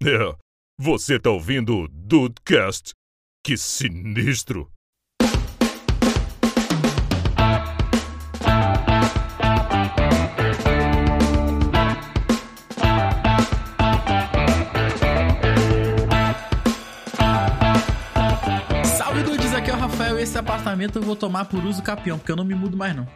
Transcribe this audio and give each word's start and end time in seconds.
É, 0.00 0.32
você 0.78 1.18
tá 1.18 1.28
ouvindo 1.28 1.76
o 1.76 1.88
Dudecast? 1.88 2.92
Que 3.44 3.56
sinistro! 3.56 4.70
Salve 18.84 19.24
dudes, 19.24 19.52
aqui 19.52 19.68
é 19.68 19.74
o 19.74 19.76
Rafael 19.76 20.20
e 20.20 20.22
esse 20.22 20.38
apartamento 20.38 21.00
eu 21.00 21.02
vou 21.02 21.16
tomar 21.16 21.46
por 21.46 21.64
uso 21.64 21.82
capião, 21.82 22.18
porque 22.18 22.30
eu 22.30 22.36
não 22.36 22.44
me 22.44 22.54
mudo 22.54 22.76
mais 22.76 22.94
não. 22.94 23.08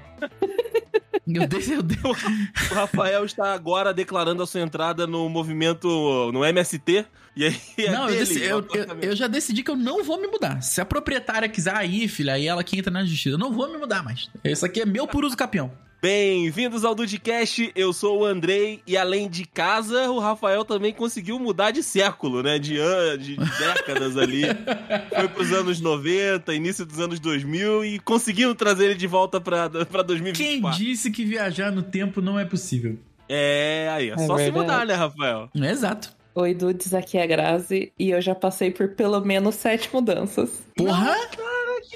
Eu 1.26 1.46
dei, 1.46 1.76
eu 1.76 1.82
dei. 1.82 1.98
O 2.70 2.74
Rafael 2.74 3.24
está 3.24 3.52
agora 3.52 3.92
declarando 3.92 4.42
a 4.42 4.46
sua 4.46 4.60
entrada 4.60 5.06
no 5.06 5.28
movimento, 5.28 6.30
no 6.32 6.44
MST. 6.44 7.06
E 7.34 7.44
aí 7.46 7.56
é 7.78 7.90
Não, 7.90 8.02
eu, 8.02 8.06
dele, 8.08 8.18
deci- 8.20 8.40
o 8.40 8.44
eu- 8.44 8.66
eu- 8.74 8.98
eu 9.00 9.16
já 9.16 9.26
decidi 9.26 9.62
que 9.62 9.70
eu 9.70 9.76
não 9.76 10.02
vou 10.04 10.20
me 10.20 10.26
mudar. 10.26 10.60
Se 10.62 10.80
a 10.80 10.84
proprietária 10.84 11.48
quiser 11.48 11.74
aí, 11.74 12.06
filha, 12.08 12.34
aí 12.34 12.46
ela 12.46 12.62
que 12.62 12.78
entra 12.78 12.90
na 12.92 13.04
justiça. 13.04 13.30
Eu 13.34 13.38
não 13.38 13.52
vou 13.52 13.70
me 13.70 13.78
mudar 13.78 14.02
mais. 14.02 14.28
Isso 14.44 14.64
aqui 14.66 14.80
é 14.82 14.86
meu 14.86 15.06
por 15.06 15.24
uso 15.24 15.36
capião. 15.36 15.72
Bem-vindos 16.02 16.84
ao 16.84 16.96
Dudcast, 16.96 17.70
eu 17.76 17.92
sou 17.92 18.22
o 18.22 18.24
Andrei 18.24 18.82
e 18.84 18.96
além 18.96 19.30
de 19.30 19.44
casa, 19.46 20.10
o 20.10 20.18
Rafael 20.18 20.64
também 20.64 20.92
conseguiu 20.92 21.38
mudar 21.38 21.70
de 21.70 21.80
século, 21.80 22.42
né? 22.42 22.58
De, 22.58 22.76
an- 22.76 23.16
de 23.16 23.36
décadas 23.36 24.16
ali. 24.16 24.42
Foi 25.14 25.28
pros 25.28 25.52
anos 25.52 25.80
90, 25.80 26.52
início 26.54 26.84
dos 26.84 26.98
anos 26.98 27.20
2000 27.20 27.84
e 27.84 27.98
conseguiram 28.00 28.52
trazer 28.52 28.86
ele 28.86 28.94
de 28.96 29.06
volta 29.06 29.40
pra, 29.40 29.70
pra 29.70 29.84
Quem 29.84 30.04
2024. 30.06 30.76
disse 30.76 31.08
que 31.08 31.24
viajar 31.24 31.70
no 31.70 31.84
tempo 31.84 32.20
não 32.20 32.36
é 32.36 32.44
possível? 32.44 32.98
É, 33.28 33.88
aí, 33.92 34.10
é 34.10 34.14
É 34.14 34.18
só 34.26 34.36
se 34.36 34.42
verdade. 34.42 34.50
mudar, 34.50 34.84
né, 34.84 34.94
Rafael? 34.94 35.48
É 35.54 35.70
exato. 35.70 36.12
Oi, 36.34 36.52
Dudes, 36.52 36.92
aqui 36.94 37.16
é 37.16 37.22
a 37.22 37.26
Grazi 37.26 37.92
e 37.96 38.10
eu 38.10 38.20
já 38.20 38.34
passei 38.34 38.72
por 38.72 38.88
pelo 38.88 39.20
menos 39.20 39.54
sete 39.54 39.88
mudanças. 39.92 40.50
Porra! 40.74 41.14
Que 41.30 41.36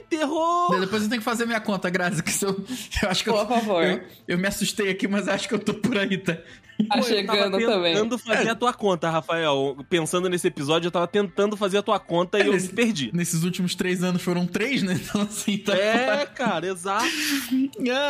terror! 0.08 0.78
Depois 0.80 1.02
eu 1.02 1.08
tenho 1.08 1.20
que 1.20 1.24
fazer 1.24 1.46
minha 1.46 1.60
conta, 1.60 1.88
Grazi, 1.90 2.22
que 2.22 2.44
eu, 2.44 2.50
eu 3.02 3.08
acho 3.10 3.22
que 3.24 3.30
eu, 3.30 3.34
Por 3.34 3.46
favor. 3.48 3.84
eu, 3.84 4.00
eu 4.28 4.38
me 4.38 4.46
assustei 4.48 4.90
aqui, 4.90 5.06
mas 5.08 5.28
acho 5.28 5.48
que 5.48 5.54
eu 5.54 5.58
tô 5.58 5.74
por 5.74 5.96
aí, 5.98 6.16
tá? 6.18 6.36
Tá 6.88 6.96
Pô, 6.96 6.98
eu 6.98 7.02
chegando 7.04 7.52
tava 7.52 7.58
também. 7.72 7.94
tentando 7.94 8.18
fazer 8.18 8.50
a 8.50 8.54
tua 8.54 8.70
conta, 8.74 9.08
Rafael. 9.08 9.78
Pensando 9.88 10.28
nesse 10.28 10.46
episódio, 10.46 10.88
eu 10.88 10.90
tava 10.90 11.06
tentando 11.08 11.56
fazer 11.56 11.78
a 11.78 11.82
tua 11.82 11.98
conta 11.98 12.38
e 12.38 12.46
eu 12.46 12.52
Nesse- 12.52 12.68
me 12.68 12.74
perdi. 12.74 13.10
Nesses 13.14 13.44
últimos 13.44 13.74
três 13.74 14.04
anos 14.04 14.20
foram 14.20 14.46
três, 14.46 14.82
né? 14.82 14.92
Então 15.08 15.22
assim, 15.22 15.56
tá. 15.56 15.74
É, 15.74 16.26
cara, 16.26 16.66
exato. 16.66 17.06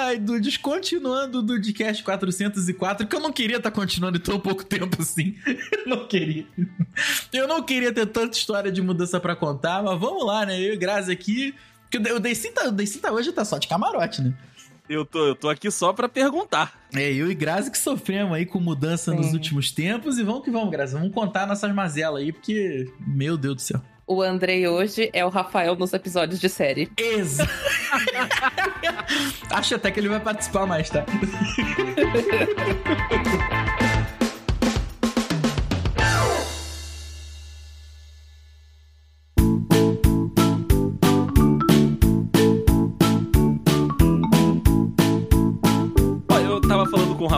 Ai, 0.06 0.18
Dudes, 0.18 0.56
continuando 0.56 1.38
o 1.38 1.42
Dudecast 1.42 2.02
404, 2.02 3.06
que 3.06 3.14
eu 3.14 3.20
não 3.20 3.32
queria 3.32 3.58
estar 3.58 3.70
continuando 3.70 4.18
em 4.18 4.20
tão 4.20 4.40
pouco 4.40 4.64
tempo 4.64 5.00
assim. 5.00 5.36
Eu 5.46 5.86
não 5.86 6.08
queria. 6.08 6.44
Eu 7.32 7.46
não 7.46 7.62
queria 7.62 7.92
ter 7.92 8.06
tanta 8.06 8.36
história 8.36 8.72
de 8.72 8.82
mudança 8.82 9.20
pra 9.20 9.36
contar, 9.36 9.80
mas 9.82 9.98
vamos 10.00 10.26
lá, 10.26 10.44
né? 10.44 10.60
Eu 10.60 10.74
e 10.74 10.76
Grazi 10.76 11.12
aqui. 11.12 11.54
Porque 11.90 12.12
o 12.12 12.20
Deicin 12.20 12.52
tá, 12.52 12.62
tá 13.02 13.12
hoje 13.12 13.32
tá 13.32 13.44
só 13.44 13.58
de 13.58 13.68
camarote, 13.68 14.22
né? 14.22 14.34
Eu 14.88 15.04
tô, 15.04 15.26
eu 15.26 15.34
tô 15.34 15.48
aqui 15.48 15.70
só 15.70 15.92
pra 15.92 16.08
perguntar. 16.08 16.72
É, 16.94 17.12
eu 17.12 17.30
e 17.30 17.34
Grazi 17.34 17.70
que 17.70 17.78
sofremos 17.78 18.34
aí 18.34 18.46
com 18.46 18.60
mudança 18.60 19.12
nos 19.12 19.26
Sim. 19.26 19.34
últimos 19.34 19.72
tempos. 19.72 20.18
E 20.18 20.22
vamos 20.22 20.44
que 20.44 20.50
vamos, 20.50 20.70
Grazi. 20.70 20.94
Vamos 20.94 21.12
contar 21.12 21.46
nossas 21.46 21.74
mazelas 21.74 22.22
aí, 22.22 22.32
porque. 22.32 22.90
Meu 23.00 23.36
Deus 23.36 23.56
do 23.56 23.62
céu. 23.62 23.82
O 24.06 24.22
Andrei 24.22 24.68
hoje 24.68 25.10
é 25.12 25.24
o 25.24 25.28
Rafael 25.28 25.74
nos 25.74 25.92
episódios 25.92 26.38
de 26.38 26.48
série. 26.48 26.88
Exa. 26.96 27.48
Acho 29.50 29.74
até 29.74 29.90
que 29.90 29.98
ele 29.98 30.08
vai 30.08 30.20
participar 30.20 30.64
mais, 30.64 30.88
tá? 30.88 31.04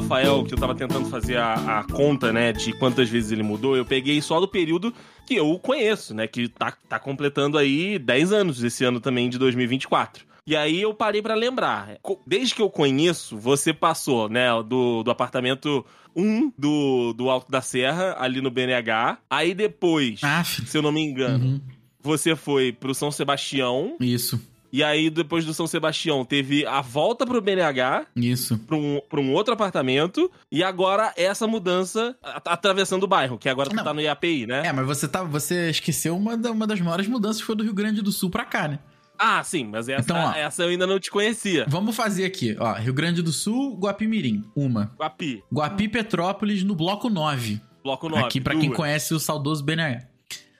Rafael 0.08 0.42
que 0.42 0.54
eu 0.54 0.58
tava 0.58 0.74
tentando 0.74 1.06
fazer 1.10 1.36
a, 1.36 1.80
a 1.80 1.84
conta, 1.84 2.32
né, 2.32 2.50
de 2.50 2.72
quantas 2.78 3.10
vezes 3.10 3.30
ele 3.30 3.42
mudou. 3.42 3.76
Eu 3.76 3.84
peguei 3.84 4.22
só 4.22 4.40
do 4.40 4.48
período 4.48 4.92
que 5.26 5.34
eu 5.34 5.50
o 5.50 5.58
conheço, 5.58 6.14
né, 6.14 6.26
que 6.26 6.48
tá, 6.48 6.72
tá 6.88 6.98
completando 6.98 7.58
aí 7.58 7.98
10 7.98 8.32
anos 8.32 8.62
esse 8.64 8.82
ano 8.84 9.00
também 9.00 9.28
de 9.28 9.36
2024. 9.38 10.24
E 10.46 10.56
aí 10.56 10.80
eu 10.80 10.94
parei 10.94 11.20
pra 11.20 11.34
lembrar. 11.34 11.98
Desde 12.26 12.54
que 12.54 12.62
eu 12.62 12.70
conheço, 12.70 13.36
você 13.36 13.74
passou, 13.74 14.30
né, 14.30 14.48
do, 14.66 15.02
do 15.02 15.10
apartamento 15.10 15.84
1 16.16 16.52
do, 16.56 17.12
do 17.12 17.28
Alto 17.28 17.50
da 17.52 17.60
Serra, 17.60 18.16
ali 18.18 18.40
no 18.40 18.50
BNH. 18.50 19.18
Aí 19.28 19.52
depois, 19.54 20.20
Ah, 20.22 20.42
filho. 20.42 20.66
se 20.66 20.78
eu 20.78 20.80
não 20.80 20.90
me 20.90 21.02
engano, 21.02 21.44
Uhum. 21.44 21.60
você 22.00 22.34
foi 22.34 22.72
pro 22.72 22.94
São 22.94 23.10
Sebastião. 23.10 23.94
Isso, 24.00 24.40
E 24.72 24.84
aí, 24.84 25.08
depois 25.08 25.44
do 25.44 25.54
São 25.54 25.66
Sebastião, 25.66 26.24
teve 26.24 26.66
a 26.66 26.80
volta 26.80 27.24
pro 27.26 27.40
BNH, 27.40 28.06
isso. 28.14 28.58
pra 28.58 28.76
um, 28.76 29.00
pra 29.08 29.20
um 29.20 29.32
outro 29.32 29.54
apartamento, 29.54 30.30
e 30.52 30.62
agora 30.62 31.12
essa 31.16 31.46
mudança 31.46 32.14
a- 32.22 32.42
atravessando 32.52 33.04
o 33.04 33.06
bairro, 33.08 33.38
que 33.38 33.48
agora 33.48 33.70
tu 33.70 33.76
Não. 33.76 33.82
tá 33.84 33.94
no 33.94 34.00
IAPI, 34.00 34.46
né? 34.46 34.66
É, 34.66 34.72
mas 34.72 34.86
você, 34.86 35.08
tá, 35.08 35.22
você 35.22 35.70
esqueceu 35.70 36.16
uma, 36.16 36.36
da- 36.36 36.50
uma 36.52 36.66
das 36.66 36.80
maiores 36.80 37.06
mudanças 37.08 37.40
que 37.40 37.46
foi 37.46 37.56
do 37.56 37.64
Rio 37.64 37.72
Grande 37.74 38.02
do 38.02 38.12
Sul 38.12 38.28
pra 38.30 38.44
cá, 38.44 38.68
né? 38.68 38.78
Ah, 39.18 39.42
sim, 39.42 39.64
mas 39.64 39.88
essa, 39.88 40.02
Então, 40.02 40.16
ó. 40.16 40.32
essa 40.32 40.62
eu 40.62 40.68
ainda 40.68 40.86
não 40.86 41.00
te 41.00 41.10
conhecia. 41.10 41.64
Vamos 41.68 41.96
fazer 41.96 42.24
aqui, 42.24 42.54
ó. 42.60 42.74
Rio 42.74 42.92
Grande 42.94 43.20
do 43.22 43.32
Sul, 43.32 43.76
Guapimirim, 43.76 44.44
uma. 44.54 44.92
Guapi, 44.96 45.42
Guapi 45.52 45.88
Petrópolis 45.88 46.62
no 46.62 46.74
bloco 46.76 47.08
9. 47.10 47.60
bloco 47.82 48.08
9. 48.08 48.22
aqui 48.24 48.40
pra 48.40 48.54
quem 48.54 48.70
conhece 48.70 49.12
o 49.14 49.18
saudoso 49.18 49.64
BNH. 49.64 50.06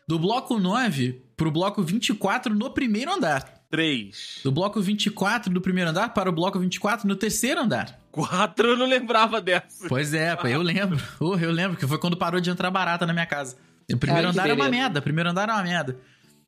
Do 0.09 0.19
bloco 0.19 0.59
9 0.59 1.23
pro 1.37 1.51
bloco 1.51 1.83
24 1.83 2.55
no 2.55 2.71
primeiro 2.71 3.13
andar. 3.13 3.58
Três. 3.71 4.41
Do 4.43 4.51
bloco 4.51 4.81
24 4.81 5.53
do 5.53 5.61
primeiro 5.61 5.91
andar 5.91 6.15
para 6.15 6.31
o 6.31 6.33
bloco 6.33 6.59
24 6.59 7.07
no 7.07 7.15
terceiro 7.15 7.61
andar. 7.61 7.99
Quatro, 8.11 8.69
eu 8.71 8.77
não 8.77 8.87
lembrava 8.87 9.41
dessa. 9.41 9.87
Pois 9.89 10.15
é, 10.15 10.35
pô, 10.35 10.47
eu 10.47 10.63
lembro. 10.63 10.99
Oh, 11.21 11.37
eu 11.37 11.51
lembro 11.51 11.77
que 11.77 11.87
foi 11.87 11.99
quando 11.99 12.17
parou 12.17 12.41
de 12.41 12.49
entrar 12.49 12.71
barata 12.71 13.07
na 13.07 13.13
minha 13.13 13.27
casa. 13.27 13.57
O 13.93 13.97
primeiro 13.97 14.29
Ai, 14.29 14.33
que 14.33 14.41
andar 14.41 14.51
é 14.51 14.55
uma 14.55 14.69
merda, 14.69 15.01
o 15.01 15.03
primeiro 15.03 15.31
andar 15.31 15.49
é 15.49 15.53
uma 15.53 15.63
merda. 15.63 15.99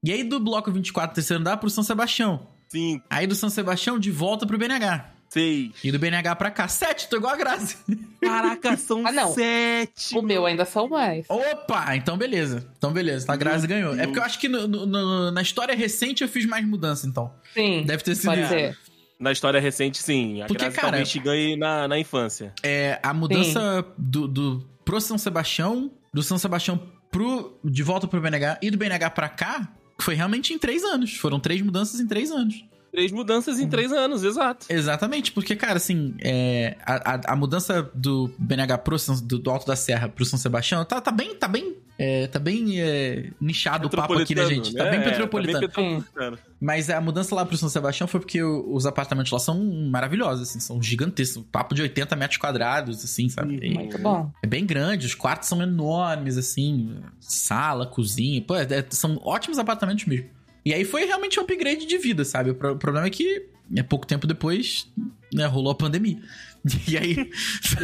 E 0.03 0.10
aí 0.10 0.25
do 0.25 0.41
bloco 0.41 0.72
24, 0.72 1.14
terceiro 1.14 1.41
andar, 1.41 1.58
pro 1.58 1.69
São 1.69 1.84
Sebastião. 1.84 2.47
Cinco, 2.69 3.04
Aí 3.10 3.26
do 3.26 3.34
São 3.34 3.50
Sebastião 3.50 3.98
de 3.98 4.10
volta 4.10 4.47
pro 4.47 4.56
BNH. 4.56 5.10
Seis. 5.30 5.70
E 5.84 5.91
do 5.92 5.98
BNH 5.98 6.34
pra 6.36 6.50
cá. 6.50 6.66
Sete, 6.68 7.08
tô 7.08 7.16
igual 7.16 7.32
a 7.34 7.36
Grazi. 7.36 7.76
Caraca, 8.20 8.76
são 8.76 9.04
Ah, 9.08 9.12
não. 9.12 9.32
sete. 9.32 10.16
O 10.16 10.22
meu 10.22 10.44
ainda 10.46 10.64
são 10.64 10.88
mais. 10.88 11.24
Opa, 11.28 11.96
então 11.96 12.16
beleza. 12.16 12.68
Então 12.76 12.92
beleza, 12.92 13.30
a 13.32 13.36
Grazi 13.36 13.66
ganhou. 13.66 13.94
É 13.94 14.04
porque 14.06 14.19
eu 14.19 14.22
acho 14.24 14.38
que 14.38 14.48
no- 14.48 14.66
no- 14.66 14.86
no- 14.86 15.30
na 15.30 15.42
história 15.42 15.74
recente 15.74 16.22
eu 16.22 16.28
fiz 16.28 16.44
mais 16.46 16.66
mudança, 16.66 17.06
então. 17.06 17.32
Sim, 17.54 17.84
Deve 17.86 18.02
ter 18.02 18.14
sido 18.14 18.26
pode 18.26 18.40
isso. 18.42 18.50
ser. 18.50 18.76
Na 19.19 19.30
história 19.32 19.60
recente, 19.60 19.98
sim. 19.98 20.40
A 20.42 20.46
Porque, 20.46 20.62
Grazi 20.64 20.76
cara- 20.76 20.88
talvez 20.96 21.14
ganhe 21.16 21.56
na, 21.56 21.86
na 21.86 21.98
infância. 21.98 22.52
É, 22.62 22.98
a 23.02 23.12
mudança 23.12 23.84
do, 23.98 24.26
do 24.26 24.66
pro 24.84 25.00
São 25.00 25.19
Sebastião, 25.19 25.90
do 26.12 26.22
São 26.22 26.38
Sebastião 26.38 26.80
pro, 27.10 27.58
de 27.62 27.82
volta 27.82 28.08
pro 28.08 28.20
BNH 28.20 28.58
e 28.62 28.70
do 28.70 28.78
BNH 28.78 29.10
pra 29.10 29.28
cá, 29.28 29.69
foi 30.00 30.14
realmente 30.14 30.54
em 30.54 30.58
três 30.58 30.82
anos. 30.82 31.16
Foram 31.16 31.38
três 31.38 31.60
mudanças 31.60 32.00
em 32.00 32.06
três 32.06 32.30
anos. 32.30 32.64
Três 32.92 33.12
mudanças 33.12 33.56
Uhum. 33.58 33.62
em 33.64 33.68
três 33.68 33.92
anos, 33.92 34.24
exato. 34.24 34.66
Exatamente, 34.68 35.30
porque, 35.32 35.54
cara, 35.54 35.76
assim, 35.76 36.14
é, 36.20 36.76
a, 36.84 37.14
a, 37.14 37.20
a 37.32 37.36
mudança 37.36 37.88
do 37.94 38.30
BNH 38.38 38.78
pro 38.78 38.98
São- 38.98 39.20
do, 39.20 39.38
do 39.38 39.50
Alto 39.50 39.66
da 39.66 39.76
Serra 39.76 40.08
pro 40.08 40.24
São 40.24 40.38
Sebastião 40.38 40.84
tá, 40.84 41.00
tá 41.00 41.12
bem, 41.12 41.34
tá 41.36 41.46
bem, 41.46 41.76
é, 41.96 42.26
tá 42.26 42.38
bem 42.40 42.80
é, 42.80 43.30
nichado 43.40 43.86
o 43.86 43.90
papo 43.90 44.14
aqui, 44.18 44.34
né, 44.34 44.44
gente? 44.46 44.74
Tá 44.74 44.84
né? 44.84 44.90
bem 44.90 45.00
É, 45.00 45.02
petropolitano. 45.04 45.68
Tá 45.68 45.80
bem 45.80 46.00
petropolitano. 46.00 46.38
Mas 46.60 46.90
a 46.90 47.00
mudança 47.00 47.34
lá 47.34 47.46
pro 47.46 47.56
São 47.56 47.68
Sebastião 47.68 48.08
foi 48.08 48.18
porque 48.20 48.42
os 48.42 48.84
apartamentos 48.86 49.30
lá 49.30 49.38
são 49.38 49.62
maravilhosos, 49.90 50.48
assim, 50.48 50.58
são 50.60 50.82
gigantescos, 50.82 51.44
papo 51.52 51.74
de 51.74 51.82
80 51.82 52.16
metros 52.16 52.38
quadrados, 52.38 53.04
assim, 53.04 53.28
sabe? 53.28 53.58
E- 53.62 53.72
Muito 53.74 53.98
bom. 53.98 54.30
é 54.42 54.46
bem 54.46 54.66
grande, 54.66 55.06
os 55.06 55.14
quartos 55.14 55.48
são 55.48 55.62
enormes, 55.62 56.36
assim, 56.36 56.96
sala, 57.20 57.86
cozinha, 57.86 58.43
pô, 58.43 58.56
é- 58.56 58.62
é- 58.64 58.84
são 58.90 59.20
ótimos 59.25 59.58
apartamentos 59.58 60.04
mesmo. 60.06 60.26
E 60.64 60.74
aí 60.74 60.84
foi 60.84 61.04
realmente 61.04 61.38
um 61.38 61.42
upgrade 61.42 61.86
de 61.86 61.98
vida, 61.98 62.24
sabe? 62.24 62.50
O, 62.50 62.54
pro- 62.54 62.72
o 62.72 62.76
problema 62.78 63.06
é 63.06 63.10
que 63.10 63.46
é 63.76 63.82
pouco 63.82 64.06
tempo 64.06 64.26
depois, 64.26 64.86
né, 65.32 65.46
rolou 65.46 65.72
a 65.72 65.74
pandemia. 65.74 66.18
E 66.86 66.94
aí, 66.98 67.30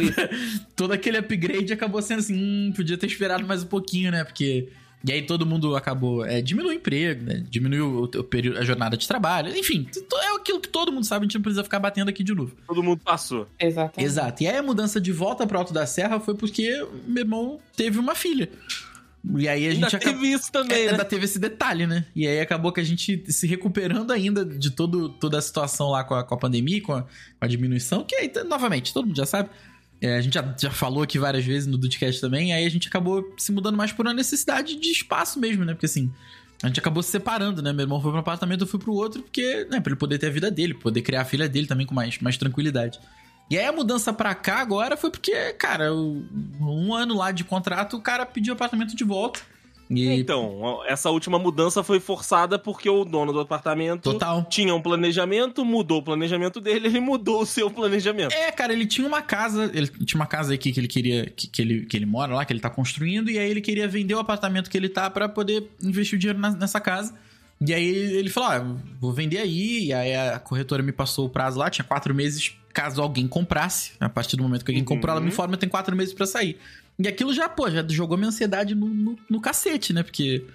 todo 0.75 0.91
aquele 0.93 1.17
upgrade 1.17 1.73
acabou 1.73 2.01
sendo 2.01 2.19
assim, 2.19 2.35
hum, 2.35 2.73
podia 2.75 2.97
ter 2.97 3.07
esperado 3.07 3.45
mais 3.45 3.63
um 3.63 3.67
pouquinho, 3.67 4.11
né? 4.11 4.23
Porque. 4.23 4.69
E 5.03 5.11
aí 5.11 5.21
todo 5.21 5.45
mundo 5.45 5.75
acabou. 5.75 6.25
É, 6.25 6.41
diminuiu 6.41 6.73
o 6.73 6.75
emprego, 6.77 7.23
né? 7.23 7.43
Diminuiu 7.49 7.87
o, 8.13 8.19
o 8.19 8.23
período, 8.23 8.57
a 8.59 8.63
jornada 8.65 8.97
de 8.97 9.07
trabalho. 9.07 9.55
Enfim, 9.55 9.87
é 10.21 10.35
aquilo 10.35 10.59
que 10.59 10.67
todo 10.69 10.91
mundo 10.91 11.05
sabe, 11.05 11.23
a 11.23 11.25
gente 11.25 11.35
não 11.35 11.41
precisa 11.41 11.63
ficar 11.63 11.79
batendo 11.79 12.09
aqui 12.09 12.23
de 12.23 12.33
novo. 12.33 12.55
Todo 12.67 12.83
mundo 12.83 12.99
passou. 13.03 13.47
Exatamente. 13.59 14.07
Exato. 14.07 14.43
E 14.43 14.47
aí 14.47 14.57
a 14.57 14.63
mudança 14.63 14.99
de 14.99 15.11
volta 15.11 15.45
pro 15.47 15.57
Alto 15.57 15.71
da 15.73 15.85
Serra 15.85 16.19
foi 16.19 16.35
porque 16.35 16.83
meu 17.07 17.23
irmão 17.23 17.59
teve 17.75 17.97
uma 17.99 18.15
filha. 18.15 18.49
E 19.35 19.47
aí 19.47 19.67
a 19.67 19.71
Ainda 19.71 19.89
gente 19.89 19.95
acabou. 19.95 20.13
teve 20.21 20.33
isso 20.33 20.51
também, 20.51 20.85
né? 20.85 20.91
Ainda 20.91 21.05
teve 21.05 21.25
esse 21.25 21.39
detalhe, 21.39 21.85
né? 21.87 22.05
E 22.15 22.27
aí 22.27 22.39
acabou 22.39 22.71
que 22.71 22.79
a 22.79 22.83
gente 22.83 23.23
se 23.27 23.47
recuperando 23.47 24.11
ainda 24.11 24.45
de 24.45 24.71
todo, 24.71 25.09
toda 25.09 25.37
a 25.37 25.41
situação 25.41 25.89
lá 25.89 26.03
com 26.03 26.13
a, 26.13 26.23
com 26.23 26.35
a 26.35 26.37
pandemia, 26.37 26.81
com 26.81 26.93
a, 26.93 27.01
com 27.01 27.09
a 27.41 27.47
diminuição, 27.47 28.03
que 28.03 28.15
aí, 28.15 28.31
novamente, 28.47 28.93
todo 28.93 29.07
mundo 29.07 29.17
já 29.17 29.25
sabe. 29.25 29.49
É, 29.99 30.15
a 30.15 30.21
gente 30.21 30.35
já, 30.35 30.55
já 30.59 30.69
falou 30.69 31.01
aqui 31.01 31.17
várias 31.17 31.43
vezes 31.43 31.67
no 31.67 31.77
Dudcast 31.77 32.21
também, 32.21 32.53
aí 32.53 32.65
a 32.65 32.69
gente 32.69 32.87
acabou 32.87 33.33
se 33.37 33.51
mudando 33.51 33.75
mais 33.75 33.91
por 33.91 34.05
uma 34.05 34.13
necessidade 34.13 34.75
de 34.75 34.91
espaço 34.91 35.39
mesmo, 35.39 35.65
né? 35.65 35.73
Porque 35.73 35.87
assim, 35.87 36.11
a 36.61 36.67
gente 36.67 36.79
acabou 36.79 37.01
se 37.01 37.09
separando, 37.09 37.61
né? 37.61 37.73
Meu 37.73 37.83
irmão 37.83 37.99
foi 37.99 38.11
para 38.11 38.17
um 38.17 38.21
apartamento, 38.21 38.61
eu 38.61 38.67
fui 38.67 38.79
pro 38.79 38.93
outro, 38.93 39.23
porque, 39.23 39.65
né, 39.71 39.79
pra 39.79 39.91
ele 39.91 39.99
poder 39.99 40.19
ter 40.19 40.27
a 40.27 40.31
vida 40.31 40.51
dele, 40.51 40.73
poder 40.75 41.01
criar 41.01 41.21
a 41.21 41.25
filha 41.25 41.49
dele 41.49 41.67
também 41.67 41.85
com 41.85 41.95
mais, 41.95 42.19
mais 42.19 42.37
tranquilidade. 42.37 42.99
E 43.49 43.57
aí 43.57 43.65
a 43.65 43.71
mudança 43.71 44.11
pra 44.11 44.35
cá 44.35 44.59
agora 44.59 44.97
foi 44.97 45.09
porque, 45.09 45.53
cara, 45.53 45.93
um 45.93 46.93
ano 46.93 47.15
lá 47.15 47.31
de 47.31 47.43
contrato, 47.43 47.97
o 47.97 48.01
cara 48.01 48.25
pediu 48.25 48.53
o 48.53 48.55
apartamento 48.55 48.95
de 48.95 49.03
volta. 49.03 49.39
E... 49.89 50.05
Então, 50.19 50.81
essa 50.85 51.09
última 51.09 51.39
mudança 51.39 51.81
foi 51.81 51.99
forçada 51.99 52.59
porque 52.59 52.89
o 52.89 53.05
dono 53.05 53.31
do 53.31 53.39
apartamento 53.39 54.01
Total. 54.01 54.43
tinha 54.43 54.75
um 54.75 54.81
planejamento, 54.81 55.63
mudou 55.63 55.99
o 55.99 56.03
planejamento 56.03 56.59
dele, 56.59 56.87
ele 56.87 56.99
mudou 56.99 57.41
o 57.41 57.45
seu 57.45 57.71
planejamento. 57.71 58.33
É, 58.33 58.51
cara, 58.51 58.73
ele 58.73 58.85
tinha 58.85 59.07
uma 59.07 59.21
casa, 59.21 59.71
ele 59.73 59.87
tinha 59.87 60.19
uma 60.19 60.27
casa 60.27 60.53
aqui 60.53 60.73
que 60.73 60.79
ele 60.79 60.87
queria, 60.87 61.29
que, 61.29 61.47
que, 61.47 61.61
ele, 61.61 61.85
que 61.85 61.95
ele 61.95 62.05
mora 62.05 62.35
lá, 62.35 62.43
que 62.43 62.51
ele 62.51 62.59
tá 62.59 62.69
construindo, 62.69 63.29
e 63.29 63.39
aí 63.39 63.49
ele 63.49 63.61
queria 63.61 63.87
vender 63.87 64.13
o 64.13 64.19
apartamento 64.19 64.69
que 64.69 64.77
ele 64.77 64.89
tá 64.89 65.09
para 65.09 65.29
poder 65.29 65.69
investir 65.81 66.17
o 66.17 66.19
dinheiro 66.19 66.39
na, 66.39 66.51
nessa 66.51 66.81
casa. 66.81 67.15
E 67.65 67.73
aí 67.73 67.87
ele 67.87 68.29
falou: 68.29 68.49
ah, 68.49 68.77
vou 68.99 69.13
vender 69.13 69.39
aí. 69.39 69.85
E 69.85 69.93
aí 69.93 70.15
a 70.15 70.37
corretora 70.37 70.83
me 70.83 70.91
passou 70.91 71.25
o 71.25 71.29
prazo 71.29 71.57
lá, 71.57 71.69
tinha 71.69 71.85
quatro 71.85 72.13
meses 72.13 72.55
caso 72.77 73.01
alguém 73.01 73.27
comprasse. 73.27 73.93
A 73.99 74.07
partir 74.07 74.37
do 74.37 74.43
momento 74.43 74.63
que 74.63 74.69
alguém 74.69 74.83
uhum. 74.83 74.87
comprou, 74.87 75.11
ela 75.11 75.19
me 75.19 75.29
informa, 75.29 75.57
tem 75.57 75.67
quatro 75.67 75.95
meses 75.95 76.13
para 76.13 76.27
sair. 76.27 76.59
E 76.99 77.07
aquilo 77.07 77.33
já, 77.33 77.49
pô, 77.49 77.71
já 77.71 77.83
jogou 77.89 78.15
minha 78.15 78.29
ansiedade 78.29 78.75
no, 78.75 78.87
no, 78.87 79.17
no 79.27 79.41
cacete, 79.41 79.93
né? 79.93 80.03
Porque 80.03 80.45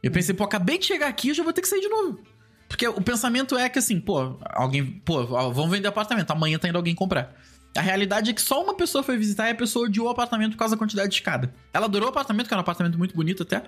eu 0.00 0.12
pensei, 0.12 0.32
pô, 0.32 0.44
acabei 0.44 0.78
de 0.78 0.86
chegar 0.86 1.08
aqui, 1.08 1.30
eu 1.30 1.34
já 1.34 1.42
vou 1.42 1.52
ter 1.52 1.60
que 1.60 1.66
sair 1.66 1.80
de 1.80 1.88
novo. 1.88 2.20
Porque 2.68 2.86
o 2.86 3.00
pensamento 3.00 3.58
é 3.58 3.68
que 3.68 3.80
assim, 3.80 3.98
pô, 3.98 4.38
alguém, 4.44 4.84
pô, 5.04 5.26
vamos 5.26 5.70
vender 5.72 5.88
apartamento, 5.88 6.30
amanhã 6.30 6.56
tá 6.56 6.68
indo 6.68 6.76
alguém 6.76 6.94
comprar. 6.94 7.34
A 7.76 7.80
realidade 7.80 8.30
é 8.30 8.32
que 8.32 8.42
só 8.42 8.62
uma 8.62 8.74
pessoa 8.74 9.02
foi 9.02 9.16
visitar 9.16 9.48
e 9.48 9.50
a 9.50 9.54
pessoa 9.54 9.86
odiou 9.86 10.06
o 10.06 10.10
apartamento 10.10 10.52
por 10.52 10.58
causa 10.58 10.76
da 10.76 10.78
quantidade 10.78 11.08
de 11.08 11.16
escada. 11.16 11.52
Ela 11.74 11.86
adorou 11.86 12.06
o 12.06 12.10
apartamento, 12.10 12.46
que 12.46 12.54
era 12.54 12.60
um 12.60 12.62
apartamento 12.62 12.96
muito 12.96 13.14
bonito 13.14 13.42
até, 13.42 13.64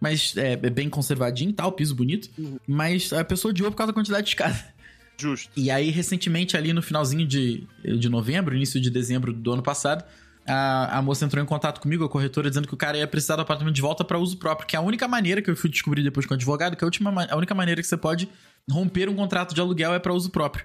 mas 0.00 0.34
é, 0.38 0.52
é 0.52 0.70
bem 0.70 0.88
conservadinho 0.88 1.50
e 1.50 1.52
tal, 1.52 1.70
piso 1.72 1.94
bonito. 1.94 2.30
Uhum. 2.38 2.58
Mas 2.66 3.12
a 3.12 3.22
pessoa 3.24 3.50
odiou 3.50 3.70
por 3.70 3.76
causa 3.76 3.92
da 3.92 3.94
quantidade 3.94 4.22
de 4.22 4.30
escada. 4.30 4.77
Justo. 5.20 5.50
E 5.56 5.70
aí, 5.70 5.90
recentemente, 5.90 6.56
ali 6.56 6.72
no 6.72 6.80
finalzinho 6.80 7.26
de, 7.26 7.66
de 7.82 8.08
novembro, 8.08 8.54
início 8.54 8.80
de 8.80 8.88
dezembro 8.88 9.32
do 9.32 9.52
ano 9.52 9.62
passado, 9.62 10.04
a, 10.46 10.98
a 10.98 11.02
moça 11.02 11.24
entrou 11.24 11.42
em 11.42 11.46
contato 11.46 11.80
comigo, 11.80 12.04
a 12.04 12.08
corretora, 12.08 12.48
dizendo 12.48 12.68
que 12.68 12.74
o 12.74 12.76
cara 12.76 12.96
ia 12.96 13.06
precisar 13.06 13.36
do 13.36 13.42
apartamento 13.42 13.74
de 13.74 13.82
volta 13.82 14.04
para 14.04 14.18
uso 14.18 14.36
próprio, 14.38 14.66
que 14.66 14.76
é 14.76 14.78
a 14.78 14.82
única 14.82 15.06
maneira 15.06 15.42
que 15.42 15.50
eu 15.50 15.56
fui 15.56 15.68
descobrir 15.68 16.02
depois 16.02 16.24
com 16.24 16.32
o 16.32 16.36
advogado, 16.36 16.76
que 16.76 16.84
a, 16.84 16.86
última, 16.86 17.26
a 17.28 17.36
única 17.36 17.54
maneira 17.54 17.82
que 17.82 17.86
você 17.86 17.96
pode 17.96 18.28
romper 18.70 19.08
um 19.08 19.14
contrato 19.14 19.54
de 19.54 19.60
aluguel 19.60 19.92
é 19.92 19.98
para 19.98 20.12
uso 20.14 20.30
próprio. 20.30 20.64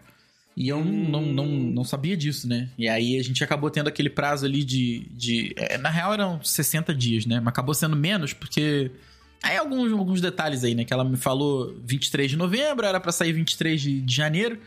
E 0.56 0.70
eu 0.70 0.78
hum. 0.78 1.10
não, 1.10 1.22
não, 1.22 1.46
não 1.48 1.84
sabia 1.84 2.16
disso, 2.16 2.48
né? 2.48 2.70
E 2.78 2.88
aí 2.88 3.20
a 3.20 3.24
gente 3.24 3.44
acabou 3.44 3.70
tendo 3.70 3.88
aquele 3.88 4.10
prazo 4.10 4.46
ali 4.46 4.64
de. 4.64 5.08
de 5.12 5.54
é, 5.58 5.78
na 5.78 5.90
real 5.90 6.14
eram 6.14 6.44
60 6.44 6.94
dias, 6.94 7.26
né? 7.26 7.40
Mas 7.40 7.48
acabou 7.48 7.74
sendo 7.74 7.96
menos 7.96 8.34
porque. 8.34 8.92
Aí 9.44 9.58
alguns, 9.58 9.92
alguns 9.92 10.22
detalhes 10.22 10.64
aí, 10.64 10.74
né? 10.74 10.86
Que 10.86 10.94
ela 10.94 11.04
me 11.04 11.18
falou 11.18 11.76
23 11.84 12.32
de 12.32 12.38
novembro, 12.38 12.86
era 12.86 12.98
para 13.00 13.12
sair 13.12 13.34
23 13.34 13.80
de, 13.82 14.02
de 14.02 14.16
janeiro. 14.16 14.58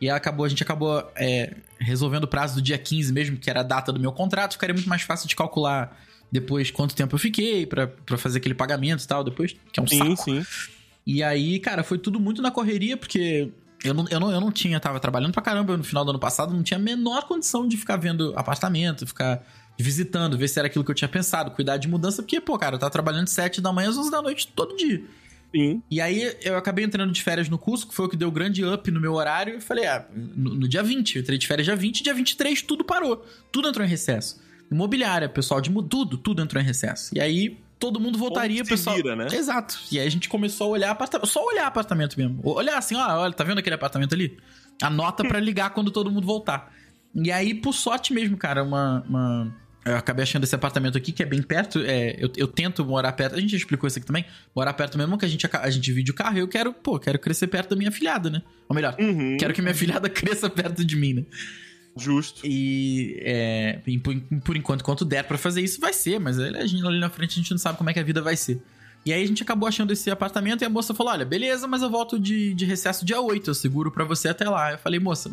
E 0.00 0.08
acabou, 0.08 0.44
a 0.44 0.48
gente 0.48 0.62
acabou 0.62 1.06
é, 1.14 1.54
resolvendo 1.78 2.24
o 2.24 2.26
prazo 2.26 2.56
do 2.56 2.62
dia 2.62 2.78
15 2.78 3.12
mesmo, 3.12 3.36
que 3.36 3.48
era 3.48 3.60
a 3.60 3.62
data 3.62 3.92
do 3.92 4.00
meu 4.00 4.10
contrato. 4.10 4.54
Ficaria 4.54 4.74
muito 4.74 4.88
mais 4.88 5.02
fácil 5.02 5.28
de 5.28 5.36
calcular 5.36 5.96
depois 6.32 6.70
quanto 6.70 6.94
tempo 6.96 7.14
eu 7.14 7.18
fiquei 7.18 7.66
para 7.66 7.88
fazer 8.16 8.38
aquele 8.38 8.54
pagamento 8.54 9.04
e 9.04 9.06
tal, 9.06 9.22
depois, 9.22 9.54
que 9.70 9.78
é 9.78 9.82
um 9.82 9.86
sim, 9.86 9.98
saco. 9.98 10.24
Sim. 10.24 10.44
E 11.06 11.22
aí, 11.22 11.60
cara, 11.60 11.84
foi 11.84 11.98
tudo 11.98 12.18
muito 12.18 12.40
na 12.40 12.50
correria, 12.50 12.96
porque 12.96 13.50
eu 13.84 13.92
não, 13.92 14.06
eu 14.08 14.18
não, 14.18 14.32
eu 14.32 14.40
não 14.40 14.50
tinha, 14.50 14.80
tava 14.80 14.98
trabalhando 14.98 15.32
pra 15.32 15.42
caramba 15.42 15.76
no 15.76 15.84
final 15.84 16.04
do 16.04 16.10
ano 16.10 16.18
passado, 16.18 16.54
não 16.54 16.62
tinha 16.62 16.78
a 16.78 16.82
menor 16.82 17.24
condição 17.28 17.68
de 17.68 17.76
ficar 17.76 17.96
vendo 17.96 18.32
apartamento, 18.34 19.06
ficar 19.06 19.44
visitando, 19.82 20.38
ver 20.38 20.48
se 20.48 20.58
era 20.58 20.68
aquilo 20.68 20.84
que 20.84 20.90
eu 20.90 20.94
tinha 20.94 21.08
pensado, 21.08 21.50
cuidar 21.50 21.76
de 21.76 21.88
mudança, 21.88 22.22
porque, 22.22 22.40
pô, 22.40 22.58
cara, 22.58 22.76
eu 22.76 22.78
tava 22.78 22.90
trabalhando 22.90 23.24
de 23.24 23.32
7 23.32 23.60
da 23.60 23.72
manhã 23.72 23.90
às 23.90 23.98
11 23.98 24.10
da 24.10 24.22
noite 24.22 24.48
todo 24.48 24.76
dia. 24.76 25.02
Sim. 25.54 25.82
E 25.90 26.00
aí 26.00 26.34
eu 26.42 26.56
acabei 26.56 26.84
entrando 26.84 27.12
de 27.12 27.22
férias 27.22 27.48
no 27.48 27.58
curso, 27.58 27.86
que 27.86 27.94
foi 27.94 28.06
o 28.06 28.08
que 28.08 28.16
deu 28.16 28.30
grande 28.30 28.64
up 28.64 28.90
no 28.90 29.00
meu 29.00 29.12
horário, 29.12 29.58
e 29.58 29.60
falei, 29.60 29.86
ah, 29.86 30.06
no, 30.14 30.54
no 30.54 30.68
dia 30.68 30.82
20, 30.82 31.16
eu 31.16 31.22
entrei 31.22 31.36
de 31.36 31.46
férias 31.46 31.66
dia 31.66 31.76
20, 31.76 32.02
dia 32.02 32.14
23 32.14 32.62
tudo 32.62 32.84
parou. 32.84 33.26
Tudo 33.50 33.68
entrou 33.68 33.84
em 33.84 33.88
recesso. 33.88 34.40
Imobiliária, 34.70 35.28
pessoal 35.28 35.60
de 35.60 35.70
tudo, 35.70 36.16
tudo 36.16 36.40
entrou 36.40 36.62
em 36.62 36.64
recesso. 36.64 37.14
E 37.14 37.20
aí 37.20 37.58
todo 37.78 38.00
mundo 38.00 38.16
voltaria, 38.16 38.64
pessoal. 38.64 38.96
Vira, 38.96 39.14
né? 39.14 39.26
Exato. 39.30 39.78
E 39.90 39.98
aí 39.98 40.06
a 40.06 40.10
gente 40.10 40.28
começou 40.28 40.68
a 40.68 40.70
olhar 40.70 40.90
apartamento, 40.90 41.28
só 41.28 41.44
olhar 41.44 41.66
apartamento 41.66 42.16
mesmo. 42.16 42.40
Olhar 42.44 42.78
assim, 42.78 42.94
ó, 42.94 43.18
olha, 43.18 43.32
tá 43.32 43.44
vendo 43.44 43.58
aquele 43.58 43.74
apartamento 43.74 44.14
ali? 44.14 44.38
Anota 44.80 45.22
para 45.24 45.38
ligar 45.40 45.70
quando 45.70 45.90
todo 45.90 46.10
mundo 46.10 46.26
voltar. 46.26 46.72
E 47.14 47.30
aí, 47.30 47.52
por 47.52 47.74
sorte 47.74 48.14
mesmo, 48.14 48.38
cara, 48.38 48.62
uma, 48.62 49.04
uma 49.06 49.56
eu 49.84 49.96
acabei 49.96 50.22
achando 50.22 50.44
esse 50.44 50.54
apartamento 50.54 50.96
aqui, 50.96 51.10
que 51.10 51.22
é 51.22 51.26
bem 51.26 51.42
perto. 51.42 51.80
É, 51.80 52.14
eu, 52.18 52.30
eu 52.36 52.46
tento 52.46 52.84
morar 52.84 53.12
perto. 53.12 53.34
A 53.34 53.40
gente 53.40 53.56
explicou 53.56 53.88
isso 53.88 53.98
aqui 53.98 54.06
também. 54.06 54.24
Morar 54.54 54.72
perto 54.74 54.96
mesmo 54.96 55.18
que 55.18 55.24
a 55.24 55.28
gente, 55.28 55.44
a, 55.52 55.70
gente 55.70 55.82
divide 55.82 56.10
o 56.12 56.14
carro. 56.14 56.38
Eu 56.38 56.46
quero, 56.46 56.72
pô, 56.72 57.00
quero 57.00 57.18
crescer 57.18 57.48
perto 57.48 57.70
da 57.70 57.76
minha 57.76 57.90
filhada, 57.90 58.30
né? 58.30 58.42
Ou 58.68 58.76
melhor, 58.76 58.94
uhum. 58.98 59.36
quero 59.36 59.52
que 59.52 59.60
minha 59.60 59.74
filhada 59.74 60.08
cresça 60.10 60.48
perto 60.48 60.84
de 60.84 60.94
mim, 60.94 61.14
né? 61.14 61.24
Justo. 61.96 62.42
E 62.44 63.16
é, 63.22 63.80
por, 64.02 64.14
por 64.44 64.56
enquanto, 64.56 64.80
enquanto 64.82 65.04
der 65.04 65.24
para 65.24 65.36
fazer 65.36 65.62
isso, 65.62 65.80
vai 65.80 65.92
ser. 65.92 66.20
Mas 66.20 66.38
a 66.38 66.66
gente, 66.66 66.86
ali 66.86 67.00
na 67.00 67.10
frente 67.10 67.32
a 67.32 67.42
gente 67.42 67.50
não 67.50 67.58
sabe 67.58 67.76
como 67.76 67.90
é 67.90 67.92
que 67.92 68.00
a 68.00 68.04
vida 68.04 68.22
vai 68.22 68.36
ser. 68.36 68.62
E 69.04 69.12
aí 69.12 69.20
a 69.20 69.26
gente 69.26 69.42
acabou 69.42 69.68
achando 69.68 69.92
esse 69.92 70.08
apartamento 70.12 70.62
e 70.62 70.64
a 70.64 70.70
moça 70.70 70.94
falou: 70.94 71.12
Olha, 71.12 71.24
beleza, 71.24 71.66
mas 71.66 71.82
eu 71.82 71.90
volto 71.90 72.20
de, 72.20 72.54
de 72.54 72.64
recesso 72.64 73.04
dia 73.04 73.20
8. 73.20 73.50
Eu 73.50 73.54
seguro 73.54 73.90
para 73.90 74.04
você 74.04 74.28
até 74.28 74.48
lá. 74.48 74.72
Eu 74.72 74.78
falei, 74.78 75.00
moça, 75.00 75.28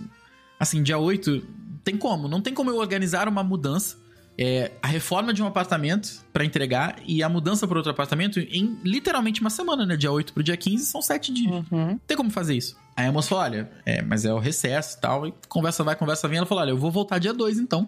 assim, 0.59 0.81
dia 0.81 0.97
8, 0.97 1.45
tem 1.83 1.95
como? 1.95 2.27
Não 2.27 2.41
tem 2.41 2.51
como 2.51 2.71
eu 2.71 2.77
organizar 2.77 3.27
uma 3.27 3.43
mudança 3.43 4.08
é, 4.41 4.71
a 4.81 4.87
reforma 4.87 5.33
de 5.33 5.43
um 5.43 5.47
apartamento 5.47 6.25
para 6.31 6.45
entregar 6.45 6.95
e 7.05 7.21
a 7.21 7.27
mudança 7.27 7.67
para 7.67 7.77
outro 7.77 7.91
apartamento 7.91 8.39
em 8.39 8.79
literalmente 8.85 9.41
uma 9.41 9.49
semana, 9.49 9.85
né? 9.85 9.97
Dia 9.97 10.13
8 10.13 10.31
pro 10.31 10.41
dia 10.41 10.55
15 10.55 10.85
são 10.85 11.01
7 11.01 11.33
dias. 11.33 11.65
Uhum. 11.69 11.99
Tem 12.07 12.15
como 12.15 12.29
fazer 12.29 12.55
isso. 12.55 12.77
Aí 12.95 13.05
a 13.05 13.11
moça 13.11 13.27
falou: 13.27 13.43
olha, 13.43 13.69
é, 13.85 14.01
mas 14.01 14.23
é 14.23 14.33
o 14.33 14.39
recesso 14.39 14.97
e 14.97 15.01
tal. 15.01 15.27
E 15.27 15.33
conversa 15.49 15.83
vai, 15.83 15.93
conversa 15.93 16.25
vem. 16.29 16.37
Ela 16.37 16.45
falou: 16.45 16.61
olha, 16.61 16.69
eu 16.69 16.77
vou 16.77 16.89
voltar 16.89 17.19
dia 17.19 17.33
2 17.33 17.59
então. 17.59 17.85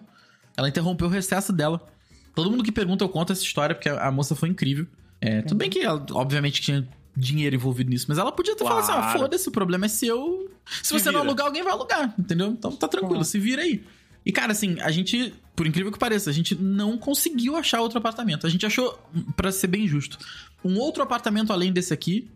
Ela 0.58 0.68
interrompeu 0.68 1.08
o 1.08 1.10
recesso 1.10 1.54
dela. 1.54 1.88
Todo 2.36 2.52
mundo 2.52 2.66
que 2.66 2.72
pergunta, 2.72 3.02
eu 3.02 3.08
conto 3.08 3.32
essa 3.32 3.44
história, 3.44 3.74
porque 3.74 3.88
a 3.88 4.12
moça 4.12 4.36
foi 4.36 4.50
incrível. 4.50 4.86
É, 5.22 5.42
tudo 5.44 5.58
bem 5.58 5.70
que 5.70 5.80
ela, 5.80 6.06
obviamente, 6.12 6.60
tinha 6.60 6.86
dinheiro 7.16 7.56
envolvido 7.56 7.90
nisso, 7.90 8.08
mas 8.10 8.18
ela 8.18 8.32
podia 8.32 8.58
ter 8.58 8.66
claro. 8.66 8.84
falado 8.84 9.00
assim: 9.00 9.16
ah, 9.16 9.18
foda-se, 9.18 9.48
o 9.48 9.52
problema 9.54 9.86
é 9.86 9.90
seu. 9.90 10.52
Se, 10.66 10.88
se 10.88 10.94
você 10.94 11.06
vira. 11.06 11.14
não 11.14 11.22
alugar, 11.22 11.48
alguém 11.48 11.64
vai 11.64 11.72
alugar, 11.72 12.14
entendeu? 12.20 12.48
Então 12.48 12.74
tá 12.74 12.90
tranquilo, 12.90 13.20
uhum. 13.20 13.24
se 13.24 13.40
vira 13.40 13.62
aí. 13.62 13.82
E, 14.26 14.32
cara, 14.34 14.52
assim, 14.52 14.78
a 14.82 14.92
gente, 14.92 15.34
por 15.56 15.68
incrível 15.68 15.92
que 15.92 16.00
pareça, 16.00 16.30
a 16.30 16.34
gente 16.34 16.56
não 16.56 16.98
conseguiu 16.98 17.56
achar 17.56 17.82
outro 17.82 17.98
apartamento. 17.98 18.48
A 18.48 18.50
gente 18.50 18.66
achou, 18.66 19.00
para 19.36 19.52
ser 19.52 19.68
bem 19.68 19.88
justo, 19.88 20.18
um 20.64 20.78
outro 20.78 21.04
apartamento 21.04 21.52
além 21.52 21.72
desse 21.72 21.94
aqui. 21.94 22.30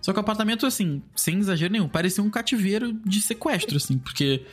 Só 0.00 0.12
que 0.12 0.18
o 0.18 0.20
apartamento, 0.20 0.66
assim, 0.66 1.00
sem 1.14 1.38
exagero 1.38 1.72
nenhum, 1.72 1.88
parecia 1.88 2.24
um 2.24 2.28
cativeiro 2.28 2.92
de 3.04 3.22
sequestro, 3.22 3.76
assim, 3.76 3.96
porque 3.96 4.44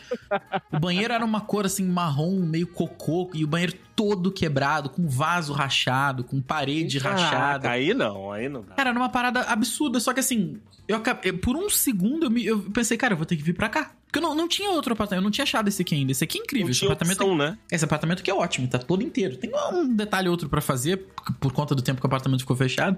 o 0.71 0.79
banheiro 0.79 1.11
era 1.11 1.25
uma 1.25 1.41
cor, 1.41 1.65
assim, 1.65 1.83
marrom, 1.83 2.45
meio 2.45 2.67
cocô, 2.67 3.31
e 3.33 3.43
o 3.43 3.47
banheiro 3.47 3.73
todo 3.95 4.31
quebrado, 4.31 4.91
com 4.91 5.09
vaso 5.09 5.51
rachado, 5.51 6.23
com 6.23 6.39
parede 6.39 6.99
ah, 6.99 7.01
rachada. 7.01 7.67
Aí 7.67 7.95
não, 7.95 8.31
aí 8.31 8.47
não 8.47 8.61
dá. 8.61 8.75
Cara, 8.75 8.91
era 8.91 8.99
uma 8.99 9.09
parada 9.09 9.41
absurda, 9.41 9.99
só 9.99 10.13
que 10.13 10.19
assim, 10.19 10.61
eu, 10.87 11.01
por 11.41 11.55
um 11.55 11.67
segundo 11.67 12.27
eu, 12.27 12.29
me, 12.29 12.45
eu 12.45 12.61
pensei, 12.71 12.95
cara, 12.95 13.13
eu 13.13 13.17
vou 13.17 13.25
ter 13.25 13.35
que 13.35 13.43
vir 13.43 13.53
pra 13.53 13.69
cá. 13.69 13.91
Porque 14.09 14.17
eu 14.17 14.23
não, 14.23 14.33
não 14.33 14.47
tinha 14.47 14.71
outro 14.71 14.91
apartamento, 14.91 15.21
eu 15.21 15.23
não 15.23 15.29
tinha 15.29 15.43
achado 15.43 15.67
esse 15.67 15.83
aqui 15.83 15.93
ainda. 15.93 16.11
Esse 16.11 16.23
aqui 16.23 16.39
é 16.39 16.41
incrível. 16.41 16.65
Não 16.65 16.71
esse 16.71 16.83
apartamento 16.83 17.21
opção, 17.21 17.35
é, 17.35 17.51
né? 17.51 17.57
Esse 17.71 17.85
apartamento 17.85 18.21
aqui 18.21 18.31
é 18.31 18.33
ótimo, 18.33 18.67
tá 18.67 18.79
todo 18.79 19.03
inteiro. 19.03 19.37
Tem 19.37 19.51
um 19.71 19.95
detalhe 19.95 20.27
outro 20.27 20.49
para 20.49 20.61
fazer, 20.61 21.05
por 21.39 21.53
conta 21.53 21.75
do 21.75 21.81
tempo 21.83 22.01
que 22.01 22.05
o 22.05 22.09
apartamento 22.09 22.39
ficou 22.39 22.55
fechado. 22.55 22.97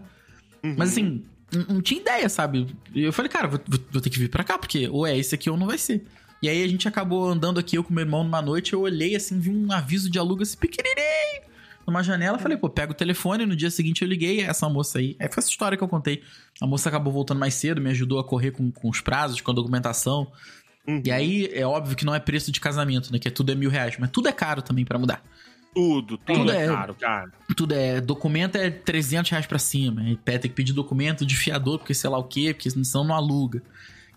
Uhum. 0.63 0.75
Mas 0.77 0.91
assim, 0.91 1.21
não, 1.67 1.81
tinha 1.81 1.99
ideia, 1.99 2.29
sabe? 2.29 2.65
E 2.95 3.03
eu 3.03 3.11
falei, 3.11 3.29
cara, 3.29 3.49
vou, 3.49 3.59
vou, 3.91 4.01
ter 4.01 4.09
que 4.09 4.17
vir 4.17 4.29
pra 4.29 4.41
cá, 4.41 4.57
porque 4.57 4.87
ou 4.87 5.05
é 5.05 5.17
esse 5.17 5.35
aqui 5.35 5.49
ou 5.49 5.57
não 5.57 5.67
vai 5.67 5.77
ser. 5.77 6.05
E 6.41 6.47
aí 6.47 6.63
a 6.63 6.67
gente 6.67 6.87
acabou 6.87 7.27
andando 7.27 7.59
aqui, 7.59 7.77
eu 7.77 7.83
com 7.83 7.93
meu 7.93 8.05
irmão, 8.05 8.23
numa 8.23 8.41
noite, 8.41 8.71
eu 8.71 8.79
olhei 8.79 9.13
assim, 9.13 9.37
vi 9.37 9.49
um 9.49 9.69
aviso 9.69 10.09
de 10.09 10.17
aluga 10.17 10.43
esse 10.43 10.55
pequenininho 10.55 11.51
numa 11.85 12.03
janela, 12.03 12.37
falei, 12.37 12.57
pô, 12.57 12.69
pega 12.69 12.91
o 12.91 12.95
telefone, 12.95 13.45
no 13.45 13.55
dia 13.55 13.69
seguinte 13.69 14.01
eu 14.01 14.07
liguei, 14.07 14.41
essa 14.41 14.67
moça 14.69 14.99
aí. 14.99 15.15
Aí 15.19 15.27
foi 15.27 15.39
essa 15.39 15.49
história 15.49 15.77
que 15.77 15.83
eu 15.83 15.87
contei. 15.87 16.23
A 16.61 16.67
moça 16.67 16.89
acabou 16.89 17.11
voltando 17.11 17.39
mais 17.39 17.53
cedo, 17.53 17.81
me 17.81 17.89
ajudou 17.89 18.19
a 18.19 18.23
correr 18.23 18.51
com, 18.51 18.71
com 18.71 18.89
os 18.89 19.01
prazos, 19.01 19.41
com 19.41 19.51
a 19.51 19.53
documentação. 19.53 20.31
Uhum. 20.87 21.01
E 21.05 21.11
aí 21.11 21.49
é 21.53 21.65
óbvio 21.65 21.95
que 21.95 22.05
não 22.05 22.13
é 22.13 22.19
preço 22.19 22.51
de 22.51 22.59
casamento, 22.59 23.11
né? 23.11 23.19
Que 23.19 23.27
é 23.27 23.31
tudo 23.31 23.51
é 23.51 23.55
mil 23.55 23.69
reais, 23.69 23.95
mas 23.99 24.09
tudo 24.09 24.27
é 24.27 24.31
caro 24.31 24.61
também 24.61 24.83
para 24.83 24.97
mudar. 24.97 25.23
Tudo, 25.73 26.17
tudo, 26.17 26.39
tudo 26.39 26.51
é, 26.51 26.65
é, 26.65 26.67
caro, 26.67 26.95
cara. 26.95 27.31
Tudo 27.55 27.73
é. 27.73 28.01
Documento 28.01 28.57
é 28.57 28.69
300 28.69 29.31
reais 29.31 29.45
pra 29.45 29.59
cima. 29.59 30.01
Aí 30.01 30.17
tem 30.17 30.39
que 30.39 30.49
pedir 30.49 30.73
documento 30.73 31.25
de 31.25 31.35
fiador, 31.35 31.77
porque 31.79 31.93
sei 31.93 32.09
lá 32.09 32.17
o 32.17 32.23
quê, 32.23 32.53
porque 32.53 32.69
senão 32.69 33.05
não 33.05 33.15
aluga. 33.15 33.61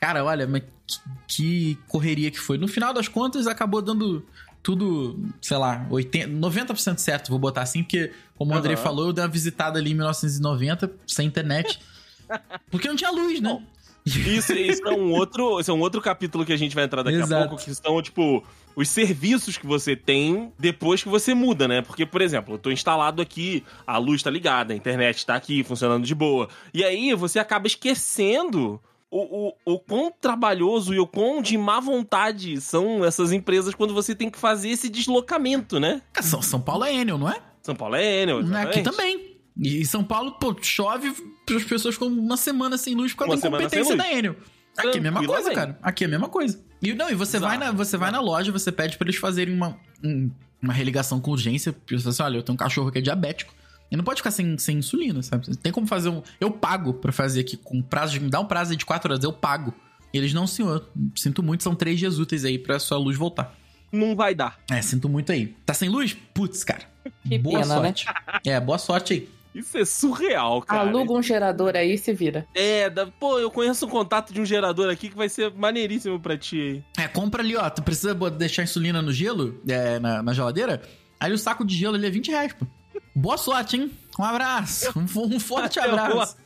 Cara, 0.01 0.25
olha, 0.25 0.47
mas 0.47 0.63
que, 0.87 0.99
que 1.27 1.79
correria 1.87 2.31
que 2.31 2.41
foi. 2.41 2.59
No 2.59 2.67
final 2.67 2.93
das 2.93 3.07
contas, 3.07 3.47
acabou 3.47 3.81
dando 3.81 4.27
tudo, 4.63 5.19
sei 5.43 5.59
lá, 5.59 5.87
80, 5.91 6.29
90% 6.29 6.99
certo, 6.99 7.29
vou 7.29 7.39
botar 7.39 7.61
assim, 7.61 7.83
porque, 7.83 8.11
como 8.35 8.55
o 8.55 8.57
André 8.57 8.77
falou, 8.77 9.09
eu 9.09 9.13
dei 9.13 9.23
uma 9.23 9.31
visitada 9.31 9.79
ali 9.79 9.91
em 9.91 9.95
1990, 9.95 10.91
sem 11.07 11.27
internet. 11.27 11.79
Porque 12.71 12.89
não 12.89 12.97
tinha 12.97 13.11
luz, 13.11 13.39
né? 13.41 13.63
Isso, 14.07 14.53
isso 14.53 14.87
é 14.87 14.93
um 14.93 15.13
outro, 15.13 15.59
isso 15.59 15.71
é 15.71 15.75
um 15.75 15.81
outro 15.81 16.01
capítulo 16.01 16.45
que 16.45 16.53
a 16.53 16.57
gente 16.59 16.75
vai 16.75 16.85
entrar 16.85 17.03
daqui 17.03 17.17
Exato. 17.17 17.35
a 17.35 17.49
pouco, 17.49 17.65
que 17.65 17.75
são, 17.75 18.03
tipo, 18.03 18.45
os 18.77 18.89
serviços 18.89 19.57
que 19.57 19.67
você 19.67 19.97
tem 19.97 20.53
depois 20.59 21.03
que 21.03 21.09
você 21.09 21.33
muda, 21.33 21.67
né? 21.67 21.81
Porque, 21.81 22.05
por 22.05 22.21
exemplo, 22.21 22.55
eu 22.55 22.59
tô 22.59 22.71
instalado 22.71 23.23
aqui, 23.23 23.65
a 23.87 23.97
luz 23.97 24.23
tá 24.23 24.31
ligada, 24.31 24.75
a 24.75 24.77
internet 24.77 25.25
tá 25.25 25.35
aqui, 25.35 25.65
funcionando 25.65 26.05
de 26.05 26.15
boa. 26.15 26.49
E 26.75 26.85
aí 26.85 27.15
você 27.15 27.39
acaba 27.39 27.67
esquecendo 27.67 28.79
o, 29.11 29.49
o, 29.49 29.75
o 29.75 29.79
quão 29.79 30.13
trabalhoso 30.21 30.93
e 30.93 30.99
o 30.99 31.07
quão 31.07 31.41
de 31.41 31.57
má 31.57 31.81
vontade 31.81 32.61
são 32.61 33.05
essas 33.05 33.33
empresas 33.33 33.75
quando 33.75 33.95
você 33.95 34.15
tem 34.15 34.29
que 34.29 34.39
fazer 34.39 34.71
esse 34.71 34.89
deslocamento, 34.91 35.79
né? 35.81 36.03
Ah, 36.15 36.23
São, 36.23 36.43
São 36.43 36.61
Paulo 36.61 36.85
é 36.85 36.93
Enel, 36.93 37.17
não 37.17 37.29
é? 37.29 37.41
São 37.63 37.75
Paulo 37.75 37.95
é 37.95 38.23
Enel, 38.23 38.39
Aqui 38.39 38.49
exatamente. 38.49 38.83
também. 38.83 39.34
E 39.57 39.81
em 39.81 39.85
São 39.85 40.03
Paulo, 40.03 40.33
pô, 40.33 40.55
chove, 40.61 41.15
as 41.55 41.65
pessoas 41.65 41.95
ficam 41.95 42.09
uma 42.09 42.37
semana 42.37 42.77
sem 42.77 42.95
luz 42.95 43.13
por 43.13 43.27
causa 43.27 43.49
Uma 43.49 43.59
da 43.59 43.65
incompetência 43.65 43.97
da 43.97 44.13
Enel. 44.13 44.37
Aqui 44.77 44.97
é 44.97 44.99
a 44.99 45.03
mesma 45.03 45.25
coisa, 45.25 45.55
cara. 45.55 45.79
Aqui 45.83 46.05
é 46.05 46.07
a 46.07 46.11
mesma 46.11 46.29
coisa. 46.29 46.61
E 46.83 46.93
não, 46.93 47.09
e 47.09 47.15
você 47.15 47.39
vai 47.39 47.57
na, 47.57 47.71
você 47.71 47.97
vai 47.97 48.11
na 48.11 48.21
loja, 48.21 48.51
você 48.51 48.73
pede 48.73 48.99
pra 48.99 49.07
eles 49.07 49.17
fazerem 49.21 49.55
uma, 49.55 49.77
um- 50.03 50.31
uma 50.61 50.73
religação 50.73 51.21
com 51.21 51.31
urgência. 51.31 51.73
Porque 51.73 51.97
você 51.97 52.03
fala 52.03 52.11
assim, 52.13 52.23
olha, 52.25 52.37
eu 52.39 52.43
tenho 52.43 52.55
um 52.55 52.59
cachorro 52.59 52.91
que 52.91 52.99
é 52.99 53.01
diabético. 53.01 53.55
E 53.91 53.97
não 53.97 54.03
pode 54.03 54.17
ficar 54.19 54.33
sem, 54.33 54.59
sem 54.59 54.79
insulina, 54.79 55.23
sabe? 55.23 55.57
Tem 55.59 55.71
como 55.71 55.87
fazer 55.87 56.09
um. 56.09 56.21
Eu 56.41 56.51
pago 56.51 56.95
pra 56.95 57.13
fazer 57.13 57.41
aqui 57.43 57.57
com 57.57 57.81
prazo 57.81 58.15
de. 58.15 58.21
Me 58.21 58.29
dá 58.31 58.41
um 58.41 58.47
prazo 58.47 58.73
aí 58.73 58.77
de 58.77 58.85
4 58.85 59.13
horas, 59.13 59.23
eu 59.25 59.33
pago. 59.33 59.73
E 60.13 60.19
eles, 60.19 60.33
não, 60.35 60.47
senhor. 60.49 60.89
Sinto 61.15 61.43
muito, 61.43 61.63
são 61.63 61.75
três 61.77 61.99
dias 62.01 62.19
úteis 62.19 62.45
aí 62.45 62.59
pra 62.59 62.79
sua 62.81 62.99
luz 62.99 63.17
voltar. 63.17 63.55
Não 63.93 64.17
vai 64.17 64.35
dar. 64.35 64.59
É, 64.69 64.83
sinto 64.83 65.09
muito 65.09 65.31
aí. 65.31 65.55
Tá 65.65 65.73
sem 65.75 65.89
luz? 65.89 66.17
Putz, 66.35 66.65
cara. 66.65 66.83
Que 67.29 67.39
boa 67.39 67.61
pena, 67.61 67.81
né? 67.81 67.95
sorte. 67.95 68.07
É, 68.45 68.59
boa 68.59 68.79
sorte 68.79 69.13
aí. 69.13 69.29
Isso 69.55 69.79
é 69.79 69.85
surreal, 69.85 70.61
cara. 70.63 70.81
Aluga 70.89 71.13
um 71.13 71.23
gerador 71.23 71.77
aí 71.77 71.95
e 71.95 71.99
se 71.99 72.13
vira. 72.13 72.47
É, 72.55 72.91
da- 72.91 73.07
pô, 73.07 73.39
eu 73.39 73.51
conheço 73.51 73.87
um 73.87 73.89
contato 73.89 74.33
de 74.33 74.41
um 74.41 74.45
gerador 74.45 74.91
aqui 74.91 75.09
que 75.09 75.17
vai 75.17 75.29
ser 75.29 75.53
maneiríssimo 75.55 76.19
pra 76.19 76.37
ti 76.37 76.85
aí. 76.97 77.05
É, 77.05 77.09
compra 77.09 77.43
ali, 77.43 77.55
ó. 77.57 77.71
Tu 77.71 77.83
precisa 77.83 78.15
deixar 78.31 78.65
insulina 78.65 79.01
no 79.01 79.13
gelo, 79.13 79.61
é, 79.69 79.99
na, 80.01 80.23
na 80.23 80.33
geladeira. 80.33 80.83
Aí 81.21 81.33
o 81.33 81.39
saco 81.39 81.65
de 81.65 81.77
gelo 81.77 81.95
ali 81.95 82.07
é 82.07 82.11
20 82.11 82.31
reais, 82.31 82.53
pô. 82.53 82.67
Boa 83.15 83.37
sorte, 83.37 83.77
hein? 83.77 83.91
Um 84.19 84.25
abraço. 84.25 84.93
Um, 84.99 85.05
um 85.37 85.39
forte 85.41 85.79
Boa 85.81 85.93
abraço. 85.93 86.37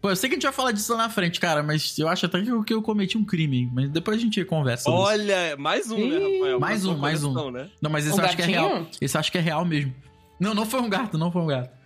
Pô, 0.00 0.10
eu 0.10 0.16
sei 0.16 0.28
que 0.28 0.34
a 0.34 0.36
gente 0.36 0.44
vai 0.44 0.52
falar 0.52 0.72
disso 0.72 0.92
lá 0.92 0.98
na 0.98 1.10
frente, 1.10 1.38
cara, 1.40 1.62
mas 1.62 1.96
eu 1.98 2.08
acho 2.08 2.26
até 2.26 2.40
que 2.40 2.48
eu, 2.48 2.62
que 2.62 2.72
eu 2.74 2.82
cometi 2.82 3.16
um 3.18 3.24
crime. 3.24 3.68
Mas 3.72 3.88
depois 3.90 4.16
a 4.16 4.20
gente 4.20 4.44
conversa. 4.44 4.90
Olha, 4.90 5.56
mais 5.56 5.90
um, 5.90 6.08
né, 6.08 6.16
Rafael? 6.18 6.60
mais 6.60 6.84
um, 6.84 6.96
mais 6.96 7.24
um. 7.24 7.50
Né? 7.50 7.68
Não, 7.80 7.90
mas 7.90 8.06
esse 8.06 8.14
Um 8.16 8.20
eu 8.20 8.24
acho 8.24 8.36
que 8.36 8.42
é 8.42 8.46
real. 8.46 8.86
Esse 9.00 9.16
eu 9.16 9.20
acho 9.20 9.32
que 9.32 9.38
é 9.38 9.40
real 9.40 9.64
mesmo. 9.64 9.94
Não, 10.40 10.54
não 10.54 10.64
foi 10.66 10.80
um 10.80 10.88
gato, 10.88 11.18
não 11.18 11.30
foi 11.32 11.42
um 11.42 11.46
gato. 11.46 11.77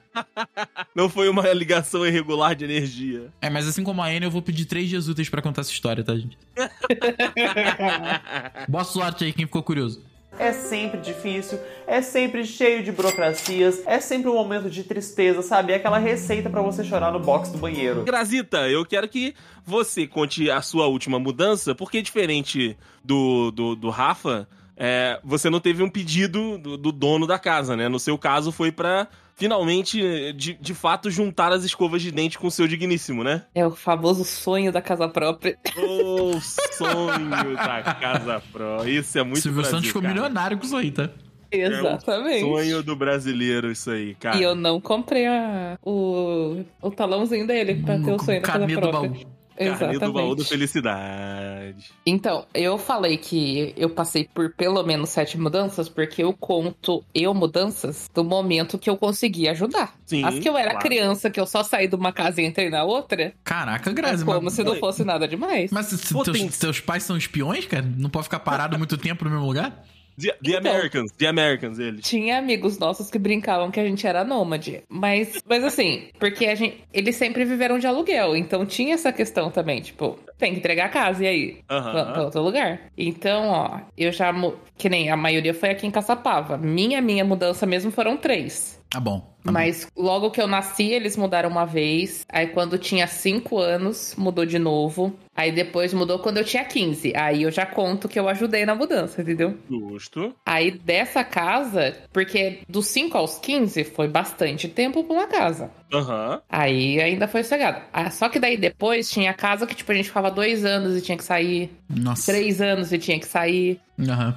Não 0.95 1.09
foi 1.09 1.29
uma 1.29 1.53
ligação 1.53 2.07
irregular 2.07 2.55
de 2.55 2.65
energia. 2.65 3.33
É, 3.41 3.49
mas 3.49 3.67
assim 3.67 3.83
como 3.83 4.03
a 4.03 4.07
Anne, 4.07 4.25
eu 4.25 4.31
vou 4.31 4.43
pedir 4.43 4.67
três 4.67 4.89
dias 4.89 5.09
úteis 5.09 5.29
pra 5.29 5.43
contar 5.43 5.63
essa 5.63 5.73
história, 5.73 6.05
tá, 6.05 6.15
gente? 6.15 6.37
Boa 8.69 8.85
sorte 8.85 9.25
aí, 9.25 9.33
quem 9.33 9.47
ficou 9.47 9.63
curioso. 9.63 10.03
É 10.39 10.51
sempre 10.51 10.99
difícil, 10.99 11.61
é 11.87 12.01
sempre 12.01 12.45
cheio 12.47 12.83
de 12.83 12.91
burocracias, 12.91 13.83
é 13.87 14.01
sempre 14.01 14.31
um 14.31 14.35
momento 14.35 14.71
de 14.71 14.83
tristeza, 14.83 15.43
sabe? 15.43 15.73
É 15.73 15.77
aquela 15.77 15.99
receita 15.99 16.49
pra 16.49 16.63
você 16.63 16.83
chorar 16.83 17.13
no 17.13 17.21
box 17.21 17.51
do 17.51 17.59
banheiro. 17.59 18.03
Grazita, 18.03 18.69
eu 18.69 18.85
quero 18.85 19.09
que 19.09 19.35
você 19.65 20.07
conte 20.07 20.51
a 20.51 20.63
sua 20.63 20.87
última 20.87 21.19
mudança, 21.19 21.75
porque 21.75 22.01
diferente 22.01 22.77
do, 23.05 23.51
do, 23.51 23.77
do 23.77 23.91
Rafa, 23.91 24.49
é, 24.75 25.21
você 25.23 25.51
não 25.51 25.61
teve 25.61 25.83
um 25.83 25.91
pedido 25.91 26.57
do, 26.57 26.79
do 26.79 26.91
dono 26.91 27.27
da 27.27 27.39
casa, 27.39 27.77
né? 27.77 27.89
No 27.89 28.01
seu 28.01 28.17
caso, 28.17 28.51
foi 28.51 28.73
pra 28.73 29.07
finalmente, 29.43 30.33
de, 30.35 30.55
de 30.55 30.75
fato, 30.75 31.11
juntar 31.11 31.51
as 31.53 31.65
escovas 31.65 32.01
de 32.01 32.13
dente 32.13 32.39
com 32.39 32.47
o 32.47 32.51
seu 32.51 32.69
digníssimo, 32.69 33.25
né? 33.25 33.43
É 33.55 33.67
o 33.67 33.73
famoso 33.73 34.25
sonho 34.25 34.71
da 34.71 34.81
casa 34.81 35.09
própria. 35.09 35.59
O 35.77 36.41
sonho 36.41 37.57
da 37.57 37.83
Casa 37.95 38.43
Pro. 38.53 38.89
Isso 38.89 39.19
é 39.19 39.23
muito 39.23 39.41
Silvio 39.41 39.65
Santos 39.65 39.87
ficou 39.87 40.01
milionário 40.03 40.57
com 40.59 40.65
isso 40.65 40.77
aí, 40.77 40.91
tá? 40.91 41.09
Exatamente. 41.51 42.41
Sonho 42.41 42.83
do 42.83 42.95
brasileiro, 42.97 43.71
isso 43.71 43.91
aí, 43.91 44.15
cara. 44.15 44.37
E 44.37 44.43
eu 44.43 44.55
não 44.55 44.81
comprei 44.81 45.27
a- 45.27 45.77
o, 45.83 46.63
o 46.81 46.91
talãozinho 46.91 47.47
dele 47.47 47.83
pra 47.85 47.99
ter 47.99 48.13
o 48.13 48.19
sonho 48.19 48.41
da 48.41 48.47
casa 48.47 48.59
Carnê 48.61 48.75
do 48.75 48.81
própria. 48.81 49.11
baú. 49.11 49.42
Carnê 49.71 49.99
do 49.99 50.01
baú 50.13 50.35
da 50.35 50.43
Exatamente. 50.43 50.49
felicidade. 50.49 51.93
Então, 52.07 52.47
eu 52.55 52.79
falei 52.79 53.17
que 53.17 53.73
eu 53.77 53.91
passei 53.91 54.25
por 54.33 54.53
pelo 54.55 54.83
menos 54.83 55.11
sete 55.11 55.39
mudanças, 55.39 55.89
porque 55.89 56.23
eu 56.23 56.33
conto 56.33 57.05
eu 57.15 57.33
mudanças 57.35 58.09
do 58.15 58.25
momento 58.25 58.79
que 58.79 58.89
eu 58.91 58.97
consegui 58.97 59.49
ajudar. 59.49 59.95
Sim, 60.07 60.25
As 60.25 60.39
que 60.39 60.49
eu 60.49 60.57
era 60.57 60.71
claro. 60.71 60.87
criança, 60.87 61.31
que 61.31 61.41
eu 61.41 61.47
só 61.47 61.63
saí 61.63 61.89
de 61.89 61.95
uma 61.95 62.13
casa 62.13 62.41
e 62.43 62.47
entrei 62.47 62.69
na 62.71 62.85
outra, 62.85 63.33
Caraca, 63.45 63.91
é 63.91 63.93
Grazi, 63.93 64.25
como 64.25 64.43
mas... 64.43 64.53
se 64.55 64.63
não 64.65 64.77
fosse 64.77 65.05
nada 65.05 65.27
demais. 65.27 65.71
Mas 65.71 65.87
se- 65.87 66.13
Pô, 66.13 66.23
teus, 66.25 66.39
tem- 66.39 66.49
teus 66.49 66.81
pais 66.81 67.03
são 67.03 67.17
espiões, 67.17 67.67
cara? 67.67 67.83
Não 67.97 68.11
pode 68.11 68.25
ficar 68.25 68.41
parado 68.41 68.77
muito 68.79 68.97
tempo 68.99 69.25
no 69.25 69.31
mesmo 69.31 69.47
lugar? 69.47 69.85
The, 70.21 70.33
the 70.43 70.57
Então. 70.57 70.73
Americans, 70.73 71.13
The 71.13 71.27
Americans, 71.27 71.79
eles. 71.79 72.03
Tinha 72.07 72.39
amigos 72.39 72.79
nossos 72.79 73.11
que 73.11 73.19
brincavam 73.19 73.71
que 73.71 73.81
a 73.81 73.85
gente 73.85 74.07
era 74.07 74.25
nômade. 74.25 74.83
Mas, 74.89 75.43
mas 75.49 75.65
assim, 75.65 76.09
porque 76.19 76.47
a 76.47 76.55
gente, 76.55 76.85
eles 76.93 77.17
sempre 77.17 77.45
viveram 77.45 77.79
de 77.79 77.87
aluguel. 77.87 78.37
Então 78.37 78.65
tinha 78.67 78.95
essa 78.95 79.13
questão 79.13 79.51
também, 79.51 79.81
tipo, 79.81 80.19
tem 80.39 80.53
que 80.53 80.59
entregar 80.59 80.87
a 80.87 80.89
casa, 80.89 81.25
e 81.25 81.27
aí? 81.29 81.59
Aham. 81.71 81.93
Vamos 81.93 82.13
pra 82.13 82.23
outro 82.25 82.43
lugar. 82.43 82.81
Então, 82.97 83.49
ó, 83.49 83.81
eu 83.97 84.13
já. 84.13 84.33
Que 84.77 84.89
nem 84.89 85.11
a 85.11 85.17
maioria 85.17 85.55
foi 85.55 85.71
aqui 85.71 85.87
em 85.87 85.91
Caçapava. 85.91 86.57
Minha, 86.59 87.01
minha 87.01 87.25
mudança 87.25 87.65
mesmo 87.67 87.91
foram 87.91 88.17
três. 88.17 88.82
Tá 88.93 89.01
bom. 89.01 89.21
tá 89.43 89.51
bom. 89.51 89.53
Mas 89.53 89.89
logo 89.97 90.31
que 90.31 90.41
eu 90.41 90.47
nasci, 90.47 90.91
eles 90.91 91.17
mudaram 91.17 91.49
uma 91.49 91.65
vez. 91.65 92.27
Aí 92.29 92.49
quando 92.49 92.77
tinha 92.77 93.07
5 93.07 93.59
anos, 93.59 94.15
mudou 94.19 94.45
de 94.45 94.59
novo. 94.59 95.17
Aí 95.35 95.51
depois 95.51 95.95
mudou 95.95 96.19
quando 96.19 96.37
eu 96.37 96.45
tinha 96.45 96.63
15. 96.63 97.15
Aí 97.17 97.43
eu 97.43 97.51
já 97.51 97.65
conto 97.65 98.07
que 98.07 98.21
eu 98.21 98.29
ajudei 98.29 98.67
na 98.67 98.75
mudança, 98.75 99.23
entendeu? 99.23 99.57
Justo. 99.69 100.35
Aí 100.45 100.71
dessa 100.71 101.25
casa, 101.25 101.97
porque 102.13 102.59
dos 102.69 102.87
5 102.89 103.17
aos 103.17 103.39
15 103.39 103.83
foi 103.83 104.09
bastante 104.09 104.69
tempo 104.69 105.03
pra 105.05 105.15
uma 105.15 105.27
casa. 105.27 105.71
Aham. 105.91 106.43
Aí 106.51 107.01
ainda 107.01 107.27
foi 107.27 107.43
sossegado. 107.43 107.81
Ah, 107.95 108.11
só 108.11 108.29
que 108.29 108.39
daí 108.39 108.59
depois 108.59 109.11
tinha 109.11 109.33
casa 109.33 109.67
que, 109.67 109.75
tipo, 109.75 109.91
a 109.91 109.95
gente 109.95 110.09
ficava 110.09 110.31
dois 110.31 110.67
anos 110.67 110.95
e 110.97 111.01
tinha 111.01 111.17
que 111.17 111.25
sair, 111.25 111.71
Nossa. 111.89 112.31
três 112.31 112.61
anos 112.61 112.93
e 112.93 112.99
tinha 112.99 113.19
que 113.19 113.27
sair. 113.27 113.81
Aham. 113.99 114.37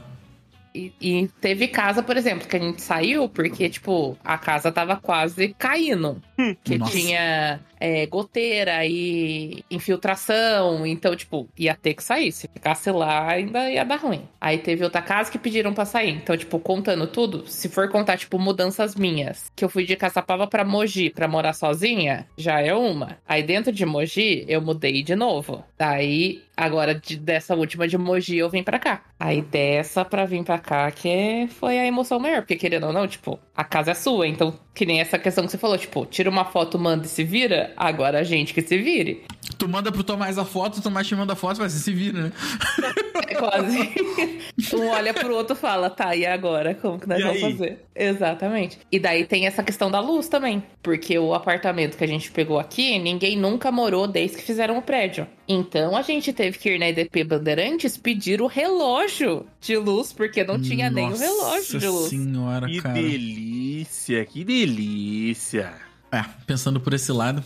E, 0.76 0.94
e 1.00 1.28
teve 1.40 1.70
casa, 1.70 2.04
por 2.04 2.18
exemplo, 2.18 2.48
que 2.48 2.56
a 2.58 2.60
gente 2.60 2.82
saiu 2.82 3.30
porque, 3.30 3.70
tipo, 3.70 4.18
a 4.24 4.38
casa 4.38 4.72
tava 4.72 4.98
quase 4.98 5.56
caindo. 5.58 6.22
Que 6.64 6.78
Nossa. 6.78 6.92
tinha 6.92 7.62
é, 7.80 8.06
goteira 8.06 8.86
e 8.86 9.64
infiltração. 9.72 10.86
Então, 10.86 11.16
tipo, 11.16 11.48
ia 11.58 11.76
ter 11.76 11.94
que 11.94 12.04
sair. 12.04 12.32
Se 12.32 12.48
ficasse 12.48 12.92
lá, 12.92 13.30
ainda 13.30 13.72
ia 13.72 13.86
dar 13.86 13.98
ruim. 13.98 14.24
Aí 14.40 14.58
teve 14.58 14.84
outra 14.84 15.02
casa 15.02 15.32
que 15.32 15.40
pediram 15.40 15.74
pra 15.74 15.86
sair. 15.86 16.10
Então, 16.12 16.36
tipo, 16.36 16.60
contando 16.60 17.08
tudo, 17.08 17.48
se 17.48 17.70
for 17.70 17.88
contar, 17.90 18.18
tipo, 18.18 18.38
mudanças 18.38 18.96
minhas, 18.96 19.52
que 19.56 19.64
eu 19.64 19.70
fui 19.70 19.86
de 19.86 19.96
Caçapava 19.96 20.48
pra 20.48 20.66
Mogi 20.66 21.10
pra 21.10 21.28
morar 21.28 21.54
sozinha, 21.54 22.28
já 22.38 22.60
é 22.60 22.74
uma. 22.74 23.18
Aí 23.28 23.44
dentro 23.44 23.72
de 23.72 23.86
Mogi, 23.86 24.44
eu 24.48 24.62
mudei 24.62 25.02
de 25.04 25.16
novo. 25.16 25.64
Daí, 25.78 26.42
agora, 26.56 26.96
de- 26.96 27.18
dessa 27.18 27.56
última 27.56 27.88
de 27.88 27.98
Mogi, 27.98 28.38
eu 28.38 28.50
vim 28.50 28.64
pra 28.64 28.80
cá. 28.80 29.02
Aí 29.20 29.42
dessa 29.42 30.04
pra 30.06 30.26
vir 30.26 30.44
pra 30.44 30.58
cá, 30.60 30.90
que 30.92 31.48
foi 31.60 31.80
a 31.80 31.86
emoção 31.86 32.20
maior. 32.20 32.42
Porque 32.42 32.56
querendo 32.56 32.88
ou 32.88 32.94
não, 32.94 33.08
tipo, 33.08 33.40
a 33.56 33.64
casa 33.64 33.92
é 33.92 33.94
sua. 33.94 34.28
Então, 34.28 34.54
que 34.74 34.86
nem 34.86 35.00
essa 35.00 35.18
questão 35.18 35.46
que 35.46 35.52
você 35.52 35.58
falou, 35.58 35.78
tipo, 35.78 36.06
tira 36.06 36.30
uma 36.30 36.46
foto, 36.46 36.78
manda 36.78 37.06
e 37.06 37.10
se 37.10 37.24
vira. 37.24 37.74
Agora 37.78 38.20
a 38.20 38.24
gente 38.24 38.54
que 38.54 38.62
se 38.62 38.78
vire. 38.78 39.24
Tu 39.58 39.68
manda 39.70 39.92
pro 39.92 40.04
Tomás 40.04 40.38
a 40.38 40.44
foto, 40.46 40.78
o 40.78 40.82
Tomás 40.82 41.08
te 41.08 41.16
manda 41.16 41.34
a 41.34 41.36
foto, 41.36 41.58
vai 41.60 41.70
se 41.70 41.94
vira, 41.94 42.24
né? 42.24 42.32
É 43.28 43.36
quase. 43.36 43.92
um 44.76 44.88
olha 44.90 45.14
pro 45.14 45.34
outro 45.36 45.56
e 45.56 45.60
fala, 45.60 45.90
tá, 45.90 46.16
e 46.16 46.26
agora? 46.26 46.76
Como 46.76 47.00
que 47.00 47.08
nós 47.08 47.20
E 47.20 47.24
vamos 47.24 47.44
aí? 47.44 47.52
fazer? 47.52 47.86
Exatamente. 47.96 48.80
E 48.92 49.00
daí 49.00 49.26
tem 49.26 49.46
essa 49.48 49.64
questão 49.64 49.90
da 49.90 50.00
luz 50.00 50.28
também. 50.28 50.62
Porque 50.84 51.18
o 51.18 51.34
apartamento 51.34 51.98
que 51.98 52.04
a 52.04 52.08
gente 52.08 52.32
pegou 52.32 52.60
aqui, 52.60 53.00
ninguém 53.00 53.38
nunca 53.38 53.72
morou 53.72 54.08
desde 54.08 54.38
que 54.38 54.44
fizeram 54.44 54.78
o 54.78 54.82
prédio. 54.82 55.28
Então 55.48 55.96
a 55.96 56.02
gente 56.02 56.34
teve 56.34 56.45
que 56.54 56.70
ir 56.74 56.80
na 56.80 56.88
EDP 56.90 57.24
Bandeirantes 57.24 57.98
pedir 57.98 58.42
o 58.42 58.48
relógio 58.48 59.46
de 59.62 59.78
luz, 59.78 60.12
porque 60.14 60.44
não 60.44 60.62
tinha 60.62 60.90
nem 60.90 61.08
o 61.12 61.16
relógio 61.16 61.80
de 61.80 61.88
luz. 61.88 62.10
senhora, 62.10 62.68
Que 62.68 62.82
cara. 62.82 62.94
delícia, 63.02 64.26
que 64.26 64.44
delícia. 64.44 65.74
É, 66.12 66.24
pensando 66.46 66.80
por 66.80 66.94
esse 66.94 67.12
lado. 67.12 67.44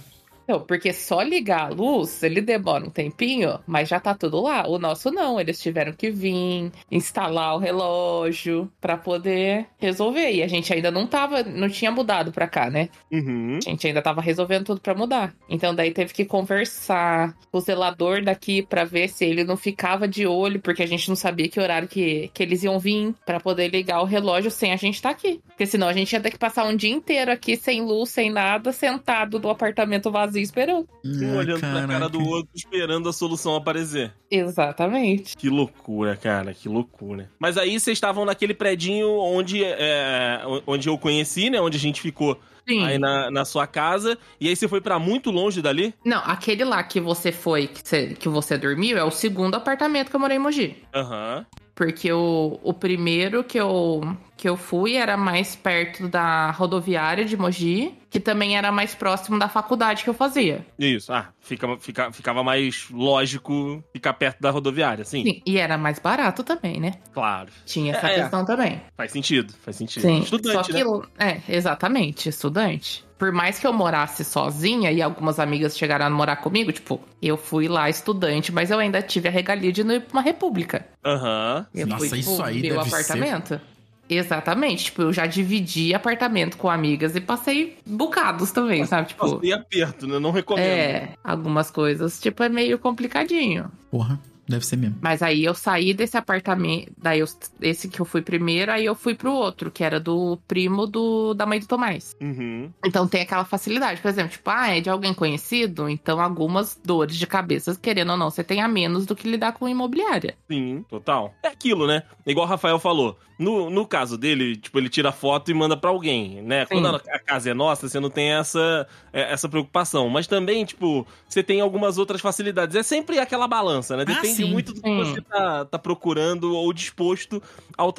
Então, 0.50 0.62
porque 0.62 0.92
só 0.92 1.22
ligar 1.22 1.68
a 1.68 1.70
luz, 1.70 2.24
ele 2.24 2.42
demora 2.42 2.84
um 2.84 2.90
tempinho, 2.90 3.60
mas 3.68 3.88
já 3.88 4.00
tá 4.00 4.16
tudo 4.16 4.42
lá. 4.42 4.68
O 4.68 4.80
nosso 4.80 5.12
não, 5.12 5.40
eles 5.40 5.62
tiveram 5.62 5.94
que 5.94 6.10
vir, 6.10 6.72
instalar 6.90 7.54
o 7.56 7.60
relógio 7.60 8.68
pra 8.82 8.98
poder 8.98 9.68
resolver. 9.78 10.32
E 10.32 10.42
a 10.42 10.48
gente 10.48 10.74
ainda 10.74 10.90
não 10.90 11.06
tava, 11.06 11.44
não 11.44 11.70
tinha 11.70 11.92
mudado 11.92 12.32
pra 12.32 12.48
cá, 12.48 12.68
né? 12.68 12.90
Uhum. 13.12 13.60
A 13.64 13.70
gente 13.70 13.86
ainda 13.86 14.02
tava 14.02 14.22
resolvendo 14.22 14.66
tudo 14.66 14.82
pra 14.82 14.96
mudar. 14.96 15.36
Então 15.48 15.76
daí 15.76 15.92
teve 15.92 16.16
que 16.16 16.26
conversar 16.26 17.38
com 17.52 17.60
o 17.60 17.62
zelador 17.62 18.24
daqui 18.24 18.64
pra 18.64 18.84
ver 18.84 19.08
se 19.08 19.26
ele 19.26 19.44
não 19.44 19.56
ficava 19.56 20.08
de 20.08 20.26
olho, 20.26 20.60
porque 20.60 20.82
a 20.82 20.88
gente 20.88 21.08
não 21.10 21.16
sabia 21.16 21.48
que 21.48 21.60
horário 21.60 21.88
que, 21.88 22.32
que 22.34 22.42
eles 22.42 22.64
iam 22.64 22.80
vir 22.80 23.14
pra 23.24 23.40
poder 23.40 23.68
ligar 23.68 24.02
o 24.02 24.06
relógio 24.06 24.50
sem 24.50 24.74
a 24.74 24.78
gente 24.78 24.96
estar 24.96 25.12
aqui. 25.12 25.42
Porque 25.46 25.68
senão 25.68 25.88
a 25.88 25.94
gente 25.94 26.12
ia 26.12 26.20
ter 26.20 26.32
que 26.32 26.40
passar 26.40 26.66
um 26.66 26.76
dia 26.76 26.90
inteiro 26.92 27.32
aqui 27.32 27.56
sem 27.56 27.84
luz, 27.84 28.10
sem 28.10 28.32
nada, 28.32 28.72
sentado 28.72 29.40
no 29.40 29.52
apartamento 29.52 30.10
vazio 30.10 30.39
sozinho 30.40 30.44
esperando. 30.44 30.88
Um 31.06 31.36
olhando 31.38 31.60
pra 31.60 31.88
cara 31.88 32.10
do 32.10 32.22
outro, 32.22 32.50
esperando 32.54 33.10
a 33.10 33.14
solução 33.14 33.56
aparecer. 33.56 34.14
Exatamente. 34.30 35.36
Que 35.36 35.50
loucura, 35.50 36.16
cara, 36.16 36.54
que 36.54 36.70
loucura. 36.70 37.30
Mas 37.40 37.58
aí 37.58 37.80
vocês 37.80 37.98
estavam 37.98 38.26
naquele 38.26 38.54
predinho 38.54 39.10
onde, 39.10 39.64
é, 39.64 40.42
onde 40.66 40.88
eu 40.88 40.98
conheci, 40.98 41.50
né? 41.50 41.60
Onde 41.60 41.78
a 41.78 41.80
gente 41.80 42.02
ficou 42.02 42.40
Sim. 42.68 42.86
aí 42.86 42.98
na, 43.00 43.32
na 43.32 43.46
sua 43.46 43.66
casa. 43.66 44.18
E 44.40 44.48
aí 44.48 44.56
você 44.56 44.68
foi 44.68 44.82
pra 44.82 45.00
muito 45.00 45.32
longe 45.32 45.62
dali? 45.62 45.94
Não, 46.06 46.20
aquele 46.20 46.64
lá 46.64 46.84
que 46.84 47.00
você 47.00 47.32
foi, 47.32 47.68
que 47.68 47.82
você, 47.84 48.08
que 48.14 48.30
você 48.30 48.58
dormiu, 48.58 48.98
é 48.98 49.04
o 49.04 49.12
segundo 49.12 49.56
apartamento 49.56 50.10
que 50.10 50.16
eu 50.16 50.20
morei 50.20 50.38
em 50.38 50.40
Mogi. 50.40 50.78
Aham. 50.94 51.46
Porque 51.80 52.12
o, 52.12 52.60
o 52.62 52.74
primeiro 52.74 53.42
que 53.42 53.58
eu, 53.58 54.02
que 54.36 54.50
eu 54.50 54.58
fui 54.58 54.98
era 54.98 55.16
mais 55.16 55.56
perto 55.56 56.10
da 56.10 56.52
rodoviária 56.52 57.24
de 57.24 57.38
Mogi, 57.38 57.94
que 58.10 58.20
também 58.20 58.58
era 58.58 58.70
mais 58.70 58.94
próximo 58.94 59.40
da 59.40 59.48
faculdade 59.48 60.04
que 60.04 60.10
eu 60.10 60.14
fazia. 60.14 60.66
Isso. 60.78 61.14
Ah, 61.14 61.30
fica, 61.40 61.78
fica, 61.78 62.12
ficava 62.12 62.44
mais 62.44 62.88
lógico 62.92 63.82
ficar 63.94 64.12
perto 64.12 64.42
da 64.42 64.52
rodoviária, 64.52 65.06
sim. 65.06 65.24
Sim, 65.24 65.42
e 65.46 65.58
era 65.58 65.78
mais 65.78 66.00
barato 66.00 66.44
também, 66.44 66.82
né? 66.82 66.96
Claro. 67.14 67.50
Tinha 67.66 67.94
essa 67.96 68.10
É, 68.10 68.16
é. 68.18 68.22
questão 68.24 68.44
também. 68.44 68.82
Faz 68.98 69.14
sentido, 69.14 69.54
faz 69.64 69.78
sentido. 69.78 70.02
Sim, 70.02 70.20
Estudante, 70.20 70.74
só 70.74 70.74
né? 70.74 70.84
que, 70.84 71.24
é, 71.24 71.56
exatamente, 71.56 72.28
estudante. 72.28 73.06
Por 73.20 73.32
mais 73.34 73.60
que 73.60 73.68
eu 73.68 73.74
morasse 73.74 74.24
sozinha 74.24 74.92
e 74.94 75.02
algumas 75.02 75.40
amigas 75.40 75.78
chegaram 75.78 76.06
a 76.06 76.10
morar 76.10 76.38
comigo, 76.38 76.72
tipo, 76.72 77.00
eu 77.22 77.36
fui 77.38 77.68
lá 77.68 77.90
estudante, 77.90 78.50
mas 78.52 78.72
eu 78.72 78.80
ainda 78.80 79.02
tive 79.02 79.28
a 79.28 79.32
regalia 79.32 79.72
de 79.74 79.84
não 79.84 79.94
ir 79.96 80.00
pra 80.02 80.14
uma 80.18 80.22
república. 80.22 80.88
Aham. 81.06 81.68
Eu 81.76 81.86
Nossa, 81.86 82.08
fui, 82.08 82.18
tipo, 82.20 82.32
isso 82.32 82.42
aí 82.42 82.62
meu 82.62 82.78
deve 82.78 82.90
ser- 82.90 82.96
apartamento. 82.96 83.62
Exatamente, 84.10 84.86
tipo, 84.86 85.04
eu 85.04 85.14
já 85.14 85.28
dividi 85.28 85.94
apartamento 85.94 86.58
com 86.58 86.68
amigas 86.68 87.16
e 87.16 87.22
passei 87.22 87.78
bocados 87.86 88.50
também, 88.52 88.84
sabe? 88.86 89.10
Tipo, 89.10 89.36
Passei 89.36 89.54
aperto, 89.54 90.08
né? 90.08 90.18
Não 90.18 90.32
recomendo. 90.32 90.66
é, 90.66 91.10
algumas 91.24 91.70
coisas, 91.70 92.20
tipo, 92.20 92.42
é 92.42 92.50
meio 92.50 92.80
complicadinho. 92.80 93.70
Porra, 93.92 94.20
deve 94.50 94.66
ser 94.66 94.78
mesmo. 94.78 94.98
Mas 95.02 95.22
aí 95.22 95.44
eu 95.44 95.54
saí 95.54 95.94
desse 95.94 96.18
apartamento, 96.18 96.92
daí 96.98 97.20
eu, 97.20 97.28
esse 97.62 97.88
que 97.88 98.00
eu 98.00 98.06
fui 98.06 98.22
primeiro, 98.22 98.72
aí 98.72 98.86
eu 98.86 98.96
fui 98.96 99.14
pro 99.14 99.32
outro, 99.32 99.70
que 99.70 99.84
era 99.84 100.00
do 100.00 100.38
primo 100.48 100.88
do, 100.88 101.34
da 101.34 101.46
mãe 101.46 101.60
do 101.60 101.68
Tomás. 101.68 102.16
Uhum. 102.20 102.72
Então 102.84 103.08
tem 103.08 103.22
aquela 103.22 103.46
facilidade, 103.46 104.02
por 104.02 104.10
exemplo, 104.10 104.32
tipo, 104.32 104.50
ah, 104.50 104.70
é 104.70 104.82
de 104.82 104.90
alguém 104.90 105.14
conhecido, 105.14 105.88
então 105.88 106.20
algumas 106.20 106.80
dores 106.84 107.16
de 107.16 107.28
cabeça, 107.28 107.78
querendo 107.80 108.12
ou 108.12 108.18
não, 108.18 108.30
você 108.30 108.44
tem 108.44 108.62
a 108.62 108.68
menos 108.68 109.06
do 109.06 109.16
que 109.16 109.30
lidar 109.30 109.54
com 109.54 109.70
imobiliária. 109.70 110.36
Sim, 110.50 110.84
total. 110.90 111.34
É 111.44 111.48
aquilo, 111.48 111.86
né? 111.86 112.04
Igual 112.26 112.46
o 112.46 112.50
Rafael 112.50 112.80
falou. 112.80 113.18
No, 113.38 113.70
no 113.70 113.88
caso 113.88 114.18
dele, 114.18 114.58
tipo, 114.58 114.78
ele 114.78 114.90
tira 114.90 115.14
foto 115.14 115.50
e 115.50 115.54
manda 115.54 115.78
pra 115.78 115.90
alguém, 115.90 116.42
né? 116.42 116.66
Quando 116.66 116.88
a, 116.88 117.20
casa 117.20 117.50
é 117.50 117.54
nossa, 117.54 117.88
você 117.88 117.98
não 117.98 118.10
tem 118.10 118.34
essa, 118.34 118.86
é, 119.14 119.32
essa 119.32 119.48
preocupação. 119.48 120.10
Mas 120.10 120.28
também, 120.28 120.66
tipo, 120.66 121.08
você 121.28 121.42
tem 121.42 121.62
algumas 121.62 121.98
outras 121.98 122.20
facilidades. 122.20 122.76
É 122.76 122.84
sempre 122.84 123.18
aquela 123.18 123.48
balança, 123.48 123.96
né? 123.96 124.04
Depende 124.04 124.39
sim. 124.44 124.52
muito 124.52 124.74
do 124.74 124.82
que 124.82 124.88
Sim. 124.90 124.98
você 124.98 125.22
tá, 125.22 125.66
tá 125.66 125.80
procurando 125.80 126.54
ou 126.56 126.72
disposto 126.74 127.42
ao 127.78 127.94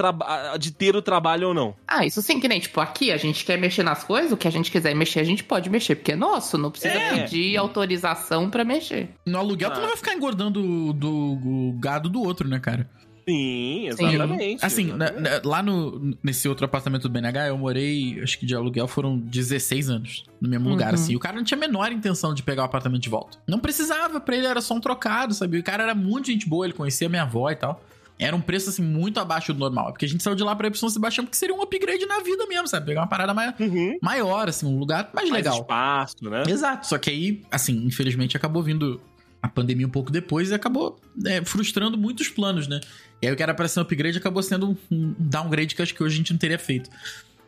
de 0.59 0.71
ter 0.73 0.97
o 0.97 1.03
trabalho 1.03 1.49
ou 1.49 1.55
não. 1.55 1.75
Ah, 1.87 2.05
isso 2.07 2.21
sim, 2.23 2.41
que 2.41 2.49
nem, 2.49 2.61
tipo, 2.61 2.81
aqui 2.81 3.11
a 3.13 3.17
gente 3.17 3.45
quer 3.45 3.59
mexer 3.59 3.83
nas 3.83 4.03
coisas, 4.05 4.33
o 4.33 4.37
que 4.37 4.49
a 4.49 4.51
gente 4.51 4.71
quiser 4.71 4.95
mexer, 4.95 5.21
a 5.21 5.25
gente 5.25 5.45
pode 5.45 5.69
mexer, 5.71 5.95
porque 5.97 6.13
é 6.13 6.17
nosso, 6.17 6.57
não 6.59 6.71
precisa 6.71 6.95
É. 6.95 7.11
pedir 7.23 7.57
autorização 7.57 8.49
pra 8.51 8.65
mexer. 8.65 9.09
No 9.27 9.39
aluguel, 9.39 9.71
tu 9.71 9.79
Ah. 9.79 9.81
não 9.81 9.89
vai 9.89 9.97
ficar 9.97 10.15
engordando 10.15 10.63
do, 10.63 10.93
do 10.93 11.73
gado 11.79 12.09
do 12.09 12.23
outro, 12.23 12.49
né, 12.49 12.59
cara? 12.59 12.89
Sim, 13.31 13.87
exatamente. 13.89 14.65
Assim, 14.65 14.85
na- 14.93 15.07
exatamente. 15.07 15.45
na- 15.45 15.51
lá 15.51 15.63
no, 15.63 16.17
nesse 16.23 16.49
outro 16.49 16.65
apartamento 16.65 17.03
do 17.03 17.09
BNH, 17.09 17.49
eu 17.49 17.59
morei, 17.59 18.21
acho 18.23 18.39
que 18.39 18.47
de 18.47 18.55
aluguel 18.55 18.89
foram 18.89 19.17
16 19.19 19.89
anos 19.91 20.25
no 20.41 20.49
mesmo 20.49 20.67
Uhum. 20.67 20.73
lugar, 20.73 20.95
assim. 20.95 21.13
E 21.13 21.17
o 21.17 21.21
cara 21.21 21.37
não 21.37 21.45
tinha 21.45 21.57
a 21.57 21.61
menor 21.61 21.93
intenção 21.93 22.35
de 22.35 22.43
pegar 22.43 22.63
o 22.63 22.65
apartamento 22.67 23.03
de 23.03 23.09
volta. 23.09 23.39
Não 23.47 23.59
precisava, 23.59 24.21
pra 24.21 24.37
ele 24.37 24.47
era 24.47 24.61
só 24.61 24.75
um 24.75 24.81
trocado, 24.81 25.35
sabe? 25.35 25.59
O 25.59 25.63
cara 25.63 25.83
era 25.83 25.95
muito 25.95 26.27
gente 26.27 26.49
boa, 26.49 26.67
ele 26.67 26.73
conhecia 26.75 27.09
minha 27.09 27.23
avó 27.23 27.51
e 27.51 27.57
tal. 27.57 27.83
Era 28.23 28.37
um 28.37 28.41
preço, 28.41 28.69
assim, 28.69 28.83
muito 28.83 29.19
abaixo 29.19 29.55
do 29.55 29.59
normal. 29.59 29.93
Porque 29.93 30.05
a 30.05 30.09
gente 30.09 30.23
saiu 30.23 30.35
de 30.37 30.43
lá 30.43 30.55
pra 30.55 30.67
ir 30.67 30.71
pro 30.71 30.79
São 30.79 30.91
Sebastião 30.91 31.25
porque 31.25 31.39
seria 31.39 31.55
um 31.55 31.63
upgrade 31.63 32.05
na 32.05 32.21
vida 32.21 32.45
mesmo, 32.47 32.69
sabe? 32.69 32.85
Pegar 32.85 33.01
uma 33.01 33.07
parada 33.07 33.33
mai- 33.33 33.55
Uhum. 33.59 33.97
maior, 34.03 34.47
assim, 34.47 34.67
um 34.67 34.79
lugar 34.79 35.09
mais 35.15 35.31
Mais 35.31 35.43
legal. 35.43 35.61
espaço, 35.63 36.17
né? 36.29 36.43
Exato, 36.47 36.87
só 36.87 36.99
que 36.99 37.09
aí, 37.09 37.41
assim, 37.51 37.83
infelizmente 37.87 38.37
acabou 38.37 38.63
vindo 38.63 39.01
a 39.43 39.49
pandemia 39.49 39.87
um 39.87 39.91
pouco 39.91 40.11
depois 40.11 40.51
e 40.51 40.55
acabou 40.55 41.01
é, 41.27 41.45
frustrando 41.45 41.97
muitos 41.97 42.29
planos, 42.29 42.67
né? 42.67 42.81
E 43.23 43.27
aí 43.27 43.33
o 43.33 43.37
que 43.37 43.43
era 43.43 43.55
pra 43.55 43.69
ser 43.69 43.81
um 43.81 43.83
upgrade 43.83 44.19
acabou 44.19 44.43
sendo 44.43 44.77
um, 44.91 45.15
downgrade 45.19 45.75
que 45.75 45.83
acho 45.83 45.95
que 45.95 46.03
hoje 46.03 46.15
a 46.15 46.19
gente 46.19 46.33
não 46.33 46.39
teria 46.39 46.59
feito. 46.59 46.91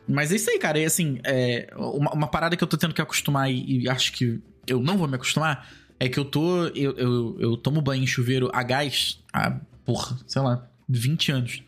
Mas 0.07 0.31
é 0.31 0.35
isso 0.35 0.49
aí, 0.49 0.59
cara. 0.59 0.79
E 0.79 0.85
assim, 0.85 1.19
é, 1.23 1.71
uma, 1.75 2.11
uma 2.11 2.27
parada 2.27 2.57
que 2.57 2.63
eu 2.63 2.67
tô 2.67 2.77
tendo 2.77 2.93
que 2.93 3.01
acostumar 3.01 3.51
e, 3.51 3.83
e 3.83 3.89
acho 3.89 4.11
que 4.13 4.41
eu 4.67 4.81
não 4.81 4.97
vou 4.97 5.07
me 5.07 5.15
acostumar 5.15 5.69
é 5.99 6.09
que 6.09 6.19
eu 6.19 6.25
tô. 6.25 6.67
Eu, 6.67 6.97
eu, 6.97 7.37
eu 7.39 7.57
tomo 7.57 7.81
banho 7.81 8.03
em 8.03 8.07
chuveiro 8.07 8.49
a 8.53 8.63
gás 8.63 9.19
há, 9.31 9.59
porra, 9.85 10.17
sei 10.27 10.41
lá, 10.41 10.67
20 10.89 11.31
anos. 11.31 11.63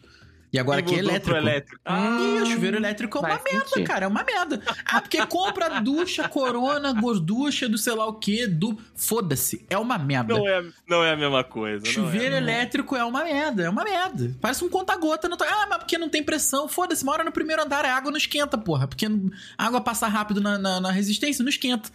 E 0.55 0.59
agora 0.59 0.79
E 0.79 0.83
aqui 0.83 0.95
é 0.95 0.99
elétrico. 0.99 1.37
elétrico. 1.37 1.81
Ah, 1.83 2.17
E 2.19 2.41
o 2.41 2.45
chuveiro 2.45 2.77
elétrico 2.77 3.17
é 3.17 3.21
uma 3.21 3.27
merda, 3.29 3.67
sentido. 3.67 3.83
cara. 3.87 4.05
É 4.05 4.07
uma 4.07 4.23
merda. 4.23 4.61
Ah, 4.85 5.01
porque 5.01 5.25
compra 5.25 5.81
ducha, 5.81 6.29
corona, 6.29 6.93
gorducha 6.93 7.67
do 7.67 7.77
sei 7.77 7.93
lá 7.93 8.05
o 8.05 8.13
que, 8.13 8.47
do. 8.47 8.77
Foda-se. 8.95 9.65
É 9.69 9.77
uma 9.77 9.97
merda. 9.97 10.33
não, 10.33 10.47
é, 10.47 10.63
não 10.87 11.03
é 11.03 11.11
a 11.11 11.17
mesma 11.17 11.43
coisa. 11.43 11.83
não 11.83 11.89
é. 11.89 11.93
Chuveiro 11.93 12.35
elétrico 12.35 12.95
é 12.95 13.03
uma 13.03 13.23
merda, 13.23 13.63
é 13.63 13.69
uma 13.69 13.83
merda. 13.83 14.33
Parece 14.39 14.63
um 14.63 14.69
conta-gota. 14.69 15.27
Não 15.27 15.35
tá... 15.35 15.45
Ah, 15.49 15.67
mas 15.69 15.79
porque 15.79 15.97
não 15.97 16.07
tem 16.07 16.23
pressão. 16.23 16.67
Foda-se, 16.69 17.03
mora 17.03 17.23
no 17.23 17.31
primeiro 17.33 17.61
andar, 17.61 17.83
a 17.83 17.93
água 17.95 18.09
não 18.09 18.17
esquenta, 18.17 18.57
porra. 18.57 18.87
Porque 18.87 19.05
a 19.57 19.65
água 19.65 19.81
passa 19.81 20.07
rápido 20.07 20.39
na, 20.39 20.57
na, 20.57 20.79
na 20.79 20.91
resistência, 20.91 21.43
não 21.43 21.49
esquenta. 21.49 21.89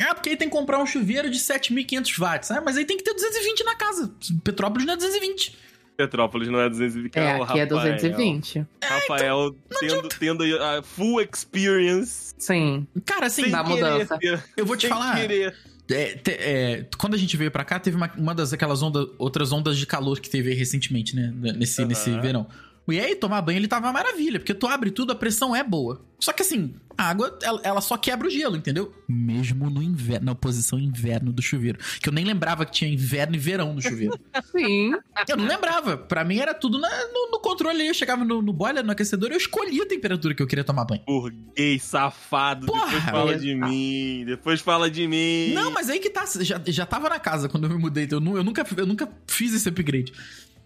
Ah, 0.00 0.14
porque 0.14 0.28
aí 0.30 0.36
tem 0.36 0.48
que 0.48 0.54
comprar 0.56 0.78
um 0.78 0.86
chuveiro 0.86 1.30
de 1.30 1.38
7.500 1.38 2.18
watts. 2.18 2.50
Ah, 2.50 2.62
mas 2.64 2.76
aí 2.76 2.84
tem 2.84 2.96
que 2.96 3.02
ter 3.04 3.14
220 3.14 3.64
na 3.64 3.74
casa. 3.74 4.10
Petrópolis 4.44 4.86
não 4.86 4.94
é 4.94 4.96
220. 4.96 5.56
Petrópolis 5.96 6.48
não 6.48 6.60
é 6.60 6.68
220. 6.68 7.16
É, 7.16 7.36
o 7.38 7.42
aqui 7.42 7.58
é 7.58 7.64
Rafael. 7.64 7.66
220. 7.68 8.66
Rafael 8.84 9.56
tendo, 9.80 10.08
tendo 10.08 10.44
a 10.62 10.82
full 10.82 11.20
experience. 11.20 12.34
Sim. 12.38 12.86
Cara, 13.04 13.26
assim, 13.26 13.42
querer 13.50 13.62
mudança. 13.62 14.18
ter- 14.18 14.42
eu 14.56 14.66
vou 14.66 14.76
te 14.76 14.82
sem 14.82 14.90
falar. 14.90 15.16
querer. 15.16 15.54
É, 15.88 16.04
te- 16.16 16.30
é, 16.32 16.86
quando 16.98 17.14
a 17.14 17.16
gente 17.16 17.36
veio 17.36 17.50
pra 17.50 17.64
cá, 17.64 17.78
teve 17.78 17.96
uma, 17.96 18.10
uma 18.18 18.34
das 18.34 18.52
aquelas 18.52 18.82
ondas, 18.82 19.06
outras 19.18 19.52
ondas 19.52 19.78
de 19.78 19.86
calor 19.86 20.18
que 20.20 20.28
teve 20.28 20.50
aí 20.50 20.54
recentemente, 20.56 21.14
né? 21.14 21.32
Nesse, 21.56 21.80
Aham. 21.80 21.88
nesse 21.88 22.10
verão. 22.20 22.46
E 22.88 23.00
aí, 23.00 23.16
tomar 23.16 23.42
banho, 23.42 23.58
ele 23.58 23.66
tava 23.68 23.86
uma 23.86 23.92
maravilha, 23.92 24.38
porque 24.38 24.54
tu 24.54 24.66
abre 24.66 24.90
tudo, 24.90 25.12
a 25.12 25.14
pressão 25.16 25.54
é 25.56 25.62
boa. 25.64 26.04
Só 26.20 26.32
que 26.32 26.40
assim, 26.42 26.74
a 26.96 27.10
água, 27.10 27.36
ela, 27.42 27.60
ela 27.62 27.80
só 27.82 27.96
quebra 27.98 28.26
o 28.26 28.30
gelo, 28.30 28.56
entendeu? 28.56 28.90
Mesmo 29.08 29.68
no 29.68 29.82
inverno, 29.82 30.26
na 30.26 30.34
posição 30.34 30.78
inverno 30.78 31.30
do 31.32 31.42
chuveiro. 31.42 31.78
Que 32.00 32.08
eu 32.08 32.12
nem 32.12 32.24
lembrava 32.24 32.64
que 32.64 32.72
tinha 32.72 32.90
inverno 32.90 33.34
e 33.34 33.38
verão 33.38 33.74
no 33.74 33.82
chuveiro. 33.82 34.18
Sim. 34.56 34.92
eu 35.28 35.36
não 35.36 35.44
lembrava. 35.46 35.96
Pra 35.98 36.24
mim 36.24 36.38
era 36.38 36.54
tudo 36.54 36.78
na- 36.78 36.88
no, 37.12 37.32
no 37.32 37.40
controle. 37.40 37.86
Eu 37.86 37.92
chegava 37.92 38.24
no, 38.24 38.40
no 38.40 38.52
boiler, 38.52 38.82
no 38.84 38.92
aquecedor, 38.92 39.30
eu 39.30 39.36
escolhia 39.36 39.82
a 39.82 39.86
temperatura 39.86 40.34
que 40.34 40.42
eu 40.42 40.46
queria 40.46 40.64
tomar 40.64 40.84
banho. 40.86 41.02
Burguês 41.06 41.82
safado. 41.82 42.66
Porra! 42.66 42.86
depois 42.86 43.04
fala 43.04 43.32
É. 43.32 43.38
de 43.38 43.54
mim. 43.54 44.24
Depois 44.24 44.60
fala 44.62 44.90
de 44.90 45.06
mim. 45.08 45.52
Não, 45.52 45.70
mas 45.72 45.90
aí 45.90 45.98
que 45.98 46.08
tá. 46.08 46.24
Já, 46.40 46.60
já 46.66 46.86
tava 46.86 47.08
na 47.10 47.18
casa 47.18 47.48
quando 47.48 47.64
eu 47.64 47.70
me 47.70 47.76
mudei. 47.78 48.04
então 48.04 48.24
Eu, 48.24 48.36
eu 48.38 48.44
nunca, 48.44 48.64
eu 48.76 48.86
nunca 48.86 49.06
fiz 49.26 49.52
esse 49.52 49.68
upgrade. 49.68 50.12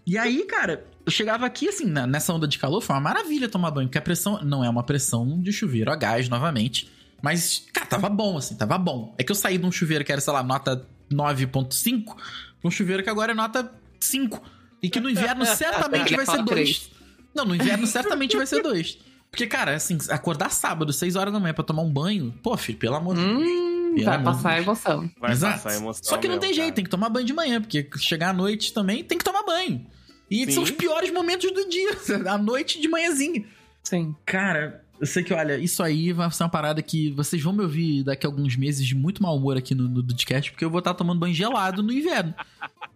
E 0.05 0.17
aí, 0.17 0.43
cara, 0.45 0.85
eu 1.05 1.11
chegava 1.11 1.45
aqui, 1.45 1.67
assim, 1.69 1.85
na- 1.85 2.07
nessa 2.07 2.33
onda 2.33 2.47
de 2.47 2.57
calor, 2.57 2.81
foi 2.81 2.95
uma 2.95 3.01
maravilha 3.01 3.47
tomar 3.47 3.71
banho, 3.71 3.87
porque 3.87 3.97
a 3.97 4.01
pressão 4.01 4.41
não 4.43 4.63
é 4.63 4.69
uma 4.69 4.83
pressão 4.83 5.39
de 5.41 5.51
chuveiro 5.53 5.91
a 5.91 5.95
gás, 5.95 6.27
novamente. 6.27 6.89
Mas, 7.21 7.63
cara, 7.71 7.85
tava 7.85 8.09
bom, 8.09 8.37
assim, 8.37 8.55
tava 8.55 8.77
bom. 8.77 9.13
É 9.17 9.23
que 9.23 9.31
eu 9.31 9.35
saí 9.35 9.57
de 9.57 9.65
um 9.65 9.71
chuveiro 9.71 10.03
que 10.03 10.11
era, 10.11 10.19
sei 10.19 10.33
lá, 10.33 10.41
nota 10.41 10.85
9.5, 11.11 12.15
pra 12.15 12.67
um 12.67 12.71
chuveiro 12.71 13.03
que 13.03 13.09
agora 13.09 13.31
é 13.31 13.35
nota 13.35 13.71
5. 13.99 14.41
E 14.81 14.89
que 14.89 14.99
no 14.99 15.09
inverno 15.09 15.45
certamente 15.55 16.15
vai 16.15 16.25
ser 16.25 16.43
2. 16.43 16.91
Não, 17.35 17.45
no 17.45 17.55
inverno 17.55 17.85
certamente 17.87 18.35
vai 18.35 18.47
ser 18.47 18.61
2. 18.63 18.97
Porque, 19.29 19.45
cara, 19.47 19.75
assim, 19.75 19.97
acordar 20.09 20.49
sábado, 20.49 20.91
6 20.91 21.15
horas 21.15 21.31
da 21.31 21.39
manhã 21.39 21.53
pra 21.53 21.63
tomar 21.63 21.83
um 21.83 21.89
banho, 21.91 22.33
pô, 22.43 22.57
filho, 22.57 22.77
pelo 22.77 22.95
amor 22.95 23.15
de 23.15 23.21
Deus. 23.23 23.70
Pelo 23.95 24.05
vai 24.05 24.23
passar 24.23 24.49
a 24.49 24.53
Deus. 24.55 24.65
emoção. 24.65 25.11
Vai 25.19 25.31
Exato. 25.31 25.53
passar 25.53 25.69
a 25.71 25.75
emoção. 25.75 26.03
Só 26.03 26.17
que 26.17 26.27
não 26.27 26.35
mesmo, 26.35 26.41
tem 26.41 26.53
jeito, 26.53 26.65
cara. 26.67 26.75
tem 26.75 26.83
que 26.83 26.89
tomar 26.89 27.09
banho 27.09 27.25
de 27.25 27.33
manhã, 27.33 27.61
porque 27.61 27.87
chegar 27.97 28.29
à 28.29 28.33
noite 28.33 28.73
também 28.73 29.03
tem 29.03 29.17
que 29.17 29.23
tomar 29.23 29.43
banho. 29.43 29.85
E 30.29 30.45
Sim. 30.45 30.51
são 30.51 30.63
os 30.63 30.71
piores 30.71 31.11
momentos 31.11 31.51
do 31.51 31.67
dia, 31.69 31.91
à 32.31 32.37
noite 32.37 32.79
de 32.79 32.87
manhãzinha. 32.87 33.43
Sim. 33.83 34.15
Cara, 34.25 34.83
eu 34.99 35.07
sei 35.07 35.23
que, 35.23 35.33
olha, 35.33 35.57
isso 35.57 35.81
aí 35.81 36.13
vai 36.13 36.29
ser 36.31 36.43
uma 36.43 36.49
parada 36.49 36.81
que 36.81 37.09
vocês 37.11 37.41
vão 37.41 37.51
me 37.51 37.63
ouvir 37.63 38.03
daqui 38.03 38.25
a 38.25 38.29
alguns 38.29 38.55
meses 38.55 38.85
de 38.85 38.95
muito 38.95 39.21
mau 39.21 39.35
humor 39.35 39.57
aqui 39.57 39.73
no, 39.73 39.87
no 39.89 40.05
podcast, 40.05 40.51
porque 40.51 40.63
eu 40.63 40.69
vou 40.69 40.79
estar 40.79 40.93
tomando 40.93 41.19
banho 41.19 41.33
gelado 41.33 41.81
no 41.81 41.91
inverno. 41.91 42.33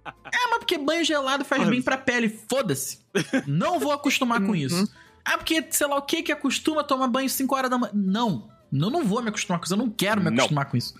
É, 0.06 0.48
mas 0.50 0.60
porque 0.60 0.78
banho 0.78 1.04
gelado 1.04 1.44
faz 1.44 1.68
bem 1.68 1.82
pra 1.82 1.98
pele, 1.98 2.30
foda-se. 2.30 3.00
Não 3.48 3.80
vou 3.80 3.92
acostumar 3.92 4.40
com 4.40 4.56
isso. 4.56 4.88
Ah, 5.26 5.38
porque 5.38 5.66
sei 5.72 5.88
lá 5.88 5.98
o 5.98 6.04
que 6.04 6.22
que 6.22 6.32
acostuma 6.32 6.82
a 6.82 6.84
tomar 6.84 7.08
banho 7.08 7.28
5 7.28 7.56
horas 7.56 7.70
da 7.72 7.78
manhã. 7.80 7.92
Não, 7.96 8.48
eu 8.72 8.90
não 8.90 9.04
vou 9.06 9.22
me 9.22 9.30
acostumar 9.30 9.60
com 9.60 9.66
isso, 9.66 9.74
eu 9.74 9.78
não 9.78 9.90
quero 9.90 10.20
me 10.22 10.30
Não. 10.30 10.34
acostumar 10.38 10.66
com 10.66 10.78
isso. 10.78 10.94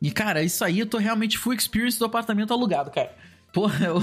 E, 0.00 0.10
cara, 0.10 0.42
isso 0.42 0.64
aí 0.64 0.78
eu 0.80 0.86
tô 0.86 0.98
realmente 0.98 1.36
full 1.38 1.52
experience 1.54 1.98
do 1.98 2.04
apartamento 2.04 2.52
alugado, 2.52 2.90
cara. 2.90 3.14
Porra, 3.52 3.92
o 3.94 4.02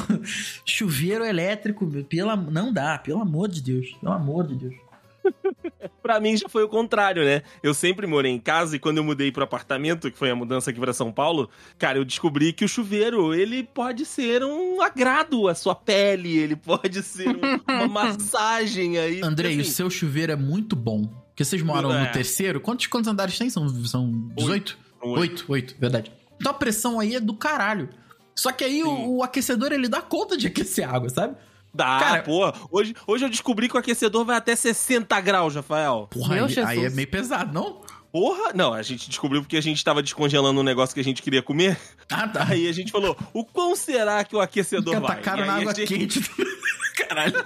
chuveiro 0.66 1.24
elétrico, 1.24 1.86
pela, 2.10 2.36
não 2.36 2.74
dá, 2.74 2.98
pelo 2.98 3.22
amor 3.22 3.48
de 3.48 3.62
Deus. 3.62 3.92
Pelo 4.02 4.12
amor 4.14 4.46
de 4.48 4.56
Deus. 4.56 4.76
Pra 6.04 6.20
mim 6.20 6.38
já 6.38 6.48
foi 6.48 6.64
o 6.64 6.68
contrário, 6.70 7.24
né? 7.26 7.42
Eu 7.64 7.74
sempre 7.74 8.06
morei 8.06 8.32
em 8.32 8.40
casa 8.40 8.76
e 8.76 8.80
quando 8.80 8.98
eu 9.00 9.04
mudei 9.04 9.32
pro 9.32 9.44
apartamento, 9.44 10.12
que 10.12 10.18
foi 10.18 10.30
a 10.30 10.36
mudança 10.36 10.70
aqui 10.70 10.80
pra 10.80 10.94
São 10.94 11.12
Paulo, 11.12 11.50
cara, 11.80 11.98
eu 11.98 12.06
descobri 12.06 12.54
que 12.54 12.64
o 12.64 12.68
chuveiro, 12.68 13.34
ele 13.34 13.64
pode 13.64 14.06
ser 14.06 14.44
um 14.44 14.82
agrado 14.82 15.48
à 15.48 15.56
sua 15.56 15.74
pele, 15.74 16.38
ele 16.38 16.56
pode 16.56 17.02
ser 17.02 17.30
um- 17.30 17.60
uma 17.68 17.88
massagem 18.06 19.00
aí. 19.00 19.22
Andrei, 19.24 19.58
o 19.58 19.62
assim, 19.62 19.72
seu 19.72 19.90
chuveiro 19.90 20.32
é 20.32 20.36
muito 20.36 20.76
bom. 20.76 21.10
Porque 21.36 21.44
vocês 21.44 21.62
moram 21.62 21.92
É. 21.94 22.06
no 22.06 22.12
terceiro? 22.14 22.62
Quantos, 22.62 22.88
quantos 22.88 23.10
andares 23.12 23.38
tem? 23.38 23.50
São, 23.50 23.68
são 23.86 24.10
18? 24.38 24.78
Oito. 25.02 25.20
Oito, 25.20 25.46
oito, 25.50 25.76
verdade. 25.78 26.12
Então 26.40 26.52
a 26.52 26.56
pressão 26.56 26.98
aí 27.00 27.16
é 27.16 27.20
do 27.20 27.34
caralho. 27.36 27.90
Só 28.34 28.52
que 28.54 28.64
aí 28.64 28.82
o, 28.84 29.18
o 29.18 29.24
aquecedor, 29.24 29.72
ele 29.74 29.88
dá 29.90 30.02
conta 30.02 30.38
de 30.38 30.48
aquecer 30.48 30.88
água, 30.90 31.10
sabe? 31.10 31.36
Dá, 31.74 32.00
Cara- 32.00 32.24
pô. 32.24 32.54
Hoje, 32.72 32.96
hoje 33.06 33.26
eu 33.26 33.30
descobri 33.30 33.68
que 33.68 33.76
o 33.76 33.80
aquecedor 33.80 34.24
vai 34.24 34.38
até 34.38 34.56
60 34.56 35.20
graus, 35.20 35.56
Rafael. 35.56 36.08
Porra, 36.10 36.36
Meu 36.36 36.46
aí, 36.46 36.60
aí 36.60 36.86
é 36.86 36.90
meio 36.90 37.08
pesado, 37.10 37.54
não? 37.54 37.82
Porra! 38.16 38.54
Não, 38.54 38.74
a 38.74 38.82
gente 38.82 39.10
descobriu 39.10 39.42
porque 39.42 39.58
a 39.58 39.62
gente 39.62 39.84
tava 39.84 40.02
descongelando 40.02 40.58
um 40.58 40.64
negócio 40.64 40.96
que 40.96 41.02
a 41.02 41.04
gente 41.04 41.22
queria 41.22 41.44
comer. 41.44 41.78
Ah, 42.10 42.26
tá. 42.26 42.46
Aí 42.48 42.66
a 42.66 42.72
gente 42.72 42.90
falou, 42.90 43.14
o 43.34 43.44
quão 43.44 43.76
será 43.76 44.24
que 44.24 44.34
o 44.34 44.40
aquecedor 44.40 44.94
Fica 44.96 45.06
vai? 45.06 45.18
tacaram 45.18 45.44
E 45.44 45.48
na 45.48 45.54
água 45.56 45.76
gente 45.76 45.86
quente. 45.94 46.22
Caralho. 46.96 47.46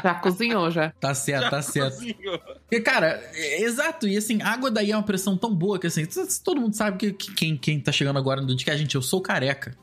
Já 0.00 0.14
cozinhou, 0.14 0.70
já. 0.70 0.90
Tá 0.90 1.12
certo, 1.12 1.50
tá 1.50 1.60
certo. 1.60 1.94
cozinhou. 1.96 2.38
Porque, 2.38 2.80
cara, 2.82 3.20
é- 3.32 3.62
exato. 3.62 4.06
E 4.06 4.16
assim, 4.16 4.40
a 4.42 4.50
água 4.52 4.70
daí 4.70 4.92
é 4.92 4.96
uma 4.96 5.02
pressão 5.02 5.36
tão 5.36 5.52
boa 5.52 5.76
que 5.76 5.88
assim, 5.88 6.06
todo 6.44 6.60
mundo 6.60 6.76
sabe 6.76 6.96
que, 6.96 7.12
que 7.12 7.34
quem, 7.34 7.56
quem 7.56 7.80
tá 7.80 7.90
chegando 7.90 8.16
agora 8.20 8.40
no 8.40 8.56
que 8.56 8.70
a 8.70 8.76
gente, 8.76 8.94
eu 8.94 9.02
sou 9.02 9.20
careca. 9.20 9.76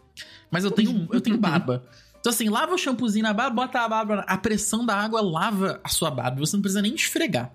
Mas 0.50 0.64
eu 0.64 0.72
tenho, 0.72 1.10
eu 1.12 1.20
tenho 1.20 1.38
barba. 1.38 1.84
Então, 2.18 2.32
assim, 2.32 2.48
lava 2.48 2.74
o 2.74 2.78
shampoozinho 2.78 3.24
na 3.24 3.34
barba, 3.34 3.54
bota 3.54 3.82
a 3.82 3.90
barba. 3.90 4.24
A 4.26 4.38
pressão 4.38 4.86
da 4.86 4.96
água 4.96 5.20
lava 5.22 5.82
a 5.84 5.90
sua 5.90 6.10
barba. 6.10 6.40
Você 6.40 6.56
não 6.56 6.62
precisa 6.62 6.82
nem 6.82 6.96
esfregar. 6.96 7.52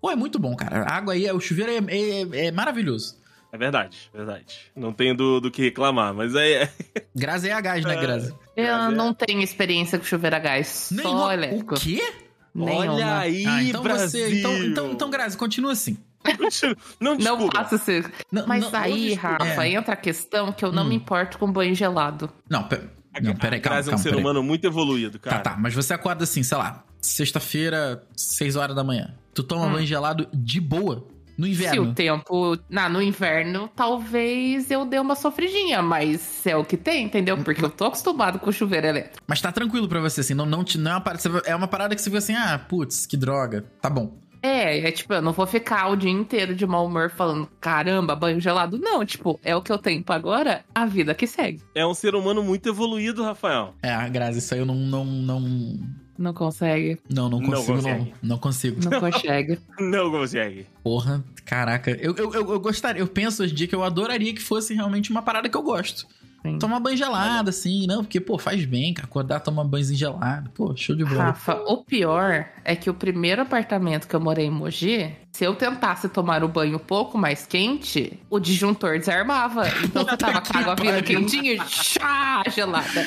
Pô, 0.00 0.10
é 0.10 0.16
muito 0.16 0.38
bom, 0.38 0.54
cara. 0.54 0.82
A 0.84 0.94
água 0.96 1.14
aí, 1.14 1.30
o 1.32 1.40
chuveiro 1.40 1.72
é, 1.72 1.94
é- 1.94 2.46
é 2.46 2.52
maravilhoso. 2.52 3.16
É 3.50 3.56
verdade, 3.56 3.96
verdade. 4.12 4.56
Não 4.76 4.92
tenho 4.92 5.14
do, 5.16 5.40
do 5.40 5.50
que 5.50 5.62
reclamar, 5.62 6.12
mas 6.14 6.34
é. 6.34 6.70
Grazi 7.16 7.48
é 7.48 7.52
a 7.52 7.60
gás, 7.60 7.82
né, 7.84 7.96
Grazi? 7.96 8.34
Eu 8.54 8.64
Grazi, 8.66 8.92
é. 8.92 8.96
não 8.96 9.14
tenho 9.14 9.40
experiência 9.40 9.98
com 9.98 10.04
chuveiro 10.04 10.36
a 10.36 10.38
gás. 10.38 10.66
Só 10.68 10.94
Nenhuma- 10.94 11.32
elétrico. 11.34 11.74
O 11.74 11.78
quê? 11.80 12.02
Nenhuma. 12.54 12.92
Olha 12.94 13.18
aí, 13.18 13.46
Ah, 13.46 13.62
então 13.62 13.82
Brasil. 13.82 14.26
você. 14.26 14.38
Então, 14.38 14.56
então, 14.64 14.90
então, 14.92 15.10
Grazi, 15.10 15.36
continua 15.36 15.72
assim. 15.72 15.96
Não 17.00 17.12
Não 17.12 17.16
desculpa. 17.16 17.64
faça 17.64 17.92
isso. 17.92 18.10
Não, 18.30 18.46
Mas 18.46 18.70
não- 18.70 18.78
aí. 18.80 19.14
Rafa, 19.14 19.66
É. 19.66 19.72
entra 19.72 19.94
a 19.94 19.96
questão 19.96 20.52
que 20.52 20.64
eu 20.64 20.70
não 20.72 20.82
Hum. 20.84 20.88
me 20.88 20.94
importo 20.96 21.38
com 21.38 21.50
banho 21.50 21.74
gelado. 21.74 22.30
Não, 22.50 22.64
pe... 22.64 22.76
não 23.22 23.34
peraí, 23.34 23.60
calma, 23.60 23.76
Grazi 23.76 23.88
é 23.88 23.92
um 23.92 23.96
calma, 23.96 23.98
ser 24.02 24.08
peraí. 24.10 24.20
humano 24.20 24.42
muito 24.42 24.66
evoluído, 24.66 25.18
cara. 25.18 25.38
Tá, 25.38 25.50
tá, 25.52 25.56
mas 25.56 25.72
você 25.74 25.94
acorda 25.94 26.24
assim, 26.24 26.42
sei 26.42 26.58
lá, 26.58 26.84
sexta-feira, 27.00 28.02
6 28.16 28.56
horas 28.56 28.74
da 28.76 28.84
manhã. 28.84 29.14
Tu 29.34 29.42
toma 29.42 29.66
Hum. 29.66 29.72
banho 29.72 29.86
gelado 29.86 30.26
de 30.32 30.60
boa, 30.60 31.06
no 31.36 31.46
Se 31.46 31.50
o 31.52 31.54
inverno. 31.54 31.94
tempo. 31.94 32.58
Na, 32.68 32.88
no 32.88 33.00
inverno, 33.00 33.70
talvez 33.76 34.70
eu 34.70 34.84
dê 34.84 34.98
uma 34.98 35.14
sofridinha, 35.14 35.80
mas 35.80 36.44
é 36.44 36.56
o 36.56 36.64
que 36.64 36.76
tem, 36.76 37.04
entendeu? 37.04 37.38
Porque 37.38 37.64
eu 37.64 37.70
tô 37.70 37.84
acostumado 37.84 38.38
com 38.40 38.50
chuveiro 38.50 38.88
elétrico. 38.88 39.18
Mas 39.26 39.40
tá 39.40 39.52
tranquilo 39.52 39.88
pra 39.88 40.00
você, 40.00 40.20
assim, 40.22 40.34
não, 40.34 40.44
não, 40.46 40.64
não 40.76 40.90
é, 40.90 40.94
uma 40.94 41.00
parada, 41.00 41.42
é 41.46 41.54
uma 41.54 41.68
parada 41.68 41.94
que 41.94 42.02
você 42.02 42.10
fica 42.10 42.18
assim, 42.18 42.34
ah, 42.34 42.58
putz, 42.58 43.06
que 43.06 43.16
droga, 43.16 43.64
tá 43.80 43.88
bom. 43.88 44.18
É, 44.42 44.86
é 44.88 44.92
tipo, 44.92 45.12
eu 45.12 45.22
não 45.22 45.32
vou 45.32 45.46
ficar 45.46 45.88
o 45.90 45.96
dia 45.96 46.10
inteiro 46.10 46.54
de 46.54 46.64
mau 46.64 46.86
humor 46.86 47.10
falando, 47.10 47.48
caramba, 47.60 48.14
banho 48.14 48.40
gelado. 48.40 48.78
Não, 48.78 49.04
tipo, 49.04 49.38
é 49.42 49.54
o 49.54 49.62
que 49.62 49.70
eu 49.72 49.78
tenho 49.78 50.04
agora, 50.08 50.64
a 50.74 50.86
vida 50.86 51.12
que 51.14 51.26
segue. 51.26 51.60
É 51.74 51.84
um 51.84 51.94
ser 51.94 52.14
humano 52.14 52.42
muito 52.42 52.68
evoluído, 52.68 53.22
Rafael. 53.24 53.74
É, 53.82 54.08
Grazi, 54.08 54.38
isso 54.38 54.54
aí 54.54 54.60
eu 54.60 54.66
não, 54.66 54.76
não, 54.76 55.04
não, 55.04 55.40
Não 56.18 56.32
consegue, 56.34 56.98
não, 57.08 57.28
não 57.28 57.40
Não 57.40 57.48
consigo, 57.50 57.72
não, 57.72 57.82
consegue. 57.82 58.14
não 58.22 58.38
consigo. 58.38 58.90
não 58.90 59.00
consegue. 59.00 59.58
Não 59.78 60.10
consegue. 60.10 60.66
Porra, 60.82 61.24
caraca, 61.44 61.92
eu, 61.92 62.14
eu, 62.16 62.34
eu, 62.34 62.52
eu 62.52 62.60
gostaria, 62.60 63.00
eu 63.00 63.06
penso 63.06 63.42
hoje 63.44 63.52
em 63.52 63.56
dia 63.56 63.68
que 63.68 63.74
eu 63.74 63.84
adoraria 63.84 64.34
que 64.34 64.42
fosse 64.42 64.74
realmente 64.74 65.10
uma 65.12 65.22
parada 65.22 65.48
que 65.48 65.56
eu 65.56 65.62
gosto. 65.62 66.06
Sim. 66.42 66.58
Tomar 66.58 66.78
banho 66.80 66.96
gelado, 66.96 67.50
assim, 67.50 67.86
não, 67.86 68.02
porque, 68.04 68.20
pô, 68.20 68.38
faz 68.38 68.64
bem, 68.64 68.94
cara, 68.94 69.06
acordar, 69.08 69.40
tomar 69.40 69.64
banhozinho 69.64 69.98
gelado, 69.98 70.50
pô, 70.50 70.74
show 70.76 70.94
de 70.94 71.04
bola. 71.04 71.24
Rafa, 71.24 71.54
o 71.66 71.84
pior 71.84 72.46
é 72.64 72.76
que 72.76 72.88
o 72.88 72.94
primeiro 72.94 73.42
apartamento 73.42 74.06
que 74.06 74.14
eu 74.14 74.20
morei 74.20 74.46
em 74.46 74.50
Mogi, 74.50 75.12
se 75.32 75.44
eu 75.44 75.54
tentasse 75.56 76.08
tomar 76.08 76.44
o 76.44 76.48
banho 76.48 76.76
um 76.76 76.80
pouco 76.80 77.18
mais 77.18 77.44
quente, 77.44 78.18
o 78.30 78.38
disjuntor 78.38 78.98
desarmava. 78.98 79.64
Então 79.84 80.04
você 80.04 80.16
tava 80.16 80.40
com 80.40 80.54
a 80.56 80.60
água 80.60 80.76
vindo 80.76 81.02
quentinha 81.02 81.54
e 81.60 81.60
chá, 81.68 82.44
gelada. 82.48 83.04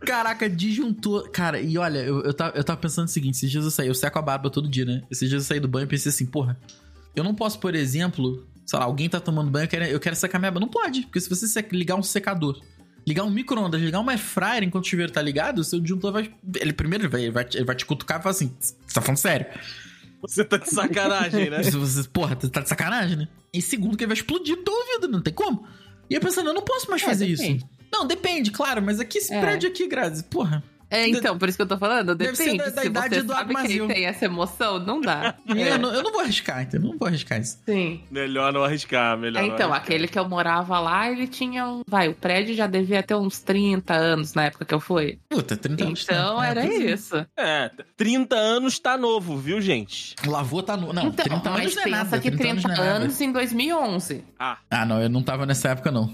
Caraca, 0.00 0.48
disjuntor. 0.48 1.30
Cara, 1.30 1.60
e 1.60 1.76
olha, 1.76 1.98
eu, 1.98 2.22
eu, 2.22 2.32
tava, 2.32 2.56
eu 2.56 2.62
tava 2.64 2.78
pensando 2.80 3.06
o 3.06 3.10
seguinte: 3.10 3.34
esses 3.34 3.50
dias 3.50 3.64
eu 3.64 3.70
saí, 3.70 3.88
eu 3.88 3.94
seco 3.94 4.18
a 4.18 4.22
barba 4.22 4.48
todo 4.50 4.68
dia, 4.68 4.84
né? 4.84 5.02
Esses 5.10 5.28
dias 5.28 5.42
eu 5.42 5.46
saí 5.48 5.60
do 5.60 5.68
banho 5.68 5.84
e 5.84 5.88
pensei 5.88 6.10
assim, 6.10 6.26
porra, 6.26 6.58
eu 7.16 7.24
não 7.24 7.34
posso, 7.34 7.58
por 7.58 7.74
exemplo, 7.74 8.46
sei 8.64 8.78
lá, 8.78 8.84
alguém 8.84 9.08
tá 9.08 9.18
tomando 9.20 9.50
banho, 9.50 9.64
eu 9.64 9.68
quero, 9.68 9.84
eu 9.84 10.00
quero 10.00 10.14
secar 10.16 10.38
minha 10.38 10.50
barba. 10.50 10.60
Não 10.60 10.68
pode, 10.72 11.02
porque 11.02 11.20
se 11.20 11.28
você 11.28 11.60
ligar 11.72 11.96
um 11.96 12.02
secador, 12.02 12.60
ligar 13.06 13.24
um 13.24 13.30
micro-ondas, 13.30 13.80
ligar 13.80 13.98
uma 14.00 14.12
air 14.12 14.20
fryer 14.20 14.62
enquanto 14.62 14.84
o 14.84 14.88
chuveiro 14.88 15.10
tá 15.12 15.20
ligado, 15.20 15.58
o 15.58 15.64
seu 15.64 15.80
disjuntor 15.80 16.12
vai. 16.12 16.32
Ele 16.60 16.72
primeiro 16.72 17.08
vai, 17.10 17.22
ele 17.22 17.32
vai, 17.32 17.44
te- 17.44 17.58
ele 17.58 17.64
vai 17.64 17.74
te 17.74 17.84
cutucar 17.84 18.20
e 18.20 18.22
falar 18.22 18.30
assim: 18.32 18.52
você 18.60 18.74
tá 18.94 19.00
falando 19.00 19.18
sério? 19.18 19.46
Você 20.22 20.44
tá 20.44 20.56
de 20.56 20.68
sacanagem, 20.70 21.48
né? 21.48 21.62
Você, 21.70 22.02
porra, 22.08 22.34
tu 22.34 22.48
tá 22.48 22.60
de 22.60 22.68
sacanagem, 22.68 23.16
né? 23.16 23.28
E 23.54 23.62
segundo, 23.62 23.96
que 23.96 24.02
ele 24.02 24.08
vai 24.08 24.16
explodir 24.16 24.56
no 24.56 24.64
teu 24.64 24.74
ouvido, 24.74 25.08
não 25.08 25.20
tem 25.22 25.32
como. 25.32 25.64
E 26.10 26.14
eu 26.14 26.20
pensando, 26.20 26.48
eu 26.50 26.54
não 26.54 26.62
posso 26.62 26.90
mais 26.90 27.00
É, 27.02 27.06
fazer 27.06 27.26
depende. 27.28 27.58
isso. 27.58 27.68
Não, 27.92 28.06
depende, 28.06 28.50
claro, 28.50 28.82
mas 28.82 29.00
aqui 29.00 29.18
esse 29.18 29.32
É. 29.34 29.40
prédio 29.40 29.68
aqui, 29.68 29.86
Grazi, 29.86 30.24
porra. 30.24 30.62
É, 30.90 31.06
então, 31.06 31.36
por 31.36 31.46
isso 31.50 31.58
que 31.58 31.60
eu 31.60 31.66
tô 31.66 31.76
falando, 31.76 32.14
Deve 32.14 32.34
ser 32.34 32.44
depende. 32.44 32.58
da- 32.60 32.70
da 32.70 32.80
Se 32.80 32.86
idade 32.86 33.14
você 33.16 33.22
do 33.22 33.32
sabe 33.34 33.54
Armazil. 33.54 33.86
quem 33.86 33.94
tem 33.94 34.06
essa 34.06 34.24
emoção, 34.24 34.78
não 34.78 35.02
dá. 35.02 35.34
É, 35.46 35.52
Eu, 35.74 35.78
não, 35.78 35.92
eu 35.92 36.02
não 36.02 36.10
vou 36.10 36.22
arriscar, 36.22 36.62
entendeu? 36.62 36.86
Eu 36.86 36.92
não 36.92 36.98
vou 36.98 37.08
arriscar 37.08 37.38
isso. 37.38 37.58
Sim. 37.66 38.00
Melhor 38.10 38.54
não 38.54 38.64
arriscar, 38.64 39.18
melhor 39.18 39.42
É, 39.42 39.46
então, 39.48 39.70
arriscar. 39.70 39.82
aquele 39.82 40.08
que 40.08 40.18
eu 40.18 40.26
morava 40.26 40.80
lá, 40.80 41.10
ele 41.10 41.26
tinha 41.26 41.66
um. 41.66 41.82
Vai, 41.86 42.08
o 42.08 42.14
prédio 42.14 42.54
já 42.54 42.66
devia 42.66 43.02
ter 43.02 43.14
uns 43.16 43.38
30 43.40 43.92
anos 43.92 44.32
na 44.32 44.44
época 44.46 44.64
que 44.64 44.72
eu 44.74 44.80
fui. 44.80 45.18
Puta, 45.28 45.58
30 45.58 45.84
anos. 45.84 46.04
Então 46.04 46.40
né? 46.40 46.48
era 46.52 46.64
É, 46.64 46.74
isso. 46.74 47.26
É, 47.36 47.70
30 47.94 48.34
anos 48.36 48.78
tá 48.78 48.96
novo, 48.96 49.36
viu, 49.36 49.60
gente? 49.60 50.14
Lavou 50.26 50.62
tá 50.62 50.74
no. 50.74 50.90
Não, 50.94 51.08
então, 51.08 51.22
30 51.26 51.50
mas 51.50 51.60
anos 51.60 51.74
não 51.74 51.82
é 51.82 51.84
pensa 51.84 51.96
nada. 52.04 52.18
que 52.18 52.30
30 52.30 52.66
não 52.66 52.74
é 52.74 52.78
nada. 52.78 52.90
anos 52.96 53.20
em 53.20 53.30
2011. 53.30 54.24
Ah, 54.38 54.56
Ah, 54.70 54.86
não, 54.86 55.02
eu 55.02 55.10
não 55.10 55.22
tava 55.22 55.44
nessa 55.44 55.68
época, 55.68 55.90
não. 55.92 56.10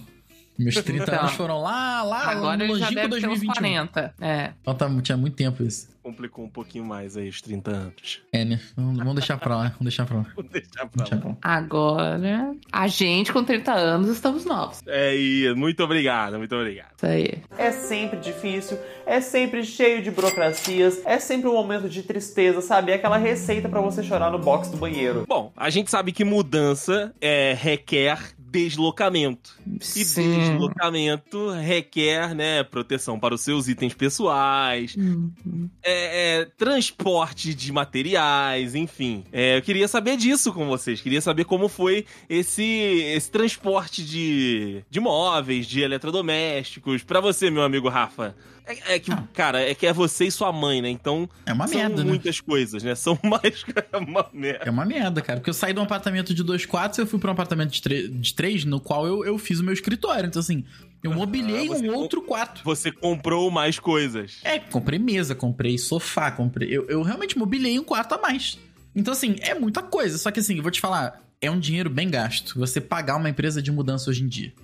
Meus 0.59 0.75
30 0.77 1.03
Então. 1.03 1.19
anos 1.21 1.33
foram 1.33 1.61
lá, 1.61 2.03
lá, 2.03 2.29
Agora 2.31 2.57
no 2.57 2.67
longínquo 2.73 2.95
deve 2.95 3.09
ter 3.09 3.17
uns 3.17 3.23
2021. 3.23 3.53
40. 3.55 4.15
É. 4.21 4.53
Então 4.61 4.75
tá, 4.75 4.89
tinha 5.03 5.17
muito 5.17 5.35
tempo 5.35 5.63
isso. 5.65 5.89
complicou 6.03 6.45
um 6.45 6.49
pouquinho 6.51 6.85
mais 6.85 7.17
aí 7.17 7.29
os 7.29 7.41
30 7.41 7.71
anos. 7.71 8.21
É, 8.33 8.45
né? 8.45 8.61
Vamos, 8.77 8.99
vamos 8.99 9.15
deixar 9.15 9.39
pra 9.39 9.57
lá, 9.57 9.63
vamos 9.69 9.81
deixar 9.85 10.05
pra 10.07 10.19
lá. 10.19 10.27
Vou 10.35 10.45
deixar 10.45 10.71
pra 10.87 10.91
Vamos 10.95 11.11
deixar 11.11 11.17
lá. 11.17 11.21
pra 11.23 11.31
lá. 11.31 11.37
Agora, 11.43 12.55
a 12.71 12.87
gente 12.87 13.33
com 13.33 13.43
30 13.43 13.73
anos 13.73 14.09
estamos 14.09 14.45
novos. 14.45 14.81
É 14.87 15.15
isso, 15.15 15.57
muito 15.57 15.83
obrigado, 15.83 16.37
muito 16.39 16.55
obrigado. 16.55 16.93
Isso 16.97 17.07
aí. 17.07 17.39
É 17.59 17.71
sempre 17.73 18.19
difícil, 18.21 18.79
é 19.07 19.21
sempre 19.21 19.65
cheio 19.65 20.03
de 20.03 20.11
burocracias, 20.11 21.01
é 21.07 21.19
sempre 21.19 21.49
um 21.49 21.55
momento 21.55 21.89
de 21.89 22.03
tristeza, 22.03 22.61
sabe? 22.61 22.93
É 22.93 22.97
aquela 22.97 23.17
receita 23.17 23.69
pra 23.69 23.81
você 23.81 24.03
chorar 24.03 24.31
no 24.31 24.39
box 24.39 24.69
do 24.71 24.77
banheiro. 24.77 25.25
Bom, 25.29 25.53
a 25.57 25.71
gente 25.71 25.91
sabe 25.91 26.13
que 26.13 26.23
mudança 26.25 27.15
é, 27.21 27.55
requer 27.59 28.19
deslocamento. 28.55 29.57
E 29.67 29.85
Sim. 30.05 30.39
deslocamento 30.39 31.51
requer, 31.51 32.35
né, 32.35 32.63
proteção 32.63 33.19
para 33.19 33.35
os 33.35 33.41
seus 33.41 33.69
itens 33.69 33.95
pessoais, 33.95 34.95
Uhum. 34.97 35.69
é, 35.83 36.41
é, 36.41 36.45
transporte 36.57 37.55
de 37.55 37.73
materiais, 37.73 38.75
enfim. 38.75 39.25
É, 39.33 39.59
eu 39.59 39.63
queria 39.63 39.89
saber 39.89 40.17
disso 40.17 40.53
com 40.53 40.67
vocês. 40.67 41.01
Queria 41.01 41.21
saber 41.21 41.45
como 41.45 41.69
foi 41.69 42.07
esse, 42.29 42.63
esse 42.63 43.31
transporte 43.31 44.05
de, 44.05 44.83
de 44.89 45.01
móveis, 45.01 45.67
de 45.67 45.81
eletrodomésticos. 45.83 47.03
Pra 47.03 47.21
você, 47.21 47.51
meu 47.51 47.63
amigo 47.63 47.89
Rafa. 47.89 48.35
É, 48.67 48.95
é 48.95 48.99
que, 48.99 49.13
Ah. 49.13 49.25
cara, 49.35 49.61
é 49.61 49.75
que 49.75 49.87
é 49.87 49.93
você 49.93 50.25
e 50.27 50.31
sua 50.31 50.51
mãe, 50.53 50.81
né? 50.81 50.89
Então, 50.89 51.29
É 51.45 51.53
uma 51.53 51.67
são 51.67 51.79
merda, 51.79 52.03
né? 52.03 52.09
muitas 52.09 52.41
coisas, 52.41 52.83
né? 52.83 52.95
São 52.95 53.19
mais. 53.23 53.65
É 53.93 53.97
uma 53.97 54.27
merda. 54.33 54.65
É 54.65 54.71
uma 54.71 54.85
merda, 54.87 55.21
cara. 55.21 55.39
Porque 55.41 55.51
eu 55.51 55.55
saí 55.55 55.73
de 55.75 55.79
um 55.81 55.83
apartamento 55.83 56.33
de 56.35 56.43
dois 56.43 56.65
quartos 56.65 56.99
e 56.99 57.03
eu 57.03 57.07
fui 57.07 57.19
pra 57.19 57.31
um 57.31 57.35
apartamento 57.35 57.71
de, 57.71 58.09
de 58.09 58.35
três, 58.35 58.65
no 58.65 58.81
qual 58.81 59.07
eu, 59.07 59.25
eu 59.25 59.37
fiz 59.39 59.61
o 59.61 59.65
meu 59.65 59.75
escritório. 59.75 60.27
Então, 60.27 60.41
assim, 60.41 60.65
eu 61.03 61.13
mobilei 61.13 61.69
você 61.69 61.89
um 61.91 61.95
outro 61.95 62.23
quarto. 62.23 62.63
Você 62.65 62.91
comprou 62.91 63.51
mais 63.51 63.79
coisas. 63.79 64.39
É, 64.43 64.59
comprei 64.59 64.99
mesa, 64.99 65.35
comprei 65.35 65.77
sofá, 65.77 66.31
comprei. 66.31 66.69
Eu, 66.75 66.87
eu 66.89 67.03
realmente 67.03 67.37
mobilei 67.37 67.79
um 67.79 67.85
quarto 67.85 68.15
a 68.15 68.19
mais. 68.19 68.59
Então, 68.97 69.13
assim, 69.13 69.37
é 69.41 69.55
muita 69.55 69.83
coisa. 69.83 70.17
Só 70.17 70.31
que, 70.31 70.41
assim, 70.41 70.57
eu 70.57 70.63
vou 70.63 70.71
te 70.73 70.81
falar, 70.81 71.23
é 71.41 71.51
um 71.51 71.59
dinheiro 71.61 71.91
bem 71.91 72.09
gasto 72.09 72.59
você 72.59 72.81
pagar 72.81 73.17
uma 73.17 73.29
empresa 73.29 73.61
de 73.61 73.71
mudança 73.71 74.09
hoje 74.09 74.23
em 74.23 74.27
dia. 74.29 74.55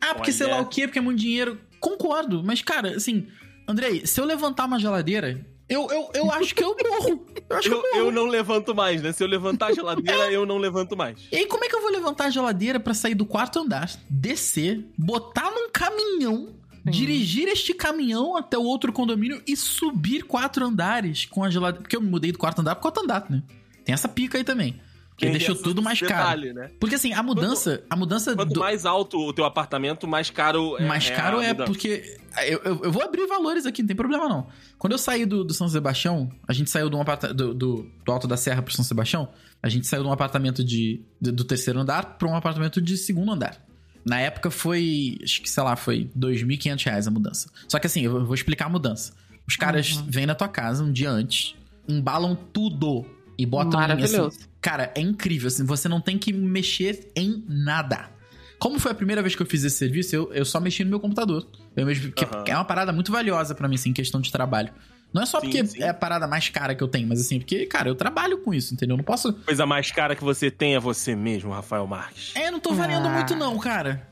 Ah, 0.00 0.14
porque 0.14 0.30
Olha. 0.30 0.38
sei 0.38 0.46
lá 0.46 0.60
o 0.60 0.66
quê, 0.66 0.86
porque 0.86 0.98
é 0.98 1.02
muito 1.02 1.18
dinheiro. 1.20 1.60
Concordo, 1.78 2.42
mas, 2.42 2.62
cara, 2.62 2.96
assim, 2.96 3.26
Andrei, 3.70 4.06
se 4.06 4.20
eu 4.20 4.24
levantar 4.24 4.66
uma 4.66 4.78
geladeira, 4.78 5.44
eu, 5.68 5.88
eu, 5.90 6.10
eu 6.14 6.30
acho 6.34 6.54
que 6.54 6.62
eu 6.64 6.76
morro. 6.84 7.26
Eu 7.48 7.56
acho 7.56 7.68
que 7.68 7.74
eu 7.74 7.78
Eu, 7.78 7.82
morro. 7.94 8.06
eu 8.06 8.12
não 8.12 8.26
levanto 8.26 8.74
mais, 8.74 9.02
né? 9.02 9.12
Se 9.12 9.22
eu 9.22 9.28
levantar 9.28 9.68
a 9.68 9.72
geladeira, 9.72 10.30
eu 10.30 10.44
não 10.46 10.58
levanto 10.58 10.96
mais. 10.96 11.18
E 11.32 11.36
aí, 11.36 11.46
como 11.46 11.64
é 11.64 11.68
que 11.68 11.76
eu 11.76 11.80
vou 11.82 11.90
levantar 11.90 12.26
a 12.26 12.30
geladeira 12.30 12.78
pra 12.80 12.94
sair 12.94 13.14
do 13.14 13.24
quarto 13.26 13.58
andar, 13.60 13.90
descer, 14.08 14.84
botar 14.98 15.50
num 15.50 15.70
caminhão, 15.70 16.54
dirigir 16.84 17.46
este 17.48 17.74
caminhão 17.74 18.36
até 18.36 18.56
o 18.58 18.62
outro 18.62 18.92
condomínio 18.92 19.42
e 19.46 19.56
subir 19.56 20.22
quatro 20.24 20.64
andares 20.64 21.24
com 21.26 21.44
a 21.44 21.50
geladeira? 21.50 21.82
Porque 21.82 21.96
eu 21.96 22.00
me 22.00 22.08
mudei 22.10 22.32
do 22.32 22.38
quarto 22.38 22.60
andar 22.60 22.74
pro 22.74 22.82
quarto 22.82 23.00
andar, 23.02 23.26
né? 23.30 23.42
Tem 23.84 23.92
essa 23.92 24.08
pica 24.08 24.38
aí 24.38 24.44
também. 24.44 24.80
Ele 25.26 25.32
deixou 25.38 25.54
esse 25.54 25.62
tudo 25.64 25.82
mais 25.82 26.00
caro. 26.00 26.12
detalhe, 26.40 26.52
Né? 26.52 26.70
Porque 26.80 26.94
assim, 26.94 27.12
a 27.12 27.22
mudança. 27.22 27.82
a 27.90 27.96
mudança 27.96 28.34
Quanto 28.34 28.52
do- 28.54 28.60
mais 28.60 28.84
alto 28.86 29.18
o 29.18 29.32
teu 29.32 29.44
apartamento, 29.44 30.06
mais 30.08 30.30
caro 30.30 30.76
é. 30.78 30.86
mais 30.86 31.10
é 31.10 31.14
caro 31.14 31.38
a 31.38 31.44
é 31.44 31.48
mudança. 31.48 31.66
porque. 31.66 32.18
Eu, 32.46 32.60
eu, 32.64 32.80
eu 32.84 32.92
vou 32.92 33.02
abrir 33.02 33.26
valores 33.26 33.66
aqui, 33.66 33.82
não 33.82 33.88
tem 33.88 33.96
problema 33.96 34.28
não. 34.28 34.46
Quando 34.78 34.92
eu 34.92 34.98
saí 34.98 35.26
do, 35.26 35.42
do 35.44 35.52
São 35.52 35.68
Sebastião, 35.68 36.30
a 36.46 36.52
gente 36.52 36.70
saiu 36.70 36.88
de 36.88 36.94
um 36.96 37.00
aparta- 37.00 37.34
do, 37.34 37.52
do, 37.52 37.90
do 38.04 38.12
Alto 38.12 38.28
da 38.28 38.36
Serra 38.36 38.62
pro 38.62 38.72
São 38.72 38.84
Sebastião, 38.84 39.28
a 39.62 39.68
gente 39.68 39.86
saiu 39.86 40.02
de 40.02 40.08
um 40.08 40.12
apartamento 40.12 40.62
de, 40.64 41.02
de- 41.20 41.32
do 41.32 41.42
terceiro 41.44 41.80
andar 41.80 42.16
pra 42.18 42.28
um 42.28 42.36
apartamento 42.36 42.80
de 42.80 42.96
segundo 42.96 43.32
andar. 43.32 43.60
Na 44.04 44.18
época 44.20 44.50
foi, 44.50 45.18
acho 45.22 45.42
que 45.42 45.50
sei 45.50 45.62
lá, 45.62 45.76
foi 45.76 46.08
2.500 46.16 46.84
reais 46.84 47.06
a 47.06 47.10
mudança. 47.10 47.50
Só 47.68 47.78
que 47.78 47.86
assim, 47.86 48.02
eu 48.02 48.24
vou 48.24 48.34
explicar 48.34 48.66
a 48.66 48.68
mudança. 48.70 49.12
Os 49.46 49.56
caras 49.56 49.90
vêm 50.08 50.24
na 50.24 50.34
tua 50.34 50.48
casa 50.48 50.82
um 50.84 50.92
dia 50.92 51.10
antes, 51.10 51.54
embalam 51.88 52.34
tudo 52.36 53.04
e 53.42 53.46
botam 53.46 53.80
em, 53.80 53.84
assim, 53.84 53.94
Maravilhoso. 53.94 54.38
Cara, 54.60 54.92
é 54.94 55.00
incrível, 55.00 55.48
assim, 55.48 55.64
você 55.64 55.88
não 55.88 56.00
tem 56.00 56.18
que 56.18 56.32
mexer 56.32 57.10
em 57.16 57.44
nada. 57.48 58.10
Como 58.58 58.78
foi 58.78 58.92
a 58.92 58.94
primeira 58.94 59.22
vez 59.22 59.34
que 59.34 59.40
eu 59.42 59.46
fiz 59.46 59.64
esse 59.64 59.76
serviço, 59.76 60.14
eu, 60.14 60.32
eu 60.34 60.44
só 60.44 60.60
mexi 60.60 60.84
no 60.84 60.90
meu 60.90 61.00
computador. 61.00 61.46
Eu 61.74 61.86
mesmo, 61.86 62.12
que 62.12 62.24
Aham. 62.24 62.44
é 62.46 62.54
uma 62.54 62.64
parada 62.64 62.92
muito 62.92 63.10
valiosa 63.10 63.54
pra 63.54 63.66
mim, 63.66 63.76
assim, 63.76 63.90
em 63.90 63.92
questão 63.94 64.20
de 64.20 64.30
trabalho. 64.30 64.70
Não 65.12 65.22
é 65.22 65.26
só 65.26 65.40
Sim, 65.40 65.46
porque 65.46 65.66
sim. 65.66 65.82
é 65.82 65.88
a 65.88 65.94
parada 65.94 66.28
mais 66.28 66.48
cara 66.50 66.72
que 66.72 66.84
eu 66.84 66.86
tenho, 66.86 67.08
mas 67.08 67.20
assim, 67.20 67.38
porque, 67.40 67.66
cara, 67.66 67.88
eu 67.88 67.96
trabalho 67.96 68.38
com 68.38 68.54
isso, 68.54 68.74
entendeu? 68.74 68.94
Eu 68.94 68.98
não 68.98 69.04
posso. 69.04 69.32
Coisa 69.32 69.66
mais 69.66 69.90
cara 69.90 70.14
que 70.14 70.22
você 70.22 70.50
tem 70.52 70.76
é 70.76 70.78
você 70.78 71.16
mesmo, 71.16 71.50
Rafael 71.50 71.84
Marques. 71.86 72.30
É, 72.36 72.46
eu 72.46 72.52
não 72.52 72.60
tô 72.60 72.72
variando 72.74 73.08
Ah. 73.08 73.12
muito, 73.14 73.34
não, 73.34 73.58
cara. 73.58 74.06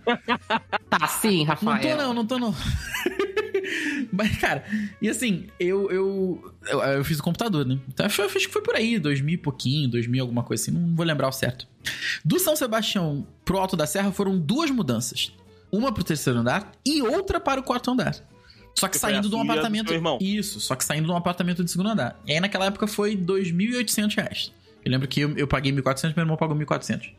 Tá 0.90 1.06
sim, 1.06 1.40
Não 1.40 1.54
Rafael. 1.54 1.96
tô, 1.96 2.02
não, 2.02 2.14
não 2.14 2.26
tô, 2.26 2.38
não. 2.38 2.52
Mas, 4.12 4.36
cara, 4.38 4.64
e 5.00 5.08
assim, 5.08 5.46
eu, 5.58 5.90
eu, 5.90 6.54
eu, 6.66 6.80
eu 6.80 7.04
fiz 7.04 7.18
o 7.18 7.22
computador, 7.22 7.66
né? 7.66 7.78
Então, 7.88 8.06
eu 8.06 8.24
acho 8.24 8.38
que 8.38 8.52
foi 8.52 8.62
por 8.62 8.74
aí, 8.74 8.98
2000 8.98 9.34
e 9.34 9.38
pouquinho, 9.38 9.88
2000, 9.88 10.22
alguma 10.22 10.42
coisa 10.42 10.62
assim, 10.62 10.70
não 10.70 10.94
vou 10.94 11.04
lembrar 11.04 11.28
o 11.28 11.32
certo. 11.32 11.66
Do 12.24 12.38
São 12.38 12.56
Sebastião 12.56 13.26
pro 13.44 13.58
Alto 13.58 13.76
da 13.76 13.86
Serra 13.86 14.12
foram 14.12 14.38
duas 14.38 14.70
mudanças. 14.70 15.32
Uma 15.70 15.92
pro 15.92 16.02
terceiro 16.02 16.38
andar 16.38 16.72
e 16.84 17.02
outra 17.02 17.38
para 17.38 17.60
o 17.60 17.62
quarto 17.62 17.90
andar. 17.90 18.16
Só 18.74 18.86
que 18.86 18.94
Que 18.94 18.98
saindo 18.98 19.28
de 19.28 19.34
um 19.34 19.42
apartamento. 19.42 19.92
Isso, 20.20 20.60
só 20.60 20.74
que 20.76 20.84
saindo 20.84 21.06
de 21.06 21.10
um 21.10 21.16
apartamento 21.16 21.64
de 21.64 21.70
segundo 21.70 21.90
andar. 21.90 22.18
E 22.26 22.32
aí 22.32 22.40
naquela 22.40 22.66
época 22.66 22.86
foi 22.86 23.16
2.800 23.16 24.14
reais. 24.16 24.52
Eu 24.84 24.92
lembro 24.92 25.08
que 25.08 25.20
eu, 25.20 25.36
eu 25.36 25.48
paguei 25.48 25.72
1.400, 25.72 26.14
meu 26.14 26.22
irmão 26.22 26.36
pagou 26.36 26.56
1.400. 26.56 27.10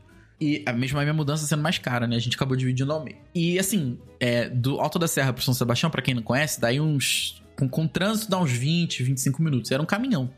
E 0.42 0.64
a 0.66 0.72
mesma 0.72 1.02
minha 1.02 1.14
mudança 1.14 1.46
sendo 1.46 1.62
mais 1.62 1.78
cara, 1.78 2.08
né? 2.08 2.16
A 2.16 2.20
gente 2.20 2.36
acabou 2.36 2.56
dividindo 2.56 2.92
ao 2.94 3.04
meio. 3.04 3.18
E 3.36 3.60
assim, 3.60 4.00
é, 4.20 4.48
do 4.50 4.80
Alto 4.80 4.98
da 4.98 5.08
Serra 5.08 5.34
pro 5.34 5.44
São 5.44 5.54
Sebastião, 5.54 5.90
pra 5.92 6.02
quem 6.02 6.14
não 6.14 6.24
conhece, 6.24 6.60
daí 6.62 6.80
uns. 6.80 7.42
Com, 7.58 7.68
com 7.68 7.86
trânsito 7.88 8.32
dá 8.32 8.40
uns 8.40 8.52
20, 8.52 9.04
25 9.04 9.44
minutos. 9.44 9.70
Era 9.70 9.82
um 9.84 9.86
caminhão, 9.86 10.34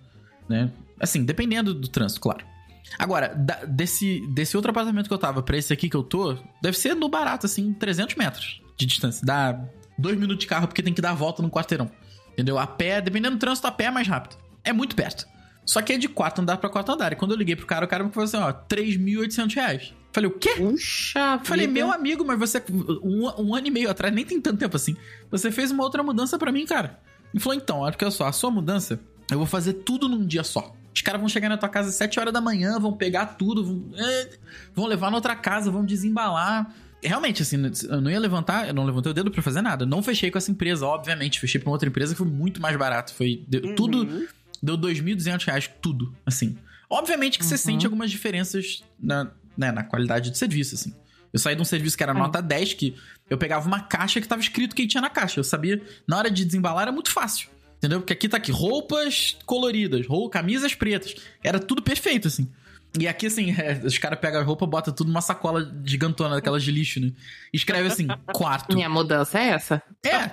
né? 0.50 0.72
Assim, 1.00 1.24
dependendo 1.24 1.72
do 1.74 1.88
trânsito, 1.88 2.20
claro. 2.20 2.44
Agora, 2.98 3.28
da- 3.36 3.64
desse, 3.66 4.26
desse 4.34 4.58
outro 4.58 4.72
apartamento 4.72 5.08
que 5.08 5.14
eu 5.14 5.18
tava 5.20 5.44
pra 5.44 5.56
esse 5.56 5.72
aqui 5.72 5.88
que 5.88 5.96
eu 5.96 6.02
tô, 6.04 6.36
deve 6.62 6.76
ser 6.78 6.96
no 6.96 7.08
barato, 7.08 7.46
assim, 7.46 7.72
300 7.74 8.16
metros 8.16 8.60
de 8.76 8.88
distância. 8.88 9.24
Dá 9.24 9.64
dois 10.00 10.18
minutos 10.18 10.40
de 10.40 10.48
carro 10.48 10.68
porque 10.68 10.82
tem 10.82 10.94
que 10.96 11.02
dar 11.02 11.12
a 11.12 11.14
volta 11.14 11.44
no 11.44 11.50
quarteirão. 11.52 11.92
Entendeu? 12.34 12.58
A 12.58 12.66
pé, 12.66 13.00
dependendo 13.02 13.36
do 13.36 13.40
trânsito, 13.40 13.68
a 13.68 13.72
pé 13.72 13.86
é 13.86 13.92
mais 13.92 14.08
rápido. 14.08 14.36
É 14.64 14.74
muito 14.74 14.96
perto. 14.96 15.28
Só 15.66 15.82
que 15.82 15.94
é 15.94 15.98
de 15.98 16.10
quarto 16.10 16.42
andar 16.42 16.58
pra 16.58 16.70
quarto 16.70 16.92
andar. 16.92 17.14
E 17.14 17.16
quando 17.16 17.32
eu 17.32 17.38
liguei 17.38 17.56
pro 17.56 17.66
cara, 17.66 17.86
o 17.86 17.88
cara 17.88 18.04
me 18.04 18.12
falou 18.12 18.26
assim, 18.26 18.38
ó, 18.38 18.52
3.800 18.52 19.54
reais. 19.56 19.94
Falei, 20.12 20.30
o 20.30 20.34
quê? 20.34 20.56
Puxa, 20.58 21.40
Falei, 21.44 21.68
vida. 21.68 21.80
meu 21.80 21.92
amigo, 21.92 22.26
mas 22.26 22.38
você. 22.38 22.62
Um, 23.02 23.30
um 23.38 23.56
ano 23.56 23.68
e 23.68 23.72
meio 23.72 23.90
atrás, 23.90 24.14
nem 24.14 24.26
tem 24.26 24.42
tanto 24.42 24.58
tempo 24.58 24.76
assim. 24.76 24.96
Você 25.30 25.52
fez 25.52 25.72
uma 25.72 25.84
outra 25.84 26.04
mudança 26.04 26.38
pra 26.38 26.52
mim, 26.52 26.66
cara. 26.66 27.00
Ele 27.34 27.42
falou, 27.42 27.58
então, 27.58 27.80
olha 27.80 27.94
porque 27.94 28.10
só, 28.12 28.28
a 28.28 28.32
sua 28.32 28.52
mudança, 28.52 29.00
eu 29.30 29.38
vou 29.38 29.48
fazer 29.48 29.74
tudo 29.74 30.10
num 30.10 30.26
dia 30.26 30.44
só. 30.44 30.76
Os 30.94 31.02
caras 31.02 31.22
vão 31.22 31.30
chegar 31.30 31.48
na 31.48 31.58
tua 31.58 31.70
casa 31.70 31.88
às 31.88 31.96
7 31.96 32.20
horas 32.20 32.34
da 32.34 32.42
manhã, 32.42 32.78
vão 32.78 32.92
pegar 32.92 33.26
tudo, 33.26 33.64
vão, 33.64 33.86
é, 33.98 34.30
vão 34.76 34.86
levar 34.86 35.10
na 35.10 35.16
outra 35.16 35.36
casa, 35.36 35.72
vão 35.72 35.86
desembalar. 35.86 36.76
Realmente, 37.02 37.42
assim, 37.42 37.58
eu 37.90 38.02
não 38.02 38.12
ia 38.12 38.20
levantar, 38.20 38.68
eu 38.68 38.74
não 38.74 38.84
levantei 38.84 39.12
o 39.12 39.16
dedo 39.16 39.32
pra 39.32 39.42
fazer 39.42 39.62
nada. 39.62 39.86
Não 39.86 40.04
fechei 40.04 40.30
com 40.30 40.38
essa 40.38 40.52
empresa, 40.52 40.86
obviamente. 40.86 41.40
Fechei 41.40 41.60
pra 41.60 41.70
uma 41.70 41.74
outra 41.74 41.88
empresa 41.90 42.14
que 42.14 42.18
foi 42.18 42.28
muito 42.28 42.62
mais 42.62 42.76
barato. 42.78 43.14
Foi. 43.14 43.44
Uhum. 43.52 43.76
Tudo. 43.76 44.28
Deu 44.62 44.78
2.200 44.78 45.44
reais, 45.46 45.70
tudo, 45.82 46.16
assim. 46.26 46.58
Obviamente 46.90 47.40
que 47.40 47.46
você 47.46 47.54
Uhum. 47.56 47.58
sente 47.60 47.86
algumas 47.86 48.12
diferenças 48.12 48.84
na, 49.00 49.32
né, 49.58 49.72
na 49.72 49.84
qualidade 49.84 50.30
do 50.30 50.38
serviço, 50.38 50.76
assim. 50.76 50.94
Eu 51.34 51.40
saí 51.40 51.56
de 51.56 51.62
um 51.62 51.66
serviço 51.66 51.96
que 51.98 52.04
era 52.04 52.12
É. 52.12 52.16
nota 52.16 52.42
10, 52.42 52.74
que 52.74 52.96
eu 53.30 53.38
pegava 53.38 53.66
uma 53.66 53.80
caixa 53.80 54.20
que 54.20 54.28
tava 54.28 54.42
escrito 54.42 54.74
o 54.74 54.76
que 54.76 54.86
tinha 54.86 55.02
na 55.02 55.10
caixa. 55.10 55.40
Eu 55.40 55.44
sabia, 55.44 55.82
na 56.08 56.18
hora 56.18 56.30
de 56.30 56.44
desembalar 56.44 56.84
era 56.84 56.92
muito 56.92 57.10
fácil. 57.12 57.50
Entendeu? 57.78 58.00
Porque 58.02 58.14
aqui 58.14 58.30
tá 58.30 58.38
aqui, 58.38 58.52
roupas 58.52 59.38
coloridas, 59.46 60.06
rou- 60.06 60.30
camisas 60.30 60.76
pretas. 60.76 61.16
Era 61.44 61.58
tudo 61.60 61.82
perfeito, 61.82 62.28
assim. 62.28 62.48
E 63.00 63.08
aqui, 63.08 63.26
assim, 63.28 63.52
é, 63.58 63.82
os 63.84 63.98
caras 63.98 64.20
pegam 64.20 64.40
a 64.42 64.44
roupa, 64.44 64.68
botam 64.68 64.94
tudo 64.94 65.08
numa 65.08 65.22
sacola 65.22 65.74
gigantona, 65.86 66.36
daquelas 66.36 66.62
de 66.62 66.72
lixo, 66.72 67.00
né? 67.00 67.12
Escreve 67.54 67.88
assim, 67.88 68.06
quarto. 68.34 68.76
Minha 68.76 68.90
mudança 68.90 69.40
é 69.40 69.48
essa? 69.48 69.82
É. 70.06 70.30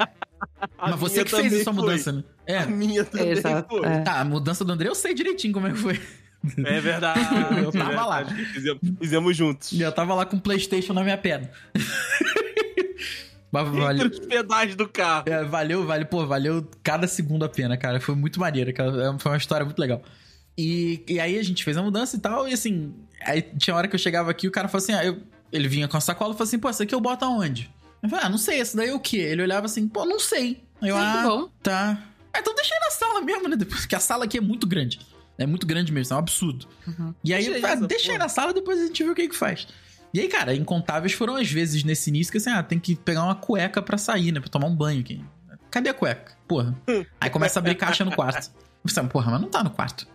Mas 0.80 0.94
você 1.00 1.24
que 1.24 1.30
fez 1.30 1.42
também 1.42 1.60
a 1.60 1.64
sua 1.64 1.72
foi. 1.74 1.82
mudança, 1.82 2.12
né? 2.12 2.24
É. 2.46 2.58
A 2.58 2.66
minha 2.66 3.04
também 3.04 3.30
Exato. 3.30 3.68
foi. 3.68 3.86
é. 3.86 4.00
Tá, 4.00 4.20
a 4.20 4.24
mudança 4.24 4.64
do 4.64 4.72
André 4.72 4.88
eu 4.88 4.94
sei 4.94 5.14
direitinho 5.14 5.52
como 5.52 5.66
é 5.66 5.72
que 5.72 5.78
foi. 5.78 6.00
É 6.64 6.80
verdade. 6.80 7.20
Eu 7.64 7.72
tava 7.72 7.92
é 7.92 7.96
lá. 7.96 8.22
verdade. 8.22 8.44
Fizemos, 8.52 8.80
fizemos 9.00 9.36
juntos. 9.36 9.72
E 9.72 9.80
eu 9.82 9.90
tava 9.90 10.14
lá 10.14 10.24
com 10.24 10.36
o 10.36 10.40
Playstation 10.40 10.92
na 10.92 11.02
minha 11.02 11.18
perna. 11.18 11.50
Mas 13.50 13.66
Entre 13.66 13.80
valeu, 13.80 14.06
os 14.08 14.18
pedais 14.20 14.76
do 14.76 14.86
carro. 14.88 15.24
é, 15.26 15.42
valeu, 15.44 15.86
valeu, 15.86 16.06
pô, 16.06 16.26
valeu 16.26 16.68
cada 16.82 17.06
segundo 17.08 17.44
a 17.44 17.48
pena, 17.48 17.76
cara. 17.78 17.98
Foi 17.98 18.14
muito 18.14 18.38
maneiro, 18.38 18.72
cara. 18.74 19.18
Foi 19.18 19.32
uma 19.32 19.38
história 19.38 19.64
muito 19.64 19.78
legal. 19.78 20.02
E, 20.56 21.02
e 21.08 21.18
aí 21.18 21.38
a 21.38 21.42
gente 21.42 21.64
fez 21.64 21.76
a 21.76 21.82
mudança 21.82 22.16
e 22.16 22.20
tal, 22.20 22.46
e 22.48 22.52
assim, 22.52 22.92
aí 23.22 23.40
tinha 23.42 23.74
hora 23.74 23.88
que 23.88 23.94
eu 23.94 23.98
chegava 23.98 24.30
aqui 24.30 24.46
e 24.46 24.48
o 24.48 24.52
cara 24.52 24.68
falou 24.68 24.82
assim: 24.84 24.92
ah, 24.92 25.04
eu- 25.04 25.22
ele 25.50 25.66
vinha 25.66 25.88
com 25.88 25.96
a 25.96 26.00
sacola 26.00 26.32
e 26.34 26.36
falou 26.36 26.46
assim, 26.46 26.58
pô, 26.58 26.68
essa 26.68 26.82
aqui 26.82 26.94
eu 26.94 27.00
boto 27.00 27.24
aonde? 27.24 27.70
Eu 28.02 28.08
falei, 28.08 28.26
ah, 28.26 28.28
não 28.28 28.38
sei, 28.38 28.60
essa 28.60 28.76
daí 28.76 28.88
é 28.88 28.94
o 28.94 29.00
quê? 29.00 29.18
Ele 29.18 29.42
olhava 29.42 29.66
assim, 29.66 29.88
pô, 29.88 30.04
não 30.04 30.18
sei. 30.20 30.62
Aí 30.80 30.88
eu, 30.88 30.96
Muito 30.96 31.18
ah, 31.18 31.22
bom. 31.22 31.50
tá. 31.62 31.98
Ah, 32.32 32.40
então 32.40 32.54
deixa 32.54 32.74
aí 32.74 32.80
na 32.80 32.90
sala 32.90 33.20
mesmo, 33.20 33.48
né? 33.48 33.56
Depois, 33.56 33.80
porque 33.80 33.96
a 33.96 34.00
sala 34.00 34.24
aqui 34.24 34.38
é 34.38 34.40
muito 34.40 34.66
grande. 34.66 35.00
É 35.36 35.46
muito 35.46 35.66
grande 35.66 35.92
mesmo, 35.92 36.14
é 36.14 36.16
um 36.16 36.20
absurdo. 36.20 36.66
Uhum. 36.86 37.14
E 37.22 37.32
aí, 37.32 37.44
Deixa 37.44 37.66
eu 37.66 37.72
ah, 37.72 37.86
deixa 37.86 38.12
aí 38.12 38.18
na 38.18 38.28
sala, 38.28 38.52
depois 38.52 38.80
a 38.80 38.86
gente 38.86 39.02
vê 39.02 39.10
o 39.10 39.14
que 39.14 39.28
que 39.28 39.36
faz. 39.36 39.66
E 40.12 40.20
aí, 40.20 40.28
cara, 40.28 40.54
incontáveis 40.54 41.12
foram 41.12 41.36
as 41.36 41.50
vezes 41.50 41.84
nesse 41.84 42.10
início 42.10 42.30
que 42.32 42.38
assim, 42.38 42.50
ah, 42.50 42.62
tem 42.62 42.78
que 42.78 42.96
pegar 42.96 43.22
uma 43.24 43.34
cueca 43.34 43.82
pra 43.82 43.98
sair, 43.98 44.32
né? 44.32 44.40
Pra 44.40 44.48
tomar 44.48 44.66
um 44.66 44.74
banho 44.74 45.00
aqui. 45.00 45.22
Cadê 45.70 45.90
a 45.90 45.94
cueca? 45.94 46.32
Porra. 46.46 46.74
Aí 47.20 47.30
começa 47.30 47.58
a 47.58 47.60
abrir 47.60 47.74
caixa 47.74 48.04
no 48.04 48.14
quarto. 48.14 48.50
Eu 48.56 48.62
pensei, 48.84 49.02
porra, 49.04 49.32
mas 49.32 49.40
não 49.40 49.48
tá 49.48 49.62
no 49.62 49.70
quarto. 49.70 50.06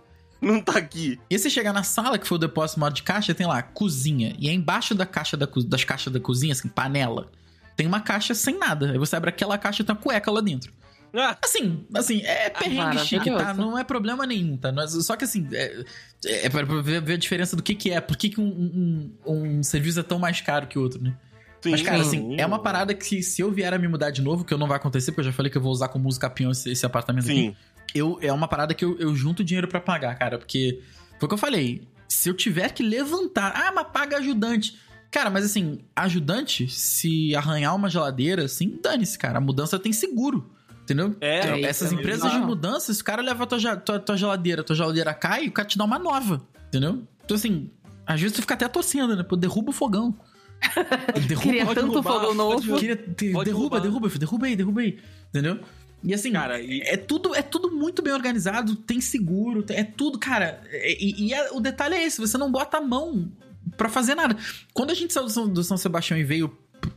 Não 0.41 0.59
tá 0.59 0.77
aqui. 0.77 1.19
E 1.29 1.35
aí 1.35 1.39
você 1.39 1.49
chegar 1.49 1.71
na 1.71 1.83
sala, 1.83 2.17
que 2.17 2.27
foi 2.27 2.37
o 2.37 2.39
depósito 2.39 2.79
maior 2.79 2.91
de 2.91 3.03
caixa, 3.03 3.33
tem 3.33 3.45
lá 3.47 3.61
cozinha. 3.61 4.35
E 4.37 4.49
aí 4.49 4.55
embaixo 4.55 4.93
da 4.95 5.05
caixa 5.05 5.37
da, 5.37 5.47
das 5.67 5.83
caixas 5.83 6.11
da 6.11 6.19
cozinha, 6.19 6.51
assim, 6.51 6.67
panela, 6.67 7.29
tem 7.75 7.87
uma 7.87 8.01
caixa 8.01 8.33
sem 8.33 8.57
nada. 8.57 8.91
Aí 8.91 8.97
você 8.97 9.15
abre 9.15 9.29
aquela 9.29 9.57
caixa 9.57 9.81
e 9.81 9.85
tem 9.85 9.95
uma 9.95 10.01
cueca 10.01 10.31
lá 10.31 10.41
dentro. 10.41 10.71
Ah, 11.15 11.37
Assim, 11.43 11.85
assim, 11.93 12.21
é 12.23 12.49
perrengue 12.49 12.77
maravilhoso. 12.77 13.07
chique, 13.07 13.29
tá? 13.29 13.53
Não 13.53 13.77
é 13.77 13.83
problema 13.83 14.25
nenhum, 14.25 14.57
tá? 14.57 14.73
Só 14.87 15.15
que 15.15 15.23
assim, 15.25 15.47
é, 15.53 15.83
é 16.25 16.49
pra 16.49 16.63
ver, 16.63 17.01
ver 17.01 17.13
a 17.13 17.17
diferença 17.17 17.55
do 17.55 17.61
que 17.61 17.75
que 17.75 17.91
é. 17.91 18.01
Por 18.01 18.17
que, 18.17 18.29
que 18.29 18.41
um, 18.41 19.13
um, 19.25 19.31
um 19.57 19.63
serviço 19.63 19.99
é 19.99 20.03
tão 20.03 20.17
mais 20.17 20.41
caro 20.41 20.65
que 20.65 20.77
o 20.77 20.81
outro, 20.81 21.01
né? 21.01 21.15
sim, 21.61 21.69
Mas, 21.71 21.81
cara, 21.83 22.03
sim. 22.03 22.17
assim, 22.17 22.41
é 22.41 22.45
uma 22.45 22.57
parada 22.59 22.93
que 22.95 23.21
se 23.21 23.41
eu 23.41 23.51
vier 23.51 23.71
a 23.73 23.77
me 23.77 23.87
mudar 23.87 24.09
de 24.09 24.21
novo, 24.23 24.43
que 24.43 24.53
eu 24.53 24.57
não 24.57 24.67
vai 24.67 24.77
acontecer, 24.77 25.11
porque 25.11 25.21
eu 25.21 25.25
já 25.25 25.33
falei 25.33 25.51
que 25.51 25.57
eu 25.57 25.61
vou 25.61 25.71
usar 25.71 25.87
como 25.87 26.03
música 26.05 26.29
peão 26.29 26.51
esse, 26.51 26.69
esse 26.71 26.85
apartamento 26.85 27.25
aqui. 27.25 27.35
Sim. 27.35 27.55
Eu, 27.93 28.17
é 28.21 28.33
uma 28.33 28.47
parada 28.47 28.73
que 28.73 28.83
eu, 28.83 28.97
eu 28.99 29.15
junto 29.15 29.43
dinheiro 29.43 29.67
pra 29.67 29.79
pagar, 29.79 30.15
cara. 30.17 30.39
Porque 30.39 30.81
foi 31.19 31.27
o 31.27 31.29
que 31.29 31.33
eu 31.35 31.37
falei. 31.37 31.87
Se 32.09 32.27
eu 32.27 32.33
tiver 32.33 32.71
que 32.71 32.81
levantar. 32.81 33.53
Ah, 33.55 33.71
mas 33.71 33.85
paga 33.93 34.17
ajudante. 34.17 34.77
Cara, 35.13 35.29
mas 35.29 35.45
assim, 35.45 35.77
ajudante, 35.95 36.67
se 36.67 37.35
arranhar 37.35 37.75
uma 37.75 37.87
geladeira, 37.87 38.45
assim, 38.45 38.79
dane-se, 38.81 39.15
cara. 39.17 39.37
A 39.37 39.41
mudança 39.41 39.77
tem 39.77 39.93
seguro. 39.93 40.49
Entendeu? 40.81 41.15
É, 41.21 41.39
Então, 41.45 41.55
isso 41.57 41.65
Essas 41.67 41.91
é 41.91 41.95
empresas 41.95 42.31
de 42.31 42.39
mudança, 42.39 42.91
se 42.91 42.99
o 42.99 43.05
cara 43.05 43.21
leva 43.21 43.43
a 43.43 43.47
tua, 43.47 43.75
tua, 43.77 43.99
tua 43.99 44.17
geladeira, 44.17 44.63
tua 44.63 44.75
geladeira 44.75 45.13
cai, 45.13 45.47
o 45.47 45.51
cara 45.51 45.67
te 45.67 45.77
dá 45.77 45.83
uma 45.85 45.99
nova. 45.99 46.41
Entendeu? 46.67 47.03
Então, 47.23 47.35
assim, 47.35 47.69
às 48.07 48.19
vezes 48.19 48.35
tu 48.35 48.41
fica 48.41 48.55
até 48.55 48.67
torcendo, 48.67 49.15
né? 49.15 49.21
Pô, 49.21 49.35
derruba 49.35 49.69
o 49.69 49.71
fogão. 49.71 50.15
derruba 51.27 51.41
Queria 51.43 51.65
tanto 51.67 51.75
derrubar, 51.91 52.03
fogão 52.13 52.35
pode 52.35 52.67
novo. 52.67 52.79
Queria 52.79 52.97
ter- 52.97 53.31
Pode 53.33 53.49
derruba, 53.51 53.79
derruba, 53.79 54.09
filho, 54.09 54.19
derruba 54.19 54.45
aí, 54.47 54.55
derruba 54.55 54.81
aí. 54.81 54.99
Entendeu? 55.29 55.59
E 56.03 56.11
assim, 56.13 56.31
Cara, 56.33 56.59
e- 56.59 56.81
é, 56.81 56.97
tudo, 56.97 57.35
é 57.35 57.41
tudo 57.43 57.71
muito 57.71 58.01
bem 58.01 58.13
organizado, 58.13 58.75
tem 58.75 58.99
seguro, 58.99 59.63
é 59.69 59.83
tudo, 59.83 60.17
cara. 60.17 60.59
E, 60.73 61.27
e 61.27 61.33
é- 61.33 61.51
o 61.51 61.59
detalhe 61.59 61.93
é 61.95 62.03
esse: 62.03 62.19
você 62.19 62.37
não 62.37 62.51
bota 62.51 62.77
a 62.77 62.81
mão 62.81 63.31
pra 63.77 63.89
fazer 63.89 64.15
nada. 64.15 64.37
Quando 64.73 64.91
a 64.91 64.93
gente 64.93 65.13
saiu 65.13 65.27
do 65.47 65.63
São, 65.63 65.77
Sebastião 65.77 66.17
e 66.17 66.23
veio 66.23 66.49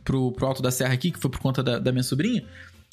pro, 0.03 0.31
pro 0.31 0.47
Alto 0.47 0.61
da 0.61 0.71
Serra 0.71 0.93
aqui, 0.93 1.11
que 1.11 1.19
foi 1.19 1.29
por 1.29 1.39
conta 1.39 1.63
da, 1.63 1.79
da 1.79 1.91
minha 1.91 2.03
sobrinha, 2.03 2.45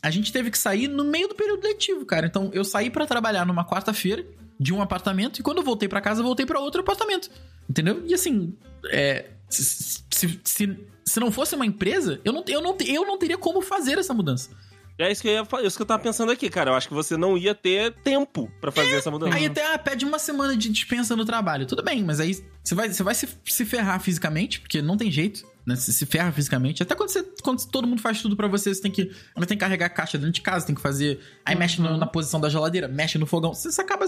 a 0.02 0.10
gente 0.10 0.32
teve 0.32 0.50
que 0.50 0.58
sair 0.58 0.88
no 0.88 1.04
meio 1.04 1.28
do 1.28 1.34
período 1.34 1.62
letivo, 1.62 2.04
cara. 2.04 2.26
Então 2.26 2.50
eu 2.52 2.64
saí 2.64 2.90
pra 2.90 3.06
trabalhar 3.06 3.46
numa 3.46 3.64
quarta-feira 3.64 4.24
de 4.58 4.72
um 4.72 4.82
apartamento 4.82 5.40
e 5.40 5.42
quando 5.42 5.58
eu 5.58 5.64
voltei 5.64 5.88
pra 5.88 6.00
casa, 6.00 6.20
eu 6.20 6.24
voltei 6.24 6.46
pra 6.46 6.60
outro 6.60 6.80
apartamento. 6.80 7.30
Entendeu? 7.68 8.04
E 8.06 8.14
assim, 8.14 8.54
é, 8.90 9.30
se, 9.48 10.04
se, 10.10 10.40
se, 10.44 10.78
se 11.04 11.20
não 11.20 11.30
fosse 11.30 11.54
uma 11.54 11.66
empresa, 11.66 12.20
eu 12.24 12.32
não, 12.32 12.44
eu, 12.46 12.60
não, 12.60 12.76
eu 12.86 13.06
não 13.06 13.18
teria 13.18 13.38
como 13.38 13.62
fazer 13.62 13.98
essa 13.98 14.12
mudança. 14.12 14.50
É 14.96 15.10
isso 15.10 15.22
que 15.22 15.28
eu, 15.28 15.32
ia, 15.32 15.44
fa- 15.44 15.60
isso 15.62 15.76
que 15.76 15.82
eu 15.82 15.86
tava 15.86 16.00
pensando 16.02 16.30
aqui, 16.30 16.48
cara. 16.48 16.70
Eu 16.70 16.74
acho 16.74 16.86
que 16.86 16.94
você 16.94 17.16
não 17.16 17.36
ia 17.36 17.52
ter 17.54 17.92
tempo 18.04 18.48
pra 18.60 18.70
fazer 18.70 18.94
essa 18.94 19.10
mudança. 19.10 19.34
Aí 19.34 19.46
até 19.46 19.74
ah, 19.74 19.78
pede 19.78 20.04
uma 20.04 20.20
semana 20.20 20.56
de 20.56 20.68
dispensa 20.68 21.16
no 21.16 21.24
trabalho. 21.24 21.66
Tudo 21.66 21.82
bem, 21.82 22.04
mas 22.04 22.20
aí 22.20 22.32
você 22.62 22.74
vai, 22.76 22.88
você 22.88 23.02
vai 23.02 23.14
se, 23.14 23.28
se 23.44 23.64
ferrar 23.64 23.98
fisicamente, 24.00 24.60
porque 24.60 24.80
não 24.80 24.96
tem 24.96 25.10
jeito. 25.10 25.44
Né? 25.66 25.74
Você 25.74 25.90
se 25.90 26.06
ferra 26.06 26.30
fisicamente. 26.30 26.80
Até 26.82 26.94
quando, 26.94 27.08
você, 27.08 27.24
quando 27.42 27.66
todo 27.66 27.88
mundo 27.88 28.00
faz 28.00 28.22
tudo 28.22 28.36
pra 28.36 28.46
você, 28.46 28.72
você 28.72 28.82
tem 28.82 28.90
que. 28.90 29.02
Ainda 29.34 29.46
tem 29.46 29.56
que 29.56 29.64
carregar 29.64 29.86
a 29.86 29.90
caixa 29.90 30.16
dentro 30.16 30.32
de 30.32 30.40
casa, 30.42 30.64
tem 30.64 30.74
que 30.76 30.80
fazer. 30.82 31.18
Aí 31.44 31.56
mexe 31.56 31.80
no- 31.82 31.96
na 31.96 32.06
posição 32.06 32.40
da 32.40 32.48
geladeira, 32.48 32.86
mexe 32.86 33.18
no 33.18 33.26
fogão. 33.26 33.52
Você, 33.52 33.72
você 33.72 33.80
acaba. 33.80 34.06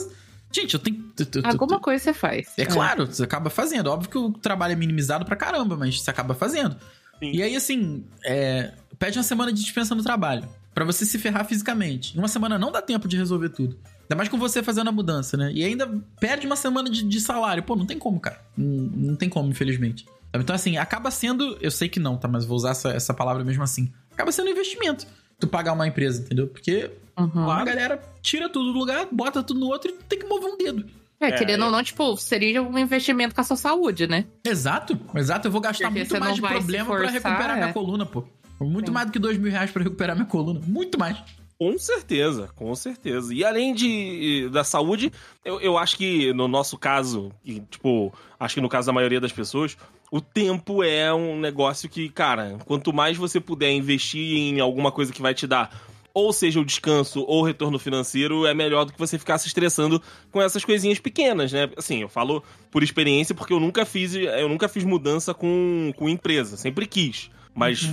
Gente, 0.52 0.74
eu 0.74 0.78
tenho. 0.80 1.04
Alguma 1.44 1.80
coisa 1.80 2.04
você 2.04 2.12
faz. 2.14 2.46
É 2.56 2.64
claro, 2.64 3.06
você 3.06 3.24
acaba 3.24 3.50
fazendo. 3.50 3.88
Óbvio 3.88 4.08
que 4.08 4.18
o 4.18 4.30
trabalho 4.32 4.72
é 4.74 4.76
minimizado 4.76 5.24
pra 5.24 5.34
caramba, 5.34 5.76
mas 5.76 6.00
você 6.00 6.08
acaba 6.10 6.32
fazendo. 6.34 6.76
Sim. 7.18 7.32
E 7.32 7.42
aí, 7.42 7.56
assim, 7.56 8.04
é, 8.24 8.72
pede 8.98 9.18
uma 9.18 9.24
semana 9.24 9.52
de 9.52 9.60
dispensa 9.60 9.92
no 9.94 10.02
trabalho. 10.04 10.48
Pra 10.76 10.84
você 10.84 11.06
se 11.06 11.18
ferrar 11.18 11.46
fisicamente. 11.46 12.14
Em 12.14 12.18
uma 12.18 12.28
semana 12.28 12.58
não 12.58 12.70
dá 12.70 12.82
tempo 12.82 13.08
de 13.08 13.16
resolver 13.16 13.48
tudo. 13.48 13.78
Ainda 14.02 14.14
mais 14.14 14.28
com 14.28 14.36
você 14.36 14.62
fazendo 14.62 14.88
a 14.88 14.92
mudança, 14.92 15.34
né? 15.34 15.50
E 15.54 15.64
ainda 15.64 15.90
perde 16.20 16.46
uma 16.46 16.54
semana 16.54 16.90
de, 16.90 17.02
de 17.02 17.18
salário. 17.18 17.62
Pô, 17.62 17.74
não 17.74 17.86
tem 17.86 17.98
como, 17.98 18.20
cara. 18.20 18.42
Não, 18.54 18.82
não 19.08 19.16
tem 19.16 19.26
como, 19.26 19.48
infelizmente. 19.48 20.04
Então, 20.34 20.54
assim, 20.54 20.76
acaba 20.76 21.10
sendo. 21.10 21.56
Eu 21.62 21.70
sei 21.70 21.88
que 21.88 21.98
não, 21.98 22.18
tá? 22.18 22.28
Mas 22.28 22.44
vou 22.44 22.58
usar 22.58 22.72
essa, 22.72 22.90
essa 22.90 23.14
palavra 23.14 23.42
mesmo 23.42 23.62
assim. 23.62 23.90
Acaba 24.12 24.30
sendo 24.30 24.48
um 24.48 24.50
investimento. 24.50 25.06
Tu 25.40 25.46
pagar 25.46 25.72
uma 25.72 25.88
empresa, 25.88 26.20
entendeu? 26.20 26.46
Porque 26.46 26.90
Uhum. 27.18 27.50
a 27.50 27.64
galera 27.64 27.98
tira 28.20 28.46
tudo 28.46 28.74
do 28.74 28.78
lugar, 28.78 29.08
bota 29.10 29.42
tudo 29.42 29.58
no 29.58 29.68
outro 29.68 29.90
e 29.90 29.94
tem 29.94 30.18
que 30.18 30.26
mover 30.26 30.52
um 30.52 30.58
dedo. 30.58 30.84
É, 31.18 31.28
É, 31.28 31.32
querendo 31.32 31.64
ou 31.64 31.70
não, 31.70 31.82
tipo, 31.82 32.14
seria 32.18 32.62
um 32.62 32.78
investimento 32.78 33.34
com 33.34 33.40
a 33.40 33.44
sua 33.44 33.56
saúde, 33.56 34.06
né? 34.06 34.26
Exato, 34.44 35.00
exato. 35.14 35.48
Eu 35.48 35.52
vou 35.52 35.62
gastar 35.62 35.86
Porque 35.86 36.00
muito 36.00 36.20
mais 36.20 36.34
de 36.34 36.42
problema 36.42 36.84
pra 36.84 36.96
forçar, 36.96 37.12
recuperar 37.12 37.56
é. 37.56 37.60
minha 37.60 37.72
coluna, 37.72 38.04
pô. 38.04 38.24
Muito 38.60 38.88
Sim. 38.88 38.92
mais 38.92 39.06
do 39.06 39.12
que 39.12 39.18
dois 39.18 39.36
mil 39.38 39.50
reais 39.50 39.70
pra 39.70 39.82
recuperar 39.82 40.16
minha 40.16 40.26
coluna. 40.26 40.60
Muito 40.66 40.98
mais. 40.98 41.18
Com 41.58 41.78
certeza, 41.78 42.50
com 42.54 42.74
certeza. 42.74 43.32
E 43.32 43.42
além 43.42 43.74
de 43.74 44.48
da 44.50 44.62
saúde, 44.62 45.10
eu, 45.42 45.58
eu 45.60 45.78
acho 45.78 45.96
que 45.96 46.32
no 46.34 46.46
nosso 46.46 46.76
caso, 46.76 47.32
e, 47.42 47.60
tipo, 47.60 48.12
acho 48.38 48.56
que 48.56 48.60
no 48.60 48.68
caso 48.68 48.86
da 48.86 48.92
maioria 48.92 49.20
das 49.20 49.32
pessoas, 49.32 49.76
o 50.10 50.20
tempo 50.20 50.82
é 50.82 51.12
um 51.14 51.40
negócio 51.40 51.88
que, 51.88 52.10
cara, 52.10 52.58
quanto 52.66 52.92
mais 52.92 53.16
você 53.16 53.40
puder 53.40 53.72
investir 53.72 54.36
em 54.36 54.60
alguma 54.60 54.92
coisa 54.92 55.12
que 55.14 55.22
vai 55.22 55.32
te 55.32 55.46
dar, 55.46 55.70
ou 56.12 56.30
seja, 56.30 56.60
o 56.60 56.64
descanso 56.64 57.22
ou 57.26 57.40
o 57.40 57.44
retorno 57.44 57.78
financeiro, 57.78 58.46
é 58.46 58.52
melhor 58.52 58.84
do 58.84 58.92
que 58.92 58.98
você 58.98 59.18
ficar 59.18 59.38
se 59.38 59.48
estressando 59.48 60.00
com 60.30 60.40
essas 60.40 60.64
coisinhas 60.64 60.98
pequenas, 60.98 61.52
né? 61.52 61.70
Assim, 61.76 62.02
eu 62.02 62.08
falo 62.08 62.42
por 62.70 62.82
experiência 62.82 63.34
porque 63.34 63.52
eu 63.52 63.60
nunca 63.60 63.86
fiz, 63.86 64.14
eu 64.14 64.48
nunca 64.48 64.68
fiz 64.68 64.84
mudança 64.84 65.32
com, 65.32 65.90
com 65.96 66.08
empresa, 66.08 66.56
sempre 66.56 66.86
quis. 66.86 67.30
Mas 67.56 67.90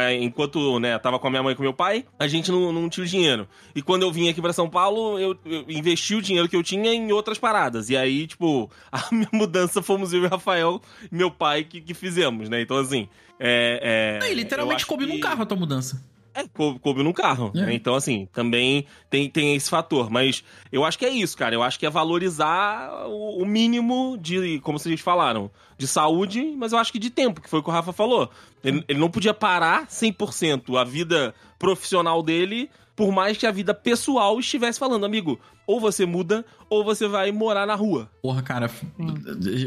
é, 0.00 0.14
enquanto 0.22 0.78
né, 0.80 0.98
tava 0.98 1.18
com 1.18 1.26
a 1.26 1.30
minha 1.30 1.42
mãe 1.42 1.52
e 1.52 1.56
com 1.56 1.62
meu 1.62 1.74
pai, 1.74 2.04
a 2.18 2.26
gente 2.26 2.50
não, 2.50 2.72
não 2.72 2.88
tinha 2.88 3.04
o 3.04 3.06
dinheiro. 3.06 3.46
E 3.74 3.82
quando 3.82 4.02
eu 4.02 4.10
vim 4.10 4.28
aqui 4.28 4.40
pra 4.40 4.54
São 4.54 4.70
Paulo, 4.70 5.18
eu, 5.18 5.36
eu 5.44 5.64
investi 5.68 6.14
o 6.14 6.22
dinheiro 6.22 6.48
que 6.48 6.56
eu 6.56 6.62
tinha 6.62 6.92
em 6.92 7.12
outras 7.12 7.36
paradas. 7.38 7.90
E 7.90 7.96
aí, 7.96 8.26
tipo, 8.26 8.70
a 8.90 9.02
minha 9.12 9.28
mudança 9.32 9.82
fomos 9.82 10.12
eu 10.14 10.22
e 10.22 10.26
o 10.26 10.28
Rafael, 10.30 10.80
meu 11.12 11.30
pai, 11.30 11.64
que, 11.64 11.80
que 11.80 11.92
fizemos, 11.94 12.48
né? 12.48 12.62
Então, 12.62 12.78
assim. 12.78 13.06
É, 13.38 14.18
é, 14.22 14.26
Aí, 14.26 14.34
literalmente 14.34 14.86
coube 14.86 15.06
que- 15.06 15.12
num 15.12 15.20
carro 15.20 15.42
a 15.42 15.46
tua 15.46 15.56
mudança. 15.58 16.02
É, 16.34 16.48
coube, 16.48 16.80
coube 16.80 17.02
num 17.02 17.12
carro. 17.12 17.52
É. 17.54 17.60
né? 17.60 17.74
Então, 17.74 17.94
assim, 17.94 18.28
também 18.32 18.86
tem, 19.08 19.30
tem 19.30 19.54
esse 19.54 19.70
fator. 19.70 20.10
Mas 20.10 20.42
eu 20.72 20.84
acho 20.84 20.98
que 20.98 21.06
é 21.06 21.10
isso, 21.10 21.36
cara. 21.36 21.54
Eu 21.54 21.62
acho 21.62 21.78
que 21.78 21.86
é 21.86 21.90
valorizar 21.90 23.06
o, 23.06 23.42
o 23.42 23.46
mínimo 23.46 24.18
de, 24.20 24.58
como 24.60 24.78
vocês 24.78 25.00
falaram, 25.00 25.50
de 25.78 25.86
saúde, 25.86 26.54
mas 26.56 26.72
eu 26.72 26.78
acho 26.78 26.92
que 26.92 26.98
de 26.98 27.10
tempo, 27.10 27.40
que 27.40 27.48
foi 27.48 27.60
o 27.60 27.62
que 27.62 27.70
o 27.70 27.72
Rafa 27.72 27.92
falou. 27.92 28.28
Ele, 28.64 28.84
ele 28.88 28.98
não 28.98 29.10
podia 29.10 29.32
parar 29.32 29.86
100% 29.86 30.76
a 30.76 30.84
vida 30.84 31.34
profissional 31.58 32.22
dele, 32.22 32.68
por 32.96 33.12
mais 33.12 33.36
que 33.36 33.46
a 33.46 33.50
vida 33.50 33.72
pessoal 33.72 34.38
estivesse 34.38 34.78
falando, 34.78 35.06
amigo, 35.06 35.38
ou 35.66 35.80
você 35.80 36.04
muda, 36.04 36.44
ou 36.68 36.84
você 36.84 37.08
vai 37.08 37.32
morar 37.32 37.66
na 37.66 37.74
rua. 37.74 38.10
Porra, 38.22 38.42
cara, 38.42 38.70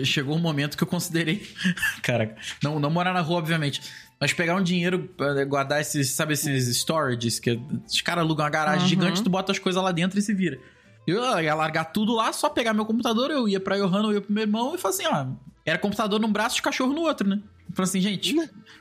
chegou 0.04 0.36
um 0.36 0.40
momento 0.40 0.78
que 0.78 0.84
eu 0.84 0.88
considerei. 0.88 1.42
cara, 2.04 2.36
não, 2.64 2.80
não 2.80 2.90
morar 2.90 3.14
na 3.14 3.22
rua, 3.22 3.40
obviamente. 3.40 3.82
Mas 4.20 4.34
pegar 4.34 4.56
um 4.56 4.64
dinheiro, 4.64 5.10
eh, 5.20 5.46
guardar 5.46 5.80
esses, 5.80 6.10
sabe, 6.10 6.34
esses 6.34 6.68
storages, 6.70 7.40
que 7.40 7.60
os 7.86 8.02
caras 8.02 8.24
alugam 8.24 8.44
uma 8.46 8.50
garagem 8.50 8.82
Uhum. 8.84 8.88
gigante, 8.88 9.24
tu 9.24 9.30
bota 9.30 9.52
as 9.52 9.60
coisas 9.60 9.82
lá 9.82 9.92
dentro 9.92 10.18
e 10.18 10.22
se 10.22 10.34
vira. 10.34 10.60
Eu 11.06 11.22
ia 11.40 11.54
largar 11.56 11.86
tudo 11.86 12.14
lá, 12.16 12.34
só 12.34 12.50
pegar 12.50 12.74
meu 12.74 12.86
computador, 12.86 13.30
eu 13.32 13.48
ia 13.48 13.60
pra 13.60 13.78
Johanna, 13.78 14.08
eu 14.10 14.14
ia 14.14 14.22
pro 14.22 14.34
meu 14.34 14.42
irmão 14.44 14.74
e 14.76 14.78
falar 14.78 14.94
assim, 14.94 15.06
ó. 15.06 15.28
Era 15.66 15.78
computador 15.78 16.20
num 16.20 16.32
braço 16.32 16.58
e 16.58 16.62
cachorro 16.62 16.94
no 16.94 17.02
outro, 17.02 17.28
né? 17.28 17.42
Eu 17.70 17.76
falei 17.76 17.90
assim, 17.90 18.02
gente, 18.02 18.36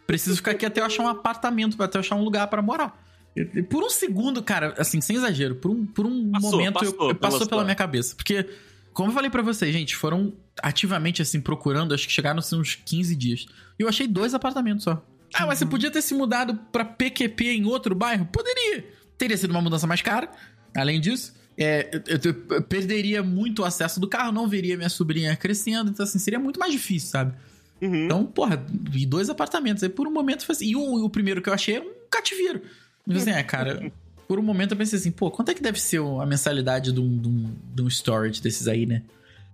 preciso 0.06 0.36
ficar 0.36 0.52
aqui 0.52 0.64
até 0.64 0.80
eu 0.80 0.84
achar 0.86 1.02
um 1.02 1.08
apartamento, 1.08 1.80
até 1.82 1.98
eu 1.98 2.00
achar 2.00 2.16
um 2.16 2.22
lugar 2.24 2.46
pra 2.48 2.62
morar. 2.62 3.04
E- 3.36 3.62
Por 3.62 3.84
um 3.84 3.90
segundo, 3.90 4.42
cara, 4.42 4.74
assim, 4.78 5.00
sem 5.00 5.16
exagero, 5.16 5.56
por 5.56 5.70
um, 5.70 5.84
por 5.84 6.06
um 6.06 6.30
Passou, 6.30 6.50
momento 6.52 6.68
eu- 6.84 6.92
passou 6.92 6.92
eu, 6.92 7.14
pela 7.14 7.14
passou 7.14 7.38
pela 7.40 7.44
história. 7.44 7.64
minha 7.64 7.74
cabeça. 7.76 8.14
Porque, 8.16 8.48
como 8.94 9.10
eu 9.10 9.14
falei 9.14 9.28
pra 9.30 9.42
vocês, 9.42 9.72
gente, 9.72 9.94
foram 9.94 10.32
ativamente, 10.62 11.20
assim, 11.20 11.40
procurando, 11.40 11.92
acho 11.94 12.06
que 12.06 12.12
chegaram 12.12 12.38
assim, 12.38 12.56
uns 12.58 12.74
15 12.74 13.14
dias. 13.14 13.46
E 13.78 13.82
eu 13.82 13.88
achei 13.88 14.06
dois 14.08 14.32
apartamentos 14.34 14.84
só. 14.84 15.04
Ah, 15.34 15.46
mas 15.46 15.58
você 15.58 15.66
podia 15.66 15.90
ter 15.90 16.02
se 16.02 16.14
mudado 16.14 16.54
pra 16.72 16.84
PQP 16.84 17.44
em 17.50 17.64
outro 17.66 17.94
bairro? 17.94 18.26
Poderia. 18.26 18.84
Teria 19.18 19.36
sido 19.36 19.50
uma 19.50 19.60
mudança 19.62 19.86
mais 19.86 20.00
cara. 20.02 20.30
Além 20.74 21.00
disso, 21.00 21.34
é, 21.58 21.88
eu, 22.06 22.18
eu- 22.32 22.44
eu 22.56 22.62
perderia 22.62 23.22
muito 23.22 23.62
o 23.62 23.64
acesso 23.64 23.98
do 24.00 24.08
carro, 24.08 24.32
não 24.32 24.48
veria 24.48 24.76
minha 24.76 24.88
sobrinha 24.88 25.34
crescendo. 25.36 25.90
Então, 25.90 26.04
assim, 26.04 26.18
seria 26.18 26.38
muito 26.38 26.60
mais 26.60 26.72
difícil, 26.72 27.10
sabe? 27.10 27.34
Uhum. 27.80 28.04
Então, 28.06 28.24
porra, 28.26 28.64
vi 28.68 29.04
dois 29.06 29.28
apartamentos. 29.28 29.82
Aí 29.82 29.88
por 29.88 30.06
um 30.06 30.12
momento 30.12 30.44
foi 30.46 30.54
assim. 30.54 30.66
E 30.70 30.76
o, 30.76 31.04
o 31.04 31.10
primeiro 31.10 31.42
que 31.42 31.48
eu 31.48 31.54
achei 31.54 31.76
era 31.76 31.84
um 31.84 31.92
cativeiro. 32.10 32.62
Eu 33.06 33.16
assim, 33.16 33.30
é, 33.30 33.42
cara. 33.42 33.92
Por 34.26 34.40
um 34.40 34.42
momento 34.42 34.72
eu 34.72 34.76
pensei 34.76 34.98
assim, 34.98 35.12
pô, 35.12 35.30
quanto 35.30 35.52
é 35.52 35.54
que 35.54 35.62
deve 35.62 35.80
ser 35.80 36.00
a 36.00 36.26
mensalidade 36.26 36.90
de 36.90 36.98
um, 36.98 37.16
de 37.16 37.28
um, 37.28 37.54
de 37.76 37.82
um 37.82 37.86
storage 37.86 38.42
desses 38.42 38.66
aí, 38.66 38.84
né? 38.84 39.02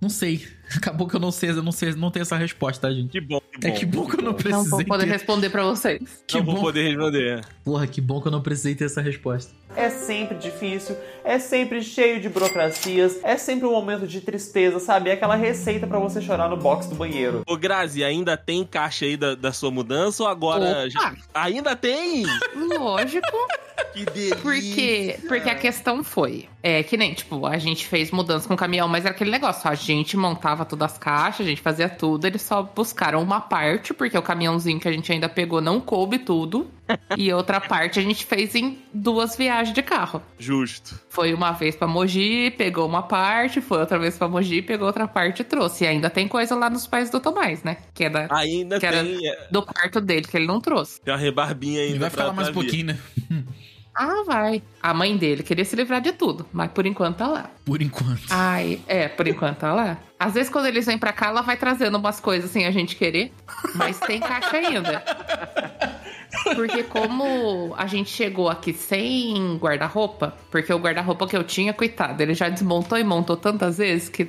Não 0.01 0.09
sei. 0.09 0.47
Acabou 0.79 1.07
que 1.09 1.17
eu 1.17 1.21
não 1.21 1.31
sei, 1.31 1.51
eu 1.51 1.63
não 1.63 1.73
sei, 1.73 1.95
não 1.95 2.11
tenho 2.11 2.23
essa 2.23 2.37
resposta, 2.37 2.87
tá, 2.89 2.95
gente? 2.95 3.11
Que 3.11 3.21
bom, 3.21 3.41
que 3.41 3.59
bom. 3.61 3.69
É 3.69 3.71
que 3.71 3.87
bom 3.87 4.07
que 4.07 4.15
eu 4.15 4.19
não 4.23 4.33
Não 4.33 4.35
precisei. 4.35 4.71
vou 4.71 4.85
poder 4.85 5.05
ter- 5.05 5.11
responder 5.13 5.51
pra 5.51 5.65
vocês. 5.65 6.01
Que 6.27 6.37
não 6.39 6.45
bom. 6.45 6.53
vou 6.55 6.63
poder 6.63 6.89
responder. 6.89 7.45
Porra, 7.65 7.87
que 7.87 8.01
bom 8.01 8.21
que 8.21 8.29
eu 8.29 8.33
não 8.33 8.41
precisei 8.43 8.75
ter 8.75 8.85
essa 8.87 9.01
resposta. 9.01 9.53
É 9.75 9.89
sempre 9.89 10.37
difícil, 10.37 10.95
é 11.25 11.39
sempre 11.39 11.83
cheio 11.83 12.21
de 12.21 12.29
burocracias, 12.29 13.19
é 13.23 13.39
sempre 13.39 13.67
um 13.67 13.73
momento 13.73 14.07
de 14.07 14.21
tristeza, 14.21 14.79
sabe? 14.79 15.09
É 15.09 15.15
aquela 15.15 15.35
receita 15.35 15.87
pra 15.87 15.99
você 15.99 16.21
chorar 16.21 16.49
no 16.49 16.59
box 16.59 16.87
do 16.89 16.95
banheiro. 16.95 17.43
Ô, 17.47 17.57
Grazi, 17.57 18.05
ainda 18.05 18.37
tem 18.37 18.65
caixa 18.67 19.07
aí 19.07 19.17
da, 19.17 19.35
da 19.35 19.51
sua 19.53 19.71
mudança 19.71 20.23
ou 20.23 20.29
agora 20.29 20.81
Opa! 20.81 20.91
já... 20.91 21.15
Ainda 21.35 21.75
tem? 21.75 22.25
Lógico. 22.79 23.27
Que 23.95 24.05
delícia. 24.07 24.37
Porque, 24.37 25.19
porque 25.29 25.51
a 25.51 25.55
questão 25.55 26.03
foi, 26.05 26.49
é 26.63 26.83
que 26.83 26.97
nem, 26.97 27.13
tipo, 27.13 27.45
a 27.47 27.59
gente 27.59 27.87
fez 27.87 28.11
mudança 28.11 28.49
com 28.49 28.55
o 28.55 28.57
caminhão, 28.57 28.89
mas 28.89 29.05
era 29.05 29.13
aquele 29.15 29.31
negócio, 29.31 29.69
a 29.69 29.75
gente 29.75 30.17
montava 30.17 30.62
todas 30.65 30.93
as 30.93 30.99
caixas, 30.99 31.47
a 31.47 31.49
gente 31.49 31.61
fazia 31.63 31.89
tudo, 31.89 32.27
eles 32.27 32.43
só 32.43 32.63
buscaram 32.63 33.23
uma 33.23 33.41
parte, 33.41 33.93
porque 33.95 34.17
o 34.17 34.23
caminhãozinho 34.23 34.79
que 34.81 34.89
a 34.89 34.93
gente 34.93 35.11
ainda 35.13 35.29
pegou 35.29 35.61
não 35.61 35.81
coube 35.81 36.19
tudo, 36.19 36.71
e 37.17 37.33
outra 37.33 37.61
parte 37.61 37.99
a 37.99 38.03
gente 38.03 38.25
fez 38.25 38.55
em 38.55 38.79
duas 38.93 39.37
viagens 39.37 39.75
de 39.75 39.83
carro. 39.83 40.23
Justo. 40.39 41.01
Foi 41.09 41.33
uma 41.33 41.53
vez 41.53 41.75
pra 41.77 41.87
Mogi, 41.87 42.51
pegou 42.57 42.87
uma 42.87 43.03
parte, 43.03 43.61
foi 43.61 43.79
outra 43.81 43.99
vez 43.99 44.17
pra 44.19 44.29
Mogi, 44.29 44.61
pegou 44.63 44.87
outra 44.87 45.07
parte 45.09 45.41
e 45.41 45.45
trouxe. 45.45 45.85
E 45.85 45.87
ainda 45.87 46.11
tem 46.11 46.27
coisa 46.29 46.55
lá 46.55 46.69
nos 46.69 46.87
pais 46.87 47.09
do 47.11 47.21
Tomás, 47.21 47.63
né? 47.63 47.79
Que 47.95 48.05
é 48.05 48.11
da, 48.11 48.27
Ainda 48.31 48.79
Que 48.81 48.87
era- 48.87 49.03
tem, 49.05 49.27
é, 49.29 49.47
do 49.51 49.63
quarto 49.63 50.01
dele, 50.01 50.27
que 50.27 50.37
ele 50.37 50.47
não 50.47 50.61
trouxe. 50.61 51.01
tem 51.01 51.13
uma 51.15 51.21
rebarbinha 51.21 51.81
ainda 51.83 51.97
E 51.97 51.99
vai 51.99 52.11
pra- 52.11 52.23
ficar 52.23 52.25
lá 52.25 52.33
mais 52.33 52.49
um 52.49 52.53
pouquinho, 52.53 52.87
né? 52.87 52.99
Ah, 53.95 54.23
vai. 54.27 54.63
A 54.83 54.95
mãe 54.95 55.15
dele 55.19 55.43
queria 55.43 55.67
se 55.67 55.77
livrar 55.77 56.01
de 56.01 56.13
tudo, 56.13 56.47
mas 56.51 56.71
por 56.71 56.87
enquanto 56.87 57.19
tá 57.19 57.27
lá. 57.29 57.51
Por 57.63 57.83
enquanto. 57.83 58.23
Ai, 58.31 58.81
é, 58.87 59.07
por 59.07 59.29
enquanto 59.29 59.59
tá 59.59 59.75
lá. 59.75 59.99
Às 60.23 60.35
vezes 60.35 60.49
quando 60.49 60.67
eles 60.67 60.87
vêm 60.87 60.97
pra 60.97 61.13
cá, 61.13 61.27
ela 61.27 61.43
vai 61.43 61.57
trazendo 61.57 61.99
umas 61.99 62.21
coisas 62.21 62.49
sem 62.49 62.65
a 62.65 62.71
gente 62.71 62.95
querer, 62.95 63.33
mas 63.75 63.99
tem 63.99 64.21
caixa 64.21 64.57
ainda. 64.57 65.03
Porque 66.55 66.85
como 66.85 67.75
a 67.77 67.87
gente 67.89 68.09
chegou 68.09 68.49
aqui 68.49 68.73
sem 68.73 69.57
guarda-roupa, 69.59 70.35
porque 70.51 70.73
o 70.73 70.79
guarda-roupa 70.79 71.27
que 71.27 71.37
eu 71.37 71.45
tinha, 71.45 71.75
coitado, 71.75 72.23
ele 72.23 72.35
já 72.35 72.49
desmontou 72.49 72.99
e 72.99 73.05
montou 73.05 73.37
tantas 73.37 73.79
vezes 73.79 74.09
que 74.09 74.27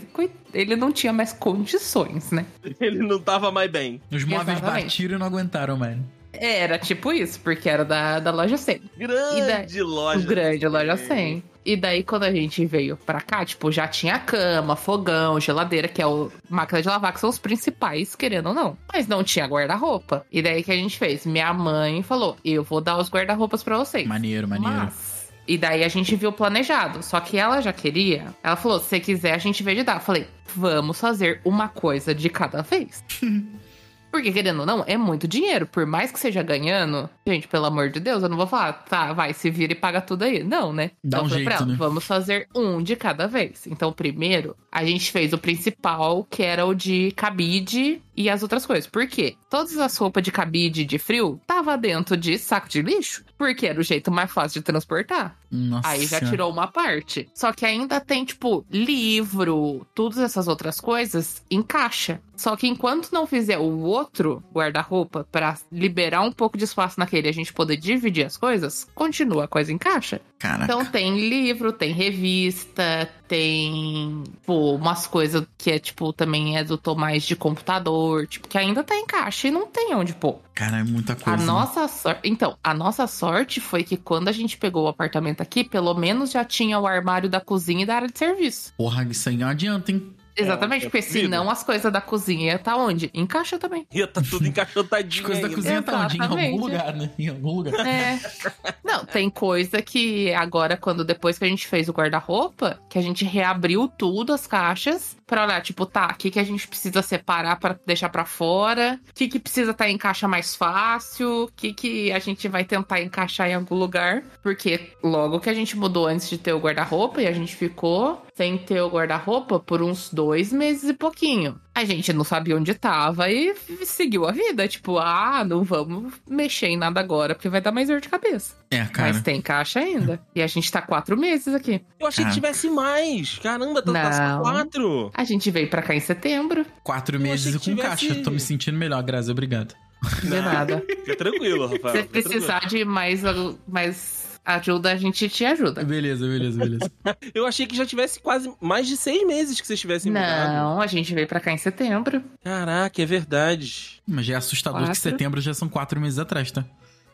ele 0.53 0.75
não 0.75 0.91
tinha 0.91 1.13
mais 1.13 1.31
condições, 1.31 2.29
né? 2.29 2.45
Ele 2.79 2.99
não 2.99 3.19
tava 3.19 3.51
mais 3.51 3.71
bem. 3.71 4.01
Os 4.11 4.25
móveis 4.25 4.57
Exatamente. 4.57 4.83
batiram 4.83 5.15
e 5.15 5.19
não 5.19 5.25
aguentaram, 5.25 5.77
mano. 5.77 6.05
Era 6.33 6.79
tipo 6.79 7.11
isso, 7.11 7.39
porque 7.39 7.69
era 7.69 7.85
da, 7.85 8.19
da 8.19 8.31
loja 8.31 8.57
100. 8.57 8.81
Grande 8.97 9.81
loja. 9.81 10.27
grande 10.27 10.67
loja 10.67 10.97
100. 10.97 11.43
E 11.65 11.77
daí, 11.77 12.03
quando 12.03 12.23
a 12.23 12.31
gente 12.31 12.65
veio 12.65 12.97
pra 12.97 13.21
cá, 13.21 13.45
tipo, 13.45 13.71
já 13.71 13.87
tinha 13.87 14.19
cama, 14.19 14.75
fogão, 14.75 15.39
geladeira, 15.39 15.87
que 15.87 16.01
é 16.01 16.07
o 16.07 16.29
máquina 16.49 16.81
de 16.81 16.89
lavar, 16.89 17.13
que 17.13 17.19
são 17.21 17.29
os 17.29 17.37
principais, 17.37 18.15
querendo 18.15 18.47
ou 18.47 18.53
não. 18.53 18.77
Mas 18.91 19.07
não 19.07 19.23
tinha 19.23 19.45
guarda-roupa. 19.45 20.25
E 20.31 20.41
daí, 20.41 20.61
que 20.61 20.71
a 20.71 20.75
gente 20.75 20.97
fez? 20.97 21.25
Minha 21.25 21.53
mãe 21.53 22.03
falou, 22.03 22.35
eu 22.43 22.63
vou 22.63 22.81
dar 22.81 22.97
os 22.97 23.09
guarda-roupas 23.09 23.63
pra 23.63 23.77
vocês. 23.77 24.05
Maneiro, 24.05 24.47
maneiro. 24.47 24.75
Mas... 24.75 25.13
E 25.47 25.57
daí 25.57 25.83
a 25.83 25.87
gente 25.87 26.15
viu 26.15 26.31
planejado. 26.31 27.03
Só 27.03 27.19
que 27.19 27.37
ela 27.37 27.61
já 27.61 27.73
queria. 27.73 28.33
Ela 28.41 28.55
falou: 28.55 28.79
se 28.79 28.99
quiser, 28.99 29.33
a 29.33 29.37
gente 29.37 29.61
vê 29.61 29.75
de 29.75 29.83
dar. 29.83 29.97
Eu 29.97 30.01
falei, 30.01 30.27
vamos 30.55 30.99
fazer 30.99 31.41
uma 31.43 31.67
coisa 31.67 32.15
de 32.15 32.29
cada 32.29 32.61
vez. 32.61 33.03
Porque, 34.13 34.31
querendo 34.31 34.59
ou 34.59 34.65
não, 34.67 34.83
é 34.85 34.95
muito 34.95 35.27
dinheiro. 35.27 35.65
Por 35.65 35.87
mais 35.87 36.11
que 36.11 36.19
seja 36.19 36.43
ganhando, 36.43 37.09
gente, 37.25 37.47
pelo 37.47 37.65
amor 37.65 37.89
de 37.89 37.99
Deus, 37.99 38.21
eu 38.21 38.29
não 38.29 38.37
vou 38.37 38.45
falar, 38.45 38.73
tá, 38.73 39.11
vai, 39.11 39.33
se 39.33 39.49
vira 39.49 39.73
e 39.73 39.75
paga 39.75 39.99
tudo 40.01 40.21
aí. 40.21 40.43
Não, 40.43 40.71
né? 40.71 40.91
Dá 41.03 41.17
então, 41.17 41.25
um 41.25 41.29
jeito, 41.29 41.49
ela, 41.49 41.65
né? 41.65 41.75
vamos 41.75 42.03
fazer 42.03 42.47
um 42.55 42.79
de 42.79 42.95
cada 42.95 43.25
vez. 43.27 43.65
Então, 43.65 43.91
primeiro, 43.91 44.55
a 44.71 44.85
gente 44.85 45.11
fez 45.11 45.33
o 45.33 45.37
principal, 45.39 46.27
que 46.29 46.43
era 46.43 46.63
o 46.63 46.75
de 46.75 47.11
cabide 47.15 48.03
e 48.15 48.29
as 48.29 48.43
outras 48.43 48.65
coisas. 48.65 48.87
Por 48.87 49.07
quê? 49.07 49.35
Todas 49.49 49.77
as 49.77 49.95
roupas 49.97 50.23
de 50.23 50.31
cabide 50.31 50.85
de 50.85 50.97
frio 50.97 51.39
tava 51.45 51.77
dentro 51.77 52.15
de 52.15 52.37
saco 52.37 52.69
de 52.69 52.81
lixo, 52.81 53.23
porque 53.37 53.67
era 53.67 53.79
o 53.79 53.83
jeito 53.83 54.11
mais 54.11 54.31
fácil 54.31 54.61
de 54.61 54.65
transportar. 54.65 55.37
Nossa. 55.51 55.87
Aí 55.87 56.05
já 56.05 56.19
tirou 56.19 56.51
uma 56.51 56.67
parte. 56.67 57.29
Só 57.33 57.51
que 57.51 57.65
ainda 57.65 57.99
tem, 57.99 58.25
tipo, 58.25 58.65
livro, 58.71 59.85
todas 59.93 60.17
essas 60.17 60.47
outras 60.47 60.79
coisas 60.79 61.43
em 61.49 61.61
caixa. 61.61 62.19
Só 62.35 62.55
que 62.55 62.67
enquanto 62.67 63.11
não 63.11 63.27
fizer 63.27 63.59
o 63.59 63.81
outro 63.81 64.43
guarda-roupa 64.51 65.27
pra 65.31 65.57
liberar 65.71 66.21
um 66.21 66.31
pouco 66.31 66.57
de 66.57 66.63
espaço 66.63 66.99
naquele 66.99 67.27
e 67.27 67.29
a 67.29 67.33
gente 67.33 67.53
poder 67.53 67.77
dividir 67.77 68.25
as 68.25 68.35
coisas, 68.35 68.87
continua 68.95 69.45
a 69.45 69.47
coisa 69.47 69.71
em 69.71 69.77
caixa. 69.77 70.19
Caraca. 70.43 70.65
Então 70.65 70.83
tem 70.83 71.29
livro, 71.29 71.71
tem 71.71 71.93
revista, 71.93 73.09
tem, 73.29 74.25
pô, 74.45 74.75
umas 74.75 75.07
coisas 75.07 75.45
que 75.57 75.71
é, 75.71 75.79
tipo, 75.79 76.11
também 76.11 76.57
é 76.57 76.65
do 76.65 76.77
Tomás 76.77 77.23
de 77.23 77.33
computador, 77.33 78.27
tipo, 78.27 78.49
que 78.49 78.57
ainda 78.57 78.83
tá 78.83 78.93
em 78.93 79.05
caixa 79.05 79.47
e 79.47 79.51
não 79.51 79.67
tem 79.67 79.95
onde 79.95 80.13
pôr. 80.13 80.39
Cara, 80.53 80.79
é 80.79 80.83
muita 80.83 81.13
A 81.13 81.15
coisa. 81.15 81.37
né? 81.37 81.45
nossa 81.45 81.87
sorte. 81.87 82.19
Então, 82.25 82.57
a 82.61 82.73
nossa 82.73 83.07
sorte 83.07 83.61
foi 83.61 83.83
que 83.85 83.95
quando 83.95 84.27
a 84.27 84.33
gente 84.33 84.57
pegou 84.57 84.83
o 84.83 84.89
apartamento 84.89 85.39
aqui, 85.39 85.63
pelo 85.63 85.93
menos 85.93 86.31
já 86.31 86.43
tinha 86.43 86.77
o 86.77 86.85
armário 86.85 87.29
da 87.29 87.39
cozinha 87.39 87.83
e 87.83 87.85
da 87.85 87.95
área 87.95 88.09
de 88.09 88.19
serviço. 88.19 88.73
Porra, 88.77 89.03
isso 89.09 89.29
aí 89.29 89.37
não 89.37 89.47
adianta, 89.47 89.93
hein? 89.93 90.12
Exatamente, 90.35 90.85
é 90.85 90.89
porque 90.89 91.05
comida. 91.05 91.19
senão 91.21 91.49
as 91.49 91.63
coisas 91.63 91.91
da 91.91 92.01
cozinha 92.01 92.53
ia 92.53 92.59
tá 92.59 92.75
onde? 92.75 93.09
Em 93.13 93.25
caixa 93.25 93.57
também. 93.59 93.87
Ia 93.93 94.07
tá 94.07 94.21
tudo 94.21 94.43
As 94.43 94.47
encaixotadinho 94.49 95.25
coisas 95.25 95.41
da 95.41 95.47
ainda. 95.47 95.55
cozinha 95.55 95.81
tá 95.81 95.99
onde? 96.05 96.17
Em 96.17 96.21
algum 96.21 96.35
Exatamente. 96.37 96.59
lugar, 96.61 96.93
né? 96.95 97.09
Em 97.17 97.27
algum 97.29 97.51
lugar. 97.51 97.87
É. 97.87 98.19
Não, 98.83 99.05
tem 99.05 99.29
coisa 99.29 99.81
que 99.81 100.33
agora, 100.33 100.77
quando 100.77 101.03
depois 101.03 101.37
que 101.37 101.45
a 101.45 101.47
gente 101.47 101.67
fez 101.67 101.87
o 101.89 101.93
guarda-roupa, 101.93 102.79
que 102.89 102.97
a 102.97 103.01
gente 103.01 103.25
reabriu 103.25 103.87
tudo, 103.87 104.33
as 104.33 104.47
caixas, 104.47 105.15
pra 105.25 105.45
olhar, 105.45 105.61
tipo, 105.61 105.85
tá, 105.85 106.09
o 106.13 106.15
que, 106.15 106.29
que 106.31 106.39
a 106.39 106.43
gente 106.43 106.67
precisa 106.67 107.01
separar 107.01 107.57
pra 107.59 107.75
deixar 107.85 108.09
pra 108.09 108.25
fora, 108.25 108.99
o 109.09 109.13
que, 109.13 109.27
que 109.27 109.39
precisa 109.39 109.71
estar 109.71 109.89
em 109.89 109.97
caixa 109.97 110.27
mais 110.27 110.55
fácil, 110.55 111.43
o 111.45 111.51
que, 111.55 111.73
que 111.73 112.11
a 112.11 112.19
gente 112.19 112.47
vai 112.47 112.63
tentar 112.63 113.01
encaixar 113.01 113.49
em 113.49 113.53
algum 113.55 113.75
lugar. 113.75 114.23
Porque 114.41 114.91
logo 115.03 115.39
que 115.39 115.49
a 115.49 115.53
gente 115.53 115.77
mudou 115.77 116.07
antes 116.07 116.29
de 116.29 116.37
ter 116.37 116.53
o 116.53 116.59
guarda-roupa 116.59 117.21
e 117.21 117.27
a 117.27 117.31
gente 117.31 117.55
ficou 117.55 118.21
sem 118.35 118.57
ter 118.57 118.81
o 118.81 118.89
guarda-roupa 118.89 119.59
por 119.59 119.81
uns 119.81 120.09
dois 120.11 120.51
meses 120.51 120.89
e 120.89 120.93
pouquinho. 120.93 121.59
A 121.75 121.83
gente 121.85 122.11
não 122.13 122.23
sabia 122.23 122.55
onde 122.55 122.73
tava 122.73 123.29
e 123.29 123.53
seguiu 123.85 124.25
a 124.25 124.31
vida. 124.31 124.67
Tipo, 124.67 124.97
ah, 124.97 125.43
não 125.47 125.63
vamos 125.63 126.13
mexer 126.27 126.67
em 126.67 126.77
nada 126.77 126.99
agora, 126.99 127.35
porque 127.35 127.49
vai 127.49 127.61
dar 127.61 127.71
mais 127.71 127.87
dor 127.87 128.01
de 128.01 128.09
cabeça. 128.09 128.55
É, 128.71 128.85
cara. 128.85 129.13
Mas 129.13 129.21
tem 129.21 129.41
caixa 129.41 129.79
ainda. 129.79 130.19
E 130.35 130.41
a 130.41 130.47
gente 130.47 130.71
tá 130.71 130.81
quatro 130.81 131.15
meses 131.17 131.53
aqui. 131.53 131.81
Eu 131.99 132.07
achei 132.07 132.25
que 132.25 132.31
Caraca. 132.31 132.33
tivesse 132.33 132.69
mais. 132.69 133.37
Caramba, 133.39 133.81
tá, 133.81 133.91
tá 133.91 134.29
Não. 134.35 134.41
quatro. 134.41 135.11
A 135.13 135.23
gente 135.23 135.49
veio 135.51 135.69
pra 135.69 135.81
cá 135.81 135.93
em 135.95 135.99
setembro. 135.99 136.65
Quatro 136.83 137.17
Eu 137.17 137.21
meses 137.21 137.53
e 137.53 137.57
com 137.57 137.63
tivesse- 137.63 138.07
caixa. 138.07 138.23
Tô 138.23 138.31
me 138.31 138.39
sentindo 138.39 138.77
melhor, 138.77 139.01
Grazi. 139.03 139.31
Obrigado. 139.31 139.75
De 140.21 140.29
nada. 140.29 140.83
Fica 141.05 141.15
tranquilo, 141.15 141.65
Rafael. 141.67 142.03
Se 142.03 142.09
precisar 142.09 142.67
de 142.67 142.83
mais, 142.83 143.21
mais 143.67 144.22
ajuda, 144.45 144.91
a 144.91 144.95
gente 144.95 145.27
te 145.29 145.45
ajuda. 145.45 145.83
Beleza, 145.83 146.27
beleza, 146.27 146.57
beleza. 146.59 146.91
Eu 147.33 147.45
achei 147.45 147.65
que 147.65 147.75
já 147.75 147.85
tivesse 147.85 148.19
quase 148.19 148.51
mais 148.61 148.87
de 148.87 148.97
seis 148.97 149.25
meses 149.25 149.59
que 149.59 149.65
vocês 149.67 149.79
tivessem 149.79 150.11
mudado. 150.11 150.53
Não, 150.53 150.81
a 150.81 150.87
gente 150.87 151.13
veio 151.13 151.27
pra 151.27 151.39
cá 151.39 151.51
em 151.51 151.57
setembro. 151.57 152.23
Caraca, 152.43 153.01
é 153.01 153.05
verdade. 153.05 154.01
Mas 154.07 154.25
já 154.25 154.33
é 154.33 154.37
assustador 154.37 154.79
que 154.81 154.87
Quatro. 154.87 155.01
setembro 155.01 155.41
já 155.41 155.53
são 155.53 155.69
quatro 155.69 155.99
meses 155.99 156.19
atrás, 156.19 156.51
tá? 156.51 156.65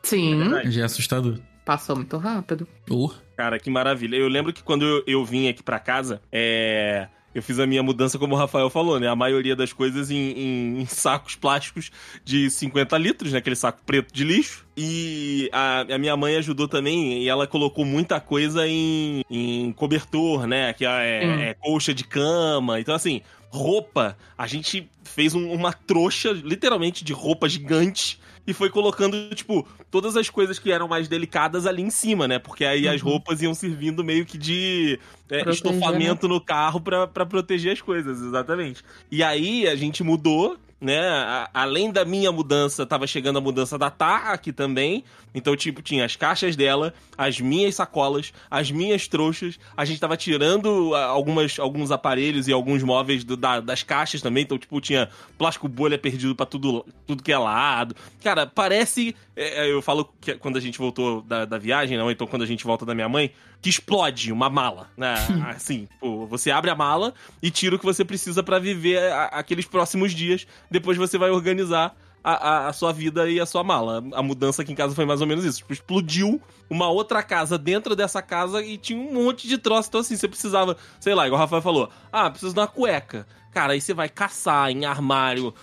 Sim, 0.04 0.38
verdade. 0.38 0.72
Já 0.72 0.82
é 0.82 0.86
assustador. 0.86 1.40
passou 1.66 1.96
muito 1.96 2.18
rápido. 2.18 2.68
Oh, 2.90 3.12
Cara, 3.38 3.58
que 3.60 3.70
maravilha. 3.70 4.16
Eu 4.18 4.28
lembro 4.28 4.52
que 4.52 4.62
quando 4.64 4.84
eu, 4.86 5.04
eu 5.08 5.24
vim 5.26 5.48
aqui 5.48 5.64
pra 5.64 5.80
casa, 5.80 6.22
é. 6.32 7.08
Eu 7.34 7.44
fiz 7.44 7.60
a 7.60 7.68
minha 7.68 7.84
mudança, 7.84 8.18
como 8.18 8.34
o 8.34 8.38
Rafael 8.38 8.70
falou, 8.72 9.00
né? 9.00 9.08
A 9.08 9.16
maioria 9.16 9.56
das 9.56 9.72
coisas 9.72 10.10
em, 10.10 10.16
em- 10.32 10.82
em 10.82 10.86
sacos 10.88 11.36
plásticos 11.36 11.92
de 12.26 12.50
50 12.50 12.98
litros, 12.98 13.32
né? 13.32 13.38
Aquele 13.38 13.56
saco 13.56 13.80
preto 13.86 14.12
de 14.14 14.24
lixo. 14.24 14.66
E 14.76 15.48
a, 15.54 15.82
a 15.94 15.98
minha 16.00 16.18
mãe 16.18 16.36
ajudou 16.38 16.68
também 16.68 17.22
e 17.22 17.30
ela 17.30 17.46
colocou 17.46 17.86
muita 17.86 18.20
coisa 18.20 18.68
em, 18.68 19.24
em 19.30 19.72
cobertor, 19.74 20.48
né? 20.48 20.74
Que 20.74 20.86
é, 20.86 21.22
Hum. 21.24 21.40
é 21.40 21.54
colcha 21.54 21.94
de 21.94 22.04
cama. 22.04 22.80
Então, 22.80 22.96
assim, 22.96 23.22
roupa. 23.52 24.18
A 24.38 24.48
gente 24.48 24.90
fez 25.04 25.36
um- 25.36 25.52
uma 25.52 25.72
trouxa, 25.72 26.32
literalmente, 26.32 27.04
de 27.04 27.14
roupa 27.14 27.48
gigante 27.48 28.20
e 28.50 28.54
foi 28.54 28.70
colocando, 28.70 29.16
tipo, 29.36 29.68
todas 29.92 30.18
as 30.18 30.30
coisas 30.30 30.58
que 30.58 30.72
eram 30.72 30.88
mais 30.88 31.08
delicadas 31.08 31.66
ali 31.68 31.82
em 31.82 31.90
cima, 31.90 32.28
né? 32.28 32.40
Porque 32.40 32.66
aí 32.66 32.88
as 32.88 33.02
Uhum. 33.02 33.10
roupas 33.10 33.42
iam 33.42 33.54
servindo 33.54 34.04
meio 34.04 34.26
que 34.26 34.38
de 34.38 35.00
é, 35.30 35.44
Proteger, 35.44 35.54
estofamento 35.54 36.28
no 36.28 36.42
carro 36.42 36.82
pra 36.82 37.08
proteger 37.08 37.74
as 37.74 37.82
coisas, 37.82 38.22
exatamente. 38.22 38.84
E 39.12 39.22
aí 39.24 39.68
a 39.68 39.76
gente 39.76 40.04
mudou, 40.04 40.58
né? 40.82 41.00
A- 41.00 41.50
além 41.54 41.92
da 41.92 42.06
minha 42.06 42.32
mudança, 42.32 42.86
tava 42.86 43.06
chegando 43.08 43.38
a 43.38 43.42
mudança 43.42 43.78
da 43.78 43.90
Tá 43.90 44.32
aqui 44.34 44.54
também. 44.54 45.04
Então, 45.36 45.56
tipo, 45.56 45.82
tinha 45.82 46.06
as 46.06 46.16
caixas 46.16 46.56
dela, 46.56 46.94
as 47.18 47.40
minhas 47.40 47.76
sacolas, 47.76 48.34
as 48.50 48.72
minhas 48.72 49.08
trouxas. 49.08 49.60
A 49.78 49.86
gente 49.86 50.00
tava 50.00 50.18
tirando 50.18 50.94
ah, 50.96 51.06
algumas, 51.06 51.60
alguns 51.60 51.92
aparelhos 51.92 52.48
e 52.48 52.54
alguns 52.54 52.82
móveis 52.82 53.24
do- 53.24 53.38
da- 53.38 53.60
das 53.60 53.84
caixas 53.84 54.22
também. 54.22 54.44
Então, 54.44 54.58
tipo, 54.58 54.80
tinha 54.82 55.10
plástico 55.38 55.68
bolha 55.68 55.98
perdido 55.98 56.36
pra 56.36 56.46
tudo, 56.46 56.86
tudo 57.06 57.22
que 57.22 57.32
é 57.32 57.38
lado. 57.38 57.96
Cara, 58.24 58.48
parece. 58.48 59.16
É, 59.42 59.68
é, 59.68 59.72
eu 59.72 59.82
falo 59.82 60.10
que 60.20 60.34
quando 60.36 60.58
a 60.58 60.60
gente 60.60 60.78
voltou 60.78 61.22
da, 61.22 61.46
da 61.46 61.58
viagem, 61.58 61.98
não, 61.98 62.10
então 62.12 62.28
quando 62.28 62.42
a 62.42 62.46
gente 62.46 62.64
volta 62.66 62.86
da 62.86 62.94
minha 62.94 63.08
mãe, 63.10 63.32
que 63.62 63.70
explode 63.70 64.32
uma 64.32 64.50
mala, 64.50 64.90
né? 64.98 65.14
Assim, 65.56 65.88
pô, 66.00 66.26
você 66.26 66.52
abre 66.52 66.70
a 66.70 66.76
mala 66.76 67.14
e 67.42 67.50
tira 67.50 67.76
o 67.76 67.80
que 67.80 67.86
você 67.86 68.04
precisa 68.06 68.44
pra 68.44 68.60
viver 68.60 69.00
a- 69.12 69.26
aqueles 69.28 69.66
próximos 69.66 70.14
dias. 70.14 70.46
Depois 70.70 70.98
você 70.98 71.18
vai 71.18 71.30
organizar 71.30 71.96
a, 72.24 72.32
a- 72.34 72.68
a 72.68 72.74
sua 72.74 72.92
vida 72.92 73.30
e 73.30 73.40
a 73.40 73.46
sua 73.46 73.64
mala. 73.64 74.04
A 74.14 74.22
mudança 74.22 74.62
aqui 74.62 74.72
em 74.72 74.76
casa 74.76 74.94
foi 74.94 75.06
mais 75.06 75.22
ou 75.22 75.28
menos 75.28 75.46
isso. 75.46 75.60
Tipo, 75.60 75.74
explodiu 75.74 76.42
uma 76.70 76.90
outra 76.90 77.24
casa 77.24 77.58
dentro 77.58 77.96
dessa 77.96 78.22
casa 78.22 78.62
e 78.64 78.78
tinha 78.78 79.00
um 79.00 79.14
monte 79.24 79.48
de 79.48 79.58
troço. 79.58 79.88
Então, 79.90 80.02
assim, 80.02 80.16
você 80.18 80.28
precisava, 80.28 80.76
sei 81.00 81.16
lá, 81.16 81.26
igual 81.26 81.40
o 81.40 81.42
Rafael 81.42 81.62
falou, 81.62 81.90
ah, 82.12 82.30
preciso 82.30 82.54
de 82.54 82.60
uma 82.60 82.68
cueca. 82.68 83.26
Cara, 83.52 83.74
aí 83.74 83.82
você 83.82 83.96
vai 83.96 84.08
caçar 84.08 84.70
em 84.70 84.86
armário, 84.86 85.54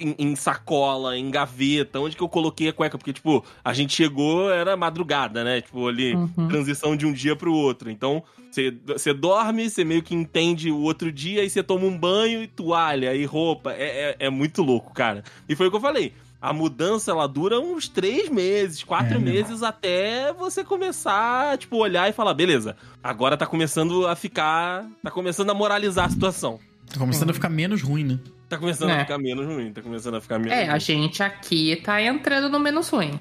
em, 0.00 0.14
em 0.18 0.36
sacola, 0.36 1.16
em 1.18 1.30
gaveta, 1.30 2.00
onde 2.00 2.16
que 2.16 2.22
eu 2.22 2.28
coloquei 2.28 2.68
a 2.68 2.72
cueca? 2.72 2.96
Porque, 2.98 3.12
tipo, 3.12 3.44
a 3.64 3.72
gente 3.72 3.92
chegou, 3.94 4.50
era 4.50 4.76
madrugada, 4.76 5.42
né? 5.44 5.60
Tipo, 5.60 5.88
ali, 5.88 6.14
Uhum. 6.14 6.48
transição 6.48 6.96
de 6.96 7.06
um 7.06 7.12
dia 7.12 7.34
pro 7.36 7.52
outro. 7.52 7.90
Então, 7.90 8.22
você, 8.50 9.12
dorme, 9.12 9.68
você 9.68 9.84
meio 9.84 10.02
que 10.02 10.14
entende 10.14 10.70
o 10.70 10.80
outro 10.80 11.12
dia, 11.12 11.42
aí 11.42 11.50
você 11.50 11.62
toma 11.62 11.84
um 11.84 11.96
banho 11.98 12.42
e 12.42 12.46
toalha 12.46 13.14
e 13.14 13.24
roupa. 13.24 13.72
É, 13.72 14.16
é, 14.20 14.26
é 14.26 14.30
muito 14.30 14.62
louco, 14.62 14.94
cara. 14.94 15.22
E 15.48 15.54
foi 15.54 15.66
o 15.66 15.70
que 15.70 15.76
eu 15.76 15.80
falei. 15.80 16.12
A 16.40 16.52
mudança, 16.52 17.10
ela 17.10 17.26
dura 17.26 17.58
uns 17.58 17.88
três 17.88 18.28
meses, 18.28 18.84
quatro 18.84 19.16
É, 19.16 19.18
né? 19.18 19.32
meses 19.32 19.62
até 19.62 20.32
você 20.32 20.62
começar, 20.62 21.56
tipo, 21.58 21.76
olhar 21.76 22.08
e 22.08 22.12
falar, 22.12 22.34
beleza, 22.34 22.76
agora 23.02 23.36
tá 23.36 23.46
começando 23.46 24.06
a 24.06 24.14
ficar. 24.14 24.86
Tá 25.02 25.10
começando 25.10 25.50
a 25.50 25.54
moralizar 25.54 26.04
a 26.06 26.10
situação. 26.10 26.58
tá 26.92 26.98
começando 27.00 27.30
a 27.30 27.34
ficar 27.34 27.48
menos 27.48 27.82
ruim, 27.82 28.04
né? 28.04 28.18
Tá 28.48 28.56
começando 28.58 28.90
a 28.90 28.98
É. 28.98 29.00
ficar 29.00 29.18
menos 29.18 29.44
ruim, 29.44 29.72
tá 29.72 29.82
começando 29.82 30.14
a 30.14 30.20
ficar 30.20 30.38
menos 30.38 30.52
É, 30.52 30.66
a 30.68 30.70
ruim. 30.72 30.80
gente 30.80 31.20
aqui 31.22 31.76
tá 31.84 32.00
entrando 32.00 32.48
no 32.48 32.60
menos 32.60 32.88
ruim. 32.88 33.18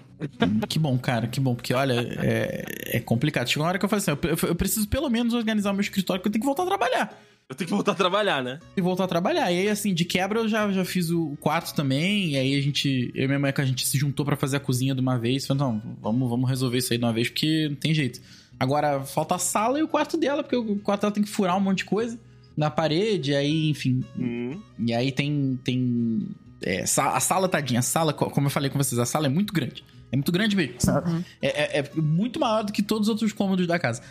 Que 0.69 0.77
bom, 0.77 0.97
cara, 0.99 1.25
que 1.27 1.39
bom. 1.39 1.55
Porque, 1.55 1.73
olha, 1.73 1.93
é, 2.21 2.97
é 2.97 2.99
complicado. 2.99 3.47
Chegou 3.47 3.63
uma 3.63 3.69
hora 3.69 3.79
que 3.79 3.85
eu 3.85 3.89
falei 3.89 4.01
assim: 4.01 4.11
eu, 4.11 4.49
eu- 4.49 4.55
preciso 4.55 4.87
pelo 4.87 5.09
menos 5.09 5.33
organizar 5.33 5.71
o 5.71 5.73
meu 5.73 5.81
escritório, 5.81 6.19
porque 6.21 6.29
eu 6.29 6.31
tenho 6.33 6.41
que 6.41 6.45
voltar 6.45 6.63
a 6.63 6.67
trabalhar. 6.67 7.21
Eu 7.49 7.55
tenho 7.55 7.67
que 7.67 7.73
voltar 7.73 7.91
a 7.91 7.95
trabalhar, 7.95 8.43
né? 8.43 8.59
E 8.77 8.81
voltar 8.81 9.03
a 9.03 9.07
trabalhar. 9.07 9.51
E 9.51 9.59
aí, 9.59 9.69
assim, 9.69 9.93
de 9.93 10.03
quebra 10.05 10.39
eu 10.39 10.47
já, 10.47 10.71
já 10.71 10.83
fiz 10.85 11.09
o 11.11 11.35
quarto 11.39 11.75
também. 11.75 12.29
E 12.31 12.37
aí 12.37 12.55
a 12.55 12.61
gente, 12.61 13.11
eu 13.13 13.23
e 13.25 13.27
minha 13.27 13.39
mãe, 13.39 13.51
que 13.53 13.61
a 13.61 13.65
gente 13.65 13.85
se 13.85 13.97
juntou 13.99 14.25
pra 14.25 14.35
fazer 14.35 14.57
a 14.57 14.59
cozinha 14.59 14.95
de 14.95 15.01
uma 15.01 15.17
vez. 15.17 15.45
Falei, 15.45 15.61
não, 15.63 15.81
vamos, 16.01 16.27
vamos 16.29 16.49
resolver 16.49 16.77
isso 16.79 16.91
aí 16.93 16.97
de 16.99 17.05
uma 17.05 17.13
vez, 17.13 17.29
porque 17.29 17.67
não 17.69 17.75
tem 17.75 17.93
jeito. 17.93 18.19
Agora, 18.59 19.01
falta 19.01 19.35
a 19.35 19.39
sala 19.39 19.77
e 19.79 19.83
o 19.83 19.87
quarto 19.87 20.17
dela, 20.17 20.41
porque 20.43 20.55
o 20.55 20.77
quarto 20.79 21.01
dela 21.01 21.13
tem 21.13 21.23
que 21.23 21.29
furar 21.29 21.55
um 21.57 21.59
monte 21.59 21.79
de 21.79 21.85
coisa 21.85 22.17
na 22.55 22.69
parede. 22.69 23.33
Aí, 23.35 23.69
enfim. 23.69 24.03
Hum. 24.17 24.59
E 24.79 24.93
aí 24.93 25.11
tem. 25.11 25.59
tem 25.63 26.27
é, 26.61 26.83
a 26.83 27.19
sala, 27.19 27.47
tadinha, 27.49 27.79
a 27.79 27.83
sala, 27.83 28.13
co- 28.13 28.29
como 28.29 28.47
eu 28.47 28.51
falei 28.51 28.69
com 28.69 28.77
vocês, 28.77 28.97
a 28.97 29.05
sala 29.05 29.25
é 29.27 29.29
muito 29.29 29.53
grande. 29.53 29.83
É 30.11 30.15
muito 30.15 30.31
grande 30.31 30.55
mesmo. 30.55 30.75
Uhum. 31.05 31.23
É, 31.41 31.79
é- 31.79 31.79
é 31.79 31.91
muito 32.01 32.39
maior 32.39 32.63
do 32.63 32.71
que 32.71 32.81
todos 32.81 33.07
os 33.07 33.09
outros 33.09 33.33
cômodos 33.33 33.67
da 33.67 33.77
casa. 33.77 34.01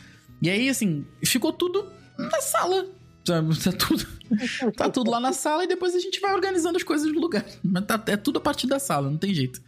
E 0.43 0.51
aí, 0.51 0.69
assim, 0.69 1.05
ficou 1.25 1.53
tudo 1.53 1.87
na 2.19 2.41
sala. 2.41 2.87
Tá 3.25 3.41
tudo, 3.73 4.07
tá 4.77 4.91
tudo 4.91 5.11
lá 5.11 5.19
na 5.19 5.33
sala 5.33 5.65
e 5.65 5.67
depois 5.67 5.95
a 5.95 5.99
gente 5.99 6.21
vai 6.21 6.35
organizando 6.35 6.77
as 6.77 6.83
coisas 6.83 7.11
no 7.11 7.19
lugar. 7.19 7.43
Mas 7.63 7.87
tá- 7.87 8.03
é 8.09 8.17
tudo 8.19 8.37
a 8.39 8.41
partir 8.43 8.67
da 8.67 8.79
sala, 8.79 9.09
não 9.11 9.17
tem 9.17 9.33
jeito. 9.33 9.63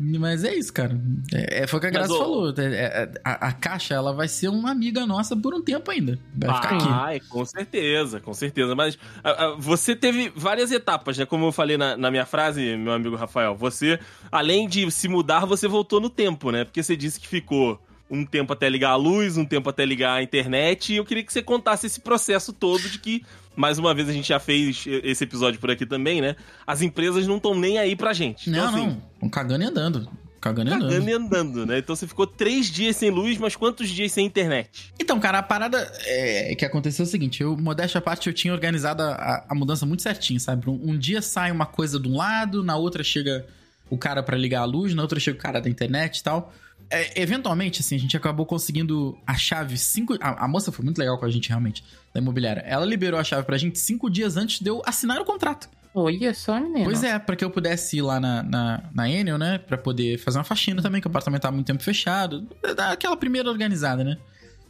Mas 0.00 0.44
é 0.44 0.54
isso, 0.54 0.72
cara. 0.72 0.98
É, 1.34 1.62
é, 1.62 1.66
foi 1.66 1.78
o 1.78 1.80
que 1.80 1.88
a 1.88 1.90
Mas, 1.90 1.98
Graça 1.98 2.14
ô- 2.14 2.18
falou. 2.18 2.54
É, 2.56 2.62
é, 2.74 3.12
a, 3.24 3.48
a 3.48 3.52
caixa, 3.52 3.94
ela 3.94 4.12
vai 4.12 4.28
ser 4.28 4.48
uma 4.48 4.70
amiga 4.70 5.04
nossa 5.04 5.36
por 5.36 5.52
um 5.52 5.60
tempo 5.60 5.90
ainda. 5.90 6.18
Vai 6.34 6.54
ficar 6.54 6.76
aqui. 6.76 6.86
Ai, 6.88 7.20
com 7.20 7.44
certeza, 7.44 8.20
com 8.20 8.32
certeza. 8.32 8.74
Mas 8.76 8.96
ah, 9.24 9.30
ah, 9.46 9.56
você 9.58 9.96
teve 9.96 10.32
várias 10.36 10.70
etapas, 10.70 11.18
né? 11.18 11.26
Como 11.26 11.46
eu 11.46 11.52
falei 11.52 11.76
na, 11.76 11.96
na 11.96 12.10
minha 12.10 12.24
frase, 12.24 12.76
meu 12.76 12.92
amigo 12.92 13.16
Rafael. 13.16 13.56
Você, 13.56 13.98
além 14.30 14.68
de 14.68 14.88
se 14.90 15.08
mudar, 15.08 15.44
você 15.44 15.66
voltou 15.66 16.00
no 16.00 16.08
tempo, 16.08 16.52
né? 16.52 16.64
Porque 16.64 16.82
você 16.82 16.96
disse 16.96 17.18
que 17.18 17.26
ficou 17.26 17.82
um 18.10 18.24
tempo 18.24 18.52
até 18.52 18.68
ligar 18.68 18.90
a 18.90 18.96
luz, 18.96 19.36
um 19.36 19.44
tempo 19.44 19.68
até 19.68 19.84
ligar 19.84 20.14
a 20.14 20.22
internet. 20.22 20.92
E 20.92 20.96
eu 20.96 21.04
queria 21.04 21.22
que 21.22 21.32
você 21.32 21.42
contasse 21.42 21.86
esse 21.86 22.00
processo 22.00 22.52
todo 22.52 22.88
de 22.88 22.98
que, 22.98 23.24
mais 23.54 23.78
uma 23.78 23.94
vez, 23.94 24.08
a 24.08 24.12
gente 24.12 24.28
já 24.28 24.40
fez 24.40 24.84
esse 24.86 25.24
episódio 25.24 25.60
por 25.60 25.70
aqui 25.70 25.84
também, 25.84 26.20
né? 26.20 26.36
As 26.66 26.82
empresas 26.82 27.26
não 27.26 27.36
estão 27.36 27.54
nem 27.54 27.78
aí 27.78 27.94
pra 27.94 28.12
gente. 28.12 28.48
Não, 28.50 28.58
então, 28.58 28.68
assim, 28.68 28.86
não. 28.86 29.02
Um 29.22 29.28
cagando 29.28 29.64
e 29.64 29.66
andando. 29.66 30.08
Cagando 30.40 30.70
e 30.70 30.72
andando. 30.72 30.88
Cagando 30.88 31.10
e 31.10 31.12
andando, 31.12 31.66
né? 31.66 31.78
Então 31.78 31.94
você 31.94 32.06
ficou 32.06 32.26
três 32.26 32.70
dias 32.70 32.96
sem 32.96 33.10
luz, 33.10 33.36
mas 33.38 33.56
quantos 33.56 33.88
dias 33.88 34.12
sem 34.12 34.24
internet? 34.24 34.92
Então, 34.98 35.18
cara, 35.18 35.38
a 35.38 35.42
parada 35.42 35.90
é, 36.04 36.54
que 36.54 36.64
aconteceu 36.64 37.04
é 37.04 37.08
o 37.08 37.10
seguinte: 37.10 37.42
eu, 37.42 37.56
modéstia 37.56 37.98
à 37.98 38.02
parte, 38.02 38.28
eu 38.28 38.32
tinha 38.32 38.54
organizado 38.54 39.02
a, 39.02 39.44
a 39.48 39.54
mudança 39.54 39.84
muito 39.84 40.02
certinho, 40.02 40.38
sabe? 40.38 40.70
Um, 40.70 40.92
um 40.92 40.98
dia 40.98 41.20
sai 41.20 41.50
uma 41.50 41.66
coisa 41.66 41.98
de 41.98 42.08
um 42.08 42.16
lado, 42.16 42.62
na 42.62 42.76
outra 42.76 43.02
chega 43.02 43.46
o 43.90 43.98
cara 43.98 44.22
pra 44.22 44.36
ligar 44.36 44.60
a 44.60 44.64
luz, 44.64 44.94
na 44.94 45.02
outra 45.02 45.18
chega 45.18 45.36
o 45.36 45.40
cara 45.40 45.60
da 45.60 45.68
internet 45.68 46.18
e 46.18 46.22
tal. 46.22 46.52
É, 46.90 47.20
eventualmente, 47.20 47.80
assim, 47.80 47.96
a 47.96 47.98
gente 47.98 48.16
acabou 48.16 48.46
conseguindo 48.46 49.18
a 49.26 49.34
chave 49.34 49.76
cinco. 49.76 50.16
A, 50.20 50.44
a 50.44 50.48
moça 50.48 50.72
foi 50.72 50.84
muito 50.84 50.98
legal 50.98 51.18
com 51.18 51.24
a 51.26 51.30
gente, 51.30 51.48
realmente, 51.48 51.84
da 52.14 52.20
imobiliária. 52.20 52.60
Ela 52.66 52.86
liberou 52.86 53.20
a 53.20 53.24
chave 53.24 53.44
pra 53.44 53.58
gente 53.58 53.78
cinco 53.78 54.08
dias 54.08 54.36
antes 54.36 54.60
de 54.60 54.70
eu 54.70 54.82
assinar 54.86 55.20
o 55.20 55.24
contrato. 55.24 55.68
Olha 55.94 56.32
só, 56.32 56.60
menino. 56.60 56.84
Pois 56.84 57.02
é, 57.02 57.18
pra 57.18 57.34
que 57.34 57.44
eu 57.44 57.50
pudesse 57.50 57.96
ir 57.98 58.02
lá 58.02 58.20
na, 58.20 58.42
na, 58.42 58.82
na 58.94 59.10
Enel, 59.10 59.36
né? 59.36 59.58
Pra 59.58 59.76
poder 59.76 60.18
fazer 60.18 60.38
uma 60.38 60.44
faxina 60.44 60.80
também, 60.80 61.00
que 61.00 61.06
o 61.06 61.10
apartamento 61.10 61.42
tava 61.42 61.54
muito 61.54 61.66
tempo 61.66 61.82
fechado. 61.82 62.46
Aquela 62.90 63.16
primeira 63.16 63.50
organizada, 63.50 64.04
né? 64.04 64.16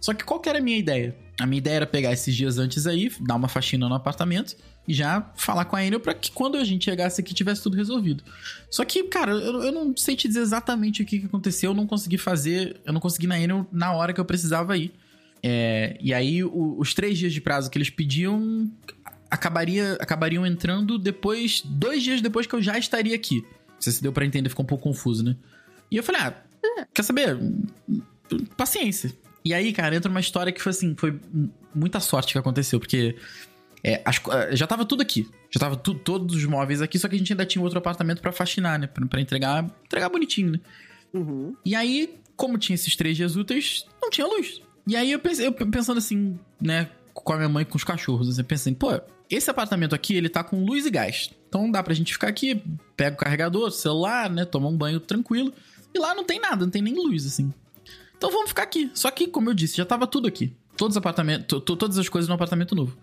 Só 0.01 0.15
que 0.15 0.25
qual 0.25 0.41
que 0.41 0.49
era 0.49 0.59
a 0.59 0.63
minha 0.63 0.79
ideia? 0.79 1.15
A 1.41 1.47
minha 1.47 1.59
ideia 1.59 1.77
era 1.77 1.87
pegar 1.87 2.13
esses 2.13 2.35
dias 2.35 2.59
antes 2.59 2.87
aí, 2.87 3.13
dar 3.21 3.37
uma 3.37 3.47
faxina 3.49 3.89
no 3.89 3.95
apartamento 3.95 4.57
e 4.89 4.93
já 4.95 5.31
falar 5.37 5.67
com 5.67 5.77
a 5.77 5.85
Enel 5.85 6.01
pra 6.01 6.13
que 6.13 6.33
quando 6.33 6.57
a 6.57 6.65
gente 6.65 6.85
chegasse 6.87 7.21
aqui 7.21 7.33
tivesse 7.33 7.63
tudo 7.63 7.77
resolvido. 7.77 8.25
Só 8.71 8.85
que, 8.85 9.05
cara, 9.05 9.31
eu, 9.33 9.63
eu 9.63 9.71
não 9.73 9.97
sei 9.97 10.17
te 10.17 10.27
dizer 10.27 10.41
exatamente 10.41 11.03
o 11.03 11.07
que, 11.07 11.21
que 11.21 11.27
aconteceu, 11.27 11.71
eu 11.71 11.75
não 11.75 11.87
consegui 11.87 12.19
fazer, 12.19 12.81
eu 12.85 12.93
não 12.93 13.01
consegui 13.01 13.27
na 13.29 13.39
Enel 13.39 13.67
na 13.71 13.93
hora 13.93 14.13
que 14.13 14.21
eu 14.21 14.25
precisava 14.25 14.77
ir. 14.77 14.93
É, 15.41 15.97
e 16.01 16.13
aí, 16.13 16.43
o- 16.43 16.75
os 16.79 16.93
três 16.93 17.17
dias 17.17 17.33
de 17.33 17.41
prazo 17.41 17.71
que 17.71 17.79
eles 17.79 17.91
pediam 17.91 18.69
acabaria, 19.31 19.93
acabariam 20.01 20.45
entrando 20.45 20.99
depois, 20.99 21.63
dois 21.65 22.03
dias 22.03 22.21
depois 22.21 22.47
que 22.49 22.55
eu 22.57 22.63
já 22.63 22.77
estaria 22.79 23.15
aqui. 23.15 23.43
Não 23.69 23.81
sei 23.81 23.93
se 23.93 24.03
deu 24.03 24.13
pra 24.13 24.25
entender, 24.27 24.49
ficou 24.49 24.65
um 24.65 24.67
pouco 24.67 24.83
confuso, 24.83 25.23
né? 25.23 25.37
E 25.91 25.97
eu 25.97 26.03
falei, 26.03 26.21
ah, 26.23 26.35
quer 26.93 27.03
saber? 27.05 27.39
Paciência. 28.57 29.13
E 29.45 29.55
aí, 29.55 29.73
cara, 29.73 29.95
entra 29.97 30.11
uma 30.11 30.21
história 30.21 30.53
que 30.53 30.61
foi 30.61 30.71
assim, 30.71 30.95
foi 30.99 31.19
muita 31.75 32.01
sorte 32.01 32.33
que 32.33 32.39
aconteceu, 32.39 32.79
porque 32.81 33.17
é, 33.83 34.03
as 34.05 34.19
co- 34.19 34.33
já 34.53 34.67
tava 34.67 34.85
tudo 34.85 35.01
aqui. 35.03 35.29
Já 35.51 35.61
tava 35.61 35.77
tu- 35.77 35.95
todos 35.95 36.35
os 36.37 36.45
móveis 36.45 36.83
aqui, 36.83 36.99
só 36.99 37.09
que 37.09 37.15
a 37.15 37.19
gente 37.19 37.33
ainda 37.33 37.47
tinha 37.47 37.63
outro 37.63 37.79
apartamento 37.79 38.21
pra 38.21 38.33
faxinar, 38.33 38.79
né? 38.79 38.87
Pra, 38.87 39.07
pra 39.07 39.21
entregar, 39.21 39.65
entregar 39.85 40.09
bonitinho, 40.09 40.53
né? 40.53 40.61
E 41.65 41.75
aí, 41.75 42.15
como 42.37 42.59
tinha 42.59 42.75
esses 42.75 42.95
três 42.97 43.17
dias 43.17 43.37
úteis, 43.37 43.87
não 44.03 44.11
tinha 44.11 44.27
luz. 44.27 44.61
E 44.87 44.97
aí 44.97 45.13
eu 45.13 45.19
pensei, 45.19 45.47
eu 45.47 45.53
pensando 45.53 45.99
assim, 45.99 46.39
né, 46.61 46.91
com 47.15 47.33
a 47.33 47.37
minha 47.37 47.49
mãe 47.49 47.63
e 47.63 47.65
com 47.65 47.77
os 47.77 47.85
cachorros, 47.85 48.29
assim, 48.29 48.43
pensando, 48.45 48.77
pô, 48.77 49.01
esse 49.31 49.51
apartamento 49.51 49.95
aqui, 49.95 50.15
ele 50.15 50.29
tá 50.29 50.43
com 50.43 50.65
luz 50.65 50.85
e 50.87 50.91
gás. 50.91 51.31
Então 51.49 51.71
dá 51.71 51.83
pra 51.83 51.95
gente 51.95 52.13
ficar 52.13 52.29
aqui, 52.29 52.63
pega 52.97 53.15
o 53.15 53.19
carregador, 53.19 53.71
celular, 53.71 54.29
né, 54.31 54.45
tomar 54.45 54.69
um 54.69 54.77
banho 54.77 54.99
tranquilo. 55.01 55.53
E 55.95 55.99
lá 55.99 56.15
não 56.15 56.25
tem 56.25 56.39
nada, 56.41 56.65
não 56.65 56.71
tem 56.71 56.83
nem 56.83 56.95
luz, 56.95 57.27
assim. 57.27 57.53
Então 58.19 58.31
vamos 58.31 58.49
ficar 58.51 58.65
aqui. 58.65 58.91
Só 58.95 59.11
que, 59.11 59.27
como 59.29 59.49
eu 59.49 59.55
disse, 59.55 59.77
já 59.77 59.85
tava 59.87 60.07
tudo 60.07 60.29
aqui. 60.29 60.55
Todos 60.77 60.95
os 60.95 60.99
apartamentos, 60.99 61.47
to- 61.47 61.61
to- 61.61 61.77
todas 61.77 61.97
as 61.99 62.09
coisas 62.09 62.29
no 62.29 62.35
apartamento 62.35 62.75
novo. 62.75 62.97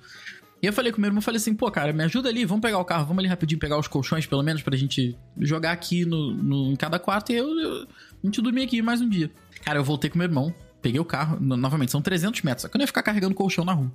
E 0.61 0.68
eu 0.68 0.74
falei 0.74 0.91
com 0.91 0.97
o 0.97 1.01
meu 1.01 1.09
irmão, 1.09 1.22
falei 1.22 1.38
assim, 1.38 1.53
pô, 1.53 1.70
cara, 1.72 1.91
me 1.91 2.03
ajuda 2.03 2.30
ali, 2.30 2.45
vamos 2.45 2.61
pegar 2.61 2.78
o 2.80 2.86
carro, 2.86 3.05
vamos 3.05 3.20
ali 3.20 3.28
rapidinho 3.28 3.59
pegar 3.59 3.78
os 3.78 3.88
colchões, 3.88 4.26
pelo 4.26 4.41
menos, 4.43 4.61
pra 4.61 4.76
gente 4.78 5.16
jogar 5.39 5.72
aqui 5.72 6.05
no, 6.05 6.34
no- 6.34 6.72
em 6.72 6.76
cada 6.76 6.97
quarto 6.99 7.32
e 7.32 7.36
eu, 7.36 7.47
eu- 7.59 7.82
a 7.84 8.26
gente 8.26 8.41
dormir 8.41 8.63
aqui 8.63 8.82
mais 8.82 9.01
um 9.01 9.09
dia. 9.09 9.30
Cara, 9.63 9.80
eu 9.80 9.84
voltei 9.84 10.09
com 10.09 10.18
meu 10.18 10.26
irmão, 10.28 10.53
peguei 10.82 10.99
o 10.99 11.05
carro, 11.05 11.38
no- 11.39 11.57
novamente, 11.57 11.91
são 11.91 12.01
300 12.01 12.41
metros, 12.43 12.61
só 12.63 12.68
que 12.70 12.76
eu 12.76 12.80
não 12.80 12.84
ia 12.84 12.88
ficar 12.88 13.03
carregando 13.03 13.36
colchão 13.36 13.66
na 13.66 13.74
rua. 13.74 13.91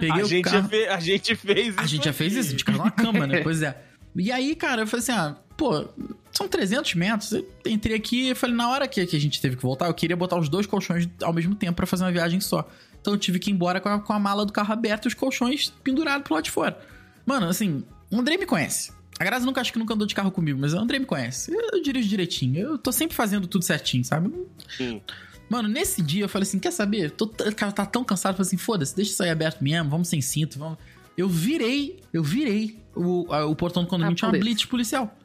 Peguei 0.00 0.10
a, 0.10 0.24
o 0.24 0.28
gente 0.28 0.42
carro. 0.44 0.62
já 0.62 0.68
fe- 0.68 0.86
a 0.88 1.00
gente 1.00 1.36
fez 1.36 1.78
A 1.78 1.86
gente 1.86 2.04
já 2.04 2.12
fez 2.12 2.32
isso, 2.34 2.48
a 2.48 2.50
gente 2.52 2.64
caiu 2.64 2.78
numa 2.78 2.90
cama, 2.90 3.26
né? 3.26 3.40
Pois 3.42 3.62
é. 3.62 3.80
E 4.16 4.30
aí, 4.30 4.54
cara, 4.54 4.82
eu 4.82 4.86
falei 4.86 5.02
assim, 5.02 5.10
ah, 5.12 5.36
pô, 5.56 5.88
são 6.36 6.48
300 6.48 6.94
metros. 6.94 7.32
Eu 7.32 7.46
entrei 7.66 7.96
aqui 7.96 8.30
e 8.30 8.34
falei, 8.34 8.56
na 8.56 8.68
hora 8.70 8.86
que, 8.88 9.04
que 9.06 9.16
a 9.16 9.20
gente 9.20 9.40
teve 9.40 9.56
que 9.56 9.62
voltar, 9.62 9.86
eu 9.86 9.94
queria 9.94 10.16
botar 10.16 10.38
os 10.38 10.48
dois 10.48 10.66
colchões 10.66 11.08
ao 11.22 11.32
mesmo 11.32 11.54
tempo 11.54 11.74
pra 11.76 11.86
fazer 11.86 12.04
uma 12.04 12.12
viagem 12.12 12.40
só. 12.40 12.68
Então 13.00 13.12
eu 13.14 13.18
tive 13.18 13.38
que 13.38 13.50
ir 13.50 13.52
embora 13.54 13.80
com 13.80 13.88
a, 13.88 14.00
com 14.00 14.12
a 14.12 14.18
mala 14.18 14.44
do 14.46 14.52
carro 14.52 14.72
aberta 14.72 15.06
e 15.06 15.08
os 15.08 15.14
colchões 15.14 15.70
pendurados 15.82 16.24
pro 16.24 16.34
lado 16.34 16.44
de 16.44 16.50
fora. 16.50 16.78
Mano, 17.26 17.46
assim, 17.48 17.84
o 18.10 18.18
André 18.18 18.36
me 18.36 18.46
conhece. 18.46 18.92
A 19.18 19.24
Graça 19.24 19.46
nunca 19.46 19.60
acho 19.60 19.72
que 19.72 19.78
nunca 19.78 19.94
andou 19.94 20.06
de 20.06 20.14
carro 20.14 20.30
comigo, 20.30 20.58
mas 20.60 20.74
o 20.74 20.78
André 20.78 20.98
me 20.98 21.06
conhece. 21.06 21.52
Eu, 21.54 21.60
eu 21.74 21.82
dirijo 21.82 22.08
direitinho. 22.08 22.58
Eu 22.58 22.78
tô 22.78 22.90
sempre 22.90 23.14
fazendo 23.16 23.46
tudo 23.46 23.64
certinho, 23.64 24.04
sabe? 24.04 24.32
Sim. 24.76 25.00
Mano, 25.48 25.68
nesse 25.68 26.02
dia 26.02 26.24
eu 26.24 26.28
falei 26.28 26.42
assim: 26.48 26.58
quer 26.58 26.72
saber? 26.72 27.10
Tô, 27.12 27.26
t- 27.26 27.52
cara, 27.52 27.70
tá 27.70 27.86
tão 27.86 28.02
cansado, 28.02 28.32
eu 28.32 28.36
falei 28.38 28.48
assim: 28.48 28.56
foda-se, 28.56 28.96
deixa 28.96 29.12
isso 29.12 29.22
aí 29.22 29.30
aberto 29.30 29.62
mesmo, 29.62 29.88
vamos 29.88 30.08
sem 30.08 30.20
cinto, 30.20 30.58
vamos. 30.58 30.78
Eu 31.16 31.28
virei, 31.28 32.00
eu 32.12 32.24
virei 32.24 32.82
o, 32.96 33.32
a- 33.32 33.44
o 33.46 33.54
portão 33.54 33.84
do 33.84 33.88
condomínio, 33.88 34.14
A 34.14 34.16
tinha 34.16 34.28
uma 34.30 34.32
blitz 34.38 34.64
policial. 34.64 35.16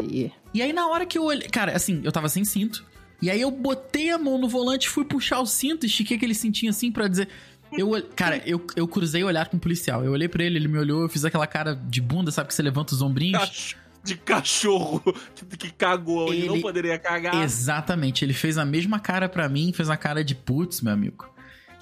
Aí. 0.00 0.32
E 0.56 0.62
aí, 0.62 0.72
na 0.72 0.88
hora 0.88 1.04
que 1.06 1.18
eu 1.18 1.24
olhei. 1.24 1.48
Cara, 1.48 1.76
assim, 1.76 2.00
eu 2.04 2.10
tava 2.12 2.28
sem 2.28 2.44
cinto. 2.44 2.84
E 3.20 3.30
aí 3.30 3.40
eu 3.40 3.50
botei 3.50 4.10
a 4.10 4.18
mão 4.18 4.38
no 4.38 4.48
volante, 4.48 4.88
fui 4.88 5.04
puxar 5.04 5.40
o 5.40 5.46
cinto, 5.46 5.86
estiquei 5.86 6.16
aquele 6.16 6.34
cintinho 6.34 6.70
assim 6.70 6.90
pra 6.92 7.08
dizer. 7.08 7.28
Eu, 7.72 7.90
cara, 8.14 8.42
eu, 8.46 8.64
eu 8.76 8.86
cruzei 8.86 9.24
o 9.24 9.26
olhar 9.26 9.48
com 9.48 9.56
o 9.56 9.60
policial. 9.60 10.04
Eu 10.04 10.12
olhei 10.12 10.28
pra 10.28 10.44
ele, 10.44 10.56
ele 10.56 10.68
me 10.68 10.78
olhou, 10.78 11.02
eu 11.02 11.08
fiz 11.08 11.24
aquela 11.24 11.46
cara 11.46 11.74
de 11.74 12.00
bunda, 12.00 12.30
sabe 12.30 12.48
que 12.48 12.54
você 12.54 12.62
levanta 12.62 12.94
os 12.94 13.02
ombrinhos. 13.02 13.38
Cach- 13.42 13.76
De 14.04 14.16
cachorro 14.16 15.02
que, 15.58 15.70
cagou 15.72 16.30
onde 16.30 16.46
não 16.46 16.54
Ele- 16.54 16.62
poderia 16.62 16.98
cagar. 16.98 17.42
Exatamente, 17.42 18.24
ele 18.24 18.32
fez 18.34 18.56
a 18.56 18.64
mesma 18.64 19.00
cara 19.00 19.28
pra 19.28 19.48
mim, 19.48 19.72
fez 19.72 19.90
a 19.90 19.96
cara 19.96 20.22
de 20.22 20.34
putz, 20.34 20.80
meu 20.80 20.92
amigo. 20.92 21.28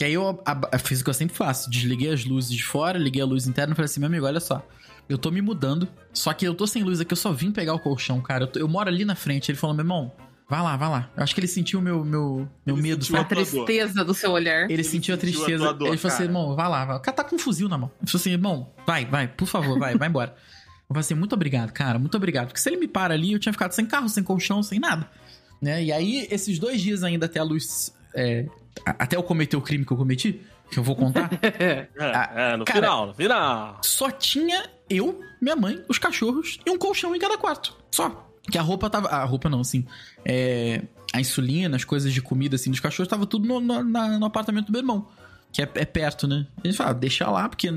E 0.01 0.05
aí 0.05 0.15
eu 0.15 0.41
ab- 0.45 0.67
eu 0.73 0.79
fiz 0.79 1.01
o 1.01 1.05
que 1.05 1.11
eu 1.11 1.15
sempre 1.15 1.37
faço, 1.37 1.69
desliguei 1.71 2.13
as 2.13 2.25
luzes 2.25 2.51
de 2.51 2.65
fora, 2.65 2.99
liguei 2.99 3.21
a 3.23 3.27
luz 3.27 3.47
interna 3.47 3.73
e 3.75 3.77
falei 3.77 3.87
assim, 3.87 4.01
meu 4.01 4.07
amigo, 4.09 4.25
olha 4.27 4.41
só, 4.41 4.67
eu 5.09 5.19
tô 5.19 5.31
me 5.31 5.41
mudando, 5.41 5.89
só 6.13 6.33
que 6.33 6.47
eu 6.47 6.55
tô 6.55 6.67
sem 6.67 6.83
luz 6.83 7.01
aqui, 7.01 7.13
eu 7.13 7.17
só 7.17 7.33
vim 7.33 7.51
pegar 7.53 7.75
o 7.75 7.79
colchão, 7.79 8.21
cara, 8.21 8.45
eu, 8.45 8.47
tô- 8.49 8.59
eu 8.59 8.69
moro 8.69 8.89
ali 8.89 9.05
na 9.05 9.15
frente. 9.15 9.51
Ele 9.51 9.59
falou, 9.59 9.75
meu 9.77 9.83
irmão, 9.83 10.13
vai 10.49 10.63
lá, 10.63 10.77
vai 10.77 10.89
lá. 10.89 11.11
Eu 11.17 11.23
acho 11.23 11.35
que 11.35 11.41
ele 11.41 11.47
sentiu 11.49 11.79
o 11.79 11.83
meu, 11.83 12.05
meu, 12.05 12.49
meu 12.65 12.75
Ele 12.77 12.83
medo, 12.83 13.05
sentiu 13.05 13.17
A 13.17 13.23
sabe? 13.23 13.35
dor. 13.35 13.45
tristeza 13.45 14.05
do 14.05 14.15
seu 14.15 14.31
olhar. 14.33 14.71
Ele, 14.71 14.83
sentiu 14.85 15.15
a 15.15 15.19
sentiu 15.19 15.33
a 15.43 15.45
tristeza. 15.45 15.65
tua 15.65 15.73
dor, 15.75 15.89
ele 15.89 15.97
falou 15.97 16.15
assim, 16.15 16.27
cara. 16.27 16.31
irmão, 16.39 16.57
vai 16.57 16.69
lá, 16.69 16.85
vai. 16.85 16.97
O 16.97 17.01
cara 17.01 17.17
tá 17.17 17.25
com 17.25 17.37
um 17.37 17.39
fuzil 17.39 17.69
na 17.69 17.77
mão. 17.79 17.91
Ele 18.01 18.11
falou 18.11 18.21
assim, 18.21 18.31
irmão, 18.31 18.73
vai, 18.87 19.05
vai, 19.05 19.29
por 19.29 19.47
favor, 19.47 19.79
vai, 19.79 19.97
vai 19.97 20.09
embora. 20.09 20.31
Eu 20.89 20.89
falei 20.89 21.01
assim, 21.01 21.15
muito 21.15 21.33
obrigado, 21.35 21.73
cara, 21.73 21.99
muito 21.99 22.17
obrigado. 22.17 22.47
Porque 22.49 22.61
se 22.61 22.69
ele 22.69 22.77
me 22.77 22.87
para 22.89 23.15
ali, 23.15 23.33
eu 23.33 23.39
tinha 23.39 23.53
ficado 23.53 23.73
sem 23.73 23.87
carro, 23.87 24.09
sem 24.09 24.23
colchão, 24.23 24.63
sem 24.63 24.79
nada. 24.79 25.09
Né? 25.61 25.83
E 25.85 25.93
aí, 25.93 26.29
esses 26.31 26.59
dois 26.59 26.81
dias 26.81 27.03
ainda 27.03 27.27
até 27.27 27.41
a 27.41 27.43
luz. 27.45 27.95
é, 28.15 28.47
a- 28.87 28.97
até 29.05 29.17
eu 29.17 29.23
cometer 29.23 29.57
o 29.57 29.61
crime 29.63 29.85
que 29.85 29.93
eu 29.93 29.97
cometi, 29.97 30.41
que 30.71 30.79
eu 30.79 30.83
vou 30.83 30.97
contar, 30.97 31.31
É, 31.43 31.89
é, 31.99 32.57
no 32.57 32.65
cara- 32.65 32.81
final, 32.81 33.07
no 33.09 33.15
final. 33.15 33.81
só 33.83 34.11
tinha 34.11 34.69
eu, 34.91 35.21
minha 35.41 35.57
mãe, 35.57 35.83
os 35.89 35.99
cachorros 35.99 36.59
e 36.67 36.71
um 36.71 36.79
colchão 36.79 37.15
em 37.15 37.19
cada 37.19 37.39
quarto. 37.39 37.77
Só. 37.91 38.29
Que 38.51 38.59
a 38.59 38.63
roupa 38.63 38.91
tava. 38.91 39.09
A 39.09 39.25
roupa 39.25 39.49
não, 39.49 39.61
assim. 39.61 39.87
É, 40.25 40.83
a 41.13 41.21
insulina, 41.21 41.77
as 41.77 41.85
coisas 41.85 42.13
de 42.13 42.21
comida, 42.21 42.57
assim, 42.57 42.71
dos 42.71 42.81
cachorros, 42.81 43.09
tava 43.09 43.25
tudo 43.27 43.47
no, 43.49 43.59
no- 43.61 43.83
na- 43.83 44.19
no 44.19 44.27
apartamento 44.27 44.67
do 44.67 44.73
meu 44.73 44.81
irmão. 44.83 45.09
Que 45.53 45.63
é, 45.63 45.69
é 45.77 45.85
perto, 45.87 46.27
né? 46.29 46.47
Ele 46.63 46.75
fala, 46.75 46.93
deixa 46.93 47.27
lá, 47.31 47.49
porque 47.49 47.71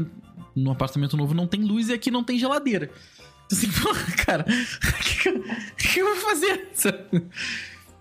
no 0.55 0.71
apartamento 0.71 1.15
novo 1.15 1.33
não 1.33 1.47
tem 1.47 1.61
luz 1.61 1.87
e 1.89 1.93
aqui 1.93 2.11
não 2.11 2.23
tem 2.23 2.37
geladeira. 2.39 2.89
Assim, 3.49 3.69
pô, 3.81 3.93
cara, 4.25 4.43
o 4.43 4.93
que, 5.03 5.31
que 5.77 5.93
que 5.93 5.99
eu 5.99 6.05
vou 6.05 6.15
fazer? 6.29 6.67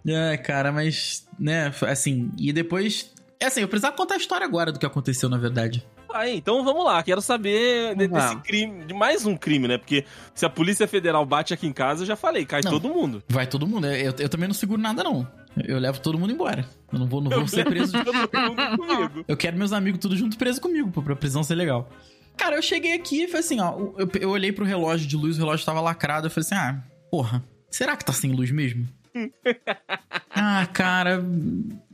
É, 0.07 0.37
cara, 0.37 0.73
mas, 0.73 1.27
né, 1.39 1.73
assim, 1.89 2.31
e 2.39 2.53
depois. 2.53 3.13
É 3.39 3.47
assim, 3.47 3.61
eu 3.61 3.69
precisava 3.69 3.95
contar 3.97 4.15
a 4.15 4.19
história 4.19 4.47
agora 4.47 4.73
do 4.73 4.79
que 4.79 4.87
aconteceu, 4.87 5.29
na 5.29 5.37
verdade. 5.37 5.85
Aí, 6.15 6.37
então 6.39 6.65
vamos 6.65 6.85
lá, 6.85 7.03
quero 7.03 7.21
saber 7.21 7.95
de- 7.95 8.09
desse 8.09 8.37
crime, 8.37 8.85
de 8.87 8.95
mais 8.95 9.27
um 9.27 9.37
crime, 9.37 9.69
né? 9.69 9.77
Porque 9.77 10.07
se 10.35 10.47
a 10.47 10.49
Polícia 10.49 10.89
Federal 10.89 11.27
bate 11.27 11.53
aqui 11.53 11.67
em 11.67 11.73
casa, 11.73 12.03
eu 12.03 12.07
já 12.07 12.17
falei, 12.17 12.47
cai 12.47 12.63
Não. 12.65 12.71
todo 12.71 12.89
mundo. 12.89 13.23
Vai 13.29 13.47
todo 13.47 13.67
mundo. 13.67 13.87
Eu, 13.87 14.15
eu 14.19 14.29
também 14.29 14.49
não 14.49 14.55
seguro 14.55 14.81
nada, 14.81 15.05
não. 15.05 15.29
Eu 15.65 15.79
levo 15.79 16.01
todo 16.01 16.19
mundo 16.19 16.33
embora. 16.33 16.67
Eu 16.91 16.99
não 16.99 17.07
vou, 17.07 17.21
não 17.21 17.31
vou 17.31 17.41
Eu 17.41 17.49
ser 17.49 17.65
preso. 17.67 17.93
todo 18.05 18.15
mundo 18.15 18.79
comigo. 18.79 19.25
Eu 19.29 19.37
quero 19.37 19.57
meus 19.57 19.73
amigos 19.73 20.01
tudo 20.01 20.17
junto 20.17 20.39
preso 20.39 20.61
comigo, 20.61 20.91
pô, 20.91 21.03
pra 21.03 21.15
prisão 21.17 21.43
ser 21.43 21.55
legal. 21.55 21.89
Cara, 22.37 22.57
eu 22.57 22.63
cheguei 22.63 22.93
aqui 22.93 23.23
e 23.25 23.27
falei 23.27 23.41
assim, 23.41 23.61
ó. 23.61 23.75
Eu, 23.99 24.11
eu 24.21 24.31
olhei 24.31 24.53
pro 24.53 24.65
relógio 24.65 25.07
de 25.07 25.17
luz, 25.17 25.37
o 25.37 25.41
relógio 25.41 25.65
tava 25.65 25.81
lacrado. 25.81 26.27
Eu 26.27 26.31
falei 26.31 26.45
assim, 26.47 26.55
ah, 26.55 26.83
porra, 27.11 27.43
será 27.71 27.97
que 27.97 28.05
tá 28.05 28.13
sem 28.13 28.31
luz 28.33 28.51
mesmo? 28.51 28.87
ah, 30.31 30.67
cara, 30.73 31.25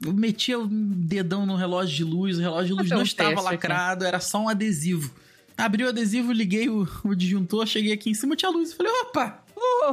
eu 0.05 0.13
meti 0.13 0.55
o 0.55 0.67
dedão 0.67 1.47
no 1.47 1.57
relógio 1.57 1.97
de 1.97 2.05
luz, 2.05 2.39
o 2.39 2.41
relógio 2.41 2.69
de 2.69 2.73
luz 2.73 2.89
Fazer 2.89 2.95
não 2.95 3.03
estava 3.03 3.31
teste 3.31 3.47
aqui. 3.47 3.55
lacrado, 3.55 4.05
era 4.05 4.21
só 4.21 4.41
um 4.41 4.49
adesivo. 4.49 5.15
Abri 5.57 5.85
o 5.85 5.89
adesivo, 5.89 6.33
liguei 6.33 6.69
o, 6.69 6.89
o 7.05 7.15
disjuntor, 7.15 7.67
cheguei 7.67 7.93
aqui 7.93 8.11
em 8.11 8.15
cima, 8.15 8.35
tinha 8.35 8.51
luz. 8.51 8.73
Falei, 8.73 8.93
opa, 9.03 9.43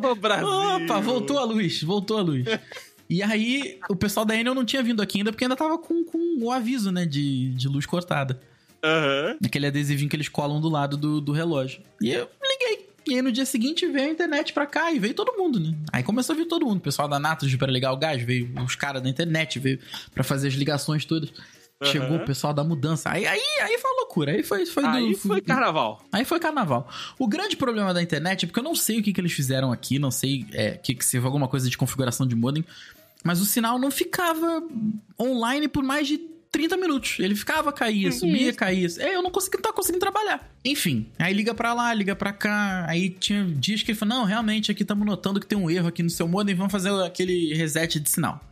Ô, 0.04 0.16
Brasil! 0.16 0.48
Opa, 0.48 1.00
voltou 1.00 1.38
a 1.38 1.44
luz, 1.44 1.84
voltou 1.84 2.18
a 2.18 2.22
luz. 2.22 2.46
E 3.10 3.24
aí, 3.24 3.80
o 3.90 3.96
pessoal 3.96 4.26
da 4.26 4.36
Enel 4.36 4.54
não 4.54 4.66
tinha 4.66 4.84
vindo 4.84 5.02
aqui 5.02 5.20
ainda, 5.20 5.32
porque 5.32 5.44
ainda 5.44 5.56
tava 5.56 5.78
com, 5.78 6.04
com 6.04 6.38
o 6.42 6.52
aviso, 6.52 6.92
né, 6.92 7.06
de, 7.06 7.50
de 7.50 7.68
luz 7.68 7.86
cortada. 7.86 8.40
Aham. 8.84 9.38
Aquele 9.44 9.68
adesivinho 9.68 10.10
que 10.10 10.16
eles 10.16 10.30
colam 10.30 10.62
do 10.62 10.70
lado 10.70 10.96
do, 10.96 11.20
do 11.20 11.32
relógio. 11.32 11.82
E 12.02 12.12
eu. 12.12 12.30
E 13.10 13.16
aí 13.16 13.22
no 13.22 13.32
dia 13.32 13.46
seguinte 13.46 13.88
veio 13.88 14.10
a 14.10 14.12
internet 14.12 14.54
pra 14.54 14.66
cá 14.66 14.92
e 14.92 15.00
veio 15.00 15.14
todo 15.14 15.36
mundo, 15.38 15.60
né? 15.60 15.76
Aí 15.92 16.04
começou 16.04 16.34
a 16.34 16.38
vir 16.38 16.46
todo 16.46 16.66
mundo. 16.66 16.78
O 16.78 16.82
pessoal 16.82 17.08
da 17.08 17.20
Natus 17.20 17.54
para 17.56 17.72
ligar 17.72 17.92
o 17.92 17.98
gás, 17.98 18.22
veio 18.22 18.52
os 18.64 18.76
caras 18.76 19.02
da 19.02 19.10
internet, 19.10 19.58
veio 19.58 19.80
pra 20.14 20.24
fazer 20.24 20.48
as 20.48 20.54
ligações 20.54 21.06
todas. 21.06 21.32
Aham. 21.82 21.92
Chegou 21.92 22.18
o 22.18 22.26
pessoal 22.26 22.54
da 22.54 22.64
mudança. 22.64 23.10
Aí, 23.10 23.26
aí, 23.26 23.42
aí 23.62 23.78
foi 23.78 23.92
loucura. 23.96 24.34
Aí 24.34 24.44
foi, 24.44 24.66
foi 24.66 24.86
Aí 24.86 25.12
do, 25.12 25.18
foi 25.18 25.42
carnaval. 25.42 26.04
Aí 26.12 26.26
foi 26.26 26.40
carnaval. 26.40 26.90
O 27.18 27.28
grande 27.28 27.56
problema 27.56 27.94
da 27.94 28.02
internet 28.02 28.44
é 28.44 28.48
porque 28.48 28.60
eu 28.60 28.64
não 28.64 28.76
sei 28.76 29.00
o 29.00 29.04
que, 29.04 29.14
que 29.14 29.22
eles 29.22 29.32
fizeram 29.32 29.72
aqui, 29.72 29.98
não 29.98 30.12
sei 30.12 30.46
é, 30.52 30.72
que, 30.72 30.94
que 30.94 31.06
se 31.06 31.18
alguma 31.18 31.48
coisa 31.48 31.70
de 31.70 31.78
configuração 31.78 32.28
de 32.28 32.36
modem, 32.36 32.66
mas 33.24 33.42
o 33.42 33.46
sinal 33.46 33.80
não 33.80 33.90
ficava 33.90 34.62
online 35.20 35.68
por 35.68 35.84
mais 35.84 36.08
de 36.08 36.20
30 36.52 36.78
minutos. 36.78 37.18
Ele 37.20 37.36
ficava, 37.36 37.72
caía, 37.72 38.12
subia, 38.12 38.54
caía. 38.54 38.88
É, 38.98 39.16
eu 39.16 39.22
não 39.22 39.32
consegui, 39.32 39.58
não 39.58 39.62
tava 39.62 39.76
conseguindo 39.76 40.00
trabalhar. 40.00 40.50
Enfim, 40.66 41.08
aí 41.18 41.34
liga 41.34 41.54
pra 41.54 41.74
lá, 41.74 41.94
liga 41.94 42.16
pra 42.16 42.34
cá. 42.34 42.86
Aí 42.88 43.10
tinha 43.10 43.46
dias 43.46 43.84
que 43.84 43.92
ele 43.92 43.98
falou: 43.98 44.16
não, 44.16 44.26
realmente, 44.26 44.72
aqui 44.72 44.82
estamos 44.82 45.06
notando 45.06 45.40
que 45.40 45.46
tem 45.46 45.58
um 45.58 45.70
erro 45.70 45.88
aqui 45.88 46.02
no 46.02 46.10
seu 46.10 46.28
modem, 46.28 46.56
vamos 46.56 46.72
fazer 46.72 46.92
aquele 47.04 47.54
reset 47.54 48.00
de 48.00 48.10
sinal. 48.10 48.44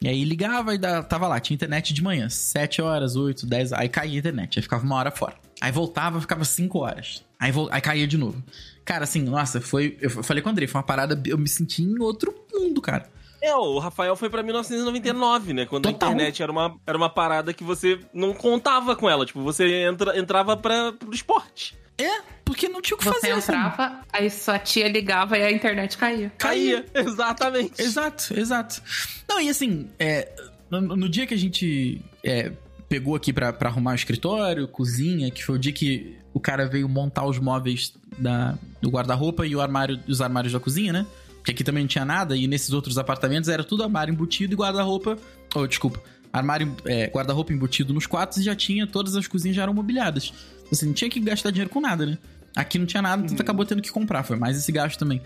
E 0.00 0.08
aí 0.08 0.24
ligava 0.24 0.74
e 0.74 0.78
tava 1.08 1.28
lá, 1.28 1.38
tinha 1.38 1.54
internet 1.54 1.94
de 1.94 2.02
manhã, 2.02 2.28
7 2.28 2.82
horas, 2.82 3.14
8, 3.14 3.46
10, 3.46 3.72
aí 3.72 3.88
caía 3.88 4.16
a 4.16 4.18
internet, 4.18 4.58
aí 4.58 4.62
ficava 4.62 4.84
uma 4.84 4.96
hora 4.96 5.12
fora. 5.12 5.36
Aí 5.60 5.70
voltava, 5.70 6.20
ficava 6.20 6.44
5 6.44 6.76
horas. 6.76 7.22
Aí, 7.38 7.52
aí 7.70 7.80
caía 7.80 8.06
de 8.08 8.18
novo. 8.18 8.42
Cara, 8.84 9.04
assim, 9.04 9.22
nossa, 9.22 9.60
foi. 9.60 9.96
Eu 10.00 10.10
falei 10.10 10.42
com 10.42 10.48
o 10.48 10.52
Andrei, 10.52 10.66
foi 10.66 10.80
uma 10.80 10.86
parada. 10.86 11.20
Eu 11.24 11.38
me 11.38 11.48
senti 11.48 11.82
em 11.82 12.00
outro 12.00 12.34
mundo, 12.52 12.80
cara. 12.80 13.08
É, 13.42 13.54
o 13.56 13.78
Rafael 13.80 14.14
foi 14.14 14.30
pra 14.30 14.42
1999, 14.42 15.52
né? 15.52 15.66
Quando 15.66 15.82
Total. 15.90 16.08
a 16.08 16.12
internet 16.12 16.42
era 16.42 16.52
uma, 16.52 16.76
era 16.86 16.96
uma 16.96 17.10
parada 17.10 17.52
que 17.52 17.64
você 17.64 17.98
não 18.14 18.32
contava 18.32 18.94
com 18.94 19.10
ela. 19.10 19.26
Tipo, 19.26 19.42
você 19.42 19.82
entra, 19.84 20.16
entrava 20.16 20.56
pra, 20.56 20.92
pro 20.92 21.12
esporte. 21.12 21.76
É, 21.98 22.22
porque 22.44 22.68
não 22.68 22.80
tinha 22.80 22.94
o 22.94 22.98
que 22.98 23.04
Você 23.04 23.14
fazer. 23.14 23.32
assim. 23.32 23.52
entrava, 23.52 24.00
aí 24.12 24.30
sua 24.30 24.58
tia 24.58 24.88
ligava 24.88 25.36
e 25.36 25.42
a 25.42 25.50
internet 25.50 25.98
caía. 25.98 26.32
Caía. 26.38 26.86
Exatamente. 26.94 27.82
Exato, 27.82 28.38
exato. 28.38 28.80
Não, 29.28 29.40
e 29.40 29.48
assim, 29.48 29.90
é, 29.98 30.32
no, 30.70 30.80
no 30.80 31.08
dia 31.08 31.26
que 31.26 31.34
a 31.34 31.38
gente 31.38 32.00
é, 32.24 32.52
pegou 32.88 33.14
aqui 33.16 33.32
pra, 33.32 33.52
pra 33.52 33.68
arrumar 33.68 33.92
o 33.92 33.94
escritório, 33.96 34.66
cozinha, 34.68 35.30
que 35.30 35.44
foi 35.44 35.56
o 35.56 35.58
dia 35.58 35.72
que 35.72 36.16
o 36.32 36.40
cara 36.40 36.66
veio 36.66 36.88
montar 36.88 37.26
os 37.26 37.38
móveis 37.38 37.92
da, 38.18 38.56
do 38.80 38.88
guarda-roupa 38.88 39.46
e 39.46 39.54
o 39.54 39.60
armário, 39.60 40.00
os 40.08 40.20
armários 40.20 40.52
da 40.52 40.60
cozinha, 40.60 40.92
né? 40.92 41.06
Porque 41.42 41.50
aqui 41.50 41.64
também 41.64 41.82
não 41.82 41.88
tinha 41.88 42.04
nada, 42.04 42.36
e 42.36 42.46
nesses 42.46 42.72
outros 42.72 42.96
apartamentos 42.96 43.48
era 43.48 43.64
tudo 43.64 43.82
armário 43.82 44.12
embutido 44.12 44.54
e 44.54 44.56
guarda-roupa. 44.56 45.18
Oh, 45.54 45.66
desculpa. 45.66 46.00
Armário, 46.32 46.74
é, 46.84 47.08
guarda-roupa 47.08 47.52
embutido 47.52 47.92
nos 47.92 48.06
quartos 48.06 48.38
e 48.38 48.42
já 48.44 48.54
tinha, 48.54 48.86
todas 48.86 49.16
as 49.16 49.26
cozinhas 49.26 49.56
já 49.56 49.62
eram 49.62 49.74
mobiliadas. 49.74 50.32
Você 50.70 50.86
não 50.86 50.92
tinha 50.92 51.10
que 51.10 51.18
gastar 51.18 51.50
dinheiro 51.50 51.68
com 51.68 51.80
nada, 51.80 52.06
né? 52.06 52.16
Aqui 52.54 52.78
não 52.78 52.86
tinha 52.86 53.02
nada, 53.02 53.26
tu 53.26 53.42
acabou 53.42 53.66
tendo 53.66 53.82
que 53.82 53.90
comprar, 53.90 54.22
foi 54.22 54.36
mais 54.36 54.56
esse 54.56 54.70
gasto 54.70 54.98
também. 54.98 55.20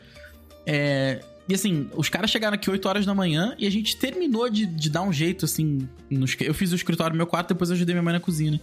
É, 0.65 1.21
e 1.49 1.55
assim, 1.55 1.89
os 1.95 2.09
caras 2.09 2.31
chegaram 2.31 2.55
aqui 2.55 2.69
8 2.69 2.89
horas 2.89 3.07
da 3.07 3.15
manhã 3.15 3.55
e 3.59 3.67
a 3.67 3.71
gente 3.71 3.97
terminou 3.97 4.49
de, 4.49 4.67
de 4.67 4.91
dar 4.91 5.03
um 5.03 5.13
jeito, 5.13 5.45
assim. 5.45 5.89
no 6.11 6.27
eu 6.41 6.55
fiz 6.55 6.73
o 6.73 6.75
escritório 6.75 7.13
no 7.13 7.19
meu 7.19 7.27
quarto, 7.27 7.49
depois 7.49 7.71
eu 7.71 7.77
ajudei 7.77 7.95
minha 7.95 8.03
mãe 8.03 8.15
na 8.15 8.21
cozinha. 8.21 8.53
né? 8.53 8.61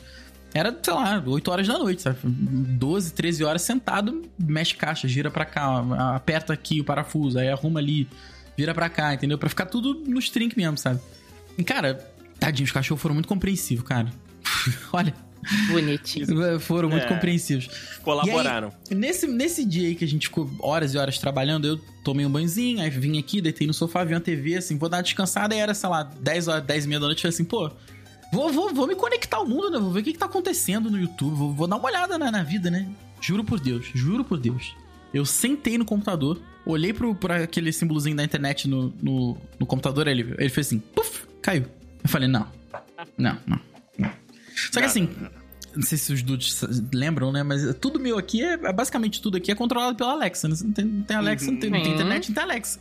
Era, 0.54 0.78
sei 0.84 0.94
lá, 0.94 1.24
8 1.26 1.48
horas 1.52 1.68
da 1.68 1.78
noite, 1.80 2.02
sabe? 2.04 2.18
12, 2.24 3.14
13 3.14 3.44
horas 3.44 3.62
sentado, 3.64 4.22
mexe 4.38 4.76
caixa, 4.76 5.08
gira 5.08 5.32
pra 5.32 5.46
cá, 5.46 5.80
aperta 6.16 6.54
aqui 6.54 6.80
o 6.80 6.84
parafuso, 6.84 7.40
aí 7.40 7.50
arruma 7.50 7.80
ali, 7.80 8.08
vira 8.56 8.74
pra 8.74 8.88
cá, 8.90 9.14
entendeu? 9.14 9.38
Pra 9.38 9.50
ficar 9.50 9.66
tudo 9.66 9.96
nos 10.08 10.30
trinques 10.30 10.56
mesmo, 10.56 10.78
sabe? 10.78 11.00
E 11.58 11.64
cara, 11.64 11.96
tadinho, 12.40 12.66
os 12.66 12.72
cachorros 12.72 13.02
foram 13.02 13.16
muito 13.16 13.28
compreensivos, 13.28 13.84
cara. 13.84 14.12
Olha, 14.94 15.14
Bonitinho. 15.72 16.28
foram 16.62 16.90
muito 16.90 17.04
É. 17.06 17.08
compreensivos. 17.08 17.68
Colaboraram. 18.04 18.72
Nesse, 18.90 19.28
nesse 19.28 19.66
dia 19.66 19.88
aí 19.90 19.96
que 19.96 20.06
a 20.06 20.08
gente 20.08 20.28
ficou 20.28 20.50
horas 20.60 20.94
e 20.94 20.98
horas 20.98 21.18
trabalhando, 21.18 21.68
eu 21.68 21.78
tomei 22.04 22.26
um 22.26 22.30
banhozinho, 22.32 22.80
aí 22.82 22.90
vim 22.90 23.18
aqui, 23.18 23.42
deitei 23.42 23.66
no 23.68 23.74
sofá, 23.74 24.04
vi 24.04 24.14
uma 24.14 24.22
TV, 24.22 24.56
assim, 24.58 24.78
vou 24.78 24.88
dar 24.88 24.98
uma 24.98 25.04
descansada, 25.04 25.56
e 25.56 25.58
era, 25.58 25.74
sei 25.74 25.90
lá, 25.90 26.04
10 26.04 26.48
horas, 26.48 26.64
10 26.64 26.86
e 26.86 26.88
meia 26.88 27.00
da 27.00 27.08
noite, 27.08 27.18
eu 27.20 27.22
falei 27.24 27.34
assim, 27.34 27.44
pô, 27.44 27.72
vou, 28.34 28.52
vou, 28.52 28.74
vou 28.74 28.88
me 28.88 28.96
conectar 28.96 29.38
ao 29.38 29.48
mundo, 29.48 29.70
né? 29.70 29.80
Vou 29.80 29.92
ver 29.92 30.00
o 30.00 30.04
que, 30.04 30.14
que 30.14 30.18
tá 30.20 30.26
acontecendo 30.26 30.90
no 30.90 31.00
YouTube, 31.00 31.36
vou, 31.36 31.54
vou 31.54 31.68
dar 31.68 31.76
uma 31.78 31.86
olhada 31.86 32.18
na, 32.18 32.32
na 32.32 32.44
vida, 32.44 32.70
né? 32.72 32.88
Juro 33.22 33.44
por 33.44 33.60
Deus, 33.60 33.86
juro 33.94 34.24
por 34.24 34.40
Deus. 34.40 34.76
Eu 35.14 35.26
sentei 35.26 35.78
no 35.78 35.86
computador, 35.86 36.42
olhei 36.66 36.92
pro, 36.92 37.14
pra 37.14 37.44
aquele 37.44 37.72
símbolozinho 37.72 38.16
da 38.18 38.24
internet 38.24 38.68
no, 38.68 38.92
no, 39.02 39.38
no 39.60 39.66
computador, 39.66 40.08
ele, 40.08 40.34
ele 40.40 40.50
fez 40.50 40.68
assim, 40.68 40.80
puf, 40.80 41.26
caiu. 41.42 41.66
Eu 42.04 42.10
falei, 42.10 42.28
não, 42.28 42.48
não, 43.18 43.38
não. 43.46 43.60
não. 43.98 44.12
Só 44.72 44.80
que 44.80 44.86
assim, 44.88 45.08
não 45.76 45.84
sei 45.84 45.98
se 45.98 46.12
os 46.12 46.22
dudes 46.24 46.62
lembram, 46.94 47.32
né? 47.32 47.44
Mas 47.44 47.76
tudo 47.80 48.00
meu 48.00 48.18
aqui 48.18 48.44
é, 48.44 48.54
é 48.54 48.74
basicamente 48.74 49.22
tudo 49.22 49.38
aqui 49.38 49.52
é 49.52 49.56
controlado 49.56 49.96
pela 49.96 50.12
Alexa. 50.14 50.48
Né? 50.48 50.56
Não 50.64 50.72
tem, 50.72 50.86
não 50.86 51.04
tem 51.04 51.18
Alexa, 51.18 51.52
não, 51.52 51.60
tem, 51.60 51.70
não 51.70 51.80
tem 51.80 51.88
Uhum. 51.90 51.94
internet, 51.96 52.30
não 52.30 52.36
tem 52.36 52.44
Alexa. 52.44 52.80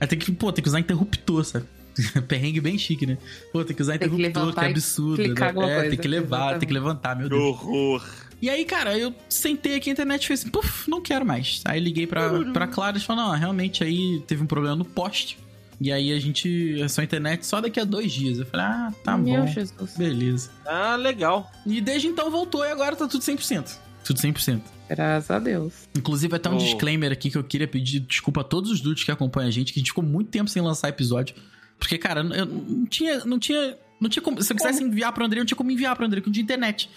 Aí 0.00 0.06
tem 0.06 0.18
que, 0.18 0.32
pô, 0.32 0.50
tem 0.52 0.62
que 0.62 0.68
usar 0.68 0.80
interruptor, 0.80 1.44
sabe? 1.44 1.66
Perrengue 2.28 2.60
bem 2.60 2.76
chique, 2.78 3.06
né? 3.06 3.18
Pô, 3.52 3.64
tem 3.64 3.74
que 3.74 3.82
usar 3.82 3.98
Tem 3.98 4.08
que 4.08 4.14
interruptor, 4.14 4.54
que, 4.54 4.60
e 4.68 4.70
absurdo. 4.72 5.22
né? 5.22 5.28
É, 5.48 5.52
coisa. 5.52 5.88
tem 5.90 5.98
que 5.98 6.08
levar, 6.08 6.36
Exatamente. 6.36 6.60
tem 6.60 6.68
que 6.68 6.74
levantar, 6.74 7.16
meu 7.16 7.28
Que 7.28 7.34
Deus. 7.36 7.44
horror. 7.46 8.04
E 8.40 8.48
aí, 8.48 8.64
cara, 8.64 8.96
eu 8.96 9.12
sentei 9.28 9.74
aqui, 9.76 9.90
a 9.90 9.92
internet 9.92 10.26
fez 10.26 10.40
assim, 10.40 10.48
puf, 10.50 10.88
não 10.88 11.00
quero 11.00 11.26
mais. 11.26 11.60
Aí 11.64 11.80
liguei 11.80 12.06
pra, 12.06 12.30
pra 12.52 12.66
Clara 12.68 12.96
e 12.96 13.00
falou, 13.00 13.24
não, 13.24 13.32
realmente 13.36 13.82
aí 13.82 14.22
teve 14.26 14.42
um 14.42 14.46
problema 14.46 14.76
no 14.76 14.84
poste. 14.84 15.38
E 15.80 15.92
aí 15.92 16.12
a 16.12 16.18
gente, 16.20 16.80
a 16.82 16.88
sua 16.88 17.04
internet 17.04 17.44
só 17.46 17.60
daqui 17.60 17.78
a 17.80 17.84
dois 17.84 18.12
dias. 18.12 18.38
Eu 18.38 18.46
falei, 18.46 18.66
ah, 18.66 18.92
tá 19.04 19.16
Meu 19.16 19.42
bom. 19.42 19.46
Jesus. 19.46 19.96
Beleza. 19.96 20.50
Ah, 20.66 20.96
legal. 20.96 21.50
E 21.66 21.80
desde 21.80 22.06
então 22.08 22.30
voltou 22.30 22.64
e 22.64 22.70
agora 22.70 22.94
tá 22.96 23.06
tudo 23.08 23.22
100%. 23.22 23.76
Tudo 24.04 24.18
100%. 24.20 24.60
Graças 24.88 25.30
a 25.30 25.38
Deus. 25.38 25.72
Inclusive, 25.96 26.34
até 26.34 26.48
um 26.48 26.54
Oh. 26.54 26.58
disclaimer 26.58 27.12
aqui 27.12 27.30
que 27.30 27.36
eu 27.38 27.44
queria 27.44 27.68
pedir 27.68 28.00
desculpa 28.00 28.40
a 28.40 28.44
todos 28.44 28.70
os 28.70 28.80
dudes 28.80 29.04
que 29.04 29.10
acompanham 29.12 29.48
a 29.48 29.50
gente, 29.52 29.72
que 29.72 29.78
a 29.78 29.82
gente 29.82 29.90
ficou 29.90 30.02
muito 30.02 30.30
tempo 30.30 30.48
sem 30.48 30.62
lançar 30.62 30.88
episódio. 30.88 31.34
Porque, 31.78 31.98
cara, 31.98 32.20
eu 32.20 32.46
não 32.46 32.86
tinha. 32.86 33.24
Não 33.24 33.38
tinha. 33.38 33.76
Não 34.00 34.08
tinha 34.08 34.22
como. 34.22 34.42
Se 34.42 34.52
eu 34.52 34.56
quisesse 34.56 34.82
enviar 34.82 35.12
pro 35.12 35.24
André, 35.24 35.38
não 35.38 35.46
tinha 35.46 35.56
como 35.56 35.70
enviar 35.70 35.94
pro 35.96 36.04
André, 36.06 36.20
que 36.20 36.26
não 36.26 36.32
tinha 36.32 36.42
internet. 36.42 36.90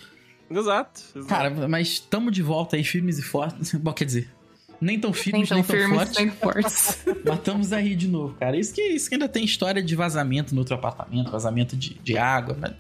Exato. 0.49 1.01
exato. 1.15 1.27
Cara, 1.27 1.67
mas 1.67 1.99
tamo 1.99 2.29
de 2.29 2.41
volta 2.41 2.75
aí, 2.75 2.84
firmes 2.84 3.17
e 3.17 3.21
fortes. 3.21 3.73
Bom, 3.79 3.93
quer 3.93 4.05
dizer, 4.05 4.29
nem 4.82 4.99
tão 4.99 5.13
firmes, 5.13 5.45
Então, 5.45 5.57
nem 5.57 5.63
tão 5.63 5.75
firmes 5.75 5.97
fortes. 5.97 6.15
sem 6.15 6.32
fortes. 6.32 7.05
Mas 7.23 7.36
estamos 7.38 7.71
aí 7.71 7.95
de 7.95 8.07
novo, 8.07 8.36
cara. 8.36 8.57
Isso 8.57 8.73
que, 8.73 8.82
isso 8.82 9.07
que 9.07 9.15
ainda 9.15 9.29
tem 9.29 9.45
história 9.45 9.82
de 9.82 9.95
vazamento 9.95 10.55
no 10.55 10.61
outro 10.61 10.73
apartamento, 10.73 11.29
vazamento 11.29 11.77
de, 11.77 11.93
de 11.93 12.17
água. 12.17 12.57
Mas... 12.59 12.73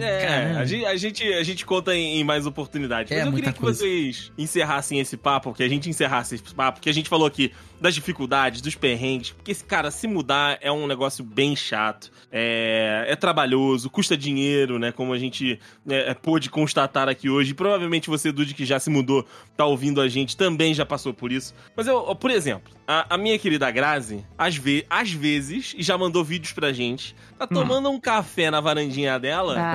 É, 0.00 0.56
a 0.56 0.64
gente, 0.64 0.84
a, 0.84 0.96
gente, 0.96 1.32
a 1.32 1.42
gente 1.42 1.66
conta 1.66 1.94
em, 1.94 2.18
em 2.20 2.24
mais 2.24 2.46
oportunidades. 2.46 3.10
Mas 3.10 3.20
É, 3.20 3.26
eu 3.26 3.32
queria 3.32 3.52
que 3.52 3.60
coisa. 3.60 3.78
vocês 3.78 4.32
encerrassem 4.36 4.98
esse 5.00 5.16
papo, 5.16 5.52
que 5.52 5.62
a 5.62 5.68
gente 5.68 5.88
encerrasse 5.88 6.34
esse 6.34 6.54
papo, 6.54 6.80
que 6.80 6.88
a 6.88 6.94
gente 6.94 7.08
falou 7.08 7.26
aqui 7.26 7.52
das 7.80 7.94
dificuldades, 7.94 8.60
dos 8.60 8.74
perrengues, 8.74 9.30
porque 9.30 9.52
esse 9.52 9.64
cara, 9.64 9.90
se 9.90 10.08
mudar 10.08 10.58
é 10.60 10.70
um 10.72 10.86
negócio 10.86 11.24
bem 11.24 11.54
chato, 11.54 12.10
é, 12.30 13.04
é 13.08 13.14
trabalhoso, 13.14 13.88
custa 13.88 14.16
dinheiro, 14.16 14.78
né? 14.78 14.90
Como 14.90 15.12
a 15.12 15.18
gente 15.18 15.60
é, 15.88 16.12
pôde 16.14 16.50
constatar 16.50 17.08
aqui 17.08 17.30
hoje. 17.30 17.54
Provavelmente 17.54 18.10
você, 18.10 18.32
Dude, 18.32 18.54
que 18.54 18.64
já 18.64 18.80
se 18.80 18.90
mudou, 18.90 19.24
tá 19.56 19.64
ouvindo 19.64 20.00
a 20.00 20.08
gente, 20.08 20.36
também 20.36 20.74
já 20.74 20.84
passou 20.84 21.14
por 21.14 21.30
isso. 21.30 21.54
Mas 21.76 21.86
eu, 21.86 22.14
por 22.16 22.30
exemplo, 22.30 22.72
a, 22.86 23.14
a 23.14 23.18
minha 23.18 23.38
querida 23.38 23.70
Grazi, 23.70 24.24
às, 24.36 24.56
ve 24.56 24.84
às 24.90 25.12
vezes, 25.12 25.74
e 25.78 25.82
já 25.82 25.96
mandou 25.96 26.24
vídeos 26.24 26.52
pra 26.52 26.72
gente, 26.72 27.14
tá 27.38 27.46
tomando 27.46 27.88
um 27.90 28.00
café 28.00 28.50
na 28.50 28.60
varandinha 28.60 29.18
dela. 29.18 29.54
Ah, 29.56 29.67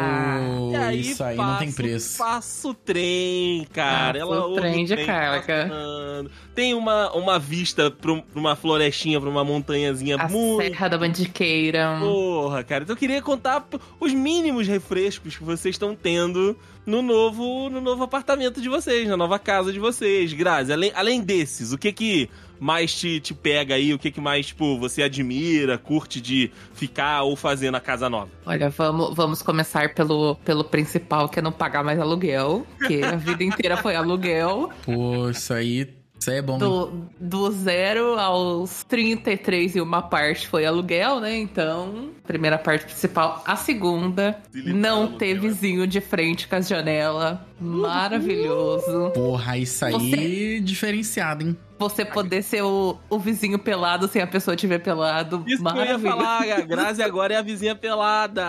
Oh, 0.59 0.71
E 0.71 0.75
aí 0.75 0.99
isso 1.01 1.23
aí 1.23 1.35
não 1.37 1.57
tem 1.57 1.71
preço. 1.71 2.17
Passa 2.17 2.67
o 2.67 2.73
trem, 2.73 3.65
cara. 3.73 4.19
Passa 4.19 4.19
Ela 4.19 4.39
o 4.45 4.49
ouve 4.49 4.61
trem 4.61 4.85
de 4.85 4.97
carga. 5.05 5.65
passando. 5.67 6.31
Tem 6.55 6.73
uma, 6.73 7.11
uma 7.13 7.39
vista 7.39 7.89
pra, 7.89 8.11
um- 8.11 8.23
uma 8.35 8.55
florestinha, 8.55 9.19
pra 9.19 9.29
uma 9.29 9.43
montanhazinha 9.43 10.15
a 10.17 10.27
muito. 10.27 10.61
Serra 10.63 10.87
da 10.87 10.97
Mandiqueira. 10.97 11.97
Porra, 11.99 12.63
cara. 12.63 12.83
Então 12.83 12.93
eu 12.93 12.99
queria 12.99 13.21
contar 13.21 13.65
os 13.99 14.13
mínimos 14.13 14.67
refrescos 14.67 15.35
que 15.37 15.43
vocês 15.43 15.75
estão 15.75 15.95
tendo 15.95 16.57
no 16.85 17.01
novo, 17.01 17.69
no 17.69 17.79
novo 17.79 18.03
apartamento 18.03 18.61
de 18.61 18.67
vocês, 18.69 19.07
na 19.07 19.15
nova 19.17 19.39
casa 19.39 19.71
de 19.71 19.79
vocês. 19.79 20.33
Grazi, 20.33 20.71
além, 20.73 20.91
além 20.95 21.21
desses, 21.21 21.71
o 21.71 21.77
que 21.77 21.91
que 21.93 22.29
mais 22.59 22.93
te, 22.93 23.19
te 23.19 23.33
pega 23.33 23.75
aí? 23.75 23.93
O 23.93 23.99
que 23.99 24.11
que 24.11 24.21
mais, 24.21 24.47
tipo, 24.47 24.77
você 24.79 25.03
admira, 25.03 25.77
curte 25.77 26.21
de 26.21 26.51
ficar 26.73 27.23
ou 27.23 27.35
fazer 27.35 27.71
na 27.71 27.79
casa 27.79 28.09
nova? 28.09 28.29
Olha, 28.45 28.69
vamos, 28.69 29.15
vamos 29.15 29.41
começar 29.41 29.93
pelo, 29.93 30.35
pelo 30.43 30.63
principal, 30.63 31.29
que 31.29 31.39
é 31.39 31.41
não 31.41 31.51
pagar 31.51 31.83
mais 31.83 31.99
aluguel. 31.99 32.65
Que 32.87 33.03
a 33.03 33.15
vida 33.15 33.43
inteira 33.43 33.77
foi 33.77 33.95
aluguel. 33.95 34.69
Pô, 34.83 35.29
isso 35.29 35.53
aí. 35.53 36.03
Isso 36.23 36.31
aí 36.31 36.37
é 36.37 36.41
bom. 36.41 36.57
Do, 36.57 37.05
do 37.19 37.51
zero 37.51 38.17
aos 38.17 38.81
33 38.85 39.75
e 39.75 39.81
uma 39.81 40.01
parte 40.01 40.47
foi 40.47 40.65
aluguel, 40.65 41.19
né? 41.19 41.37
Então, 41.37 42.11
primeira 42.25 42.57
parte 42.57 42.85
principal. 42.85 43.43
A 43.45 43.57
segunda, 43.57 44.39
não 44.53 45.17
ter 45.17 45.35
é. 45.35 45.39
vizinho 45.39 45.85
de 45.85 45.99
frente 45.99 46.47
com 46.47 46.55
as 46.55 46.69
janelas. 46.69 47.39
Maravilhoso. 47.59 49.11
Porra, 49.13 49.57
isso 49.57 49.83
aí 49.83 50.61
diferenciado, 50.61 51.45
hein? 51.45 51.57
Você 51.89 52.03
poder 52.05 52.41
ser 52.43 52.61
o, 52.63 52.97
o 53.09 53.19
vizinho 53.19 53.57
pelado 53.59 54.07
sem 54.07 54.21
a 54.21 54.27
pessoa 54.27 54.55
te 54.55 54.65
ver 54.67 54.79
pelado. 54.81 55.43
Isso 55.47 55.63
que 55.63 55.69
eu 55.69 55.75
ia 55.75 55.97
Maravilha. 55.97 56.11
falar, 56.11 56.41
a 56.57 56.61
Grazi 56.65 57.01
agora 57.03 57.33
é 57.33 57.37
a 57.37 57.41
vizinha 57.41 57.75
pelada. 57.75 58.41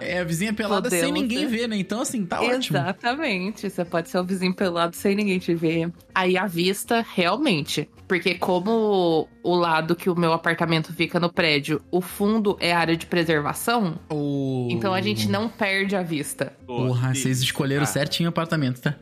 É 0.00 0.20
a 0.20 0.24
vizinha 0.24 0.52
pelada 0.52 0.88
sem 0.90 1.00
Podemos 1.00 1.20
ninguém 1.22 1.38
ser. 1.40 1.46
ver, 1.56 1.68
né? 1.68 1.76
Então, 1.76 2.00
assim, 2.00 2.24
tá 2.24 2.40
ótimo. 2.40 2.76
Exatamente. 2.78 3.68
Você 3.70 3.84
pode 3.84 4.08
ser 4.08 4.18
o 4.18 4.24
vizinho 4.24 4.54
pelado 4.54 4.94
sem 4.96 5.14
ninguém 5.14 5.38
te 5.38 5.54
ver. 5.54 5.92
Aí 6.14 6.36
a 6.36 6.46
vista, 6.46 7.04
realmente. 7.14 7.88
Porque 8.06 8.34
como 8.34 9.26
o 9.42 9.54
lado 9.54 9.96
que 9.96 10.10
o 10.10 10.14
meu 10.14 10.32
apartamento 10.32 10.92
fica 10.92 11.18
no 11.18 11.32
prédio, 11.32 11.80
o 11.90 12.00
fundo 12.02 12.56
é 12.60 12.72
área 12.72 12.96
de 12.96 13.06
preservação, 13.06 13.98
O- 14.10 14.68
então 14.70 14.92
a 14.92 15.00
gente 15.00 15.26
não 15.28 15.48
perde 15.48 15.96
a 15.96 16.02
vista. 16.02 16.52
Porra, 16.66 17.08
delícia, 17.08 17.22
vocês 17.22 17.40
escolheram 17.40 17.82
cara. 17.84 17.92
certinho 17.92 18.28
o 18.28 18.30
apartamento, 18.30 18.80
tá? 18.82 18.94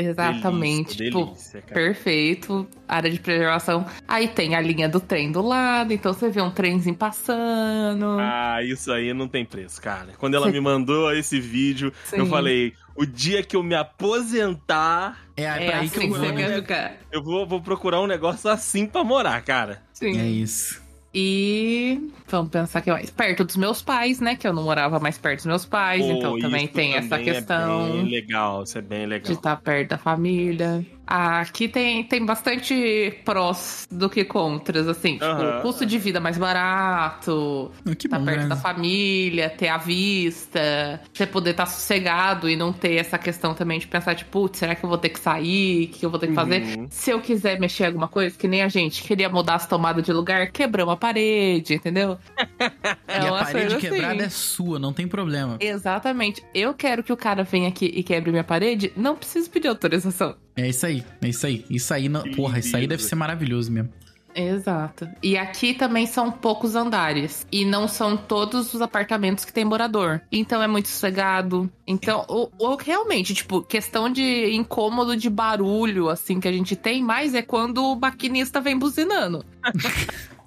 Exatamente. 0.00 0.96
Delícia, 0.96 1.04
tipo, 1.06 1.24
delícia, 1.26 1.62
perfeito. 1.62 2.68
Área 2.86 3.10
de 3.10 3.18
preservação. 3.18 3.84
Aí 4.06 4.28
tem 4.28 4.54
a 4.54 4.60
linha 4.60 4.88
do 4.88 5.00
trem 5.00 5.32
do 5.32 5.42
lado, 5.42 5.92
então 5.92 6.12
você 6.12 6.30
vê 6.30 6.40
um 6.40 6.50
trenzinho 6.52 6.94
passando. 6.94 8.16
Ah, 8.20 8.58
isso 8.62 8.92
aí 8.92 9.12
não 9.12 9.26
tem 9.26 9.44
preço, 9.44 9.82
cara. 9.82 10.12
Quando 10.18 10.34
ela 10.36 10.50
me 10.50 10.60
mandou 10.60 11.12
esse 11.12 11.40
vídeo, 11.40 11.92
eu 12.12 12.24
Sim. 12.24 12.30
falei: 12.30 12.72
o 12.96 13.04
dia 13.04 13.42
que 13.42 13.56
eu 13.56 13.62
me 13.62 13.74
aposentar, 13.74 15.18
É, 15.36 15.42
É 15.42 15.66
pra 15.66 15.78
aí 15.80 15.86
assim 15.86 15.88
que 15.88 15.96
eu 15.98 16.02
que 16.02 16.08
vou, 16.08 16.32
né? 16.32 16.54
ficar. 16.54 16.96
eu 17.12 17.22
vou, 17.22 17.46
vou 17.46 17.60
procurar 17.60 18.00
um 18.00 18.06
negócio 18.06 18.48
assim 18.48 18.86
pra 18.86 19.02
morar, 19.02 19.42
cara. 19.42 19.82
Sim. 19.92 20.18
É 20.18 20.26
isso. 20.26 20.80
E 21.14 22.10
vamos 22.30 22.50
pensar 22.50 22.80
que 22.80 22.90
mais. 22.90 23.10
Perto 23.10 23.44
dos 23.44 23.56
meus 23.56 23.82
pais, 23.82 24.20
né? 24.20 24.36
Que 24.36 24.46
eu 24.46 24.52
não 24.52 24.62
morava 24.64 24.98
mais 25.00 25.18
perto 25.18 25.38
dos 25.38 25.46
meus 25.46 25.64
pais, 25.64 26.04
Pô, 26.04 26.12
então 26.12 26.38
também 26.38 26.66
tem 26.68 26.94
essa 26.94 27.08
também 27.10 27.24
questão 27.24 27.86
É 27.86 27.92
bem 28.02 28.10
legal, 28.10 28.62
isso 28.62 28.78
é 28.78 28.82
bem 28.82 29.00
de 29.00 29.06
legal. 29.06 29.32
estar 29.32 29.56
perto 29.56 29.90
da 29.90 29.98
família. 29.98 30.84
Aqui 31.10 31.68
tem, 31.68 32.04
tem 32.04 32.22
bastante 32.22 33.18
prós 33.24 33.88
do 33.90 34.10
que 34.10 34.24
contras, 34.26 34.86
assim. 34.86 35.14
Tipo, 35.14 35.24
Aham. 35.24 35.62
custo 35.62 35.86
de 35.86 35.96
vida 35.98 36.20
mais 36.20 36.36
barato, 36.36 37.70
Ah, 37.86 37.94
Que 37.94 38.06
tá 38.08 38.18
bom, 38.18 38.26
perto 38.26 38.42
né? 38.42 38.46
da 38.48 38.56
família, 38.56 39.48
ter 39.48 39.68
a 39.68 39.78
vista, 39.78 41.00
você 41.12 41.26
poder 41.26 41.52
estar 41.52 41.64
sossegado 41.64 42.48
e 42.48 42.56
não 42.56 42.74
ter 42.74 42.96
essa 42.96 43.16
questão 43.16 43.54
também 43.54 43.78
de 43.78 43.86
pensar, 43.86 44.14
tipo, 44.14 44.30
putz, 44.30 44.58
será 44.58 44.74
que 44.74 44.84
eu 44.84 44.88
vou 44.88 44.98
ter 44.98 45.08
que 45.08 45.18
sair? 45.18 45.86
O 45.86 45.88
que 45.88 46.04
eu 46.04 46.10
vou 46.10 46.18
ter 46.18 46.26
que 46.28 46.34
fazer? 46.34 46.60
Uhum. 46.78 46.86
Se 46.90 47.10
eu 47.10 47.20
quiser 47.22 47.58
mexer 47.58 47.84
em 47.84 47.86
alguma 47.86 48.08
coisa, 48.08 48.36
que 48.36 48.46
nem 48.46 48.62
a 48.62 48.68
gente 48.68 49.02
queria 49.02 49.30
mudar 49.30 49.54
as 49.54 49.66
tomadas 49.66 50.04
de 50.04 50.12
lugar, 50.12 50.50
quebramos 50.52 50.92
a 50.92 50.96
parede, 50.98 51.72
entendeu? 51.74 52.17
É 53.08 53.22
E 53.22 53.26
a 53.26 53.32
parede 53.44 53.76
quebrada 53.78 54.22
é 54.22 54.26
assim. 54.26 54.36
sua, 54.36 54.78
não 54.78 54.92
tem 54.92 55.08
problema. 55.08 55.56
Exatamente. 55.60 56.42
Eu 56.54 56.74
quero 56.74 57.02
que 57.02 57.12
o 57.12 57.16
cara 57.16 57.42
venha 57.42 57.68
aqui 57.68 57.86
e 57.86 58.02
quebre 58.02 58.30
minha 58.30 58.44
parede, 58.44 58.92
não 58.96 59.16
preciso 59.16 59.50
pedir 59.50 59.68
autorização. 59.68 60.36
É 60.56 60.68
isso 60.68 60.86
aí, 60.86 61.04
é 61.22 61.28
isso 61.28 61.46
aí. 61.46 61.64
Isso 61.70 61.92
aí, 61.94 62.08
não... 62.08 62.22
Porra, 62.32 62.58
isso 62.58 62.76
aí 62.76 62.86
deve 62.86 63.02
ser 63.02 63.14
maravilhoso 63.14 63.72
mesmo. 63.72 63.90
Exato. 64.34 65.08
E 65.20 65.36
aqui 65.36 65.74
também 65.74 66.06
são 66.06 66.30
poucos 66.30 66.76
andares. 66.76 67.44
E 67.50 67.64
não 67.64 67.88
são 67.88 68.16
todos 68.16 68.72
os 68.72 68.80
apartamentos 68.80 69.44
que 69.44 69.52
tem 69.52 69.64
morador. 69.64 70.20
Então 70.30 70.62
é 70.62 70.68
muito 70.68 70.86
sossegado. 70.88 71.68
Então, 71.86 72.24
o, 72.28 72.48
o- 72.58 72.76
realmente, 72.76 73.34
tipo, 73.34 73.62
questão 73.62 74.08
de 74.08 74.54
incômodo 74.54 75.16
de 75.16 75.28
barulho, 75.28 76.08
assim, 76.08 76.38
que 76.38 76.46
a 76.46 76.52
gente 76.52 76.76
tem, 76.76 77.02
mais 77.02 77.34
é 77.34 77.42
quando 77.42 77.78
o 77.84 77.96
maquinista 77.98 78.60
vem 78.60 78.78
buzinando. 78.78 79.44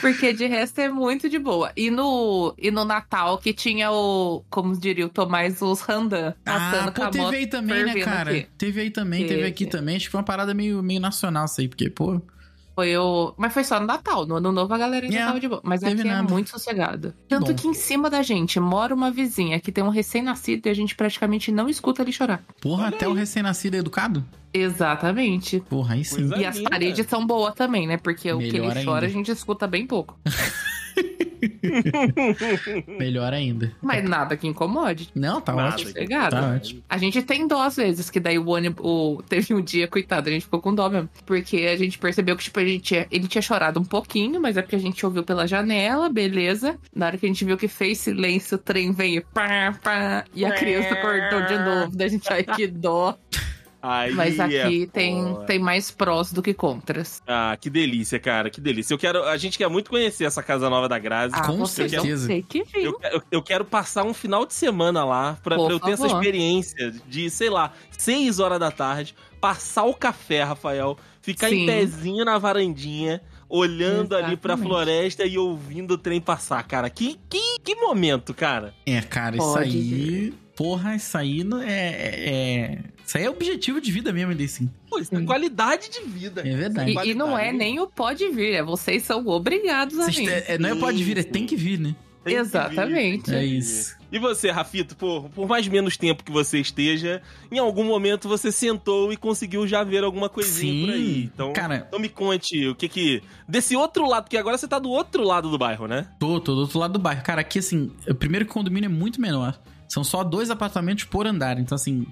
Porque 0.00 0.32
de 0.32 0.46
resto 0.46 0.80
é 0.80 0.88
muito 0.88 1.28
de 1.28 1.38
boa. 1.38 1.72
E 1.76 1.90
no, 1.90 2.54
e 2.58 2.70
no 2.70 2.84
Natal, 2.84 3.38
que 3.38 3.52
tinha 3.52 3.90
o, 3.90 4.44
como 4.50 4.76
diria 4.76 5.06
o 5.06 5.08
Tomás, 5.08 5.60
os 5.62 5.80
Randan 5.80 6.34
passando 6.44 6.88
Ah, 6.88 6.92
com 6.92 7.02
pô, 7.04 7.10
teve 7.10 7.36
aí 7.36 7.46
também, 7.46 7.84
né, 7.84 7.94
cara? 8.00 8.30
aqui. 8.30 8.48
Teve 8.58 8.80
aí 8.80 8.90
também, 8.90 9.22
teve 9.22 9.34
Teve. 9.36 9.46
aqui 9.48 9.66
também. 9.66 9.96
Acho 9.96 10.06
que 10.06 10.10
foi 10.10 10.18
uma 10.18 10.24
parada 10.24 10.52
meio, 10.54 10.82
meio 10.82 11.00
nacional 11.00 11.44
isso 11.44 11.60
aí, 11.60 11.68
porque, 11.68 11.88
pô. 11.90 12.20
Foi 12.78 12.96
o. 12.96 13.34
Mas 13.36 13.52
foi 13.52 13.64
só 13.64 13.80
no 13.80 13.86
Natal. 13.86 14.24
No 14.24 14.36
ano 14.36 14.52
novo 14.52 14.72
a 14.72 14.78
galera 14.78 15.04
ainda 15.04 15.18
É, 15.18 15.26
tava 15.26 15.40
de 15.40 15.48
boa. 15.48 15.60
Mas 15.64 15.82
aqui 15.82 16.00
é 16.00 16.04
nada. 16.04 16.32
muito 16.32 16.48
sossegado. 16.48 17.12
Tanto 17.28 17.46
bom. 17.48 17.54
que 17.56 17.66
em 17.66 17.74
cima 17.74 18.08
da 18.08 18.22
gente 18.22 18.60
mora 18.60 18.94
uma 18.94 19.10
vizinha 19.10 19.58
que 19.58 19.72
tem 19.72 19.82
um 19.82 19.88
recém-nascido 19.88 20.68
e 20.68 20.70
a 20.70 20.74
gente 20.74 20.94
praticamente 20.94 21.50
não 21.50 21.68
escuta 21.68 22.02
ele 22.02 22.12
chorar. 22.12 22.40
Porra, 22.60 22.84
Olha 22.84 22.94
até 22.94 23.04
aí. 23.06 23.10
o 23.10 23.14
recém-nascido 23.16 23.74
é 23.74 23.78
educado? 23.80 24.24
Exatamente. 24.54 25.58
Porra, 25.68 25.94
aí 25.94 26.04
sim. 26.04 26.18
Coisa 26.28 26.36
E 26.38 26.46
as 26.46 26.60
paredes 26.60 27.04
são 27.08 27.26
boas 27.26 27.52
também, 27.54 27.84
né? 27.84 27.96
Porque 27.96 28.32
o 28.32 28.38
que 28.38 28.52
Melhor 28.52 28.76
ele 28.76 28.84
chora 28.84 29.06
ainda. 29.06 29.06
a 29.06 29.10
gente 29.10 29.32
escuta 29.32 29.66
bem 29.66 29.84
pouco. 29.84 30.16
Melhor 32.98 33.32
ainda. 33.32 33.72
Mas 33.82 34.04
nada 34.04 34.36
que 34.36 34.46
incomode. 34.46 35.10
Não, 35.14 35.40
tá 35.40 35.52
Nada. 35.52 35.74
ótimo. 35.74 35.92
Tá 36.08 36.54
ótimo. 36.54 36.82
A 36.88 36.98
gente 36.98 37.22
tem 37.22 37.46
dó 37.46 37.62
às 37.62 37.76
vezes, 37.76 38.10
que 38.10 38.20
daí 38.20 38.38
o 38.38 38.48
ônibus. 38.48 38.84
O... 38.84 39.22
Teve 39.28 39.54
um 39.54 39.60
dia, 39.60 39.88
coitado, 39.88 40.28
a 40.28 40.32
gente 40.32 40.42
ficou 40.42 40.60
com 40.60 40.74
dó 40.74 40.88
mesmo. 40.88 41.08
Porque 41.24 41.58
a 41.58 41.76
gente 41.76 41.98
percebeu 41.98 42.36
que, 42.36 42.44
tipo, 42.44 42.60
a 42.60 42.64
gente 42.64 42.82
tinha... 42.82 43.06
ele 43.10 43.28
tinha 43.28 43.42
chorado 43.42 43.80
um 43.80 43.84
pouquinho, 43.84 44.40
mas 44.40 44.56
é 44.56 44.62
porque 44.62 44.76
a 44.76 44.80
gente 44.80 45.04
ouviu 45.04 45.22
pela 45.22 45.46
janela, 45.46 46.08
beleza. 46.08 46.78
Na 46.94 47.06
hora 47.06 47.18
que 47.18 47.26
a 47.26 47.28
gente 47.28 47.44
viu 47.44 47.56
que 47.56 47.68
fez 47.68 47.98
silêncio, 47.98 48.56
o 48.56 48.58
trem 48.58 48.92
veio 48.92 49.24
pá, 49.32 49.74
pá, 49.82 50.24
e 50.34 50.44
a 50.44 50.52
criança 50.52 50.94
cortou 50.96 51.42
de 51.46 51.58
novo. 51.58 51.96
Daí 51.96 52.06
a 52.06 52.10
gente, 52.10 52.32
ai, 52.32 52.44
que 52.44 52.66
dó. 52.66 53.16
Aí 53.80 54.12
Mas 54.12 54.40
aqui 54.40 54.82
é 54.82 54.86
tem, 54.86 55.22
foda. 55.22 55.46
tem 55.46 55.58
mais 55.58 55.90
prós 55.90 56.32
do 56.32 56.42
que 56.42 56.52
contras. 56.52 57.22
Ah, 57.26 57.56
que 57.60 57.70
delícia, 57.70 58.18
cara, 58.18 58.50
que 58.50 58.60
delícia. 58.60 58.92
Eu 58.92 58.98
quero, 58.98 59.22
a 59.24 59.36
gente 59.36 59.56
quer 59.56 59.68
muito 59.68 59.88
conhecer 59.90 60.24
essa 60.24 60.42
casa 60.42 60.68
nova 60.68 60.88
da 60.88 60.98
Grazi. 60.98 61.34
Ah, 61.36 61.46
Com 61.46 61.64
certeza. 61.64 62.26
ter 62.26 62.42
que 62.42 62.64
vir. 62.64 62.84
Eu, 62.84 62.98
eu, 63.12 63.22
eu 63.30 63.42
quero 63.42 63.64
passar 63.64 64.04
um 64.04 64.12
final 64.12 64.44
de 64.44 64.52
semana 64.54 65.04
lá 65.04 65.38
pra, 65.44 65.56
pra 65.56 65.72
eu 65.72 65.78
ter 65.78 65.92
essa 65.92 66.06
experiência 66.08 66.90
de, 67.06 67.30
sei 67.30 67.50
lá, 67.50 67.72
6 67.96 68.40
horas 68.40 68.58
da 68.58 68.70
tarde, 68.72 69.14
passar 69.40 69.84
o 69.84 69.94
café, 69.94 70.42
Rafael, 70.42 70.96
ficar 71.22 71.48
em 71.52 71.60
Sim. 71.60 71.66
pezinho 71.66 72.24
na 72.24 72.36
varandinha, 72.36 73.22
olhando 73.48 74.16
ali 74.16 74.36
pra 74.36 74.54
Exatamente. 74.54 74.68
floresta 74.68 75.24
e 75.24 75.38
ouvindo 75.38 75.92
o 75.94 75.98
trem 75.98 76.20
passar, 76.20 76.62
cara. 76.64 76.90
Que, 76.90 77.16
que, 77.30 77.60
que 77.60 77.74
momento, 77.76 78.34
cara. 78.34 78.74
É, 78.84 79.00
cara, 79.00 79.36
isso 79.36 79.52
Pode 79.52 79.68
aí. 79.70 80.34
Porra, 80.56 80.96
isso 80.96 81.16
aí 81.16 81.44
não 81.44 81.62
é, 81.62 81.70
é- 81.70 82.28
é- 82.28 82.78
Isso 83.08 83.16
aí 83.16 83.24
é 83.24 83.30
objetivo 83.30 83.80
de 83.80 83.90
vida 83.90 84.12
mesmo, 84.12 84.32
assim. 84.44 84.70
Pô, 84.86 84.98
isso 84.98 85.14
é 85.14 85.18
Sim. 85.18 85.24
qualidade 85.24 85.88
de 85.88 86.00
vida. 86.02 86.42
É 86.46 86.54
verdade. 86.54 86.90
E, 86.90 87.10
e 87.12 87.14
não 87.14 87.38
é 87.38 87.50
nem 87.50 87.80
o 87.80 87.86
pode 87.86 88.28
vir, 88.28 88.52
é 88.52 88.62
vocês 88.62 89.02
são 89.02 89.26
obrigados 89.26 89.98
a 89.98 90.04
Vocês 90.10 90.18
vir. 90.18 90.44
é, 90.46 90.58
não 90.58 90.68
é 90.68 90.74
pode 90.74 91.02
vir, 91.02 91.16
é 91.16 91.22
tem 91.22 91.46
que 91.46 91.56
vir, 91.56 91.80
né? 91.80 91.96
Tem 92.22 92.34
vir, 92.34 92.40
Exatamente. 92.40 93.34
É 93.34 93.40
vir. 93.40 93.56
isso. 93.56 93.96
E 94.12 94.18
você, 94.18 94.50
Rafito, 94.50 94.94
por, 94.94 95.30
por 95.30 95.48
mais 95.48 95.66
menos 95.66 95.96
tempo 95.96 96.22
que 96.22 96.30
você 96.30 96.58
esteja, 96.60 97.22
em 97.50 97.58
algum 97.58 97.82
momento 97.82 98.28
você 98.28 98.52
sentou 98.52 99.10
e 99.10 99.16
conseguiu 99.16 99.66
já 99.66 99.82
ver 99.82 100.04
alguma 100.04 100.28
coisinha 100.28 100.86
por 100.86 100.92
aí. 100.92 101.30
Então, 101.34 101.52
Cara, 101.54 101.86
então 101.88 101.98
me 101.98 102.10
conte 102.10 102.66
o 102.68 102.74
que 102.74 102.90
que. 102.90 103.22
Desse 103.48 103.74
outro 103.74 104.06
lado, 104.06 104.24
porque 104.24 104.36
agora 104.36 104.58
você 104.58 104.68
tá 104.68 104.78
do 104.78 104.90
outro 104.90 105.24
lado 105.24 105.50
do 105.50 105.56
bairro, 105.56 105.86
né? 105.88 106.06
tô, 106.20 106.38
tô 106.40 106.54
do 106.54 106.60
outro 106.60 106.78
lado 106.78 106.92
do 106.92 106.98
bairro. 106.98 107.22
Cara, 107.22 107.40
aqui, 107.40 107.58
assim, 107.58 107.90
o 108.06 108.14
primeiro 108.14 108.44
que 108.44 108.50
o 108.50 108.54
condomínio 108.54 108.88
é 108.88 108.92
muito 108.92 109.18
menor. 109.18 109.58
São 109.88 110.04
só 110.04 110.22
dois 110.22 110.50
apartamentos 110.50 111.04
por 111.04 111.26
andar. 111.26 111.58
Então, 111.58 111.74
assim, 111.74 112.06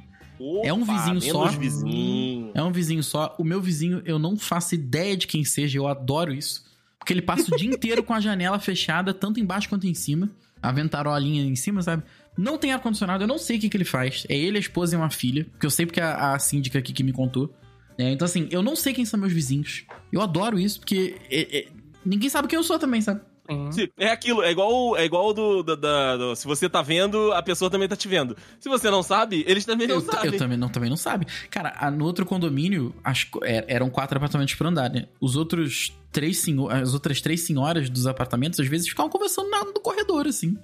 É 0.64 0.72
um 0.72 0.84
vizinho 0.84 1.20
só. 1.20 1.46
vizinho. 1.48 2.50
é 2.54 2.62
um 2.62 2.70
vizinho 2.72 3.02
só. 3.02 3.34
O 3.38 3.44
meu 3.44 3.60
vizinho, 3.60 4.02
eu 4.04 4.18
não 4.18 4.36
faço 4.36 4.74
ideia 4.74 5.16
de 5.16 5.26
quem 5.26 5.44
seja. 5.44 5.78
Eu 5.78 5.86
adoro 5.86 6.32
isso. 6.32 6.64
Porque 6.98 7.12
ele 7.12 7.22
passa 7.22 7.54
o 7.54 7.56
dia 7.56 7.70
inteiro 7.72 8.02
com 8.02 8.12
a 8.12 8.20
janela 8.20 8.58
fechada, 8.58 9.14
tanto 9.14 9.40
embaixo 9.40 9.68
quanto 9.68 9.86
em 9.86 9.94
cima. 9.94 10.28
A 10.62 10.72
ventarolinha 10.72 11.44
em 11.44 11.54
cima, 11.56 11.80
sabe? 11.82 12.02
Não 12.36 12.58
tem 12.58 12.72
ar-condicionado, 12.72 13.24
eu 13.24 13.28
não 13.28 13.38
sei 13.38 13.56
o 13.56 13.60
que, 13.60 13.68
que 13.68 13.76
ele 13.76 13.84
faz. 13.84 14.26
É 14.28 14.36
ele, 14.36 14.56
a 14.56 14.60
esposa 14.60 14.94
e 14.94 14.98
uma 14.98 15.10
filha. 15.10 15.44
Porque 15.52 15.64
eu 15.66 15.70
sei 15.70 15.86
porque 15.86 16.00
a, 16.00 16.34
a 16.34 16.38
síndica 16.38 16.78
aqui 16.78 16.92
que 16.92 17.02
me 17.04 17.12
contou. 17.12 17.54
É, 17.96 18.10
então, 18.10 18.26
assim, 18.26 18.46
eu 18.50 18.62
não 18.62 18.76
sei 18.76 18.92
quem 18.92 19.04
são 19.06 19.18
meus 19.18 19.32
vizinhos. 19.32 19.84
Eu 20.12 20.20
adoro 20.20 20.58
isso, 20.58 20.80
porque 20.80 21.16
é- 21.30 21.58
é- 21.60 21.68
ninguém 22.04 22.28
sabe 22.28 22.46
quem 22.48 22.56
eu 22.58 22.62
sou 22.62 22.78
também, 22.78 23.00
sabe? 23.00 23.20
Sim. 23.48 23.72
Sim, 23.72 23.88
É 23.98 24.08
aquilo, 24.08 24.42
é 24.42 24.50
igual, 24.50 24.96
é 24.96 25.04
igual 25.04 25.32
do, 25.34 25.62
do- 25.62 25.76
da- 25.76 26.16
do- 26.16 26.36
Se 26.36 26.46
você 26.46 26.68
tá 26.68 26.82
vendo, 26.82 27.32
a 27.32 27.42
pessoa 27.42 27.70
também 27.70 27.88
tá 27.88 27.96
te 27.96 28.08
vendo. 28.08 28.36
Se 28.60 28.68
você 28.68 28.90
não 28.90 29.02
sabe, 29.02 29.44
eles 29.46 29.64
também 29.64 29.86
não 29.86 29.96
Eu, 29.96 30.00
sabem. 30.00 30.32
eu 30.32 30.38
também 30.38 30.56
não, 30.58 30.68
também 30.68 30.90
não 30.90 30.96
sabe. 30.96 31.26
Cara, 31.50 31.74
a- 31.78 31.90
no 31.90 32.04
outro 32.04 32.24
condomínio, 32.26 32.94
acho, 33.04 33.30
que 33.30 33.38
é- 33.44 33.64
eram 33.68 33.88
quatro 33.90 34.16
apartamentos 34.16 34.54
por 34.54 34.66
andar, 34.66 34.90
né? 34.90 35.06
Os 35.20 35.36
outros 35.36 35.92
três 36.12 36.38
senho- 36.38 36.68
as 36.68 36.94
outras 36.94 37.20
três 37.20 37.42
senhoras 37.42 37.88
dos 37.90 38.06
apartamentos, 38.06 38.58
às 38.60 38.66
vezes, 38.66 38.88
ficavam 38.88 39.10
conversando 39.10 39.50
na- 39.50 39.64
no 39.64 39.74
corredor, 39.80 40.26
assim. 40.26 40.56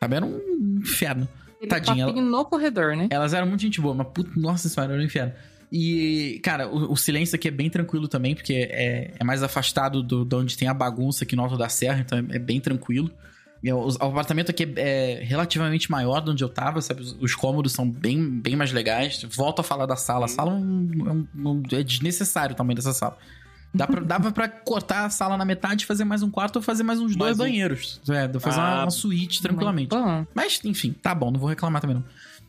Sabe? 0.00 0.16
Era 0.16 0.24
um 0.26 0.78
inferno. 0.80 1.28
Ele 1.60 1.70
Tadinha, 1.70 2.06
papinho 2.06 2.24
no 2.26 2.44
corredor, 2.44 2.94
né? 2.94 3.08
Elas 3.10 3.32
eram 3.32 3.46
muito 3.46 3.62
gente 3.62 3.80
boa, 3.80 3.94
mas 3.94 4.06
puta, 4.08 4.30
nossa 4.36 4.68
senhora, 4.68 4.92
era 4.92 5.00
um 5.02 5.04
inferno. 5.06 5.32
E, 5.72 6.40
cara, 6.42 6.68
o, 6.68 6.92
o 6.92 6.96
silêncio 6.96 7.34
aqui 7.36 7.48
é 7.48 7.50
bem 7.50 7.68
tranquilo 7.68 8.06
também, 8.08 8.34
porque 8.34 8.52
é, 8.70 9.12
é 9.18 9.24
mais 9.24 9.42
afastado 9.42 10.02
do, 10.02 10.24
de 10.24 10.34
onde 10.36 10.56
tem 10.56 10.68
a 10.68 10.74
bagunça 10.74 11.24
aqui 11.24 11.34
no 11.34 11.42
Alto 11.42 11.56
da 11.56 11.68
Serra, 11.68 12.00
então 12.00 12.18
é, 12.18 12.36
é 12.36 12.38
bem 12.38 12.60
tranquilo. 12.60 13.10
O, 13.66 13.88
o 13.88 14.08
apartamento 14.08 14.50
aqui 14.50 14.70
é, 14.76 15.20
é 15.20 15.24
relativamente 15.24 15.90
maior 15.90 16.20
de 16.20 16.30
onde 16.30 16.44
eu 16.44 16.48
tava, 16.50 16.82
sabe? 16.82 17.00
Os, 17.00 17.16
os 17.18 17.34
cômodos 17.34 17.72
são 17.72 17.88
bem, 17.90 18.22
bem 18.40 18.54
mais 18.56 18.70
legais. 18.72 19.24
Volto 19.30 19.60
a 19.60 19.62
falar 19.62 19.86
da 19.86 19.96
sala. 19.96 20.26
A 20.26 20.28
sala 20.28 20.50
é, 20.52 20.54
um- 20.54 20.90
é 21.06 21.12
um- 21.12 21.50
um- 21.50 21.62
é 21.72 21.82
desnecessário 21.82 22.52
o 22.52 22.56
tamanho 22.56 22.76
dessa 22.76 22.92
sala. 22.92 23.16
Dá 23.72 23.86
pra, 23.86 24.00
dava 24.02 24.30
pra 24.30 24.48
cortar 24.48 25.06
a 25.06 25.10
sala 25.10 25.36
na 25.38 25.44
metade 25.46 25.82
e 25.84 25.86
fazer 25.86 26.04
mais 26.04 26.22
um 26.22 26.30
quarto 26.30 26.56
ou 26.56 26.62
fazer 26.62 26.82
mais 26.82 27.00
uns 27.00 27.16
dois 27.16 27.36
Mais 27.36 27.40
um. 27.40 27.42
banheiros. 27.42 28.00
É, 28.08 28.28
fazer 28.38 28.60
uma, 28.60 28.68
Ah, 28.68 28.84
uma 28.84 28.90
suíte 28.90 29.40
tranquilamente. 29.42 29.88
Mas, 30.34 30.60
enfim, 30.62 30.92
tá 30.92 31.14
bom, 31.14 31.30
não 31.32 31.40
vou 31.40 31.48
reclamar 31.48 31.80
também 31.80 31.96
não. 31.96 32.04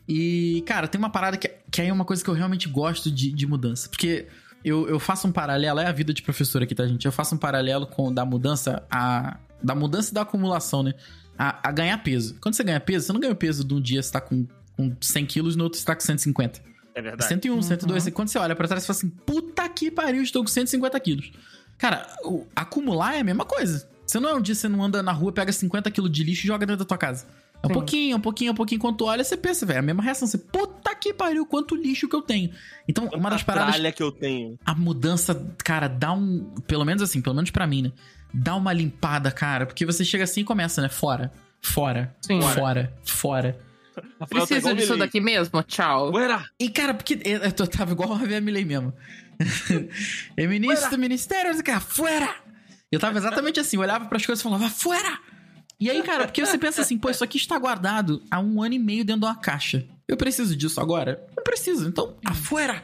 E, 0.08 0.62
cara, 0.66 0.86
tem 0.86 0.98
uma 0.98 1.10
parada 1.10 1.36
que, 1.36 1.48
que 1.70 1.80
aí 1.80 1.88
é 1.88 1.92
uma 1.92 2.04
coisa 2.04 2.22
que 2.22 2.30
eu 2.30 2.34
realmente 2.34 2.68
gosto 2.68 3.10
de, 3.10 3.32
de 3.32 3.46
mudança. 3.46 3.88
Porque 3.88 4.26
eu, 4.64 4.88
eu 4.88 4.98
faço 5.00 5.26
um 5.26 5.32
paralelo, 5.32 5.80
é 5.80 5.86
a 5.86 5.92
vida 5.92 6.12
de 6.14 6.22
professor 6.22 6.62
aqui, 6.62 6.74
tá, 6.74 6.86
gente? 6.86 7.04
Eu 7.06 7.12
faço 7.12 7.34
um 7.34 7.38
paralelo 7.38 7.86
com 7.86 8.12
da 8.12 8.24
mudança 8.24 8.82
a. 8.90 9.38
Da 9.62 9.74
mudança 9.74 10.10
e 10.10 10.14
da 10.14 10.20
acumulação, 10.22 10.82
né? 10.82 10.92
A, 11.38 11.68
a 11.68 11.72
ganhar 11.72 11.96
peso. 11.98 12.36
Quando 12.40 12.54
você 12.54 12.62
ganha 12.62 12.78
peso, 12.78 13.06
você 13.06 13.12
não 13.12 13.20
ganha 13.20 13.32
o 13.32 13.36
peso 13.36 13.64
de 13.64 13.74
um 13.74 13.80
dia 13.80 14.02
você 14.02 14.12
tá 14.12 14.20
com, 14.20 14.46
com 14.76 14.94
100 15.00 15.26
quilos, 15.26 15.56
no 15.56 15.64
outro 15.64 15.78
você 15.78 15.84
tá 15.84 15.94
com 15.94 16.02
150. 16.02 16.60
É 16.94 17.02
verdade. 17.02 17.28
101, 17.28 17.62
102. 17.62 18.08
Quando 18.10 18.28
você 18.28 18.38
olha 18.38 18.54
pra 18.54 18.68
trás, 18.68 18.82
você 18.82 18.86
fala 18.86 18.98
assim: 18.98 19.08
puta 19.08 19.68
que 19.68 19.90
pariu, 19.90 20.22
estou 20.22 20.42
com 20.42 20.48
150 20.48 21.00
quilos. 21.00 21.32
Cara, 21.78 22.06
o- 22.24 22.46
acumular 22.54 23.16
é 23.16 23.20
a 23.20 23.24
mesma 23.24 23.44
coisa. 23.44 23.88
Você 24.06 24.20
não 24.20 24.28
é 24.30 24.34
um 24.34 24.40
dia 24.40 24.54
que 24.54 24.60
você 24.60 24.68
não 24.68 24.82
anda 24.84 25.02
na 25.02 25.10
rua, 25.12 25.32
pega 25.32 25.50
50 25.52 25.90
quilos 25.90 26.10
de 26.12 26.22
lixo 26.22 26.44
e 26.44 26.46
joga 26.46 26.64
dentro 26.64 26.84
da 26.84 26.88
tua 26.88 26.96
casa. 26.96 27.26
É 27.62 27.66
um 27.66 27.68
Sim. 27.68 27.74
pouquinho, 27.74 28.12
é 28.12 28.16
um 28.16 28.20
pouquinho, 28.20 28.48
é 28.48 28.52
um 28.52 28.54
pouquinho. 28.54 28.80
Quando 28.80 28.96
tu 28.96 29.04
olha, 29.06 29.24
você 29.24 29.36
pensa, 29.36 29.66
velho, 29.66 29.76
é 29.76 29.80
a 29.80 29.82
mesma 29.82 30.02
reação. 30.02 30.28
Você, 30.28 30.38
puta 30.38 30.94
que 30.94 31.12
pariu, 31.12 31.46
quanto 31.46 31.74
lixo 31.74 32.08
que 32.08 32.14
eu 32.14 32.22
tenho. 32.22 32.50
Então, 32.88 33.08
uma 33.14 33.30
das 33.30 33.42
A 33.42 33.44
paradas 33.44 33.94
que 33.94 34.02
eu 34.02 34.12
tenho. 34.12 34.58
a 34.64 34.74
mudança, 34.74 35.34
cara, 35.64 35.88
dá 35.88 36.12
um. 36.12 36.54
Pelo 36.66 36.84
menos 36.84 37.02
assim, 37.02 37.20
pelo 37.20 37.34
menos 37.34 37.50
pra 37.50 37.66
mim, 37.66 37.82
né? 37.82 37.92
Dá 38.32 38.54
uma 38.54 38.72
limpada, 38.72 39.30
cara. 39.30 39.66
Porque 39.66 39.86
você 39.86 40.04
chega 40.04 40.24
assim 40.24 40.42
e 40.42 40.44
começa, 40.44 40.82
né? 40.82 40.88
Fora. 40.88 41.32
Fora. 41.60 42.14
Sim. 42.20 42.40
Fora. 42.40 42.92
Fora. 43.04 43.58
Rafael 43.96 44.18
tá 44.18 44.26
Preciso 44.26 44.58
igual 44.58 44.74
disso 44.74 44.96
daqui 44.96 45.20
mesmo? 45.20 45.62
Tchau. 45.62 46.12
Uera! 46.12 46.44
E, 46.60 46.68
cara, 46.68 46.92
porque 46.92 47.18
eu, 47.24 47.40
eu 47.40 47.52
tava 47.52 47.92
igual 47.92 48.10
o 48.10 48.18
Javier 48.18 48.42
Milley 48.42 48.64
mesmo. 48.64 48.92
é 50.36 50.46
ministro 50.46 50.90
do 50.90 50.98
ministério, 50.98 51.50
eu 51.50 51.64
cara, 51.64 51.80
fora! 51.80 52.28
Eu 52.90 53.00
tava 53.00 53.18
exatamente 53.18 53.58
assim, 53.58 53.76
eu 53.76 53.82
olhava 53.82 54.06
pras 54.06 54.24
coisas 54.24 54.40
e 54.40 54.42
falava, 54.42 54.68
fora! 54.68 55.18
E 55.78 55.90
aí, 55.90 56.02
cara, 56.02 56.24
porque 56.26 56.44
você 56.44 56.56
pensa 56.56 56.80
assim, 56.80 56.96
pô, 56.98 57.10
isso 57.10 57.22
aqui 57.22 57.36
está 57.36 57.58
guardado 57.58 58.22
há 58.30 58.40
um 58.40 58.62
ano 58.62 58.74
e 58.74 58.78
meio 58.78 59.04
dentro 59.04 59.20
de 59.20 59.26
uma 59.26 59.34
caixa. 59.34 59.84
Eu 60.08 60.16
preciso 60.16 60.56
disso 60.56 60.80
agora? 60.80 61.22
Não 61.36 61.44
preciso, 61.44 61.86
então, 61.88 62.14
afuera! 62.24 62.82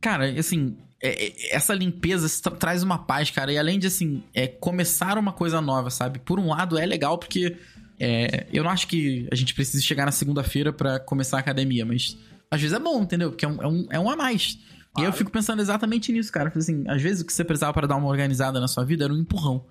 Cara, 0.00 0.28
assim, 0.38 0.76
é- 1.02 1.26
é- 1.28 1.56
essa 1.56 1.72
limpeza 1.72 2.28
tra- 2.42 2.52
traz 2.56 2.82
uma 2.82 2.98
paz, 2.98 3.30
cara. 3.30 3.50
E 3.52 3.58
além 3.58 3.78
de, 3.78 3.86
assim, 3.86 4.22
é, 4.34 4.46
começar 4.46 5.16
uma 5.16 5.32
coisa 5.32 5.60
nova, 5.60 5.88
sabe? 5.90 6.18
Por 6.18 6.38
um 6.38 6.48
lado, 6.48 6.78
é 6.78 6.84
legal 6.84 7.16
porque 7.18 7.56
é, 7.98 8.46
eu 8.52 8.62
não 8.62 8.70
acho 8.70 8.86
que 8.86 9.26
a 9.32 9.34
gente 9.34 9.54
precise 9.54 9.82
chegar 9.82 10.04
na 10.04 10.12
segunda-feira 10.12 10.70
pra 10.70 11.00
começar 11.00 11.38
a 11.38 11.40
academia, 11.40 11.86
mas 11.86 12.18
às 12.50 12.60
vezes 12.60 12.76
é 12.76 12.78
bom, 12.78 13.02
entendeu? 13.02 13.30
Porque 13.30 13.46
é 13.46 13.48
um, 13.48 13.62
é 13.62 13.66
um, 13.66 13.86
é 13.92 13.98
um 13.98 14.10
a 14.10 14.14
mais. 14.16 14.58
E 14.98 15.00
aí 15.00 15.04
eu 15.04 15.04
Claro. 15.04 15.12
fico 15.16 15.30
pensando 15.30 15.62
exatamente 15.62 16.12
nisso, 16.12 16.30
cara. 16.30 16.52
Assim, 16.54 16.84
às 16.88 17.00
vezes 17.00 17.22
o 17.22 17.26
que 17.26 17.32
você 17.32 17.42
precisava 17.42 17.72
para 17.72 17.86
dar 17.86 17.96
uma 17.96 18.08
organizada 18.08 18.60
na 18.60 18.68
sua 18.68 18.84
vida 18.84 19.04
era 19.04 19.12
um 19.14 19.16
empurrão. 19.18 19.64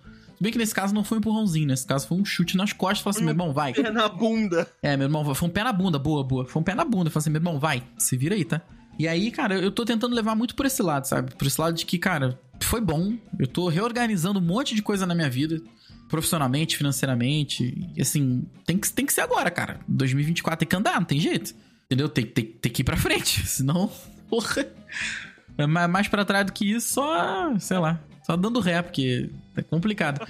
Bem 0.46 0.52
que 0.52 0.60
nesse 0.60 0.76
caso 0.76 0.94
não 0.94 1.04
foi 1.04 1.18
um 1.18 1.22
empurrãozinho, 1.22 1.66
nesse 1.66 1.88
caso 1.88 2.08
foi 2.08 2.16
um 2.20 2.24
chute 2.24 2.56
nas 2.56 2.72
costas. 2.72 3.00
Falei 3.00 3.16
assim, 3.16 3.24
meu 3.26 3.32
irmão, 3.32 3.52
vai. 3.52 3.74
Pé 3.74 3.90
na 3.90 4.08
bunda. 4.08 4.68
É, 4.80 4.96
meu 4.96 5.08
irmão, 5.08 5.34
foi 5.34 5.48
um 5.50 5.52
pé 5.52 5.64
na 5.64 5.74
bunda, 5.74 5.98
boa, 5.98 6.24
boa. 6.24 6.46
Foi 6.46 6.62
um 6.62 6.64
pé 6.64 6.76
na 6.76 6.86
bunda. 6.86 7.10
Falei 7.10 7.24
assim, 7.24 7.30
meu 7.32 7.40
irmão, 7.40 7.60
vai, 7.60 7.82
se 7.98 8.16
vira 8.16 8.36
aí, 8.36 8.46
tá? 8.46 8.62
E 9.00 9.08
aí, 9.08 9.32
cara, 9.32 9.58
eu 9.60 9.72
tô 9.72 9.84
tentando 9.84 10.14
levar 10.16 10.36
muito 10.36 10.54
por 10.54 10.68
esse 10.68 10.84
lado, 10.84 11.06
sabe? 11.08 11.34
Por 11.34 11.48
esse 11.48 11.60
lado 11.60 11.74
de 11.76 11.84
que, 11.84 11.98
cara, 11.98 12.40
foi 12.62 12.80
bom. 12.80 13.16
Eu 13.40 13.48
tô 13.48 13.68
reorganizando 13.70 14.38
um 14.38 14.44
monte 14.44 14.76
de 14.76 14.84
coisa 14.84 15.08
na 15.08 15.16
minha 15.16 15.32
vida. 15.32 15.60
Profissionalmente, 16.10 16.78
financeiramente. 16.78 17.92
E 17.98 18.00
assim, 18.04 18.46
tem 18.68 18.78
que, 18.78 18.94
tem 18.94 19.04
que 19.04 19.14
ser 19.14 19.22
agora, 19.22 19.50
cara. 19.50 19.80
2024 19.88 20.60
tem 20.60 20.68
que 20.68 20.76
andar, 20.76 20.96
não 21.00 21.06
tem 21.08 21.20
jeito. 21.20 21.56
Entendeu? 21.86 22.08
Tem, 22.08 22.24
tem, 22.24 22.46
tem 22.46 22.72
que 22.72 22.84
ir 22.84 22.86
pra 22.86 22.98
frente. 22.98 23.46
Senão, 23.50 23.92
porra. 24.30 24.68
É 25.58 25.66
ma- 25.66 25.88
mais 25.88 26.08
pra 26.08 26.24
trás 26.24 26.46
do 26.46 26.54
que 26.54 26.70
isso, 26.72 26.94
só, 26.94 27.58
sei 27.58 27.80
lá, 27.80 28.00
só 28.24 28.38
dando 28.38 28.60
ré, 28.60 28.82
porque 28.84 29.32
é 29.56 29.62
complicado. 29.62 30.26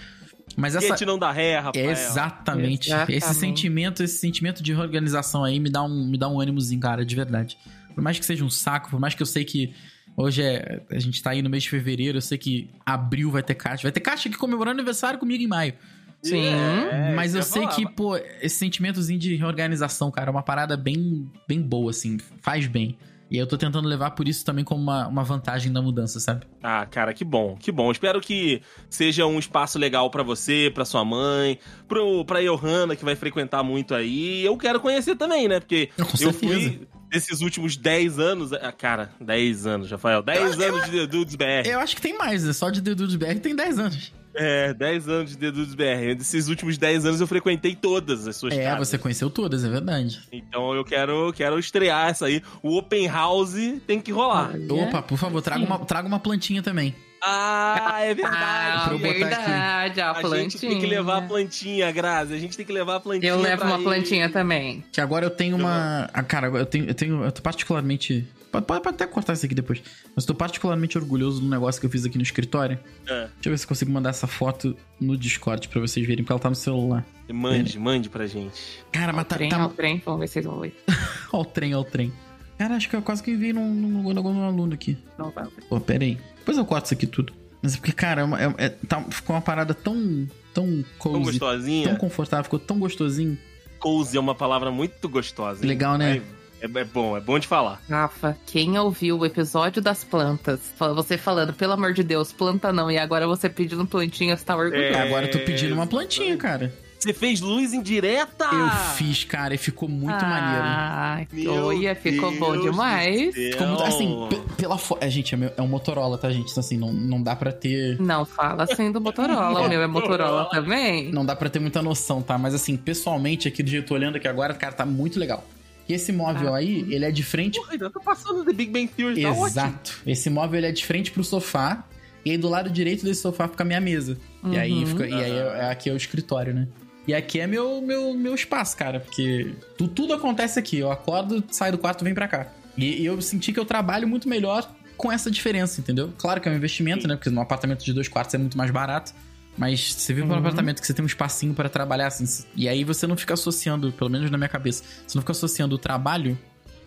Mas 0.55 0.75
essa. 0.75 0.87
Gente 0.87 1.05
não 1.05 1.17
dá 1.17 1.31
ré. 1.31 1.61
É 1.75 1.91
exatamente. 1.91 2.87
Exatamente. 2.87 3.17
Esse 3.17 3.33
sentimento, 3.33 4.03
esse 4.03 4.17
sentimento 4.17 4.63
de 4.63 4.73
reorganização 4.73 5.43
aí 5.43 5.59
me 5.59 5.69
dá 5.69 5.83
um, 5.83 6.07
me 6.07 6.17
dá 6.17 6.29
um 6.29 6.39
ânimozinho, 6.39 6.79
cara, 6.79 7.05
de 7.05 7.15
verdade. 7.15 7.57
Por 7.93 8.03
mais 8.03 8.19
que 8.19 8.25
seja 8.25 8.43
um 8.43 8.49
saco, 8.49 8.89
por 8.89 8.99
mais 8.99 9.15
que 9.15 9.21
eu 9.21 9.25
sei 9.25 9.43
que 9.43 9.73
hoje 10.15 10.43
é, 10.43 10.81
a 10.89 10.99
gente 10.99 11.21
tá 11.21 11.31
aí 11.31 11.41
no 11.41 11.49
mês 11.49 11.63
de 11.63 11.69
fevereiro, 11.69 12.17
eu 12.17 12.21
sei 12.21 12.37
que 12.37 12.69
abril 12.85 13.31
vai 13.31 13.43
ter 13.43 13.55
caixa. 13.55 13.83
Vai 13.83 13.91
ter 13.91 14.01
caixa 14.01 14.29
aqui 14.29 14.37
comemorando 14.37 14.79
aniversário 14.79 15.19
comigo 15.19 15.43
em 15.43 15.47
maio. 15.47 15.73
Sim. 16.21 16.45
É, 16.45 17.13
Mas 17.15 17.35
eu 17.35 17.43
sei 17.43 17.63
ia 17.63 17.67
que, 17.69 17.83
falar. 17.83 17.95
pô, 17.95 18.17
esse 18.17 18.57
sentimentozinho 18.57 19.19
de 19.19 19.35
reorganização, 19.35 20.09
cara, 20.09 20.29
é 20.29 20.31
uma 20.31 20.41
parada 20.41 20.75
bem, 20.75 21.29
bem 21.47 21.61
boa, 21.61 21.91
assim, 21.91 22.17
faz 22.41 22.65
bem. 22.65 22.97
E 23.29 23.37
eu 23.37 23.47
tô 23.47 23.57
tentando 23.57 23.87
levar 23.87 24.11
por 24.11 24.27
isso 24.27 24.45
também 24.45 24.63
como 24.63 24.81
uma, 24.83 25.07
uma 25.07 25.23
vantagem 25.23 25.73
da 25.73 25.81
mudança, 25.81 26.19
sabe? 26.19 26.45
Ah, 26.61 26.85
cara, 26.85 27.11
que 27.13 27.25
bom, 27.25 27.55
que 27.59 27.71
bom. 27.71 27.91
Espero 27.91 28.21
que 28.21 28.61
seja 28.89 29.25
um 29.25 29.39
espaço 29.39 29.79
legal 29.79 30.11
pra 30.11 30.21
você, 30.21 30.71
pra 30.73 30.85
sua 30.85 31.03
mãe, 31.03 31.57
pro, 31.87 32.23
pra 32.23 32.39
Johanna, 32.41 32.95
que 32.95 33.03
vai 33.03 33.15
frequentar 33.15 33.63
muito 33.63 33.95
aí. 33.95 34.45
Eu 34.45 34.55
quero 34.57 34.79
conhecer 34.79 35.15
também, 35.15 35.47
né? 35.47 35.59
Porque 35.59 35.89
Com 35.97 36.03
eu 36.03 36.31
certeza. 36.31 36.37
fui 36.37 36.87
nesses 37.11 37.41
últimos 37.41 37.75
10 37.75 38.19
anos. 38.19 38.53
ah, 38.53 38.71
Cara, 38.71 39.09
10 39.19 39.65
anos, 39.65 39.89
Rafael. 39.89 40.21
10 40.21 40.59
anos 40.61 40.85
de 40.85 40.91
The 40.91 41.07
Dudes 41.07 41.35
BR. 41.35 41.65
Eu 41.67 41.79
acho 41.79 41.95
que 41.95 42.01
tem 42.03 42.15
mais, 42.17 42.43
né? 42.43 42.53
Só 42.53 42.69
de 42.69 42.79
The 42.81 42.93
Dudes 42.93 43.15
BR 43.15 43.39
tem 43.41 43.55
10 43.55 43.79
anos. 43.79 44.13
É, 44.35 44.73
10 44.73 45.07
anos 45.09 45.29
de 45.31 45.37
The 45.37 45.51
Dudes 45.51 45.73
BR. 45.75 46.15
Desses 46.17 46.47
últimos 46.47 46.77
10 46.77 47.05
anos 47.05 47.21
eu 47.21 47.27
frequentei 47.27 47.75
todas 47.75 48.27
as 48.27 48.35
suas 48.35 48.53
É, 48.53 48.63
casas. 48.63 48.87
você 48.89 48.97
conheceu 48.97 49.29
todas, 49.29 49.63
é 49.63 49.69
verdade. 49.69 50.21
Então 50.31 50.73
eu 50.73 50.83
quero, 50.83 51.31
quero 51.33 51.57
estrear 51.57 52.09
essa 52.09 52.25
aí. 52.25 52.41
O 52.61 52.77
Open 52.77 53.07
House 53.07 53.55
tem 53.87 54.01
que 54.01 54.11
rolar. 54.11 54.51
Olha. 54.53 54.73
Opa, 54.83 55.01
por 55.01 55.17
favor, 55.17 55.41
traga 55.41 55.61
Sim. 55.61 55.65
uma, 55.67 55.79
traga 55.79 56.07
uma 56.07 56.19
plantinha 56.19 56.61
também. 56.61 56.93
Ah, 57.27 57.97
é 58.01 58.13
verdade. 58.13 58.37
Ah, 58.37 58.97
verdade, 58.97 60.01
a, 60.01 60.11
A 60.11 60.13
plantinha. 60.15 60.41
gente 60.41 60.59
tem 60.59 60.79
que 60.79 60.85
levar 60.85 61.17
a 61.17 61.21
plantinha, 61.23 61.91
Grazi. 61.91 62.33
A 62.33 62.37
gente 62.37 62.55
tem 62.55 62.65
que 62.65 62.71
levar 62.71 62.95
a 62.97 62.99
plantinha. 62.99 63.31
Eu 63.31 63.39
levo 63.41 63.57
pra 63.57 63.67
uma 63.67 63.75
ele. 63.75 63.83
plantinha 63.83 64.29
também. 64.29 64.83
Que 64.91 65.01
agora 65.01 65.25
eu 65.25 65.29
tenho 65.29 65.55
uma. 65.55 66.09
Ah, 66.13 66.23
cara, 66.23 66.47
eu 66.47 66.65
tenho. 66.65 66.85
Eu 66.85 66.93
tenho. 66.93 67.23
Eu 67.23 67.31
tô 67.31 67.41
particularmente. 67.41 68.27
Pode, 68.51 68.65
pode 68.65 68.87
até 68.87 69.05
cortar 69.05 69.33
isso 69.33 69.45
aqui 69.45 69.55
depois. 69.55 69.81
Mas 70.15 70.23
eu 70.23 70.27
tô 70.27 70.35
particularmente 70.35 70.97
orgulhoso 70.97 71.41
do 71.41 71.49
negócio 71.49 71.81
que 71.81 71.87
eu 71.87 71.91
fiz 71.91 72.05
aqui 72.05 72.17
no 72.17 72.23
escritório. 72.23 72.79
É. 73.07 73.21
Deixa 73.21 73.29
eu 73.45 73.51
ver 73.51 73.57
se 73.57 73.65
eu 73.65 73.69
consigo 73.69 73.91
mandar 73.91 74.11
essa 74.11 74.27
foto 74.27 74.77
no 74.99 75.17
Discord 75.17 75.67
pra 75.67 75.81
vocês 75.81 76.05
verem, 76.05 76.23
porque 76.23 76.31
ela 76.31 76.39
tá 76.39 76.49
no 76.49 76.55
celular. 76.55 77.05
Mande, 77.27 77.77
mande 77.79 78.07
pra 78.09 78.27
gente. 78.27 78.83
Cara, 78.93 79.11
mas 79.11 79.25
Ó, 79.25 79.27
tá. 79.27 79.35
trem, 79.35 79.49
tá... 79.49 79.65
ó, 79.65 79.69
trem, 79.69 80.01
vamos 80.05 80.21
ver 80.21 80.27
se 80.27 80.33
vocês 80.33 80.45
vão 80.45 80.59
ver. 80.59 80.73
Ó, 81.33 81.41
o 81.41 81.45
trem, 81.45 81.75
ó, 81.75 81.81
o 81.81 81.83
trem. 81.83 82.13
Cara, 82.57 82.75
acho 82.75 82.87
que 82.89 82.95
eu 82.95 83.01
quase 83.01 83.21
que 83.21 83.31
enviei 83.31 83.51
num, 83.51 83.67
num, 83.73 84.13
num, 84.13 84.23
num 84.33 84.43
aluno 84.45 84.73
aqui. 84.73 84.97
Não 85.17 85.31
vai. 85.31 85.45
Pô, 85.67 85.77
pera 85.81 86.05
aí. 86.05 86.17
Depois 86.45 86.57
eu 86.59 86.65
corto 86.65 86.85
isso 86.85 86.93
aqui 86.93 87.07
tudo. 87.07 87.33
Mas 87.59 87.73
é 87.73 87.77
porque, 87.77 87.91
cara, 87.91 88.21
é 88.21 88.23
uma- 88.23 88.39
é- 88.39 88.53
é- 88.57 88.69
tá- 88.69 89.03
ficou 89.09 89.35
uma 89.35 89.41
parada 89.41 89.73
tão. 89.73 90.27
tão 90.53 90.67
Tão 91.01 91.13
cozy, 91.13 91.23
gostosinha. 91.39 91.87
tão 91.89 91.95
confortável, 91.97 92.43
ficou 92.43 92.59
tão 92.59 92.77
gostosinho. 92.79 93.35
Cozy 93.79 94.15
é 94.15 94.19
uma 94.19 94.35
palavra 94.35 94.69
muito 94.71 95.09
gostosa. 95.09 95.63
hein? 95.63 95.67
Legal, 95.67 95.97
né? 95.97 96.21
É, 96.61 96.65
é 96.65 96.83
bom, 96.85 97.17
é 97.17 97.19
bom 97.19 97.37
de 97.39 97.47
falar. 97.47 97.81
Rafa, 97.89 98.37
quem 98.45 98.77
ouviu 98.79 99.17
o 99.19 99.25
episódio 99.25 99.81
das 99.81 100.03
plantas, 100.03 100.61
fala- 100.77 100.93
você 100.93 101.17
falando, 101.17 101.51
pelo 101.53 101.73
amor 101.73 101.93
de 101.93 102.03
Deus, 102.03 102.31
planta 102.31 102.71
não, 102.71 102.89
e 102.89 102.97
agora 102.97 103.27
você 103.27 103.49
pedindo 103.49 103.85
plantinha, 103.85 104.37
você 104.37 104.45
tá 104.45 104.55
orgulhoso. 104.55 104.83
É, 104.97 105.01
Agora 105.01 105.25
eu 105.25 105.31
tô 105.31 105.39
pedindo 105.39 105.73
uma 105.73 105.87
plantinha, 105.87 106.37
cara. 106.37 106.71
Você 106.99 107.13
fez 107.13 107.39
luz 107.39 107.71
indireta? 107.71 108.45
Eu 108.45 108.69
fiz, 108.95 109.23
cara, 109.23 109.53
e 109.53 109.57
ficou 109.59 109.87
muito 109.87 110.25
maneiro. 110.25 110.63
Ah, 110.65 111.21
Meu 111.31 111.53
olha, 111.65 111.93
ficou 111.95 112.31
bom 112.31 112.53
Deus 112.53 112.63
demais. 112.71 113.27
do 113.27 113.33
céu. 113.33 113.51
Ficou 113.51 113.67
muito. 113.67 113.83
Assim, 113.83 114.27
pe- 114.29 114.55
pela 114.55 114.77
foto. 114.77 115.03
É, 115.03 115.09
gente, 115.09 115.33
é, 115.35 115.37
meu- 115.37 115.51
é 115.55 115.61
um 115.61 115.67
Motorola, 115.67 116.17
tá, 116.17 116.31
gente? 116.31 116.49
Então, 116.49 116.61
assim, 116.61 116.77
não, 116.77 116.91
não 116.91 117.21
dá 117.21 117.35
pra 117.35 117.51
ter. 117.51 117.99
Não 118.01 118.25
fala 118.25 118.63
assim 118.63 118.91
do 118.91 118.99
Motorola, 118.99 119.61
o 119.61 119.69
meu 119.69 119.81
é 119.83 119.87
Motorola 119.87 120.49
também. 120.49 121.11
Não 121.11 121.23
dá 121.23 121.35
pra 121.35 121.47
ter 121.49 121.59
muita 121.59 121.81
noção, 121.81 122.21
tá? 122.23 122.37
Mas, 122.39 122.55
assim, 122.55 122.75
pessoalmente, 122.75 123.47
aqui 123.47 123.61
do 123.61 123.69
jeito 123.69 123.83
que 123.85 123.93
eu 123.93 123.97
tô 123.97 124.01
olhando 124.01 124.15
aqui 124.15 124.27
agora, 124.27 124.53
cara, 124.55 124.73
tá 124.73 124.85
muito 124.85 125.19
legal. 125.19 125.45
E 125.87 125.93
esse 125.93 126.11
móvel 126.11 126.55
Ah. 126.55 126.57
aí, 126.57 126.87
ele 126.89 127.05
é 127.05 127.11
de 127.11 127.21
frente. 127.21 127.59
Porra, 127.59 127.73
ainda 127.73 127.89
tá 127.91 127.99
passando 127.99 128.43
The 128.43 128.53
Big 128.53 128.71
Bang 128.71 128.87
Theory, 128.87 129.21
tá 129.21 129.29
ótimo. 129.29 129.45
Exato. 129.45 129.99
Esse 130.07 130.29
móvel 130.31 130.57
ele 130.57 130.67
é 130.67 130.71
de 130.71 130.83
frente 130.83 131.11
pro 131.11 131.23
sofá. 131.23 131.83
E 132.25 132.31
aí 132.31 132.37
do 132.39 132.49
lado 132.49 132.71
direito 132.71 133.05
desse 133.05 133.21
sofá 133.21 133.47
fica 133.47 133.61
a 133.61 133.65
minha 133.67 133.79
mesa. 133.79 134.17
E 134.45 134.57
aí, 134.57 134.71
Uhum. 134.73 134.85
fica, 134.87 135.07
e 135.07 135.13
aí 135.13 135.31
é- 135.31 135.57
é- 135.59 135.69
aqui 135.69 135.91
é 135.91 135.93
o 135.93 135.95
escritório, 135.97 136.55
né? 136.55 136.67
E 137.07 137.13
aqui 137.13 137.39
é 137.39 137.45
meu, 137.47 137.81
meu, 137.81 138.13
meu 138.13 138.33
espaço, 138.35 138.75
cara, 138.75 138.99
porque 138.99 139.53
tu- 139.77 139.87
tudo 139.87 140.13
acontece 140.13 140.57
aqui. 140.59 140.79
Eu 140.79 140.91
acordo, 140.91 141.43
saio 141.51 141.73
do 141.73 141.77
quarto, 141.77 142.03
vem 142.03 142.13
pra 142.13 142.27
cá. 142.27 142.47
E, 142.77 143.01
e 143.01 143.05
eu 143.05 143.21
senti 143.21 143.53
que 143.53 143.59
eu 143.59 143.65
trabalho 143.65 144.07
muito 144.07 144.27
melhor 144.27 144.69
com 144.97 145.11
essa 145.11 145.29
diferença, 145.29 145.79
entendeu? 145.81 146.11
Claro 146.17 146.41
que 146.41 146.49
é 146.49 146.51
um 146.51 146.55
investimento, 146.55 147.07
né? 147.07 147.15
Porque 147.15 147.29
num 147.29 147.41
apartamento 147.41 147.83
de 147.85 147.93
dois 147.93 148.07
quartos 148.07 148.33
é 148.33 148.37
muito 148.37 148.57
mais 148.57 148.71
barato. 148.71 149.13
Mas 149.57 149.93
você 149.93 150.13
vive 150.13 150.27
para 150.27 150.35
um 150.35 150.39
Uhum. 150.39 150.45
apartamento 150.47 150.81
que 150.81 150.87
você 150.87 150.93
tem 150.93 151.03
um 151.03 151.05
espacinho 151.07 151.53
para 151.53 151.69
trabalhar, 151.69 152.07
assim. 152.07 152.25
E 152.55 152.67
aí 152.67 152.83
você 152.83 153.07
não 153.07 153.15
fica 153.15 153.35
associando, 153.35 153.89
pelo 153.93 154.09
menos 154.09 154.29
na 154.29 154.37
minha 154.37 154.49
cabeça, 154.49 154.83
você 155.07 155.17
não 155.17 155.21
fica 155.21 155.31
associando 155.31 155.75
o 155.75 155.77
trabalho 155.77 156.37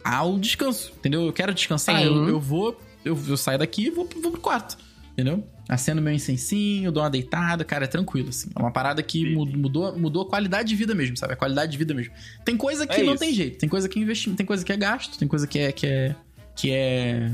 ao 0.04 0.38
descanso, 0.38 0.92
entendeu? 0.98 1.22
Eu 1.24 1.32
quero 1.32 1.54
descansar, 1.54 1.96
Sim. 1.98 2.04
eu, 2.04 2.28
eu 2.28 2.40
vou, 2.40 2.78
eu, 3.04 3.18
eu 3.26 3.36
saio 3.38 3.58
daqui 3.58 3.86
e 3.86 3.90
vou, 3.90 4.06
vou 4.22 4.32
pro 4.32 4.40
quarto, 4.40 4.76
entendeu? 5.12 5.46
Acendo 5.68 6.00
meu 6.00 6.12
incensinho, 6.14 6.90
dou 6.90 7.02
uma 7.02 7.10
deitada, 7.10 7.62
cara, 7.62 7.84
é 7.84 7.86
tranquilo, 7.86 8.30
assim. 8.30 8.48
É 8.56 8.58
uma 8.58 8.70
parada 8.70 9.02
que 9.02 9.34
mudou, 9.36 9.96
mudou 9.98 10.22
a 10.22 10.26
qualidade 10.26 10.68
de 10.70 10.74
vida 10.74 10.94
mesmo, 10.94 11.16
sabe? 11.16 11.34
A 11.34 11.36
qualidade 11.36 11.70
de 11.70 11.76
vida 11.76 11.92
mesmo. 11.92 12.12
Tem 12.44 12.56
coisa 12.56 12.86
que 12.86 13.00
É 13.00 13.02
não 13.02 13.12
isso. 13.14 13.22
tem 13.22 13.34
jeito, 13.34 13.58
tem 13.58 13.68
coisa 13.68 13.86
que 13.88 13.98
é 13.98 14.02
investimento, 14.02 14.38
tem 14.38 14.46
coisa 14.46 14.64
que 14.64 14.72
é 14.72 14.76
gasto, 14.76 15.18
tem 15.18 15.28
coisa 15.28 15.46
que 15.46 15.58
é. 15.58 15.70
Que 15.72 15.86
é 15.86 16.16
que 16.56 16.70
é. 16.72 17.30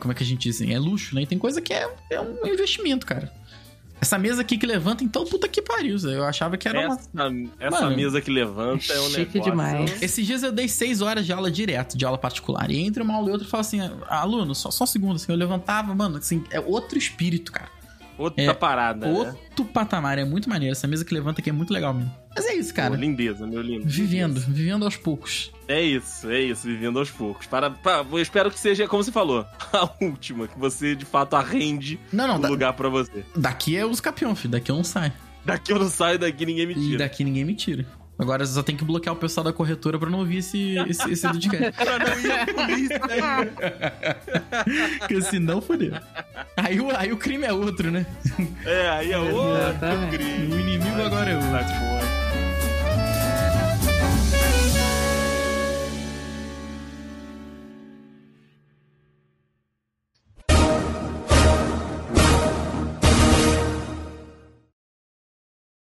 Como 0.00 0.10
é 0.12 0.14
que 0.14 0.22
a 0.22 0.26
gente 0.26 0.40
diz? 0.42 0.56
assim? 0.60 0.74
É 0.74 0.78
luxo, 0.78 1.14
né? 1.14 1.22
E 1.22 1.26
tem 1.26 1.38
coisa 1.38 1.62
que 1.62 1.72
é, 1.72 1.88
é 2.10 2.20
um 2.20 2.44
investimento, 2.46 3.06
cara. 3.06 3.32
Essa 3.98 4.18
mesa 4.18 4.42
aqui 4.42 4.58
que 4.58 4.66
levanta, 4.66 5.02
então, 5.02 5.24
puta 5.24 5.48
que 5.48 5.62
pariu. 5.62 5.96
Eu 5.96 6.24
achava 6.24 6.58
que 6.58 6.68
era 6.68 6.80
uma. 6.86 6.94
Essa, 6.96 7.08
essa 7.58 7.80
Mano, 7.80 7.96
mesa 7.96 8.20
que 8.20 8.30
levanta 8.30 8.92
é 8.92 9.00
um 9.00 9.08
chique 9.08 9.38
negócio. 9.38 9.42
demais. 9.42 10.02
Esses 10.02 10.26
dias 10.26 10.42
eu 10.42 10.52
dei 10.52 10.68
seis 10.68 11.00
horas 11.00 11.24
de 11.24 11.32
aula 11.32 11.50
direto, 11.50 11.96
de 11.96 12.04
aula 12.04 12.18
particular. 12.18 12.70
E 12.70 12.78
entre 12.80 13.02
uma 13.02 13.14
aula 13.14 13.28
e 13.30 13.32
outra 13.32 13.46
eu 13.46 13.50
falo 13.50 13.62
assim, 13.62 13.80
aluno, 14.08 14.54
só, 14.54 14.70
só 14.70 14.84
um 14.84 14.86
segundo, 14.86 15.16
assim, 15.16 15.32
eu 15.32 15.38
levantava, 15.38 15.94
mano, 15.94 16.18
assim, 16.18 16.44
é 16.50 16.60
outro 16.60 16.98
espírito, 16.98 17.50
cara. 17.50 17.70
Outra 18.18 18.42
É, 18.44 18.52
parada, 18.54 19.06
né? 19.06 19.12
Outro 19.12 19.64
patamar, 19.66 20.18
é 20.18 20.24
muito 20.24 20.48
maneiro. 20.48 20.72
Essa 20.72 20.86
mesa 20.86 21.04
que 21.04 21.12
levanta 21.12 21.40
aqui 21.40 21.50
é 21.50 21.52
muito 21.52 21.72
legal 21.72 21.92
mesmo. 21.92 22.10
Mas 22.34 22.46
é 22.46 22.54
isso, 22.54 22.72
cara. 22.74 22.94
lindeza, 22.96 23.46
meu 23.46 23.60
lindo. 23.62 23.84
Vivendo, 23.86 24.40
vivendo 24.40 24.84
aos 24.84 24.96
poucos. 24.96 25.50
É 25.68 25.80
isso, 25.82 26.30
é 26.30 26.40
isso, 26.40 26.66
vivendo 26.66 26.98
aos 26.98 27.10
poucos. 27.10 27.46
Para, 27.46 27.70
para- 27.70 28.04
eu 28.10 28.18
espero 28.20 28.50
que 28.50 28.58
seja, 28.58 28.86
como 28.88 29.02
você 29.02 29.12
falou, 29.12 29.44
a 29.72 29.88
última, 30.00 30.46
que 30.48 30.58
você 30.58 30.94
de 30.94 31.04
fato 31.04 31.34
arrende 31.36 31.98
Não, 32.12 32.26
não, 32.28 32.36
o 32.36 32.38
da- 32.38 32.48
lugar 32.48 32.72
pra 32.74 32.88
você. 32.88 33.24
daqui 33.36 33.76
é 33.76 33.84
os 33.84 34.00
campeão, 34.00 34.34
filho. 34.36 34.52
Daqui 34.52 34.70
eu 34.70 34.76
não 34.76 34.84
saio. 34.84 35.12
Daqui 35.44 35.72
eu 35.72 35.78
não 35.78 35.88
saio, 35.88 36.18
daqui 36.18 36.44
ninguém 36.46 36.66
me 36.66 36.72
E 36.74 36.76
tira. 36.76 36.98
daqui 36.98 37.22
ninguém 37.24 37.44
me 37.44 37.54
tira. 37.54 37.86
Agora 38.18 38.46
só 38.46 38.62
tem 38.62 38.74
que 38.76 38.84
bloquear 38.84 39.14
o 39.14 39.18
pessoal 39.18 39.44
da 39.44 39.52
corretora 39.52 39.98
pra 39.98 40.08
não 40.08 40.20
ouvir 40.20 40.38
esse, 40.38 40.76
esse, 40.88 41.10
esse 41.12 41.28
podcast. 41.28 41.72
Pra 41.76 41.98
não 41.98 42.18
ir 42.18 42.32
a 42.32 42.46
polícia 42.46 43.00
aí. 43.10 44.98
Porque 44.98 45.20
senão 45.22 45.60
fodeu. 45.60 45.92
Aí, 46.56 46.80
o- 46.80 46.96
aí 46.96 47.12
o 47.12 47.16
crime 47.18 47.44
é 47.44 47.52
outro, 47.52 47.90
né? 47.90 48.06
É, 48.64 48.88
aí 48.88 49.12
é 49.12 49.18
outro 49.18 49.56
Exatamente. 49.68 50.16
crime. 50.16 50.54
O 50.54 50.60
inimigo 50.60 51.02
agora 51.02 51.30
é 51.30 51.36
outro. 51.36 51.50
Tá, 51.50 52.15